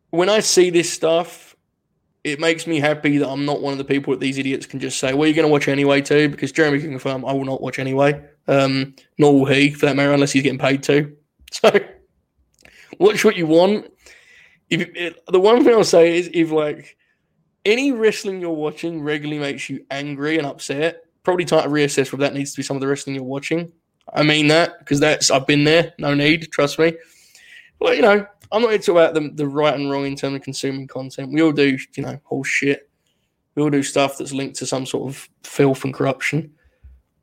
When 0.10 0.30
I 0.30 0.40
see 0.40 0.70
this 0.70 0.92
stuff, 0.92 1.56
it 2.24 2.40
makes 2.40 2.66
me 2.66 2.80
happy 2.80 3.18
that 3.18 3.30
I'm 3.30 3.46
not 3.46 3.62
one 3.62 3.74
of 3.74 3.78
the 3.78 3.84
people 3.84 4.14
that 4.14 4.20
these 4.20 4.38
idiots 4.38 4.66
can 4.66 4.80
just 4.80 5.00
say, 5.00 5.14
"Well, 5.14 5.28
you're 5.28 5.36
going 5.36 5.48
to 5.48 5.52
watch 5.52 5.68
anyway, 5.68 6.02
too," 6.02 6.30
because 6.30 6.52
Jeremy 6.52 6.80
can 6.80 6.92
confirm 6.92 7.26
I 7.26 7.34
will 7.34 7.46
not 7.46 7.62
watch 7.62 7.80
anyway. 7.80 8.24
Um, 8.48 8.96
nor 9.18 9.34
will 9.34 9.46
he, 9.46 9.72
for 9.72 9.88
that 9.88 9.96
matter, 9.96 10.14
unless 10.14 10.32
he's 10.32 10.44
getting 10.44 10.60
paid 10.60 10.84
to. 10.84 11.16
So 11.52 11.72
watch 13.00 13.24
what 13.24 13.38
you 13.38 13.48
want. 13.48 13.90
If 14.70 14.82
it, 14.82 15.24
the 15.28 15.40
one 15.40 15.64
thing 15.64 15.74
I'll 15.74 15.86
say 15.86 16.18
is 16.18 16.30
if 16.34 16.52
like 16.52 16.98
any 17.64 17.94
wrestling 17.94 18.42
you're 18.42 18.52
watching 18.52 19.02
regularly 19.02 19.40
makes 19.40 19.70
you 19.70 19.86
angry 19.90 20.38
and 20.38 20.46
upset, 20.46 21.05
probably 21.26 21.46
time 21.46 21.64
to 21.64 21.70
reassess 21.70 22.12
whether 22.12 22.24
that 22.26 22.34
needs 22.34 22.52
to 22.52 22.58
be 22.58 22.64
some 22.64 22.78
of 22.78 22.82
the 22.82 22.88
wrestling 22.88 23.16
you're 23.16 23.24
watching. 23.24 23.72
I 24.14 24.24
mean 24.24 24.48
that 24.48 24.80
because 24.80 25.00
that's 25.00 25.32
I've 25.32 25.48
been 25.48 25.64
there. 25.64 25.94
No 25.98 26.14
need, 26.14 26.52
trust 26.52 26.80
me. 26.80 26.94
But 27.80 27.98
you 27.98 28.02
know, 28.02 28.26
I'm 28.52 28.62
not 28.62 28.70
here 28.70 28.80
to 28.80 28.92
about 28.92 29.14
the, 29.14 29.32
the 29.34 29.48
right 29.48 29.74
and 29.74 29.92
wrong 29.92 30.06
in 30.06 30.16
terms 30.16 30.36
of 30.36 30.42
consuming 30.44 30.88
content. 30.88 31.32
We 31.34 31.42
all 31.42 31.52
do, 31.52 31.78
you 31.96 32.04
know, 32.04 32.20
whole 32.24 32.44
shit. 32.44 32.90
We 33.56 33.64
all 33.64 33.70
do 33.70 33.84
stuff 33.84 34.18
that's 34.18 34.34
linked 34.34 34.58
to 34.58 34.66
some 34.66 34.86
sort 34.86 35.10
of 35.10 35.28
filth 35.44 35.84
and 35.84 35.94
corruption. 35.94 36.54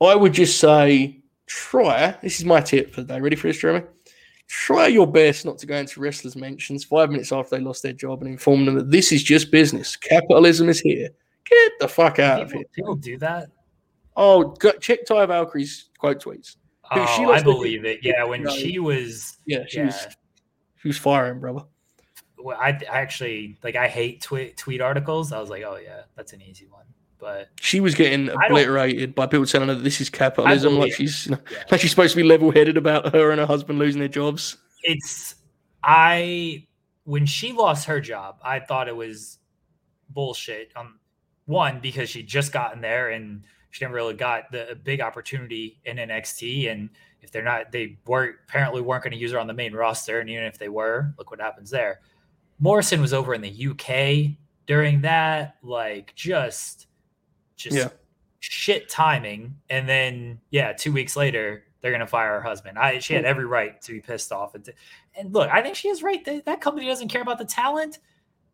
I 0.01 0.17
would 0.17 0.33
just 0.33 0.59
say 0.59 1.23
try. 1.47 2.17
This 2.23 2.41
is 2.41 2.45
my 2.45 2.61
tip 2.61 2.93
for 2.93 3.03
the 3.03 3.15
day. 3.15 3.21
Ready 3.21 3.37
for 3.37 3.47
this, 3.47 3.59
Jeremy? 3.59 3.87
try 4.53 4.87
your 4.87 5.07
best 5.07 5.47
not 5.47 5.57
to 5.57 5.65
go 5.65 5.77
into 5.77 5.99
wrestlers' 5.99 6.37
mentions 6.37 6.85
five 6.85 7.11
minutes 7.11 7.33
after 7.33 7.57
they 7.57 7.63
lost 7.63 7.83
their 7.83 7.95
job 7.95 8.21
and 8.21 8.31
inform 8.31 8.67
them 8.67 8.75
that 8.75 8.91
this 8.91 9.11
is 9.11 9.23
just 9.23 9.51
business. 9.51 9.97
Capitalism 9.97 10.69
is 10.69 10.79
here. 10.79 11.09
Get 11.49 11.73
the 11.81 11.89
fuck 11.89 12.19
out 12.19 12.43
of 12.43 12.53
here. 12.53 12.63
people 12.75 12.95
do 12.95 13.17
that. 13.19 13.49
Oh, 14.17 14.55
check 14.81 15.07
Taya 15.07 15.27
Valkyrie's 15.29 15.89
quote 15.99 16.23
tweets. 16.23 16.57
She 16.93 16.99
Oh, 17.25 17.29
lost 17.29 17.41
I 17.41 17.43
believe 17.43 17.85
it. 17.87 18.01
Yeah, 18.03 18.25
when 18.25 18.47
she 18.51 18.79
was, 18.79 19.39
Yeah, 19.47 19.65
she 19.67 19.79
yeah, 19.79 19.87
was 19.87 20.07
she 20.81 20.89
was 20.89 20.99
firing, 20.99 21.41
brother. 21.41 21.65
well, 22.39 22.59
I, 22.61 22.71
I 22.91 23.01
actually 23.01 23.57
like 23.63 23.77
I 23.77 23.89
hate 23.89 24.21
tweet 24.21 24.57
tweet 24.59 24.81
articles. 24.83 25.33
I 25.33 25.41
was 25.41 25.49
like, 25.49 25.63
oh 25.63 25.77
yeah, 25.83 26.03
that's 26.17 26.33
an 26.35 26.43
easy 26.43 26.67
one. 26.67 26.85
But 27.19 27.51
She 27.61 27.79
was 27.81 27.95
getting 27.95 28.29
obliterated 28.29 29.15
by 29.15 29.27
people 29.29 29.47
telling 29.47 29.69
her 29.69 29.77
that 29.77 29.85
this 29.85 30.01
is 30.01 30.11
capitalism. 30.11 30.77
Like 30.77 30.93
she's 30.93 31.29
yeah. 31.29 31.37
like 31.71 31.81
she's 31.81 31.91
supposed 31.91 32.13
to 32.13 32.17
be 32.17 32.25
level 32.25 32.51
headed 32.51 32.77
about 32.77 33.15
her 33.15 33.31
and 33.31 33.39
her 33.41 33.47
husband 33.47 33.79
losing 33.79 34.01
their 34.01 34.09
jobs. 34.09 34.57
it's 34.83 35.37
I 35.85 36.67
when 37.05 37.25
she 37.27 37.53
lost 37.53 37.87
her 37.87 38.01
job, 38.01 38.37
I 38.43 38.61
thought 38.61 38.89
it 38.89 38.97
was 38.97 39.39
bullshit. 40.11 40.73
Um, 40.77 40.99
one 41.47 41.81
because 41.81 42.09
she 42.11 42.23
just 42.23 42.53
gotten 42.53 42.81
there 42.81 43.11
and 43.11 43.45
she 43.73 43.85
never 43.85 43.95
really 43.95 44.15
got 44.15 44.53
the 44.53 44.79
big 44.85 45.01
opportunity 45.01 45.81
in 45.87 45.97
NXT, 45.97 46.71
and 46.71 46.91
if 47.23 47.33
they're 47.33 47.43
not, 47.43 47.73
they 47.73 47.99
weren't 48.07 48.37
apparently 48.47 48.83
weren't 48.83 49.03
going 49.03 49.13
to 49.13 49.19
use 49.19 49.33
her 49.33 49.39
on 49.39 49.47
the 49.47 49.55
main 49.55 49.73
roster, 49.73 50.21
and 50.21 50.29
even 50.29 50.45
if 50.45 50.59
they 50.59 50.69
were, 50.69 51.13
look 51.19 51.31
what 51.31 51.41
happens 51.41 51.71
there. 51.71 52.01
Morrison 52.59 53.01
was 53.01 53.15
over 53.15 53.35
in 53.35 53.41
the 53.41 53.67
UK 53.69 54.37
during 54.67 55.01
that, 55.01 55.57
like 55.63 56.15
just, 56.15 56.87
just 57.57 57.77
Yeah. 57.77 57.89
shit 58.41 58.91
timing, 58.91 59.57
and 59.71 59.89
then 59.89 60.39
yeah, 60.51 60.73
two 60.75 60.93
weeks 60.93 61.17
later 61.17 61.65
they're 61.81 61.93
gonna 61.93 62.07
fire 62.07 62.35
her 62.35 62.43
husband. 62.43 62.79
I 62.79 62.99
she 62.99 63.15
had 63.15 63.25
mm. 63.25 63.29
every 63.29 63.47
right 63.47 63.81
to 63.83 63.93
be 63.93 64.01
pissed 64.01 64.33
off. 64.33 64.55
And, 64.55 64.69
and 65.17 65.33
look, 65.33 65.51
I 65.51 65.63
think 65.63 65.77
she 65.77 65.89
is 65.89 66.03
right. 66.03 66.23
That, 66.27 66.45
that 66.45 66.61
company 66.61 66.87
doesn't 66.87 67.09
care 67.09 67.23
about 67.23 67.39
the 67.39 67.45
talent. 67.47 67.99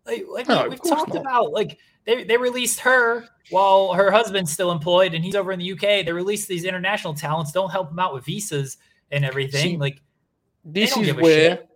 Like, 0.08 0.24
like 0.28 0.48
No, 0.48 0.62
we- 0.64 0.68
we've 0.70 0.82
talked 0.82 1.12
not. 1.14 1.20
about, 1.20 1.52
like 1.52 1.78
they, 2.06 2.24
they 2.24 2.36
released 2.38 2.80
her 2.80 3.24
while 3.50 3.92
her 3.92 4.10
husband's 4.10 4.50
still 4.52 4.72
employed 4.72 5.12
and 5.14 5.24
he's 5.24 5.34
over 5.36 5.52
in 5.52 5.58
the 5.58 5.72
UK. 5.72 6.04
They 6.04 6.12
released 6.12 6.48
these 6.48 6.64
international 6.64 7.14
talents, 7.14 7.52
don't 7.52 7.70
help 7.70 7.90
them 7.90 7.98
out 7.98 8.14
with 8.14 8.24
visas 8.24 8.78
and 9.10 9.24
everything. 9.24 9.62
See, 9.72 9.76
like 9.76 10.00
This 10.64 10.96
is 10.96 11.14
where 11.14 11.50
shit. 11.56 11.68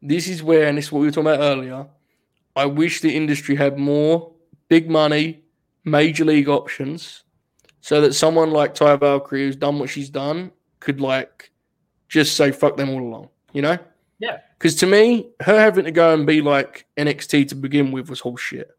this 0.00 0.28
is 0.28 0.42
where, 0.42 0.68
and 0.68 0.78
this 0.78 0.86
is 0.86 0.92
what 0.92 1.00
we 1.00 1.06
were 1.06 1.10
talking 1.12 1.26
about 1.32 1.40
earlier. 1.40 1.86
I 2.54 2.66
wish 2.66 3.00
the 3.00 3.14
industry 3.14 3.56
had 3.56 3.78
more 3.78 4.32
big 4.68 4.88
money, 4.90 5.42
major 5.84 6.24
league 6.24 6.48
options, 6.48 7.24
so 7.80 8.00
that 8.02 8.12
someone 8.14 8.50
like 8.52 8.74
Taya 8.74 8.98
Valkyrie, 9.00 9.46
who's 9.46 9.56
done 9.56 9.78
what 9.80 9.90
she's 9.90 10.10
done, 10.10 10.52
could 10.80 11.00
like 11.00 11.50
just 12.08 12.36
say 12.36 12.52
fuck 12.52 12.76
them 12.76 12.90
all 12.90 13.00
along. 13.00 13.28
You 13.52 13.62
know? 13.62 13.78
Yeah. 14.18 14.38
Because 14.62 14.76
to 14.76 14.86
me, 14.86 15.28
her 15.40 15.58
having 15.58 15.86
to 15.86 15.90
go 15.90 16.14
and 16.14 16.24
be 16.24 16.40
like 16.40 16.86
NXT 16.96 17.48
to 17.48 17.56
begin 17.56 17.90
with 17.90 18.08
was 18.08 18.20
whole 18.20 18.36
shit. 18.36 18.70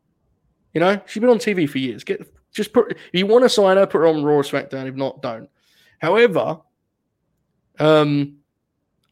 You 0.74 0.80
know, 0.80 1.02
she's 1.06 1.20
been 1.20 1.30
on 1.30 1.40
TV 1.40 1.70
for 1.70 1.78
years. 1.78 2.06
Get 2.06 2.26
just 2.54 2.72
put 2.72 2.94
if 2.94 2.98
you 3.12 3.28
want 3.28 3.44
to 3.44 3.50
sign 3.50 3.76
her, 3.76 3.86
put 3.86 3.98
her 3.98 4.08
on 4.08 4.24
Raw 4.24 4.36
or 4.36 4.44
SmackDown. 4.44 4.88
If 4.88 4.96
not, 4.96 5.22
don't. 5.22 5.50
However, 6.00 6.62
um, 7.80 8.38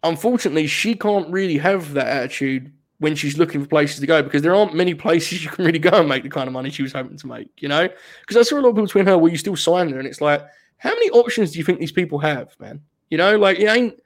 unfortunately, 0.01 0.65
she 0.67 0.95
can't 0.95 1.30
really 1.30 1.57
have 1.57 1.93
that 1.95 2.07
attitude 2.07 2.72
when 2.99 3.17
she's 3.17 3.38
looking 3.38 3.61
for 3.61 3.67
places 3.67 3.99
to 3.99 4.07
go 4.07 4.24
because 4.24 4.41
there 4.41 4.55
aren't 4.55 4.74
many 4.74 4.93
places 5.05 5.43
you 5.43 5.49
can 5.49 5.65
really 5.65 5.78
go 5.78 5.99
and 5.99 6.07
make 6.07 6.24
the 6.24 6.30
kind 6.30 6.47
of 6.47 6.53
money 6.53 6.69
she 6.69 6.84
was 6.84 6.93
hoping 6.93 7.17
to 7.17 7.28
make, 7.28 7.49
you 7.57 7.67
know? 7.67 7.89
Because 8.22 8.38
I 8.38 8.43
saw 8.43 8.55
a 8.55 8.61
lot 8.61 8.69
of 8.69 8.76
people 8.76 8.86
between 8.86 9.07
her, 9.07 9.17
will 9.17 9.30
you 9.30 9.38
still 9.38 9.57
sign 9.57 9.89
her? 9.89 9.99
And 9.99 10.07
it's 10.07 10.22
like, 10.22 10.41
how 10.78 10.91
many 10.91 11.09
options 11.09 11.51
do 11.51 11.59
you 11.59 11.65
think 11.65 11.80
these 11.80 11.91
people 11.91 12.17
have, 12.19 12.55
man? 12.61 12.80
You 13.09 13.17
know, 13.17 13.38
like 13.38 13.59
it 13.59 13.67
ain't 13.67 13.99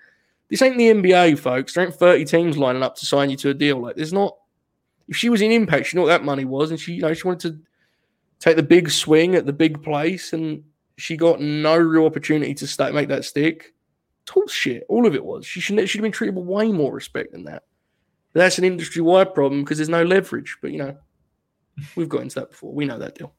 this 0.49 0.61
ain't 0.61 0.77
the 0.77 0.89
NBA, 0.89 1.39
folks. 1.39 1.73
There 1.73 1.85
ain't 1.85 1.95
30 1.95 2.25
teams 2.25 2.57
lining 2.57 2.83
up 2.83 2.95
to 2.97 3.05
sign 3.05 3.29
you 3.29 3.37
to 3.37 3.49
a 3.49 3.53
deal. 3.53 3.79
Like 3.79 3.95
there's 3.95 4.13
not 4.13 4.35
if 5.07 5.15
she 5.15 5.29
was 5.29 5.41
in 5.41 5.51
impact, 5.51 5.87
she 5.87 5.97
knew 5.97 6.03
what 6.03 6.09
that 6.09 6.23
money 6.23 6.45
was, 6.45 6.71
and 6.71 6.79
she, 6.79 6.93
you 6.93 7.01
know, 7.01 7.13
she 7.13 7.27
wanted 7.27 7.51
to 7.51 7.59
take 8.39 8.55
the 8.55 8.63
big 8.63 8.89
swing 8.89 9.35
at 9.35 9.45
the 9.45 9.53
big 9.53 9.83
place, 9.83 10.33
and 10.33 10.63
she 10.97 11.17
got 11.17 11.39
no 11.39 11.77
real 11.77 12.05
opportunity 12.05 12.53
to 12.55 12.67
start 12.67 12.93
make 12.93 13.09
that 13.09 13.25
stick. 13.25 13.73
Total 14.25 14.47
shit. 14.47 14.85
All 14.89 15.05
of 15.05 15.13
it 15.13 15.23
was. 15.23 15.45
She 15.45 15.59
should 15.59 15.77
she'd 15.87 15.99
have 15.99 16.03
been 16.03 16.11
treated 16.11 16.35
with 16.35 16.45
way 16.45 16.71
more 16.71 16.91
respect 16.91 17.31
than 17.31 17.43
that. 17.43 17.63
But 18.33 18.39
that's 18.41 18.57
an 18.57 18.63
industry 18.63 19.01
wide 19.01 19.33
problem 19.33 19.63
because 19.63 19.77
there's 19.77 19.89
no 19.89 20.03
leverage. 20.03 20.57
But 20.61 20.71
you 20.71 20.79
know, 20.79 20.97
we've 21.95 22.09
got 22.09 22.21
into 22.21 22.39
that 22.39 22.51
before. 22.51 22.73
We 22.73 22.85
know 22.85 22.97
that 22.97 23.15
deal. 23.15 23.33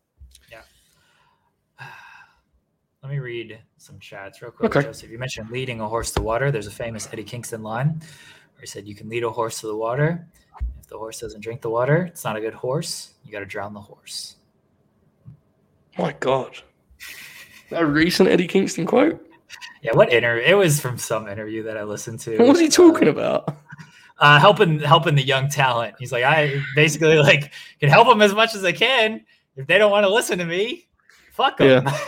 Let 3.07 3.13
me 3.13 3.19
read 3.21 3.61
some 3.77 4.01
chats 4.01 4.43
real 4.43 4.51
quick. 4.51 4.75
Okay. 4.75 4.85
Joseph, 4.85 5.09
you 5.11 5.17
mentioned 5.17 5.49
leading 5.49 5.81
a 5.81 5.87
horse 5.89 6.11
to 6.11 6.21
water. 6.21 6.51
There's 6.51 6.67
a 6.67 6.73
famous 6.73 7.09
Eddie 7.13 7.23
Kingston 7.23 7.63
line 7.63 8.01
where 8.01 8.63
he 8.63 8.67
said, 8.67 8.85
You 8.89 8.97
can 8.97 9.09
lead 9.09 9.23
a 9.23 9.31
horse 9.31 9.61
to 9.61 9.69
the 9.69 9.77
water. 9.77 10.27
If 10.81 10.89
the 10.89 10.99
horse 10.99 11.21
doesn't 11.21 11.41
drink 11.41 11.61
the 11.61 11.71
water, 11.71 12.03
it's 12.07 12.25
not 12.25 12.35
a 12.35 12.41
good 12.41 12.53
horse. 12.55 13.15
You 13.25 13.31
got 13.31 13.39
to 13.39 13.47
drown 13.47 13.75
the 13.75 13.81
horse. 13.81 14.39
My 15.97 16.17
God. 16.19 16.59
That 17.71 17.87
recent 17.87 18.29
Eddie 18.29 18.49
Kingston 18.49 18.87
quote. 18.87 19.25
Yeah, 19.83 19.93
what 19.95 20.13
interview? 20.13 20.43
It 20.45 20.55
was 20.55 20.81
from 20.81 20.99
some 20.99 21.29
interview 21.29 21.63
that 21.63 21.77
I 21.77 21.85
listened 21.85 22.19
to. 22.21 22.37
What 22.39 22.49
was 22.49 22.59
he 22.59 22.69
talking 22.69 23.07
Uh, 23.07 23.13
about? 23.13 23.57
uh, 24.19 24.41
helping 24.41 24.81
helping 24.81 25.15
the 25.15 25.23
young 25.23 25.49
talent. 25.49 25.95
He's 26.01 26.11
like, 26.11 26.25
I 26.25 26.61
basically 26.75 27.19
like 27.19 27.53
can 27.79 27.89
help 27.89 28.09
them 28.09 28.21
as 28.21 28.35
much 28.35 28.57
as 28.57 28.65
I 28.65 28.73
can. 28.73 29.25
If 29.55 29.69
they 29.69 29.79
don't 29.79 29.93
want 29.93 30.03
to 30.03 30.13
listen 30.13 30.39
to 30.41 30.45
me, 30.45 30.89
fuck 31.31 31.59
them. 31.59 31.87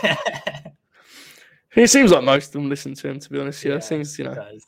It 1.75 1.89
seems 1.89 2.11
like 2.11 2.23
most 2.23 2.47
of 2.47 2.53
them 2.53 2.69
listen 2.69 2.93
to 2.95 3.09
him. 3.09 3.19
To 3.19 3.29
be 3.29 3.39
honest, 3.39 3.63
yeah, 3.63 3.71
Yeah, 3.71 3.77
it 3.77 3.83
seems 3.83 4.17
you 4.17 4.25
know 4.25 4.33
does. 4.33 4.65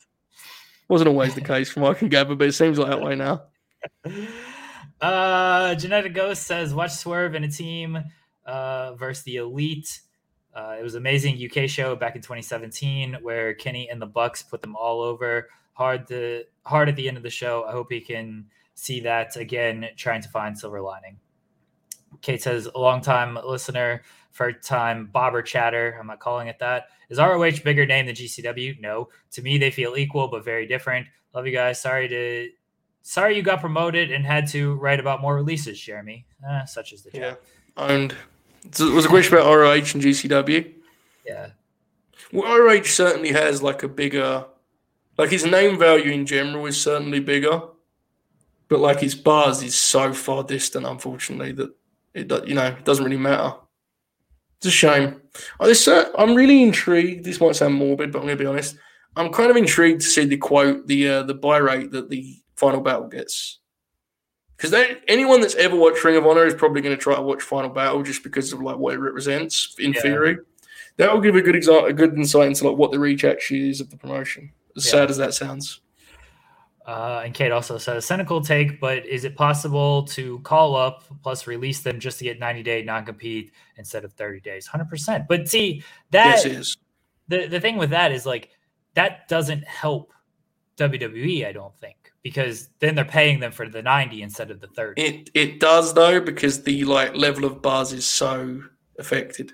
wasn't 0.88 1.08
always 1.08 1.34
the 1.34 1.40
case 1.40 1.70
from 1.70 1.82
what 1.82 1.96
I 1.96 1.98
can 1.98 2.08
gather, 2.08 2.34
but 2.34 2.48
it 2.48 2.52
seems 2.52 2.78
like 2.78 2.88
that 2.90 3.00
way 3.02 3.16
now. 3.16 3.42
Uh, 5.00 5.74
Genetic 5.74 6.14
Ghost 6.14 6.44
says, 6.44 6.72
watch 6.72 6.92
Swerve 6.92 7.34
and 7.34 7.44
a 7.44 7.48
team 7.48 7.98
uh, 8.46 8.94
versus 8.94 9.24
the 9.24 9.36
Elite. 9.36 10.00
Uh, 10.54 10.76
it 10.78 10.82
was 10.84 10.94
amazing 10.94 11.36
UK 11.44 11.68
show 11.68 11.96
back 11.96 12.14
in 12.14 12.22
2017 12.22 13.16
where 13.20 13.52
Kenny 13.54 13.88
and 13.90 14.00
the 14.00 14.06
Bucks 14.06 14.44
put 14.44 14.62
them 14.62 14.76
all 14.76 15.00
over. 15.00 15.48
Hard 15.72 16.06
to 16.06 16.44
hard 16.64 16.88
at 16.88 16.94
the 16.94 17.08
end 17.08 17.16
of 17.16 17.24
the 17.24 17.30
show. 17.30 17.64
I 17.64 17.72
hope 17.72 17.88
he 17.90 18.00
can 18.00 18.46
see 18.74 19.00
that 19.00 19.34
again, 19.36 19.88
trying 19.96 20.22
to 20.22 20.28
find 20.28 20.56
silver 20.56 20.80
lining. 20.80 21.18
Kate 22.20 22.40
says, 22.40 22.68
a 22.72 22.78
long 22.78 23.00
time 23.00 23.36
listener, 23.44 24.02
first 24.32 24.66
time 24.66 25.08
bobber 25.12 25.42
chatter. 25.42 25.96
I'm 26.00 26.06
not 26.06 26.20
calling 26.20 26.48
it 26.48 26.58
that. 26.58 26.88
Is 27.08 27.18
ROH 27.18 27.62
bigger 27.64 27.86
name 27.86 28.06
than 28.06 28.14
GCW? 28.14 28.80
No. 28.80 29.08
To 29.32 29.42
me, 29.42 29.58
they 29.58 29.70
feel 29.70 29.96
equal 29.96 30.28
but 30.28 30.44
very 30.44 30.66
different. 30.66 31.06
Love 31.34 31.46
you 31.46 31.52
guys. 31.52 31.80
Sorry 31.80 32.08
to 32.08 32.48
sorry 33.02 33.36
you 33.36 33.42
got 33.42 33.60
promoted 33.60 34.10
and 34.10 34.24
had 34.24 34.48
to 34.48 34.74
write 34.74 35.00
about 35.00 35.20
more 35.20 35.34
releases, 35.34 35.80
Jeremy. 35.80 36.26
Uh, 36.46 36.64
such 36.64 36.92
as 36.92 37.02
the 37.02 37.10
Yeah, 37.16 37.34
And. 37.76 38.14
So 38.70 38.86
it 38.86 38.94
was 38.94 39.04
a 39.04 39.08
question 39.08 39.34
about 39.34 39.52
ROH 39.52 39.72
and 39.72 39.84
GCW. 39.84 40.72
Yeah. 41.26 41.48
Well, 42.32 42.60
ROH 42.60 42.84
certainly 42.84 43.32
has 43.32 43.60
like 43.60 43.82
a 43.82 43.88
bigger, 43.88 44.46
like 45.18 45.30
his 45.30 45.44
name 45.44 45.78
value 45.78 46.12
in 46.12 46.26
general 46.26 46.66
is 46.66 46.80
certainly 46.80 47.18
bigger, 47.18 47.60
but 48.68 48.78
like 48.78 49.00
his 49.00 49.14
buzz 49.14 49.62
is 49.62 49.74
so 49.74 50.12
far 50.12 50.44
distant, 50.44 50.86
unfortunately, 50.86 51.52
that 51.52 51.74
it 52.14 52.30
you 52.46 52.54
know 52.54 52.66
it 52.66 52.84
doesn't 52.84 53.04
really 53.04 53.16
matter. 53.18 53.54
It's 54.62 54.68
a 54.68 54.70
shame. 54.70 55.20
Oh, 55.58 55.66
this, 55.66 55.88
uh, 55.88 56.08
I'm 56.16 56.36
really 56.36 56.62
intrigued. 56.62 57.24
This 57.24 57.40
might 57.40 57.56
sound 57.56 57.74
morbid, 57.74 58.12
but 58.12 58.20
I'm 58.20 58.26
going 58.26 58.38
to 58.38 58.44
be 58.44 58.48
honest. 58.48 58.76
I'm 59.16 59.32
kind 59.32 59.50
of 59.50 59.56
intrigued 59.56 60.02
to 60.02 60.06
see 60.06 60.24
the 60.24 60.36
quote, 60.36 60.86
the 60.86 61.08
uh, 61.08 61.22
the 61.24 61.34
buy 61.34 61.56
rate 61.58 61.90
that 61.90 62.10
the 62.10 62.36
final 62.54 62.80
battle 62.80 63.08
gets. 63.08 63.58
Because 64.56 64.72
anyone 65.08 65.40
that's 65.40 65.56
ever 65.56 65.74
watched 65.74 66.04
Ring 66.04 66.14
of 66.16 66.24
Honor 66.24 66.46
is 66.46 66.54
probably 66.54 66.80
going 66.80 66.96
to 66.96 67.02
try 67.02 67.16
to 67.16 67.22
watch 67.22 67.42
Final 67.42 67.70
Battle 67.70 68.04
just 68.04 68.22
because 68.22 68.52
of 68.52 68.60
like 68.60 68.76
what 68.76 68.94
it 68.94 68.98
represents 68.98 69.74
in 69.80 69.92
Yeah. 69.94 70.00
theory. 70.00 70.38
That 70.98 71.12
will 71.12 71.20
give 71.20 71.34
a 71.34 71.42
good 71.42 71.56
exa- 71.56 71.88
a 71.88 71.92
good 71.92 72.14
insight 72.16 72.46
into 72.46 72.68
like 72.68 72.78
what 72.78 72.92
the 72.92 73.00
reach 73.00 73.24
actually 73.24 73.68
is 73.70 73.80
of 73.80 73.90
the 73.90 73.96
promotion. 73.96 74.52
As 74.76 74.86
Yeah. 74.86 74.90
sad 74.92 75.10
as 75.10 75.16
that 75.16 75.34
sounds. 75.34 75.80
Uh, 76.86 77.22
and 77.24 77.32
Kate 77.32 77.52
also 77.52 77.78
says 77.78 78.04
cynical 78.04 78.40
take, 78.40 78.80
but 78.80 79.06
is 79.06 79.24
it 79.24 79.36
possible 79.36 80.02
to 80.04 80.40
call 80.40 80.74
up 80.74 81.04
plus 81.22 81.46
release 81.46 81.80
them 81.80 82.00
just 82.00 82.18
to 82.18 82.24
get 82.24 82.40
90 82.40 82.62
day 82.62 82.82
non 82.82 83.04
compete 83.04 83.52
instead 83.76 84.04
of 84.04 84.12
30 84.14 84.40
days? 84.40 84.68
100%. 84.68 85.26
But 85.28 85.48
see, 85.48 85.84
that 86.10 86.44
yes, 86.44 86.76
the, 87.28 87.46
the 87.46 87.60
thing 87.60 87.76
with 87.76 87.90
that 87.90 88.10
is 88.10 88.26
like 88.26 88.50
that 88.94 89.28
doesn't 89.28 89.64
help 89.64 90.12
WWE, 90.76 91.46
I 91.46 91.52
don't 91.52 91.76
think, 91.78 92.12
because 92.22 92.68
then 92.80 92.94
they're 92.94 93.04
paying 93.04 93.38
them 93.38 93.52
for 93.52 93.68
the 93.68 93.82
90 93.82 94.22
instead 94.22 94.50
of 94.50 94.60
the 94.60 94.66
30. 94.68 95.00
It 95.00 95.30
it 95.34 95.60
does 95.60 95.94
though 95.94 96.20
because 96.20 96.62
the 96.64 96.84
like 96.84 97.14
level 97.14 97.44
of 97.44 97.62
buzz 97.62 97.92
is 97.92 98.06
so 98.06 98.62
affected. 98.98 99.52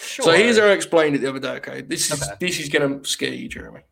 Sure. 0.00 0.24
So 0.24 0.32
here's 0.32 0.58
how 0.58 0.66
I 0.66 0.70
explained 0.70 1.14
it 1.14 1.20
the 1.20 1.28
other 1.28 1.38
day. 1.38 1.52
Okay, 1.52 1.82
this 1.82 2.10
is 2.10 2.20
Okay. 2.20 2.32
this 2.40 2.58
is 2.58 2.68
going 2.68 3.00
to 3.00 3.08
scare 3.08 3.32
you, 3.32 3.48
Jeremy. 3.48 3.82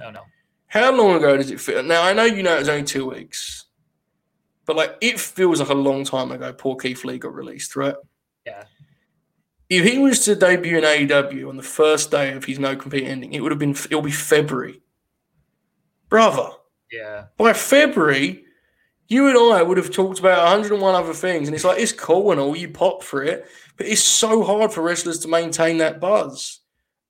Oh 0.00 0.10
no. 0.10 0.22
How 0.70 0.94
long 0.94 1.16
ago 1.16 1.36
does 1.36 1.50
it 1.50 1.60
feel? 1.60 1.82
Now 1.82 2.04
I 2.04 2.12
know 2.12 2.24
you 2.24 2.44
know 2.44 2.54
it 2.54 2.60
was 2.60 2.68
only 2.68 2.84
two 2.84 3.10
weeks, 3.10 3.66
but 4.66 4.76
like 4.76 4.96
it 5.00 5.18
feels 5.18 5.58
like 5.58 5.68
a 5.68 5.74
long 5.74 6.04
time 6.04 6.30
ago. 6.30 6.52
Poor 6.52 6.76
Keith 6.76 7.04
Lee 7.04 7.18
got 7.18 7.34
released, 7.34 7.74
right? 7.74 7.96
Yeah. 8.46 8.64
If 9.68 9.84
he 9.84 9.98
was 9.98 10.24
to 10.24 10.36
debut 10.36 10.78
in 10.78 10.84
AEW 10.84 11.48
on 11.48 11.56
the 11.56 11.64
first 11.64 12.12
day 12.12 12.32
of 12.32 12.44
his 12.44 12.60
no 12.60 12.76
compete 12.76 13.02
ending, 13.02 13.32
it 13.32 13.40
would 13.40 13.50
have 13.50 13.58
been 13.58 13.70
it'll 13.70 14.00
be 14.00 14.12
February, 14.12 14.80
brother. 16.08 16.50
Yeah. 16.92 17.26
By 17.36 17.52
February, 17.52 18.44
you 19.08 19.26
and 19.26 19.36
I 19.52 19.62
would 19.62 19.76
have 19.76 19.90
talked 19.90 20.20
about 20.20 20.38
101 20.38 20.94
other 20.94 21.14
things, 21.14 21.48
and 21.48 21.54
it's 21.56 21.64
like 21.64 21.80
it's 21.80 21.92
cool 21.92 22.30
and 22.30 22.40
all 22.40 22.54
you 22.54 22.68
pop 22.68 23.02
for 23.02 23.24
it, 23.24 23.44
but 23.76 23.86
it's 23.86 24.02
so 24.02 24.44
hard 24.44 24.72
for 24.72 24.82
wrestlers 24.82 25.18
to 25.20 25.28
maintain 25.28 25.78
that 25.78 25.98
buzz. 25.98 26.60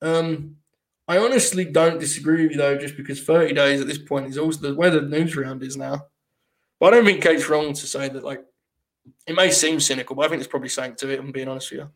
Um, 0.00 0.56
I 1.10 1.18
honestly 1.18 1.64
don't 1.64 1.98
disagree 1.98 2.42
with 2.42 2.52
you 2.52 2.56
though, 2.56 2.78
just 2.78 2.96
because 2.96 3.20
30 3.20 3.52
days 3.52 3.80
at 3.80 3.88
this 3.88 3.98
point 3.98 4.28
is 4.28 4.38
also 4.38 4.60
the 4.60 4.76
way 4.76 4.90
the 4.90 5.00
news 5.00 5.34
round 5.34 5.60
is 5.64 5.76
now. 5.76 6.06
But 6.78 6.94
I 6.94 6.96
don't 6.98 7.04
think 7.04 7.20
Kate's 7.20 7.48
wrong 7.48 7.72
to 7.72 7.86
say 7.86 8.08
that. 8.08 8.22
Like, 8.22 8.44
it 9.26 9.34
may 9.34 9.50
seem 9.50 9.80
cynical, 9.80 10.14
but 10.14 10.22
I 10.22 10.28
think 10.28 10.38
there's 10.38 10.46
probably 10.46 10.68
something 10.68 10.94
to 10.94 11.10
it. 11.10 11.18
I'm 11.18 11.32
being 11.32 11.48
honest 11.48 11.72
with 11.72 11.80
you. 11.80 11.90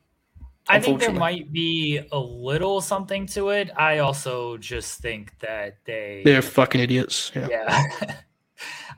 I 0.66 0.80
think 0.80 0.98
there 0.98 1.12
might 1.12 1.52
be 1.52 2.00
a 2.10 2.18
little 2.18 2.80
something 2.80 3.26
to 3.28 3.50
it. 3.50 3.70
I 3.76 3.98
also 3.98 4.56
just 4.56 5.00
think 5.00 5.38
that 5.38 5.76
they 5.84 6.22
They're 6.24 6.42
fucking 6.42 6.80
idiots. 6.80 7.30
Yeah. 7.36 7.46
yeah. 7.48 7.84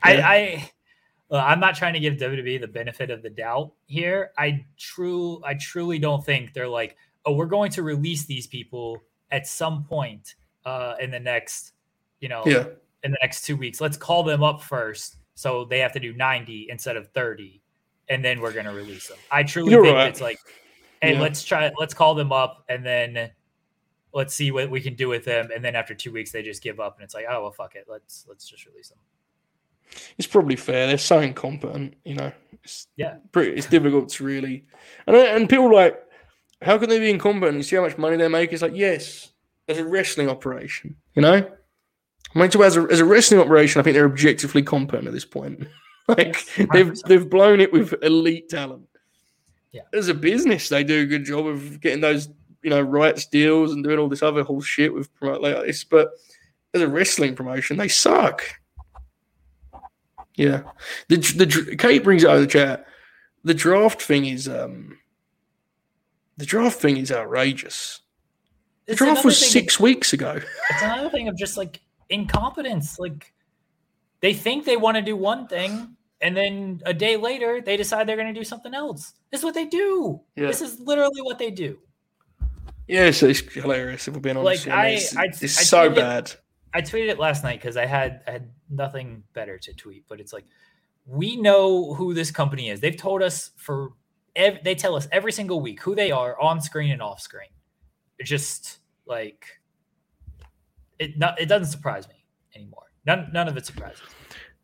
I, 0.03 0.17
I 0.17 0.71
well, 1.29 1.45
I'm 1.45 1.61
not 1.61 1.75
trying 1.75 1.93
to 1.93 2.01
give 2.01 2.15
WWE 2.15 2.59
the 2.59 2.69
benefit 2.69 3.11
of 3.11 3.23
the 3.23 3.29
doubt 3.29 3.73
here. 3.85 4.31
I 4.39 4.65
true 4.79 5.43
I 5.45 5.55
truly 5.61 5.99
don't 5.99 6.25
think 6.25 6.55
they're 6.55 6.69
like, 6.69 6.97
oh, 7.27 7.35
we're 7.35 7.45
going 7.45 7.73
to 7.73 7.83
release 7.83 8.25
these 8.25 8.47
people 8.47 9.03
at 9.31 9.47
some 9.47 9.85
point 9.85 10.35
uh 10.65 10.95
in 11.01 11.11
the 11.11 11.21
next, 11.21 11.73
you 12.21 12.29
know, 12.29 12.43
Yeah. 12.47 12.67
in 13.05 13.11
the 13.13 13.19
next 13.23 13.43
two 13.45 13.57
weeks. 13.57 13.81
Let's 13.81 13.97
call 13.97 14.23
them 14.23 14.43
up 14.43 14.63
first. 14.63 15.17
So 15.35 15.65
they 15.65 15.79
have 15.81 15.93
to 15.93 16.01
do 16.01 16.13
90 16.15 16.69
instead 16.71 16.97
of 16.97 17.09
30, 17.09 17.61
and 18.09 18.25
then 18.25 18.41
we're 18.41 18.53
gonna 18.53 18.73
release 18.73 19.09
them. 19.09 19.19
I 19.31 19.43
truly 19.43 19.73
You're 19.73 19.85
think 19.85 19.95
right. 19.97 20.09
it's 20.09 20.21
like, 20.21 20.39
hey, 21.03 21.13
Yeah. 21.15 21.21
let's 21.21 21.45
try 21.45 21.71
let's 21.79 21.95
call 21.95 22.15
them 22.15 22.33
up 22.33 22.65
and 22.69 22.85
then 22.85 23.31
let's 24.15 24.33
see 24.35 24.51
what 24.51 24.71
we 24.71 24.81
can 24.81 24.95
do 24.95 25.09
with 25.09 25.25
them. 25.25 25.51
And 25.55 25.63
then 25.65 25.77
after 25.77 25.95
two 25.95 26.11
weeks 26.11 26.33
they 26.33 26.43
just 26.43 26.63
give 26.63 26.81
up 26.81 26.97
and 26.97 27.05
it's 27.05 27.15
like, 27.15 27.27
oh 27.29 27.43
well 27.43 27.53
fuck 27.53 27.75
it. 27.75 27.85
Let's 27.89 28.25
let's 28.29 28.49
just 28.49 28.65
release 28.67 28.89
them. 28.89 28.99
It's 30.19 30.27
probably 30.27 30.57
fair. 30.57 30.87
They're 30.87 30.99
so 30.99 31.21
incompetent, 31.21 31.95
you 32.05 32.15
know. 32.17 32.33
It's 32.65 32.89
Yeah. 32.97 33.19
pretty. 33.31 33.53
It's 33.53 33.67
difficult 33.69 34.09
to 34.11 34.25
really, 34.25 34.65
and 35.07 35.15
and 35.17 35.49
people 35.49 35.73
like, 35.73 36.03
how 36.63 36.79
can 36.79 36.89
they 36.89 36.99
be 36.99 37.11
incompetent? 37.11 37.57
You 37.59 37.63
see 37.63 37.77
how 37.77 37.83
much 37.83 37.99
money 37.99 38.17
they 38.17 38.29
make? 38.29 38.53
It's 38.53 38.63
like, 38.63 38.75
yes, 38.75 39.33
as 39.69 39.79
a 39.79 39.85
wrestling 39.85 40.29
operation, 40.29 40.97
you 41.15 41.23
know. 41.23 41.47
I 42.35 42.39
mean, 42.39 42.51
to 42.51 42.65
as 42.65 42.77
a, 42.77 42.83
as 42.91 43.01
a 43.01 43.05
wrestling 43.05 43.41
operation, 43.41 43.81
I 43.81 43.83
think 43.83 43.95
they're 43.95 44.07
objectively 44.07 44.63
competent 44.63 45.07
at 45.07 45.15
this 45.15 45.25
point. 45.25 45.67
like 46.09 46.45
they've 46.73 46.95
they've 47.03 47.29
blown 47.29 47.61
it 47.61 47.73
with 47.73 47.95
elite 48.03 48.49
talent. 48.49 48.87
Yeah. 49.73 49.83
As 49.93 50.09
a 50.09 50.15
business, 50.15 50.69
they 50.69 50.85
do 50.85 51.03
a 51.03 51.07
good 51.07 51.25
job 51.25 51.47
of 51.47 51.81
getting 51.81 52.01
those, 52.01 52.29
you 52.63 52.71
know, 52.71 52.81
rights 52.81 53.27
deals 53.27 53.73
and 53.73 53.85
doing 53.85 53.99
all 53.99 54.09
this 54.09 54.23
other 54.23 54.43
whole 54.43 54.63
shit 54.63 54.93
with 54.93 55.15
promote 55.17 55.43
like 55.43 55.67
this. 55.67 55.85
But 55.85 56.11
as 56.73 56.81
a 56.81 56.89
wrestling 56.89 57.35
promotion, 57.35 57.77
they 57.77 57.89
suck. 57.89 58.43
Yeah, 60.35 60.63
the 61.09 61.17
the 61.17 61.77
Kate 61.79 62.05
brings 62.05 62.25
it 62.25 62.31
out 62.31 62.37
of 62.37 62.43
the 62.43 62.49
chat. 62.49 62.87
The 63.45 63.55
draft 63.55 64.03
thing 64.03 64.27
is 64.27 64.49
um, 64.49 64.99
the 66.37 66.47
draft 66.47 66.79
thing 66.81 66.97
is 66.97 67.11
outrageous. 67.13 68.01
The 68.87 68.93
It's 68.93 68.99
draft 68.99 69.25
was 69.25 69.39
six 69.51 69.81
weeks 69.81 70.13
ago. 70.13 70.41
It's 70.71 70.83
another 70.83 71.11
thing 71.11 71.29
of 71.29 71.37
just 71.37 71.57
like 71.57 71.81
incompetence. 72.09 72.99
Like 72.99 73.33
they 74.21 74.33
think 74.33 74.65
they 74.65 74.77
want 74.77 74.97
to 74.97 75.03
do 75.03 75.17
one 75.17 75.47
thing, 75.49 75.97
and 76.21 76.37
then 76.37 76.81
a 76.87 76.95
day 76.95 77.17
later 77.17 77.61
they 77.61 77.77
decide 77.77 78.07
they're 78.07 78.17
going 78.17 78.33
to 78.33 78.39
do 78.39 78.45
something 78.45 78.75
else. 78.75 79.15
This 79.31 79.41
is 79.41 79.45
what 79.45 79.55
they 79.55 79.65
do. 79.67 80.21
Yeah. 80.37 80.47
This 80.47 80.61
is 80.63 80.79
literally 80.81 81.21
what 81.23 81.39
they 81.39 81.51
do. 81.51 81.79
Yeah, 82.89 83.11
so 83.11 83.27
it's 83.27 83.41
hilarious 83.53 84.07
if 84.07 84.15
we're 84.15 84.21
being 84.21 84.37
honest. 84.37 84.67
Like, 84.67 84.75
I 84.77 84.83
I- 84.87 84.89
it's, 84.91 85.17
I- 85.17 85.25
it's 85.25 85.43
I 85.59 85.63
so 85.63 85.91
bad. 85.91 86.33
I 86.73 86.83
tweeted 86.83 87.09
it 87.09 87.19
last 87.19 87.43
night 87.43 87.59
because 87.61 87.77
I 87.77 87.87
had 87.87 88.23
I 88.29 88.33
had 88.33 88.51
nothing 88.71 89.25
better 89.33 89.59
to 89.59 89.73
tweet, 89.75 90.05
but 90.09 90.21
it's 90.21 90.33
like 90.33 90.45
we 91.07 91.37
know 91.37 91.95
who 91.95 92.15
this 92.15 92.31
company 92.31 92.69
is. 92.71 92.81
They've 92.81 92.97
told 92.97 93.23
us 93.23 93.51
for 93.57 93.93
ev- 94.37 94.63
they 94.63 94.75
tell 94.75 94.95
us 94.95 95.09
every 95.11 95.33
single 95.33 95.61
week 95.61 95.81
who 95.83 95.95
they 95.95 96.11
are 96.11 96.41
on 96.41 96.61
screen 96.61 96.93
and 96.93 97.03
off 97.03 97.21
screen. 97.21 97.49
It's 98.19 98.31
just 98.31 98.79
like 99.07 99.45
it. 100.99 101.19
Not, 101.19 101.41
it 101.41 101.47
doesn't 101.47 101.69
surprise 101.73 102.09
me 102.09 102.25
anymore. 102.55 102.85
None 103.07 103.31
none 103.33 103.49
of 103.49 103.57
it 103.57 103.67
surprises 103.67 104.03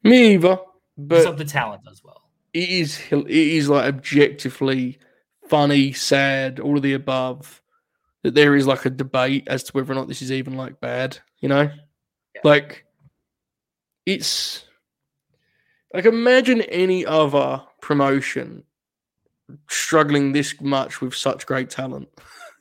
me. 0.05 0.11
Me 0.11 0.35
either, 0.35 0.59
but 0.97 1.19
Except 1.19 1.39
the 1.39 1.45
talent 1.45 1.83
as 1.91 2.03
well. 2.05 2.31
It 2.53 2.69
is 2.69 3.01
it 3.11 3.29
is 3.29 3.69
like 3.69 3.87
objectively 3.87 4.99
funny, 5.49 5.93
sad, 5.93 6.61
all 6.61 6.77
of 6.77 6.83
the 6.83 6.95
above. 6.95 7.61
That 8.23 8.35
there 8.35 8.55
is 8.55 8.69
like 8.69 8.85
a 8.87 8.91
debate 8.91 9.49
as 9.49 9.65
to 9.65 9.73
whether 9.73 9.93
or 9.93 9.97
not 9.97 10.07
this 10.07 10.23
is 10.23 10.31
even 10.31 10.57
like 10.57 10.81
bad, 10.81 11.19
you 11.41 11.49
know? 11.49 11.63
Yeah. 12.35 12.41
Like 12.45 12.85
it's 14.07 14.65
like 15.93 16.05
imagine 16.05 16.63
any 16.63 17.05
other 17.05 17.63
promotion 17.81 18.65
struggling 19.69 20.33
this 20.33 20.61
much 20.61 21.01
with 21.01 21.15
such 21.15 21.47
great 21.47 21.71
talent. 21.71 22.09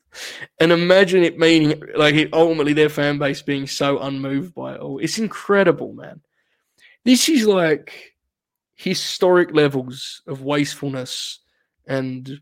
and 0.60 0.72
imagine 0.72 1.24
it 1.24 1.38
meaning 1.38 1.82
like 1.96 2.16
it, 2.16 2.34
ultimately 2.34 2.74
their 2.74 2.90
fan 2.90 3.18
base 3.18 3.42
being 3.42 3.68
so 3.68 4.00
unmoved 4.00 4.54
by 4.54 4.76
it 4.76 4.82
all. 4.82 5.00
It's 5.00 5.18
incredible, 5.18 5.94
man. 5.94 6.22
This 7.06 7.30
is 7.30 7.48
like 7.48 8.14
historic 8.76 9.54
levels 9.54 10.22
of 10.28 10.42
wastefulness 10.42 11.40
and 11.88 12.40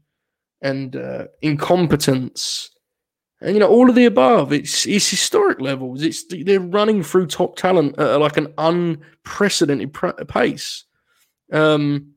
and 0.61 0.95
uh, 0.95 1.25
incompetence 1.41 2.71
and 3.41 3.53
you 3.53 3.59
know 3.59 3.69
all 3.69 3.89
of 3.89 3.95
the 3.95 4.05
above 4.05 4.51
it's 4.51 4.85
it's 4.85 5.09
historic 5.09 5.61
levels 5.61 6.01
it's 6.01 6.25
they're 6.29 6.59
running 6.59 7.03
through 7.03 7.25
top 7.25 7.55
talent 7.55 7.97
at 7.99 8.19
like 8.19 8.37
an 8.37 8.53
unprecedented 8.57 9.93
pr- 9.93 10.11
pace 10.27 10.85
um 11.51 12.13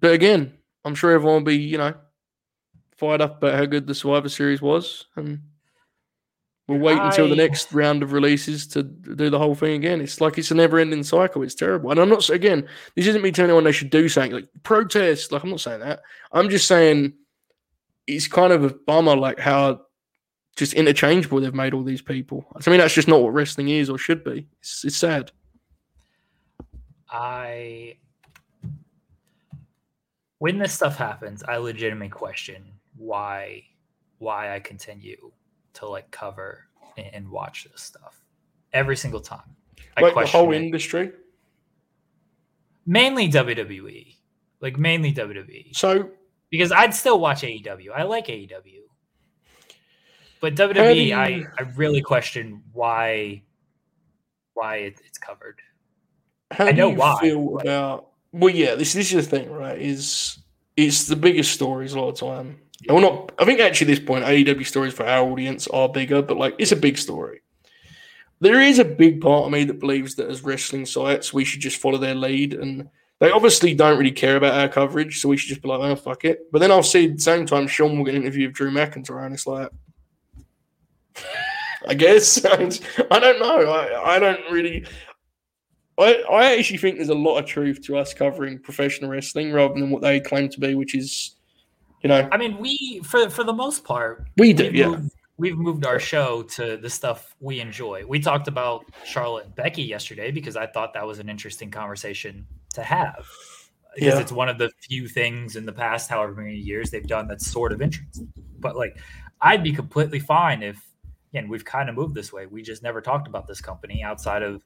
but 0.00 0.12
again 0.12 0.52
i'm 0.84 0.94
sure 0.94 1.12
everyone 1.12 1.36
will 1.36 1.52
be 1.52 1.56
you 1.56 1.78
know 1.78 1.94
fired 2.96 3.20
up 3.20 3.38
about 3.38 3.54
how 3.54 3.64
good 3.64 3.86
the 3.86 3.94
survivor 3.94 4.28
series 4.28 4.62
was 4.62 5.06
and 5.16 5.40
we'll 6.68 6.78
wait 6.78 6.98
until 6.98 7.28
the 7.28 7.36
next 7.36 7.72
round 7.72 8.02
of 8.02 8.12
releases 8.12 8.66
to 8.66 8.82
do 8.82 9.28
the 9.28 9.38
whole 9.38 9.54
thing 9.54 9.74
again 9.74 10.00
it's 10.00 10.20
like 10.20 10.38
it's 10.38 10.50
a 10.50 10.54
never 10.54 10.78
ending 10.78 11.02
cycle 11.02 11.42
it's 11.42 11.54
terrible 11.54 11.90
and 11.90 12.00
i'm 12.00 12.08
not 12.08 12.28
again 12.30 12.66
this 12.94 13.06
isn't 13.06 13.22
me 13.22 13.32
telling 13.32 13.50
anyone 13.50 13.64
they 13.64 13.72
should 13.72 13.90
do 13.90 14.08
something 14.08 14.32
like 14.32 14.48
protest 14.62 15.32
like 15.32 15.42
i'm 15.42 15.50
not 15.50 15.60
saying 15.60 15.80
that 15.80 16.00
i'm 16.32 16.48
just 16.48 16.66
saying 16.66 17.12
it's 18.06 18.28
kind 18.28 18.52
of 18.52 18.64
a 18.64 18.74
bummer 18.86 19.16
like 19.16 19.38
how 19.38 19.80
just 20.56 20.74
interchangeable 20.74 21.40
they've 21.40 21.54
made 21.54 21.74
all 21.74 21.82
these 21.82 22.02
people. 22.02 22.46
I 22.54 22.70
mean, 22.70 22.78
that's 22.78 22.94
just 22.94 23.08
not 23.08 23.22
what 23.22 23.34
wrestling 23.34 23.68
is 23.68 23.90
or 23.90 23.98
should 23.98 24.22
be. 24.22 24.46
It's, 24.60 24.84
it's 24.84 24.96
sad. 24.96 25.32
I 27.10 27.96
when 30.44 30.58
this 30.58 30.74
stuff 30.74 30.96
happens, 30.98 31.42
I 31.42 31.56
legitimately 31.56 32.10
question 32.10 32.62
why 32.98 33.62
why 34.18 34.54
I 34.54 34.60
continue 34.60 35.32
to 35.72 35.88
like 35.88 36.10
cover 36.10 36.66
and, 36.98 37.06
and 37.14 37.28
watch 37.30 37.64
this 37.70 37.80
stuff 37.80 38.20
every 38.74 38.94
single 38.94 39.20
time. 39.20 39.56
I 39.96 40.02
like 40.02 40.14
the 40.14 40.26
whole 40.26 40.52
it. 40.52 40.56
industry. 40.60 41.12
mainly 42.84 43.26
WWE, 43.30 44.16
like 44.60 44.76
mainly 44.78 45.14
WWE, 45.14 45.74
So 45.74 46.10
because 46.50 46.72
I'd 46.72 46.92
still 46.94 47.18
watch 47.18 47.40
AEW. 47.40 47.90
I 47.96 48.02
like 48.02 48.26
AEW, 48.26 48.82
But 50.42 50.56
WWE, 50.56 51.06
you- 51.06 51.14
I, 51.16 51.44
I 51.58 51.62
really 51.74 52.02
question 52.02 52.62
why 52.74 53.42
why 54.52 54.76
it, 54.76 55.00
it's 55.06 55.16
covered. 55.18 55.58
How 56.50 56.66
I 56.66 56.72
do 56.72 56.76
know 56.76 56.90
you 56.90 56.96
why, 56.96 57.18
feel 57.20 57.58
about? 57.60 58.10
Well, 58.34 58.52
yeah, 58.52 58.74
this 58.74 58.94
this 58.94 59.12
is 59.12 59.28
the 59.28 59.38
thing, 59.38 59.48
right? 59.52 59.80
Is 59.80 60.38
it's 60.76 61.06
the 61.06 61.14
biggest 61.14 61.52
stories 61.52 61.94
a 61.94 62.00
lot 62.00 62.08
of 62.08 62.18
time. 62.18 62.58
And 62.88 62.96
we're 62.96 63.02
not. 63.02 63.30
I 63.38 63.44
think 63.44 63.60
actually, 63.60 63.92
at 63.92 63.96
this 63.96 64.04
point, 64.04 64.24
AEW 64.24 64.66
stories 64.66 64.92
for 64.92 65.06
our 65.06 65.24
audience 65.30 65.68
are 65.68 65.88
bigger, 65.88 66.20
but 66.20 66.36
like 66.36 66.56
it's 66.58 66.72
a 66.72 66.76
big 66.76 66.98
story. 66.98 67.42
There 68.40 68.60
is 68.60 68.80
a 68.80 68.84
big 68.84 69.20
part 69.20 69.44
of 69.44 69.52
me 69.52 69.62
that 69.62 69.78
believes 69.78 70.16
that 70.16 70.28
as 70.28 70.42
wrestling 70.42 70.84
sites, 70.84 71.32
we 71.32 71.44
should 71.44 71.60
just 71.60 71.80
follow 71.80 71.96
their 71.96 72.16
lead, 72.16 72.54
and 72.54 72.88
they 73.20 73.30
obviously 73.30 73.72
don't 73.72 73.98
really 73.98 74.10
care 74.10 74.34
about 74.34 74.58
our 74.58 74.68
coverage, 74.68 75.20
so 75.20 75.28
we 75.28 75.36
should 75.36 75.50
just 75.50 75.62
be 75.62 75.68
like, 75.68 75.78
"Oh 75.78 75.94
fuck 75.94 76.24
it." 76.24 76.50
But 76.50 76.58
then 76.58 76.72
I'll 76.72 76.82
see 76.82 77.04
at 77.04 77.14
the 77.14 77.22
same 77.22 77.46
time 77.46 77.68
Sean 77.68 77.96
will 77.96 78.04
get 78.04 78.16
an 78.16 78.22
interview 78.22 78.48
with 78.48 78.56
Drew 78.56 78.72
McIntyre, 78.72 79.24
and 79.24 79.32
it's 79.32 79.46
like, 79.46 79.70
I 81.86 81.94
guess 81.94 82.44
I 82.44 82.56
don't 83.20 83.38
know. 83.38 83.70
I 83.70 84.16
I 84.16 84.18
don't 84.18 84.50
really. 84.50 84.86
I, 85.98 86.22
I 86.30 86.56
actually 86.56 86.78
think 86.78 86.96
there's 86.96 87.08
a 87.08 87.14
lot 87.14 87.38
of 87.38 87.46
truth 87.46 87.82
to 87.82 87.96
us 87.96 88.12
covering 88.12 88.58
professional 88.58 89.10
wrestling 89.10 89.52
rather 89.52 89.74
than 89.74 89.90
what 89.90 90.02
they 90.02 90.20
claim 90.20 90.48
to 90.48 90.60
be, 90.60 90.74
which 90.74 90.94
is, 90.94 91.36
you 92.02 92.08
know, 92.08 92.28
I 92.32 92.36
mean, 92.36 92.58
we 92.58 93.00
for 93.04 93.30
for 93.30 93.44
the 93.44 93.52
most 93.52 93.84
part, 93.84 94.26
we 94.36 94.52
do, 94.52 94.64
we've 94.64 94.74
yeah. 94.74 94.88
moved, 94.88 95.12
we've 95.36 95.56
moved 95.56 95.86
our 95.86 96.00
show 96.00 96.42
to 96.42 96.76
the 96.76 96.90
stuff 96.90 97.34
we 97.40 97.60
enjoy. 97.60 98.04
We 98.06 98.18
talked 98.18 98.48
about 98.48 98.84
Charlotte 99.04 99.46
and 99.46 99.54
Becky 99.54 99.82
yesterday 99.82 100.30
because 100.30 100.56
I 100.56 100.66
thought 100.66 100.94
that 100.94 101.06
was 101.06 101.18
an 101.18 101.28
interesting 101.28 101.70
conversation 101.70 102.46
to 102.74 102.82
have. 102.82 103.26
Because 103.94 104.14
Yeah. 104.14 104.20
it's 104.20 104.32
one 104.32 104.48
of 104.48 104.58
the 104.58 104.70
few 104.80 105.06
things 105.06 105.54
in 105.54 105.64
the 105.64 105.72
past, 105.72 106.10
however 106.10 106.34
many 106.34 106.56
years 106.56 106.90
they've 106.90 107.06
done 107.06 107.28
that's 107.28 107.46
sort 107.46 107.72
of 107.72 107.80
interesting. 107.80 108.32
But 108.58 108.74
like, 108.74 108.98
I'd 109.40 109.62
be 109.62 109.72
completely 109.72 110.18
fine 110.18 110.64
if, 110.64 110.84
again, 111.32 111.48
we've 111.48 111.64
kind 111.64 111.88
of 111.88 111.94
moved 111.94 112.16
this 112.16 112.32
way. 112.32 112.46
We 112.46 112.62
just 112.62 112.82
never 112.82 113.00
talked 113.00 113.28
about 113.28 113.46
this 113.46 113.60
company 113.60 114.02
outside 114.02 114.42
of, 114.42 114.64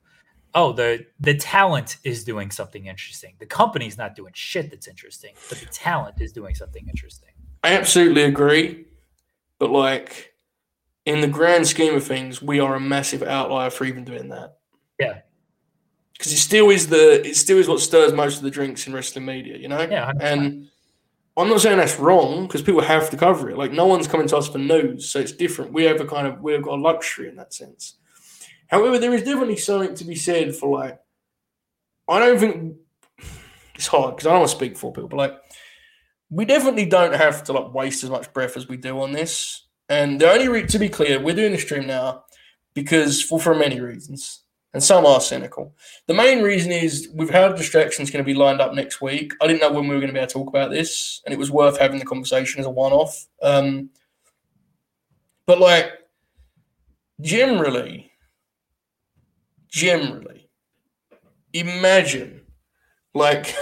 oh, 0.55 0.73
the 0.73 1.07
the 1.20 1.35
talent 1.35 1.99
is 2.05 2.25
doing 2.25 2.51
something 2.51 2.87
interesting. 2.87 3.35
The 3.39 3.47
company's 3.47 3.99
not 3.99 4.15
doing 4.15 4.33
shit 4.35 4.70
that's 4.70 4.89
interesting, 4.89 5.35
but 5.49 5.59
the 5.59 5.66
talent 5.66 6.20
is 6.20 6.33
doing 6.33 6.55
something 6.55 6.87
interesting. 6.89 7.31
I 7.65 7.75
absolutely 7.75 8.23
agree. 8.23 8.87
But 9.59 9.70
like, 9.70 10.35
in 11.05 11.20
the 11.20 11.29
grand 11.29 11.66
scheme 11.66 11.95
of 11.95 12.05
things, 12.05 12.41
we 12.41 12.61
are 12.61 12.75
a 12.75 12.81
massive 12.81 13.23
outlier 13.23 13.70
for 13.70 13.85
even 13.85 14.05
doing 14.05 14.29
that. 14.29 14.59
Yeah. 15.01 15.20
Because 16.12 16.33
it 16.33 16.39
still 16.39 16.70
is 16.70 16.89
the 16.89 17.27
it 17.27 17.37
still 17.37 17.59
is 17.59 17.69
what 17.69 17.81
stirs 17.81 18.12
most 18.12 18.39
of 18.39 18.43
the 18.43 18.51
drinks 18.51 18.87
in 18.87 18.93
wrestling 18.93 19.25
media, 19.25 19.57
you 19.57 19.69
know? 19.69 19.81
Yeah, 19.81 20.12
100%. 20.12 20.23
And 20.23 20.69
I'm 21.37 21.49
not 21.49 21.61
saying 21.61 21.79
that's 21.79 21.99
wrong 21.99 22.47
because 22.47 22.62
people 22.62 22.81
have 22.81 23.11
to 23.11 23.16
cover 23.16 23.49
it. 23.51 23.57
Like 23.57 23.73
no 23.73 23.87
one's 23.87 24.09
coming 24.09 24.27
to 24.29 24.37
us 24.37 24.49
for 24.49 24.59
news, 24.59 25.09
so 25.09 25.20
it's 25.20 25.33
different. 25.33 25.73
We 25.73 25.85
have 25.85 26.01
a 26.01 26.05
kind 26.05 26.27
of 26.27 26.41
we've 26.41 26.62
got 26.62 26.79
a 26.79 26.83
luxury 26.83 27.29
in 27.29 27.37
that 27.37 27.55
sense. 27.55 27.95
However, 28.69 28.99
there 28.99 29.15
is 29.15 29.24
definitely 29.24 29.57
something 29.57 29.95
to 29.95 30.05
be 30.05 30.15
said 30.15 30.55
for 30.55 30.78
like 30.78 30.99
I 32.09 32.19
don't 32.20 32.39
think 32.39 32.77
it's 33.74 33.86
hard 33.86 34.16
because 34.16 34.27
I 34.27 34.31
don't 34.31 34.40
want 34.40 34.51
to 34.51 34.57
speak 34.57 34.78
for 34.78 34.93
people, 34.93 35.09
but 35.09 35.16
like 35.16 35.35
we 36.31 36.45
definitely 36.45 36.86
don't 36.86 37.15
have 37.15 37.45
to 37.45 37.53
like 37.53 37.74
waste 37.74 38.05
as 38.05 38.11
much 38.11 38.32
breath 38.32 38.57
as 38.57 38.69
we 38.69 38.77
do 38.77 39.01
on 39.01 39.12
this. 39.12 39.66
And 39.89 40.20
the 40.20 40.31
only 40.31 40.49
re- 40.49 40.66
to 40.66 40.78
be 40.78 40.89
clear, 40.89 41.20
we're 41.20 41.35
doing 41.35 41.53
the 41.53 41.59
stream 41.59 41.86
now 41.86 42.24
because 42.74 43.23
for 43.23 43.40
for 43.40 43.55
many 43.55 43.81
reasons, 43.81 44.43
and 44.74 44.82
some 44.82 45.07
are 45.07 45.20
cynical. 45.20 45.74
The 46.07 46.15
main 46.15 46.43
reason 46.43 46.73
is 46.73 47.09
we've 47.15 47.31
had 47.31 47.57
distractions 47.57 48.11
going 48.11 48.23
to 48.23 48.27
be 48.27 48.35
lined 48.35 48.61
up 48.61 48.74
next 48.74 49.01
week. 49.01 49.32
I 49.40 49.47
didn't 49.47 49.61
know 49.61 49.73
when 49.73 49.89
we 49.89 49.95
were 49.95 50.01
going 50.01 50.09
to 50.09 50.12
be 50.12 50.19
able 50.19 50.28
to 50.28 50.32
talk 50.32 50.49
about 50.49 50.70
this, 50.70 51.23
and 51.24 51.32
it 51.32 51.39
was 51.39 51.51
worth 51.51 51.78
having 51.78 51.99
the 51.99 52.05
conversation 52.05 52.61
as 52.61 52.66
a 52.66 52.70
one-off. 52.70 53.27
Um, 53.43 53.90
but 55.47 55.59
like 55.59 55.93
generally, 57.23 58.12
generally, 59.69 60.49
imagine 61.53 62.43
like 63.15 63.55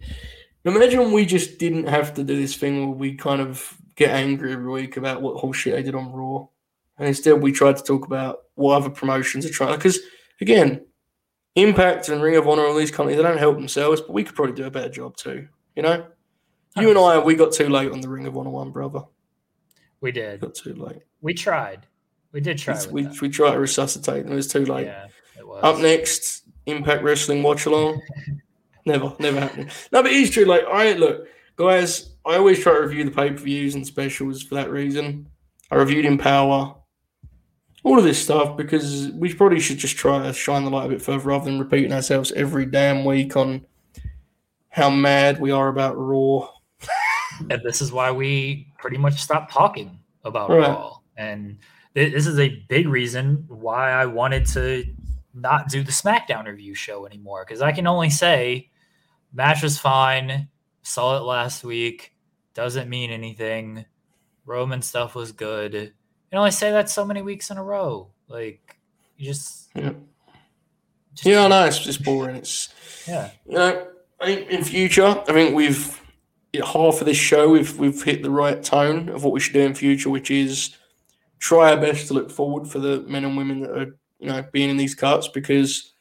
imagine 0.64 1.12
we 1.12 1.26
just 1.26 1.58
didn't 1.58 1.86
have 1.86 2.14
to 2.14 2.24
do 2.24 2.36
this 2.36 2.56
thing 2.56 2.88
where 2.88 2.96
we 2.96 3.14
kind 3.14 3.40
of 3.40 3.76
get 3.96 4.10
angry 4.10 4.52
every 4.52 4.70
week 4.70 4.96
about 4.96 5.22
what 5.22 5.36
whole 5.36 5.52
shit 5.52 5.74
they 5.74 5.82
did 5.82 5.94
on 5.94 6.12
Raw, 6.12 6.46
and 6.98 7.08
instead 7.08 7.42
we 7.42 7.52
tried 7.52 7.76
to 7.76 7.82
talk 7.82 8.06
about 8.06 8.40
what 8.54 8.76
other 8.76 8.90
promotions 8.90 9.44
are 9.46 9.50
trying. 9.50 9.76
Because 9.76 9.98
again, 10.40 10.84
Impact 11.54 12.08
and 12.08 12.22
Ring 12.22 12.36
of 12.36 12.46
Honor, 12.46 12.66
all 12.66 12.76
these 12.76 12.90
companies, 12.90 13.16
they 13.16 13.22
don't 13.22 13.38
help 13.38 13.56
themselves, 13.56 14.00
but 14.00 14.12
we 14.12 14.24
could 14.24 14.34
probably 14.34 14.54
do 14.54 14.64
a 14.64 14.70
better 14.70 14.88
job 14.88 15.16
too. 15.16 15.48
You 15.74 15.82
know, 15.82 16.06
you 16.76 16.90
and 16.90 16.98
I, 16.98 17.18
we 17.18 17.34
got 17.34 17.52
too 17.52 17.68
late 17.68 17.90
on 17.90 18.00
the 18.00 18.08
Ring 18.08 18.26
of 18.26 18.36
Honor 18.36 18.50
one, 18.50 18.70
brother. 18.70 19.02
We 20.00 20.12
did. 20.12 20.40
Got 20.40 20.54
too 20.54 20.74
late. 20.74 21.02
We 21.20 21.34
tried. 21.34 21.86
We 22.32 22.40
did 22.40 22.58
try. 22.58 22.78
We 22.90 23.08
we 23.20 23.28
tried 23.28 23.52
to 23.52 23.58
resuscitate, 23.58 24.24
and 24.24 24.32
it 24.32 24.36
was 24.36 24.48
too 24.48 24.64
late. 24.64 24.86
yeah. 24.86 25.06
Up 25.62 25.78
next, 25.78 26.44
Impact 26.66 27.02
Wrestling 27.02 27.42
watch 27.42 27.66
along. 27.66 28.00
never, 28.86 29.14
never 29.18 29.40
happening. 29.40 29.70
No, 29.92 30.02
but 30.02 30.12
it's 30.12 30.30
true. 30.30 30.44
Like, 30.44 30.64
I 30.64 30.92
look, 30.94 31.26
guys, 31.56 32.14
I 32.26 32.36
always 32.36 32.60
try 32.60 32.74
to 32.74 32.80
review 32.80 33.04
the 33.04 33.10
pay 33.10 33.30
per 33.30 33.36
views 33.36 33.74
and 33.74 33.86
specials 33.86 34.42
for 34.42 34.54
that 34.56 34.70
reason. 34.70 35.28
I 35.70 35.76
reviewed 35.76 36.04
Empower, 36.04 36.76
all 37.84 37.98
of 37.98 38.04
this 38.04 38.22
stuff 38.22 38.56
because 38.56 39.10
we 39.12 39.32
probably 39.32 39.60
should 39.60 39.78
just 39.78 39.96
try 39.96 40.22
to 40.22 40.32
shine 40.32 40.64
the 40.64 40.70
light 40.70 40.86
a 40.86 40.88
bit 40.88 41.02
further 41.02 41.24
rather 41.24 41.44
than 41.44 41.58
repeating 41.58 41.92
ourselves 41.92 42.32
every 42.32 42.66
damn 42.66 43.04
week 43.04 43.36
on 43.36 43.64
how 44.68 44.90
mad 44.90 45.40
we 45.40 45.50
are 45.50 45.68
about 45.68 45.94
Raw. 45.96 46.48
And 47.50 47.62
this 47.62 47.80
is 47.80 47.92
why 47.92 48.10
we 48.10 48.66
pretty 48.80 48.98
much 48.98 49.20
stopped 49.22 49.52
talking 49.52 50.00
about 50.24 50.50
Right. 50.50 50.68
Raw. 50.68 50.96
And 51.16 51.58
this 51.94 52.26
is 52.26 52.38
a 52.40 52.48
big 52.68 52.88
reason 52.88 53.44
why 53.46 53.92
I 53.92 54.06
wanted 54.06 54.44
to 54.46 54.84
not 55.34 55.68
do 55.68 55.82
the 55.82 55.92
SmackDown 55.92 56.46
review 56.46 56.74
show 56.74 57.06
anymore. 57.06 57.44
Because 57.46 57.62
I 57.62 57.72
can 57.72 57.86
only 57.86 58.10
say 58.10 58.70
match 59.32 59.62
was 59.62 59.78
fine. 59.78 60.48
Saw 60.82 61.16
it 61.16 61.22
last 61.22 61.64
week. 61.64 62.14
Doesn't 62.54 62.88
mean 62.88 63.10
anything. 63.10 63.84
Roman 64.46 64.82
stuff 64.82 65.14
was 65.14 65.32
good. 65.32 65.74
You 65.74 65.92
can 66.30 66.38
only 66.38 66.50
say 66.50 66.70
that 66.72 66.90
so 66.90 67.04
many 67.04 67.22
weeks 67.22 67.50
in 67.50 67.58
a 67.58 67.64
row. 67.64 68.10
Like 68.28 68.78
you 69.16 69.26
just, 69.26 69.68
Yeah, 69.74 69.92
just 71.14 71.26
yeah, 71.26 71.44
I 71.44 71.48
know 71.48 71.64
it's 71.64 71.78
just 71.78 72.02
boring. 72.04 72.36
It's 72.36 72.72
yeah. 73.06 73.30
you 73.46 73.54
know, 73.54 73.86
I 74.20 74.26
think 74.26 74.50
in 74.50 74.64
future, 74.64 75.06
I 75.06 75.32
think 75.32 75.54
we've 75.54 76.00
yeah, 76.52 76.64
half 76.64 77.00
of 77.00 77.06
this 77.06 77.16
show 77.16 77.50
we've 77.50 77.78
we've 77.78 78.02
hit 78.02 78.22
the 78.22 78.30
right 78.30 78.62
tone 78.62 79.08
of 79.10 79.24
what 79.24 79.32
we 79.32 79.40
should 79.40 79.52
do 79.52 79.60
in 79.60 79.74
future, 79.74 80.10
which 80.10 80.30
is 80.30 80.76
try 81.38 81.70
our 81.70 81.80
best 81.80 82.08
to 82.08 82.14
look 82.14 82.30
forward 82.30 82.68
for 82.68 82.78
the 82.78 83.00
men 83.02 83.24
and 83.24 83.36
women 83.36 83.60
that 83.60 83.70
are 83.70 83.97
you 84.18 84.28
know 84.28 84.44
being 84.52 84.70
in 84.70 84.76
these 84.76 84.94
cuts 84.94 85.28
because 85.28 85.92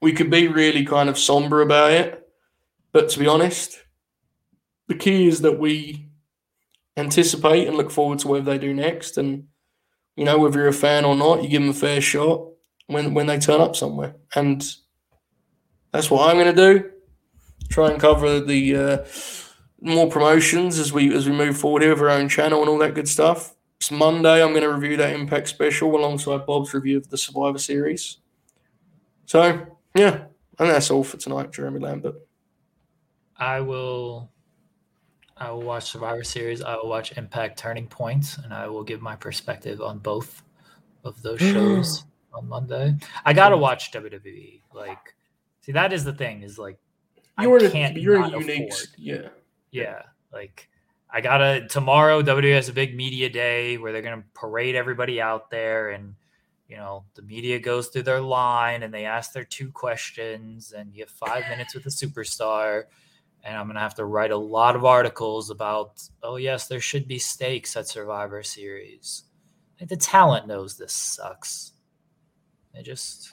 we 0.00 0.12
could 0.12 0.30
be 0.30 0.48
really 0.48 0.84
kind 0.84 1.08
of 1.08 1.18
somber 1.18 1.60
about 1.62 1.92
it, 1.92 2.28
but 2.92 3.08
to 3.10 3.18
be 3.18 3.26
honest, 3.26 3.78
the 4.88 4.94
key 4.94 5.28
is 5.28 5.42
that 5.42 5.58
we 5.58 6.08
anticipate 6.96 7.68
and 7.68 7.76
look 7.76 7.90
forward 7.90 8.18
to 8.20 8.28
whatever 8.28 8.50
they 8.50 8.58
do 8.58 8.74
next, 8.74 9.18
and 9.18 9.44
you 10.16 10.24
know 10.24 10.38
whether 10.38 10.58
you're 10.58 10.68
a 10.68 10.72
fan 10.72 11.04
or 11.04 11.14
not, 11.14 11.42
you 11.42 11.48
give 11.48 11.62
them 11.62 11.70
a 11.70 11.74
fair 11.74 12.00
shot 12.00 12.46
when 12.86 13.14
when 13.14 13.26
they 13.26 13.38
turn 13.38 13.60
up 13.60 13.76
somewhere, 13.76 14.14
and 14.34 14.74
that's 15.92 16.10
what 16.10 16.28
I'm 16.28 16.36
going 16.36 16.54
to 16.54 16.74
do. 16.74 16.90
Try 17.68 17.90
and 17.90 18.00
cover 18.00 18.40
the 18.40 18.76
uh, 18.76 18.98
more 19.80 20.10
promotions 20.10 20.78
as 20.78 20.92
we 20.92 21.14
as 21.14 21.28
we 21.28 21.32
move 21.32 21.56
forward 21.56 21.82
here 21.82 21.92
with 21.92 22.02
our 22.02 22.10
own 22.10 22.28
channel 22.28 22.60
and 22.60 22.68
all 22.68 22.78
that 22.78 22.94
good 22.94 23.08
stuff. 23.08 23.54
It's 23.80 23.90
Monday. 23.90 24.42
I'm 24.42 24.50
going 24.50 24.60
to 24.60 24.70
review 24.70 24.98
that 24.98 25.14
Impact 25.14 25.48
special 25.48 25.96
alongside 25.96 26.44
Bob's 26.44 26.74
review 26.74 26.98
of 26.98 27.08
the 27.08 27.16
Survivor 27.16 27.56
Series. 27.56 28.18
So 29.24 29.78
yeah, 29.94 30.24
and 30.58 30.68
that's 30.68 30.90
all 30.90 31.02
for 31.02 31.16
tonight, 31.16 31.50
Jeremy 31.50 31.80
Lambert. 31.80 32.16
I 33.38 33.60
will 33.62 34.30
I 35.38 35.50
will 35.50 35.62
watch 35.62 35.90
Survivor 35.90 36.22
Series. 36.24 36.60
I 36.60 36.76
will 36.76 36.90
watch 36.90 37.16
Impact 37.16 37.58
Turning 37.58 37.86
Points, 37.86 38.34
Point, 38.34 38.44
and 38.44 38.52
I 38.52 38.66
will 38.68 38.84
give 38.84 39.00
my 39.00 39.16
perspective 39.16 39.80
on 39.80 39.98
both 39.98 40.42
of 41.04 41.22
those 41.22 41.40
shows 41.40 42.04
on 42.34 42.46
Monday. 42.46 42.94
I 43.24 43.32
gotta 43.32 43.56
watch 43.56 43.92
WWE. 43.92 44.60
Like, 44.74 45.14
see, 45.62 45.72
that 45.72 45.94
is 45.94 46.04
the 46.04 46.12
thing. 46.12 46.42
Is 46.42 46.58
like, 46.58 46.78
You're 47.40 47.64
I 47.64 47.70
can't 47.70 47.96
a, 47.96 48.00
you're 48.00 48.18
not 48.18 48.34
a 48.34 48.40
unique, 48.40 48.72
afford. 48.72 48.88
yeah. 48.98 49.28
Yeah, 49.70 50.02
like 50.34 50.68
I 51.12 51.20
gotta 51.20 51.66
tomorrow. 51.68 52.22
WWE 52.22 52.54
has 52.54 52.68
a 52.68 52.72
big 52.72 52.94
media 52.96 53.28
day 53.28 53.78
where 53.78 53.92
they're 53.92 54.02
gonna 54.02 54.24
parade 54.34 54.74
everybody 54.76 55.20
out 55.20 55.50
there, 55.50 55.90
and 55.90 56.14
you 56.68 56.76
know 56.76 57.04
the 57.14 57.22
media 57.22 57.58
goes 57.58 57.88
through 57.88 58.04
their 58.04 58.20
line 58.20 58.82
and 58.84 58.94
they 58.94 59.04
ask 59.04 59.32
their 59.32 59.44
two 59.44 59.70
questions, 59.72 60.72
and 60.72 60.94
you 60.94 61.02
have 61.02 61.10
five 61.10 61.48
minutes 61.48 61.74
with 61.74 61.86
a 61.86 61.90
superstar. 61.90 62.84
And 63.42 63.56
I'm 63.56 63.66
gonna 63.66 63.80
have 63.80 63.94
to 63.96 64.04
write 64.04 64.30
a 64.32 64.36
lot 64.36 64.76
of 64.76 64.84
articles 64.84 65.48
about, 65.50 66.02
oh 66.22 66.36
yes, 66.36 66.68
there 66.68 66.80
should 66.80 67.08
be 67.08 67.18
stakes 67.18 67.74
at 67.76 67.88
Survivor 67.88 68.42
Series. 68.42 69.24
Like 69.80 69.88
the 69.88 69.96
talent 69.96 70.46
knows 70.46 70.76
this 70.76 70.92
sucks. 70.92 71.72
They 72.74 72.82
just 72.82 73.32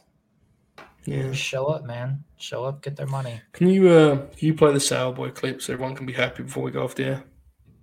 Yeah. 1.04 1.32
show 1.34 1.66
up, 1.66 1.84
man. 1.84 2.24
Show 2.38 2.64
up, 2.64 2.82
get 2.82 2.96
their 2.96 3.06
money. 3.08 3.42
Can 3.52 3.68
you 3.68 3.90
uh 3.90 4.16
can 4.16 4.48
you 4.48 4.54
play 4.54 4.72
the 4.72 4.80
Sourboy 4.80 5.36
clip 5.36 5.62
so 5.62 5.74
everyone 5.74 5.96
can 5.96 6.06
be 6.06 6.14
happy 6.14 6.42
before 6.44 6.64
we 6.64 6.72
go 6.72 6.84
off 6.86 6.96
the 6.96 7.06
air? 7.06 7.24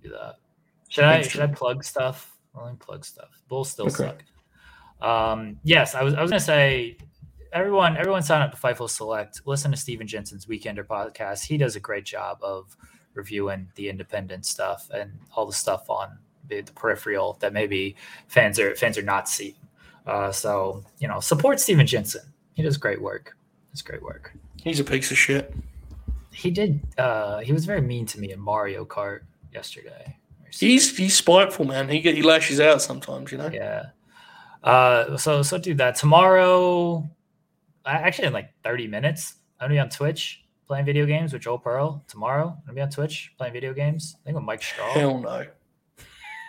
Do 0.05 0.11
that. 0.11 0.35
Should 0.89 1.03
I 1.03 1.13
Thanks, 1.15 1.29
should 1.29 1.41
I 1.41 1.47
plug 1.47 1.83
stuff 1.83 2.35
Rolling 2.55 2.77
plug 2.77 3.03
stuff. 3.03 3.41
Bulls 3.47 3.69
still 3.69 3.87
okay. 3.87 3.95
suck. 3.95 4.23
Um, 5.05 5.59
yes, 5.63 5.93
I 5.93 6.03
was 6.03 6.13
I 6.13 6.21
was 6.21 6.31
gonna 6.31 6.39
say 6.39 6.97
everyone 7.51 7.97
everyone 7.97 8.23
sign 8.23 8.41
up 8.41 8.51
to 8.51 8.57
Fightful 8.57 8.89
Select. 8.89 9.41
Listen 9.45 9.71
to 9.71 9.77
Steven 9.77 10.07
Jensen's 10.07 10.45
Weekender 10.45 10.85
podcast. 10.85 11.45
He 11.45 11.57
does 11.57 11.75
a 11.75 11.79
great 11.79 12.05
job 12.05 12.39
of 12.41 12.75
reviewing 13.13 13.67
the 13.75 13.89
independent 13.89 14.45
stuff 14.45 14.89
and 14.93 15.11
all 15.35 15.45
the 15.45 15.53
stuff 15.53 15.89
on 15.89 16.17
the, 16.47 16.61
the 16.61 16.71
peripheral 16.73 17.37
that 17.41 17.51
maybe 17.51 17.95
fans 18.27 18.57
are 18.57 18.73
fans 18.75 18.97
are 18.97 19.03
not 19.03 19.27
seeing. 19.27 19.55
Uh, 20.07 20.31
so 20.31 20.83
you 20.99 21.07
know, 21.07 21.19
support 21.19 21.59
Steven 21.59 21.85
Jensen. 21.85 22.21
He 22.53 22.63
does 22.63 22.77
great 22.77 23.01
work. 23.01 23.35
It's 23.73 23.81
great 23.81 24.01
work. 24.01 24.33
He's 24.63 24.79
a 24.79 24.83
piece 24.83 25.11
of 25.11 25.17
shit. 25.17 25.53
He 26.31 26.51
did. 26.51 26.79
Uh, 26.97 27.39
he 27.39 27.51
was 27.51 27.65
very 27.65 27.81
mean 27.81 28.05
to 28.07 28.19
me 28.19 28.31
in 28.31 28.39
Mario 28.39 28.85
Kart 28.85 29.21
yesterday. 29.55 30.17
He's 30.51 30.95
he's 30.95 31.15
spiteful, 31.15 31.65
man. 31.65 31.89
He 31.89 31.99
get 31.99 32.15
he 32.15 32.21
lashes 32.21 32.59
out 32.59 32.81
sometimes, 32.81 33.31
you 33.31 33.37
know. 33.37 33.49
Yeah. 33.51 33.87
Uh, 34.63 35.17
so 35.17 35.41
so 35.41 35.57
do 35.57 35.73
that 35.75 35.95
tomorrow. 35.95 37.09
I 37.85 37.93
actually, 37.93 38.27
in 38.27 38.33
like 38.33 38.51
thirty 38.63 38.87
minutes, 38.87 39.35
I'm 39.59 39.65
gonna 39.65 39.75
be 39.75 39.79
on 39.79 39.89
Twitch 39.89 40.43
playing 40.67 40.85
video 40.85 41.05
games 41.05 41.33
with 41.33 41.41
Joel 41.41 41.59
Pearl. 41.59 42.03
Tomorrow, 42.07 42.47
I'm 42.49 42.65
gonna 42.65 42.75
be 42.75 42.81
on 42.81 42.89
Twitch 42.89 43.33
playing 43.37 43.53
video 43.53 43.73
games. 43.73 44.15
I 44.21 44.25
think 44.25 44.35
with 44.35 44.43
Mike 44.45 44.61
Straw. 44.63 44.91
Hell 44.93 45.19
no. 45.19 45.45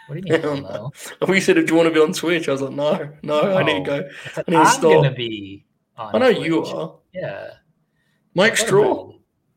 What 0.07 0.15
do 0.15 0.23
you 0.25 0.33
mean? 0.33 0.41
Hell 0.41 0.57
no? 0.61 0.93
We 1.29 1.41
said, 1.41 1.55
"Do 1.55 1.63
you 1.67 1.75
want 1.75 1.89
to 1.89 1.95
be 1.95 2.01
on 2.01 2.13
Twitch?" 2.13 2.49
I 2.49 2.53
was 2.53 2.63
like, 2.63 2.73
"No, 2.73 3.11
no, 3.23 3.43
no 3.43 3.57
I 3.57 3.63
need 3.65 3.85
to 3.85 3.91
go. 3.91 4.09
I 4.37 4.45
need 4.51 4.57
I'm 4.57 4.75
to 4.77 4.81
gonna 4.81 5.15
be. 5.15 5.65
I 5.97 6.19
know 6.19 6.33
Twitch. 6.33 6.47
you 6.47 6.65
are. 6.65 6.99
Yeah. 7.13 7.51
Mike 8.35 8.57
Straw. 8.57 9.13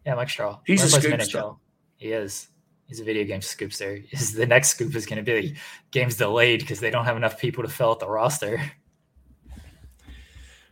Yeah, 0.05 0.15
Mike 0.15 0.30
Straw. 0.30 0.59
He's 0.65 0.81
a 0.84 0.99
scoopster. 0.99 1.57
He 1.97 2.13
is. 2.13 2.47
He's 2.90 2.99
a 2.99 3.03
video 3.03 3.24
game 3.24 3.40
scoopster. 3.40 4.03
Is 4.11 4.34
the 4.34 4.48
next 4.48 4.70
scoop 4.70 4.95
is 4.95 5.06
going 5.06 5.24
to 5.24 5.41
be 5.41 5.56
games 5.91 6.18
delayed 6.18 6.60
because 6.60 6.80
they 6.80 6.90
don't 6.90 7.06
have 7.06 7.16
enough 7.16 7.40
people 7.40 7.64
to 7.64 7.70
fill 7.70 7.91
out 7.91 7.99
the 7.99 8.10
roster. 8.10 8.60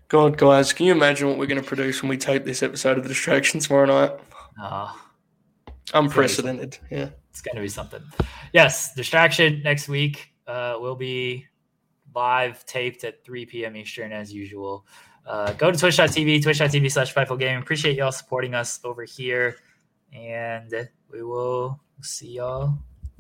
God, 0.10 0.38
guys, 0.38 0.74
can 0.74 0.88
you 0.88 0.94
imagine 0.94 1.28
what 1.28 1.38
we're 1.38 1.46
going 1.46 1.62
to 1.62 1.68
produce 1.68 2.02
when 2.02 2.10
we 2.10 2.18
tape 2.18 2.44
this 2.44 2.64
episode 2.64 2.98
of 2.98 3.04
The 3.04 3.10
Distraction 3.10 3.60
tomorrow 3.60 3.86
night? 3.86 4.20
Uh, 4.62 4.94
Unprecedented. 5.94 6.78
Yeah. 6.90 7.10
It's 7.30 7.42
going 7.42 7.56
to 7.56 7.62
be 7.62 7.68
something. 7.68 8.02
Yes, 8.52 8.96
Distraction 8.96 9.62
next 9.64 9.88
week 9.88 10.34
uh, 10.48 10.78
will 10.80 10.96
be 10.96 11.46
live 12.16 12.66
taped 12.66 13.04
at 13.04 13.24
3 13.26 13.46
p.m. 13.46 13.76
Eastern 13.76 14.12
as 14.12 14.34
usual. 14.34 14.88
Uh, 15.26 15.52
go 15.54 15.70
to 15.70 15.78
twitch.tv, 15.78 16.42
twitch.tv 16.42 16.92
slash 16.92 17.14
Fightful 17.14 17.38
Gaming. 17.38 17.62
Appreciate 17.62 17.98
y'all 17.98 18.12
supporting 18.12 18.56
us 18.56 18.80
over 18.84 19.04
here. 19.04 19.58
And 20.14 20.90
we 21.12 21.24
will 21.24 21.80
see 22.02 22.34
y'all 22.34 22.78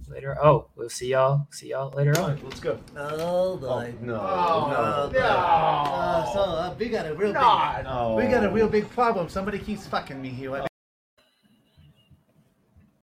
later. 0.09 0.37
Oh, 0.41 0.67
we'll 0.75 0.89
see 0.89 1.09
y'all. 1.09 1.47
See 1.51 1.69
y'all 1.69 1.91
later 1.91 2.17
on. 2.19 2.39
let's 2.43 2.59
go. 2.59 2.79
Oh 2.95 3.57
boy. 3.57 3.93
Oh, 4.01 4.05
no. 4.05 4.13
Oh, 4.15 5.09
no. 5.11 5.19
no. 5.19 5.19
Uh, 5.19 6.33
so 6.33 6.39
uh, 6.39 6.75
we 6.77 6.89
got 6.89 7.05
a 7.05 7.13
real 7.13 7.33
big. 7.33 7.83
No. 7.83 8.15
We 8.17 8.27
got 8.27 8.43
a 8.43 8.49
real 8.49 8.67
big 8.67 8.89
problem. 8.89 9.29
Somebody 9.29 9.59
keeps 9.59 9.87
fucking 9.87 10.21
me 10.21 10.29
here. 10.29 10.67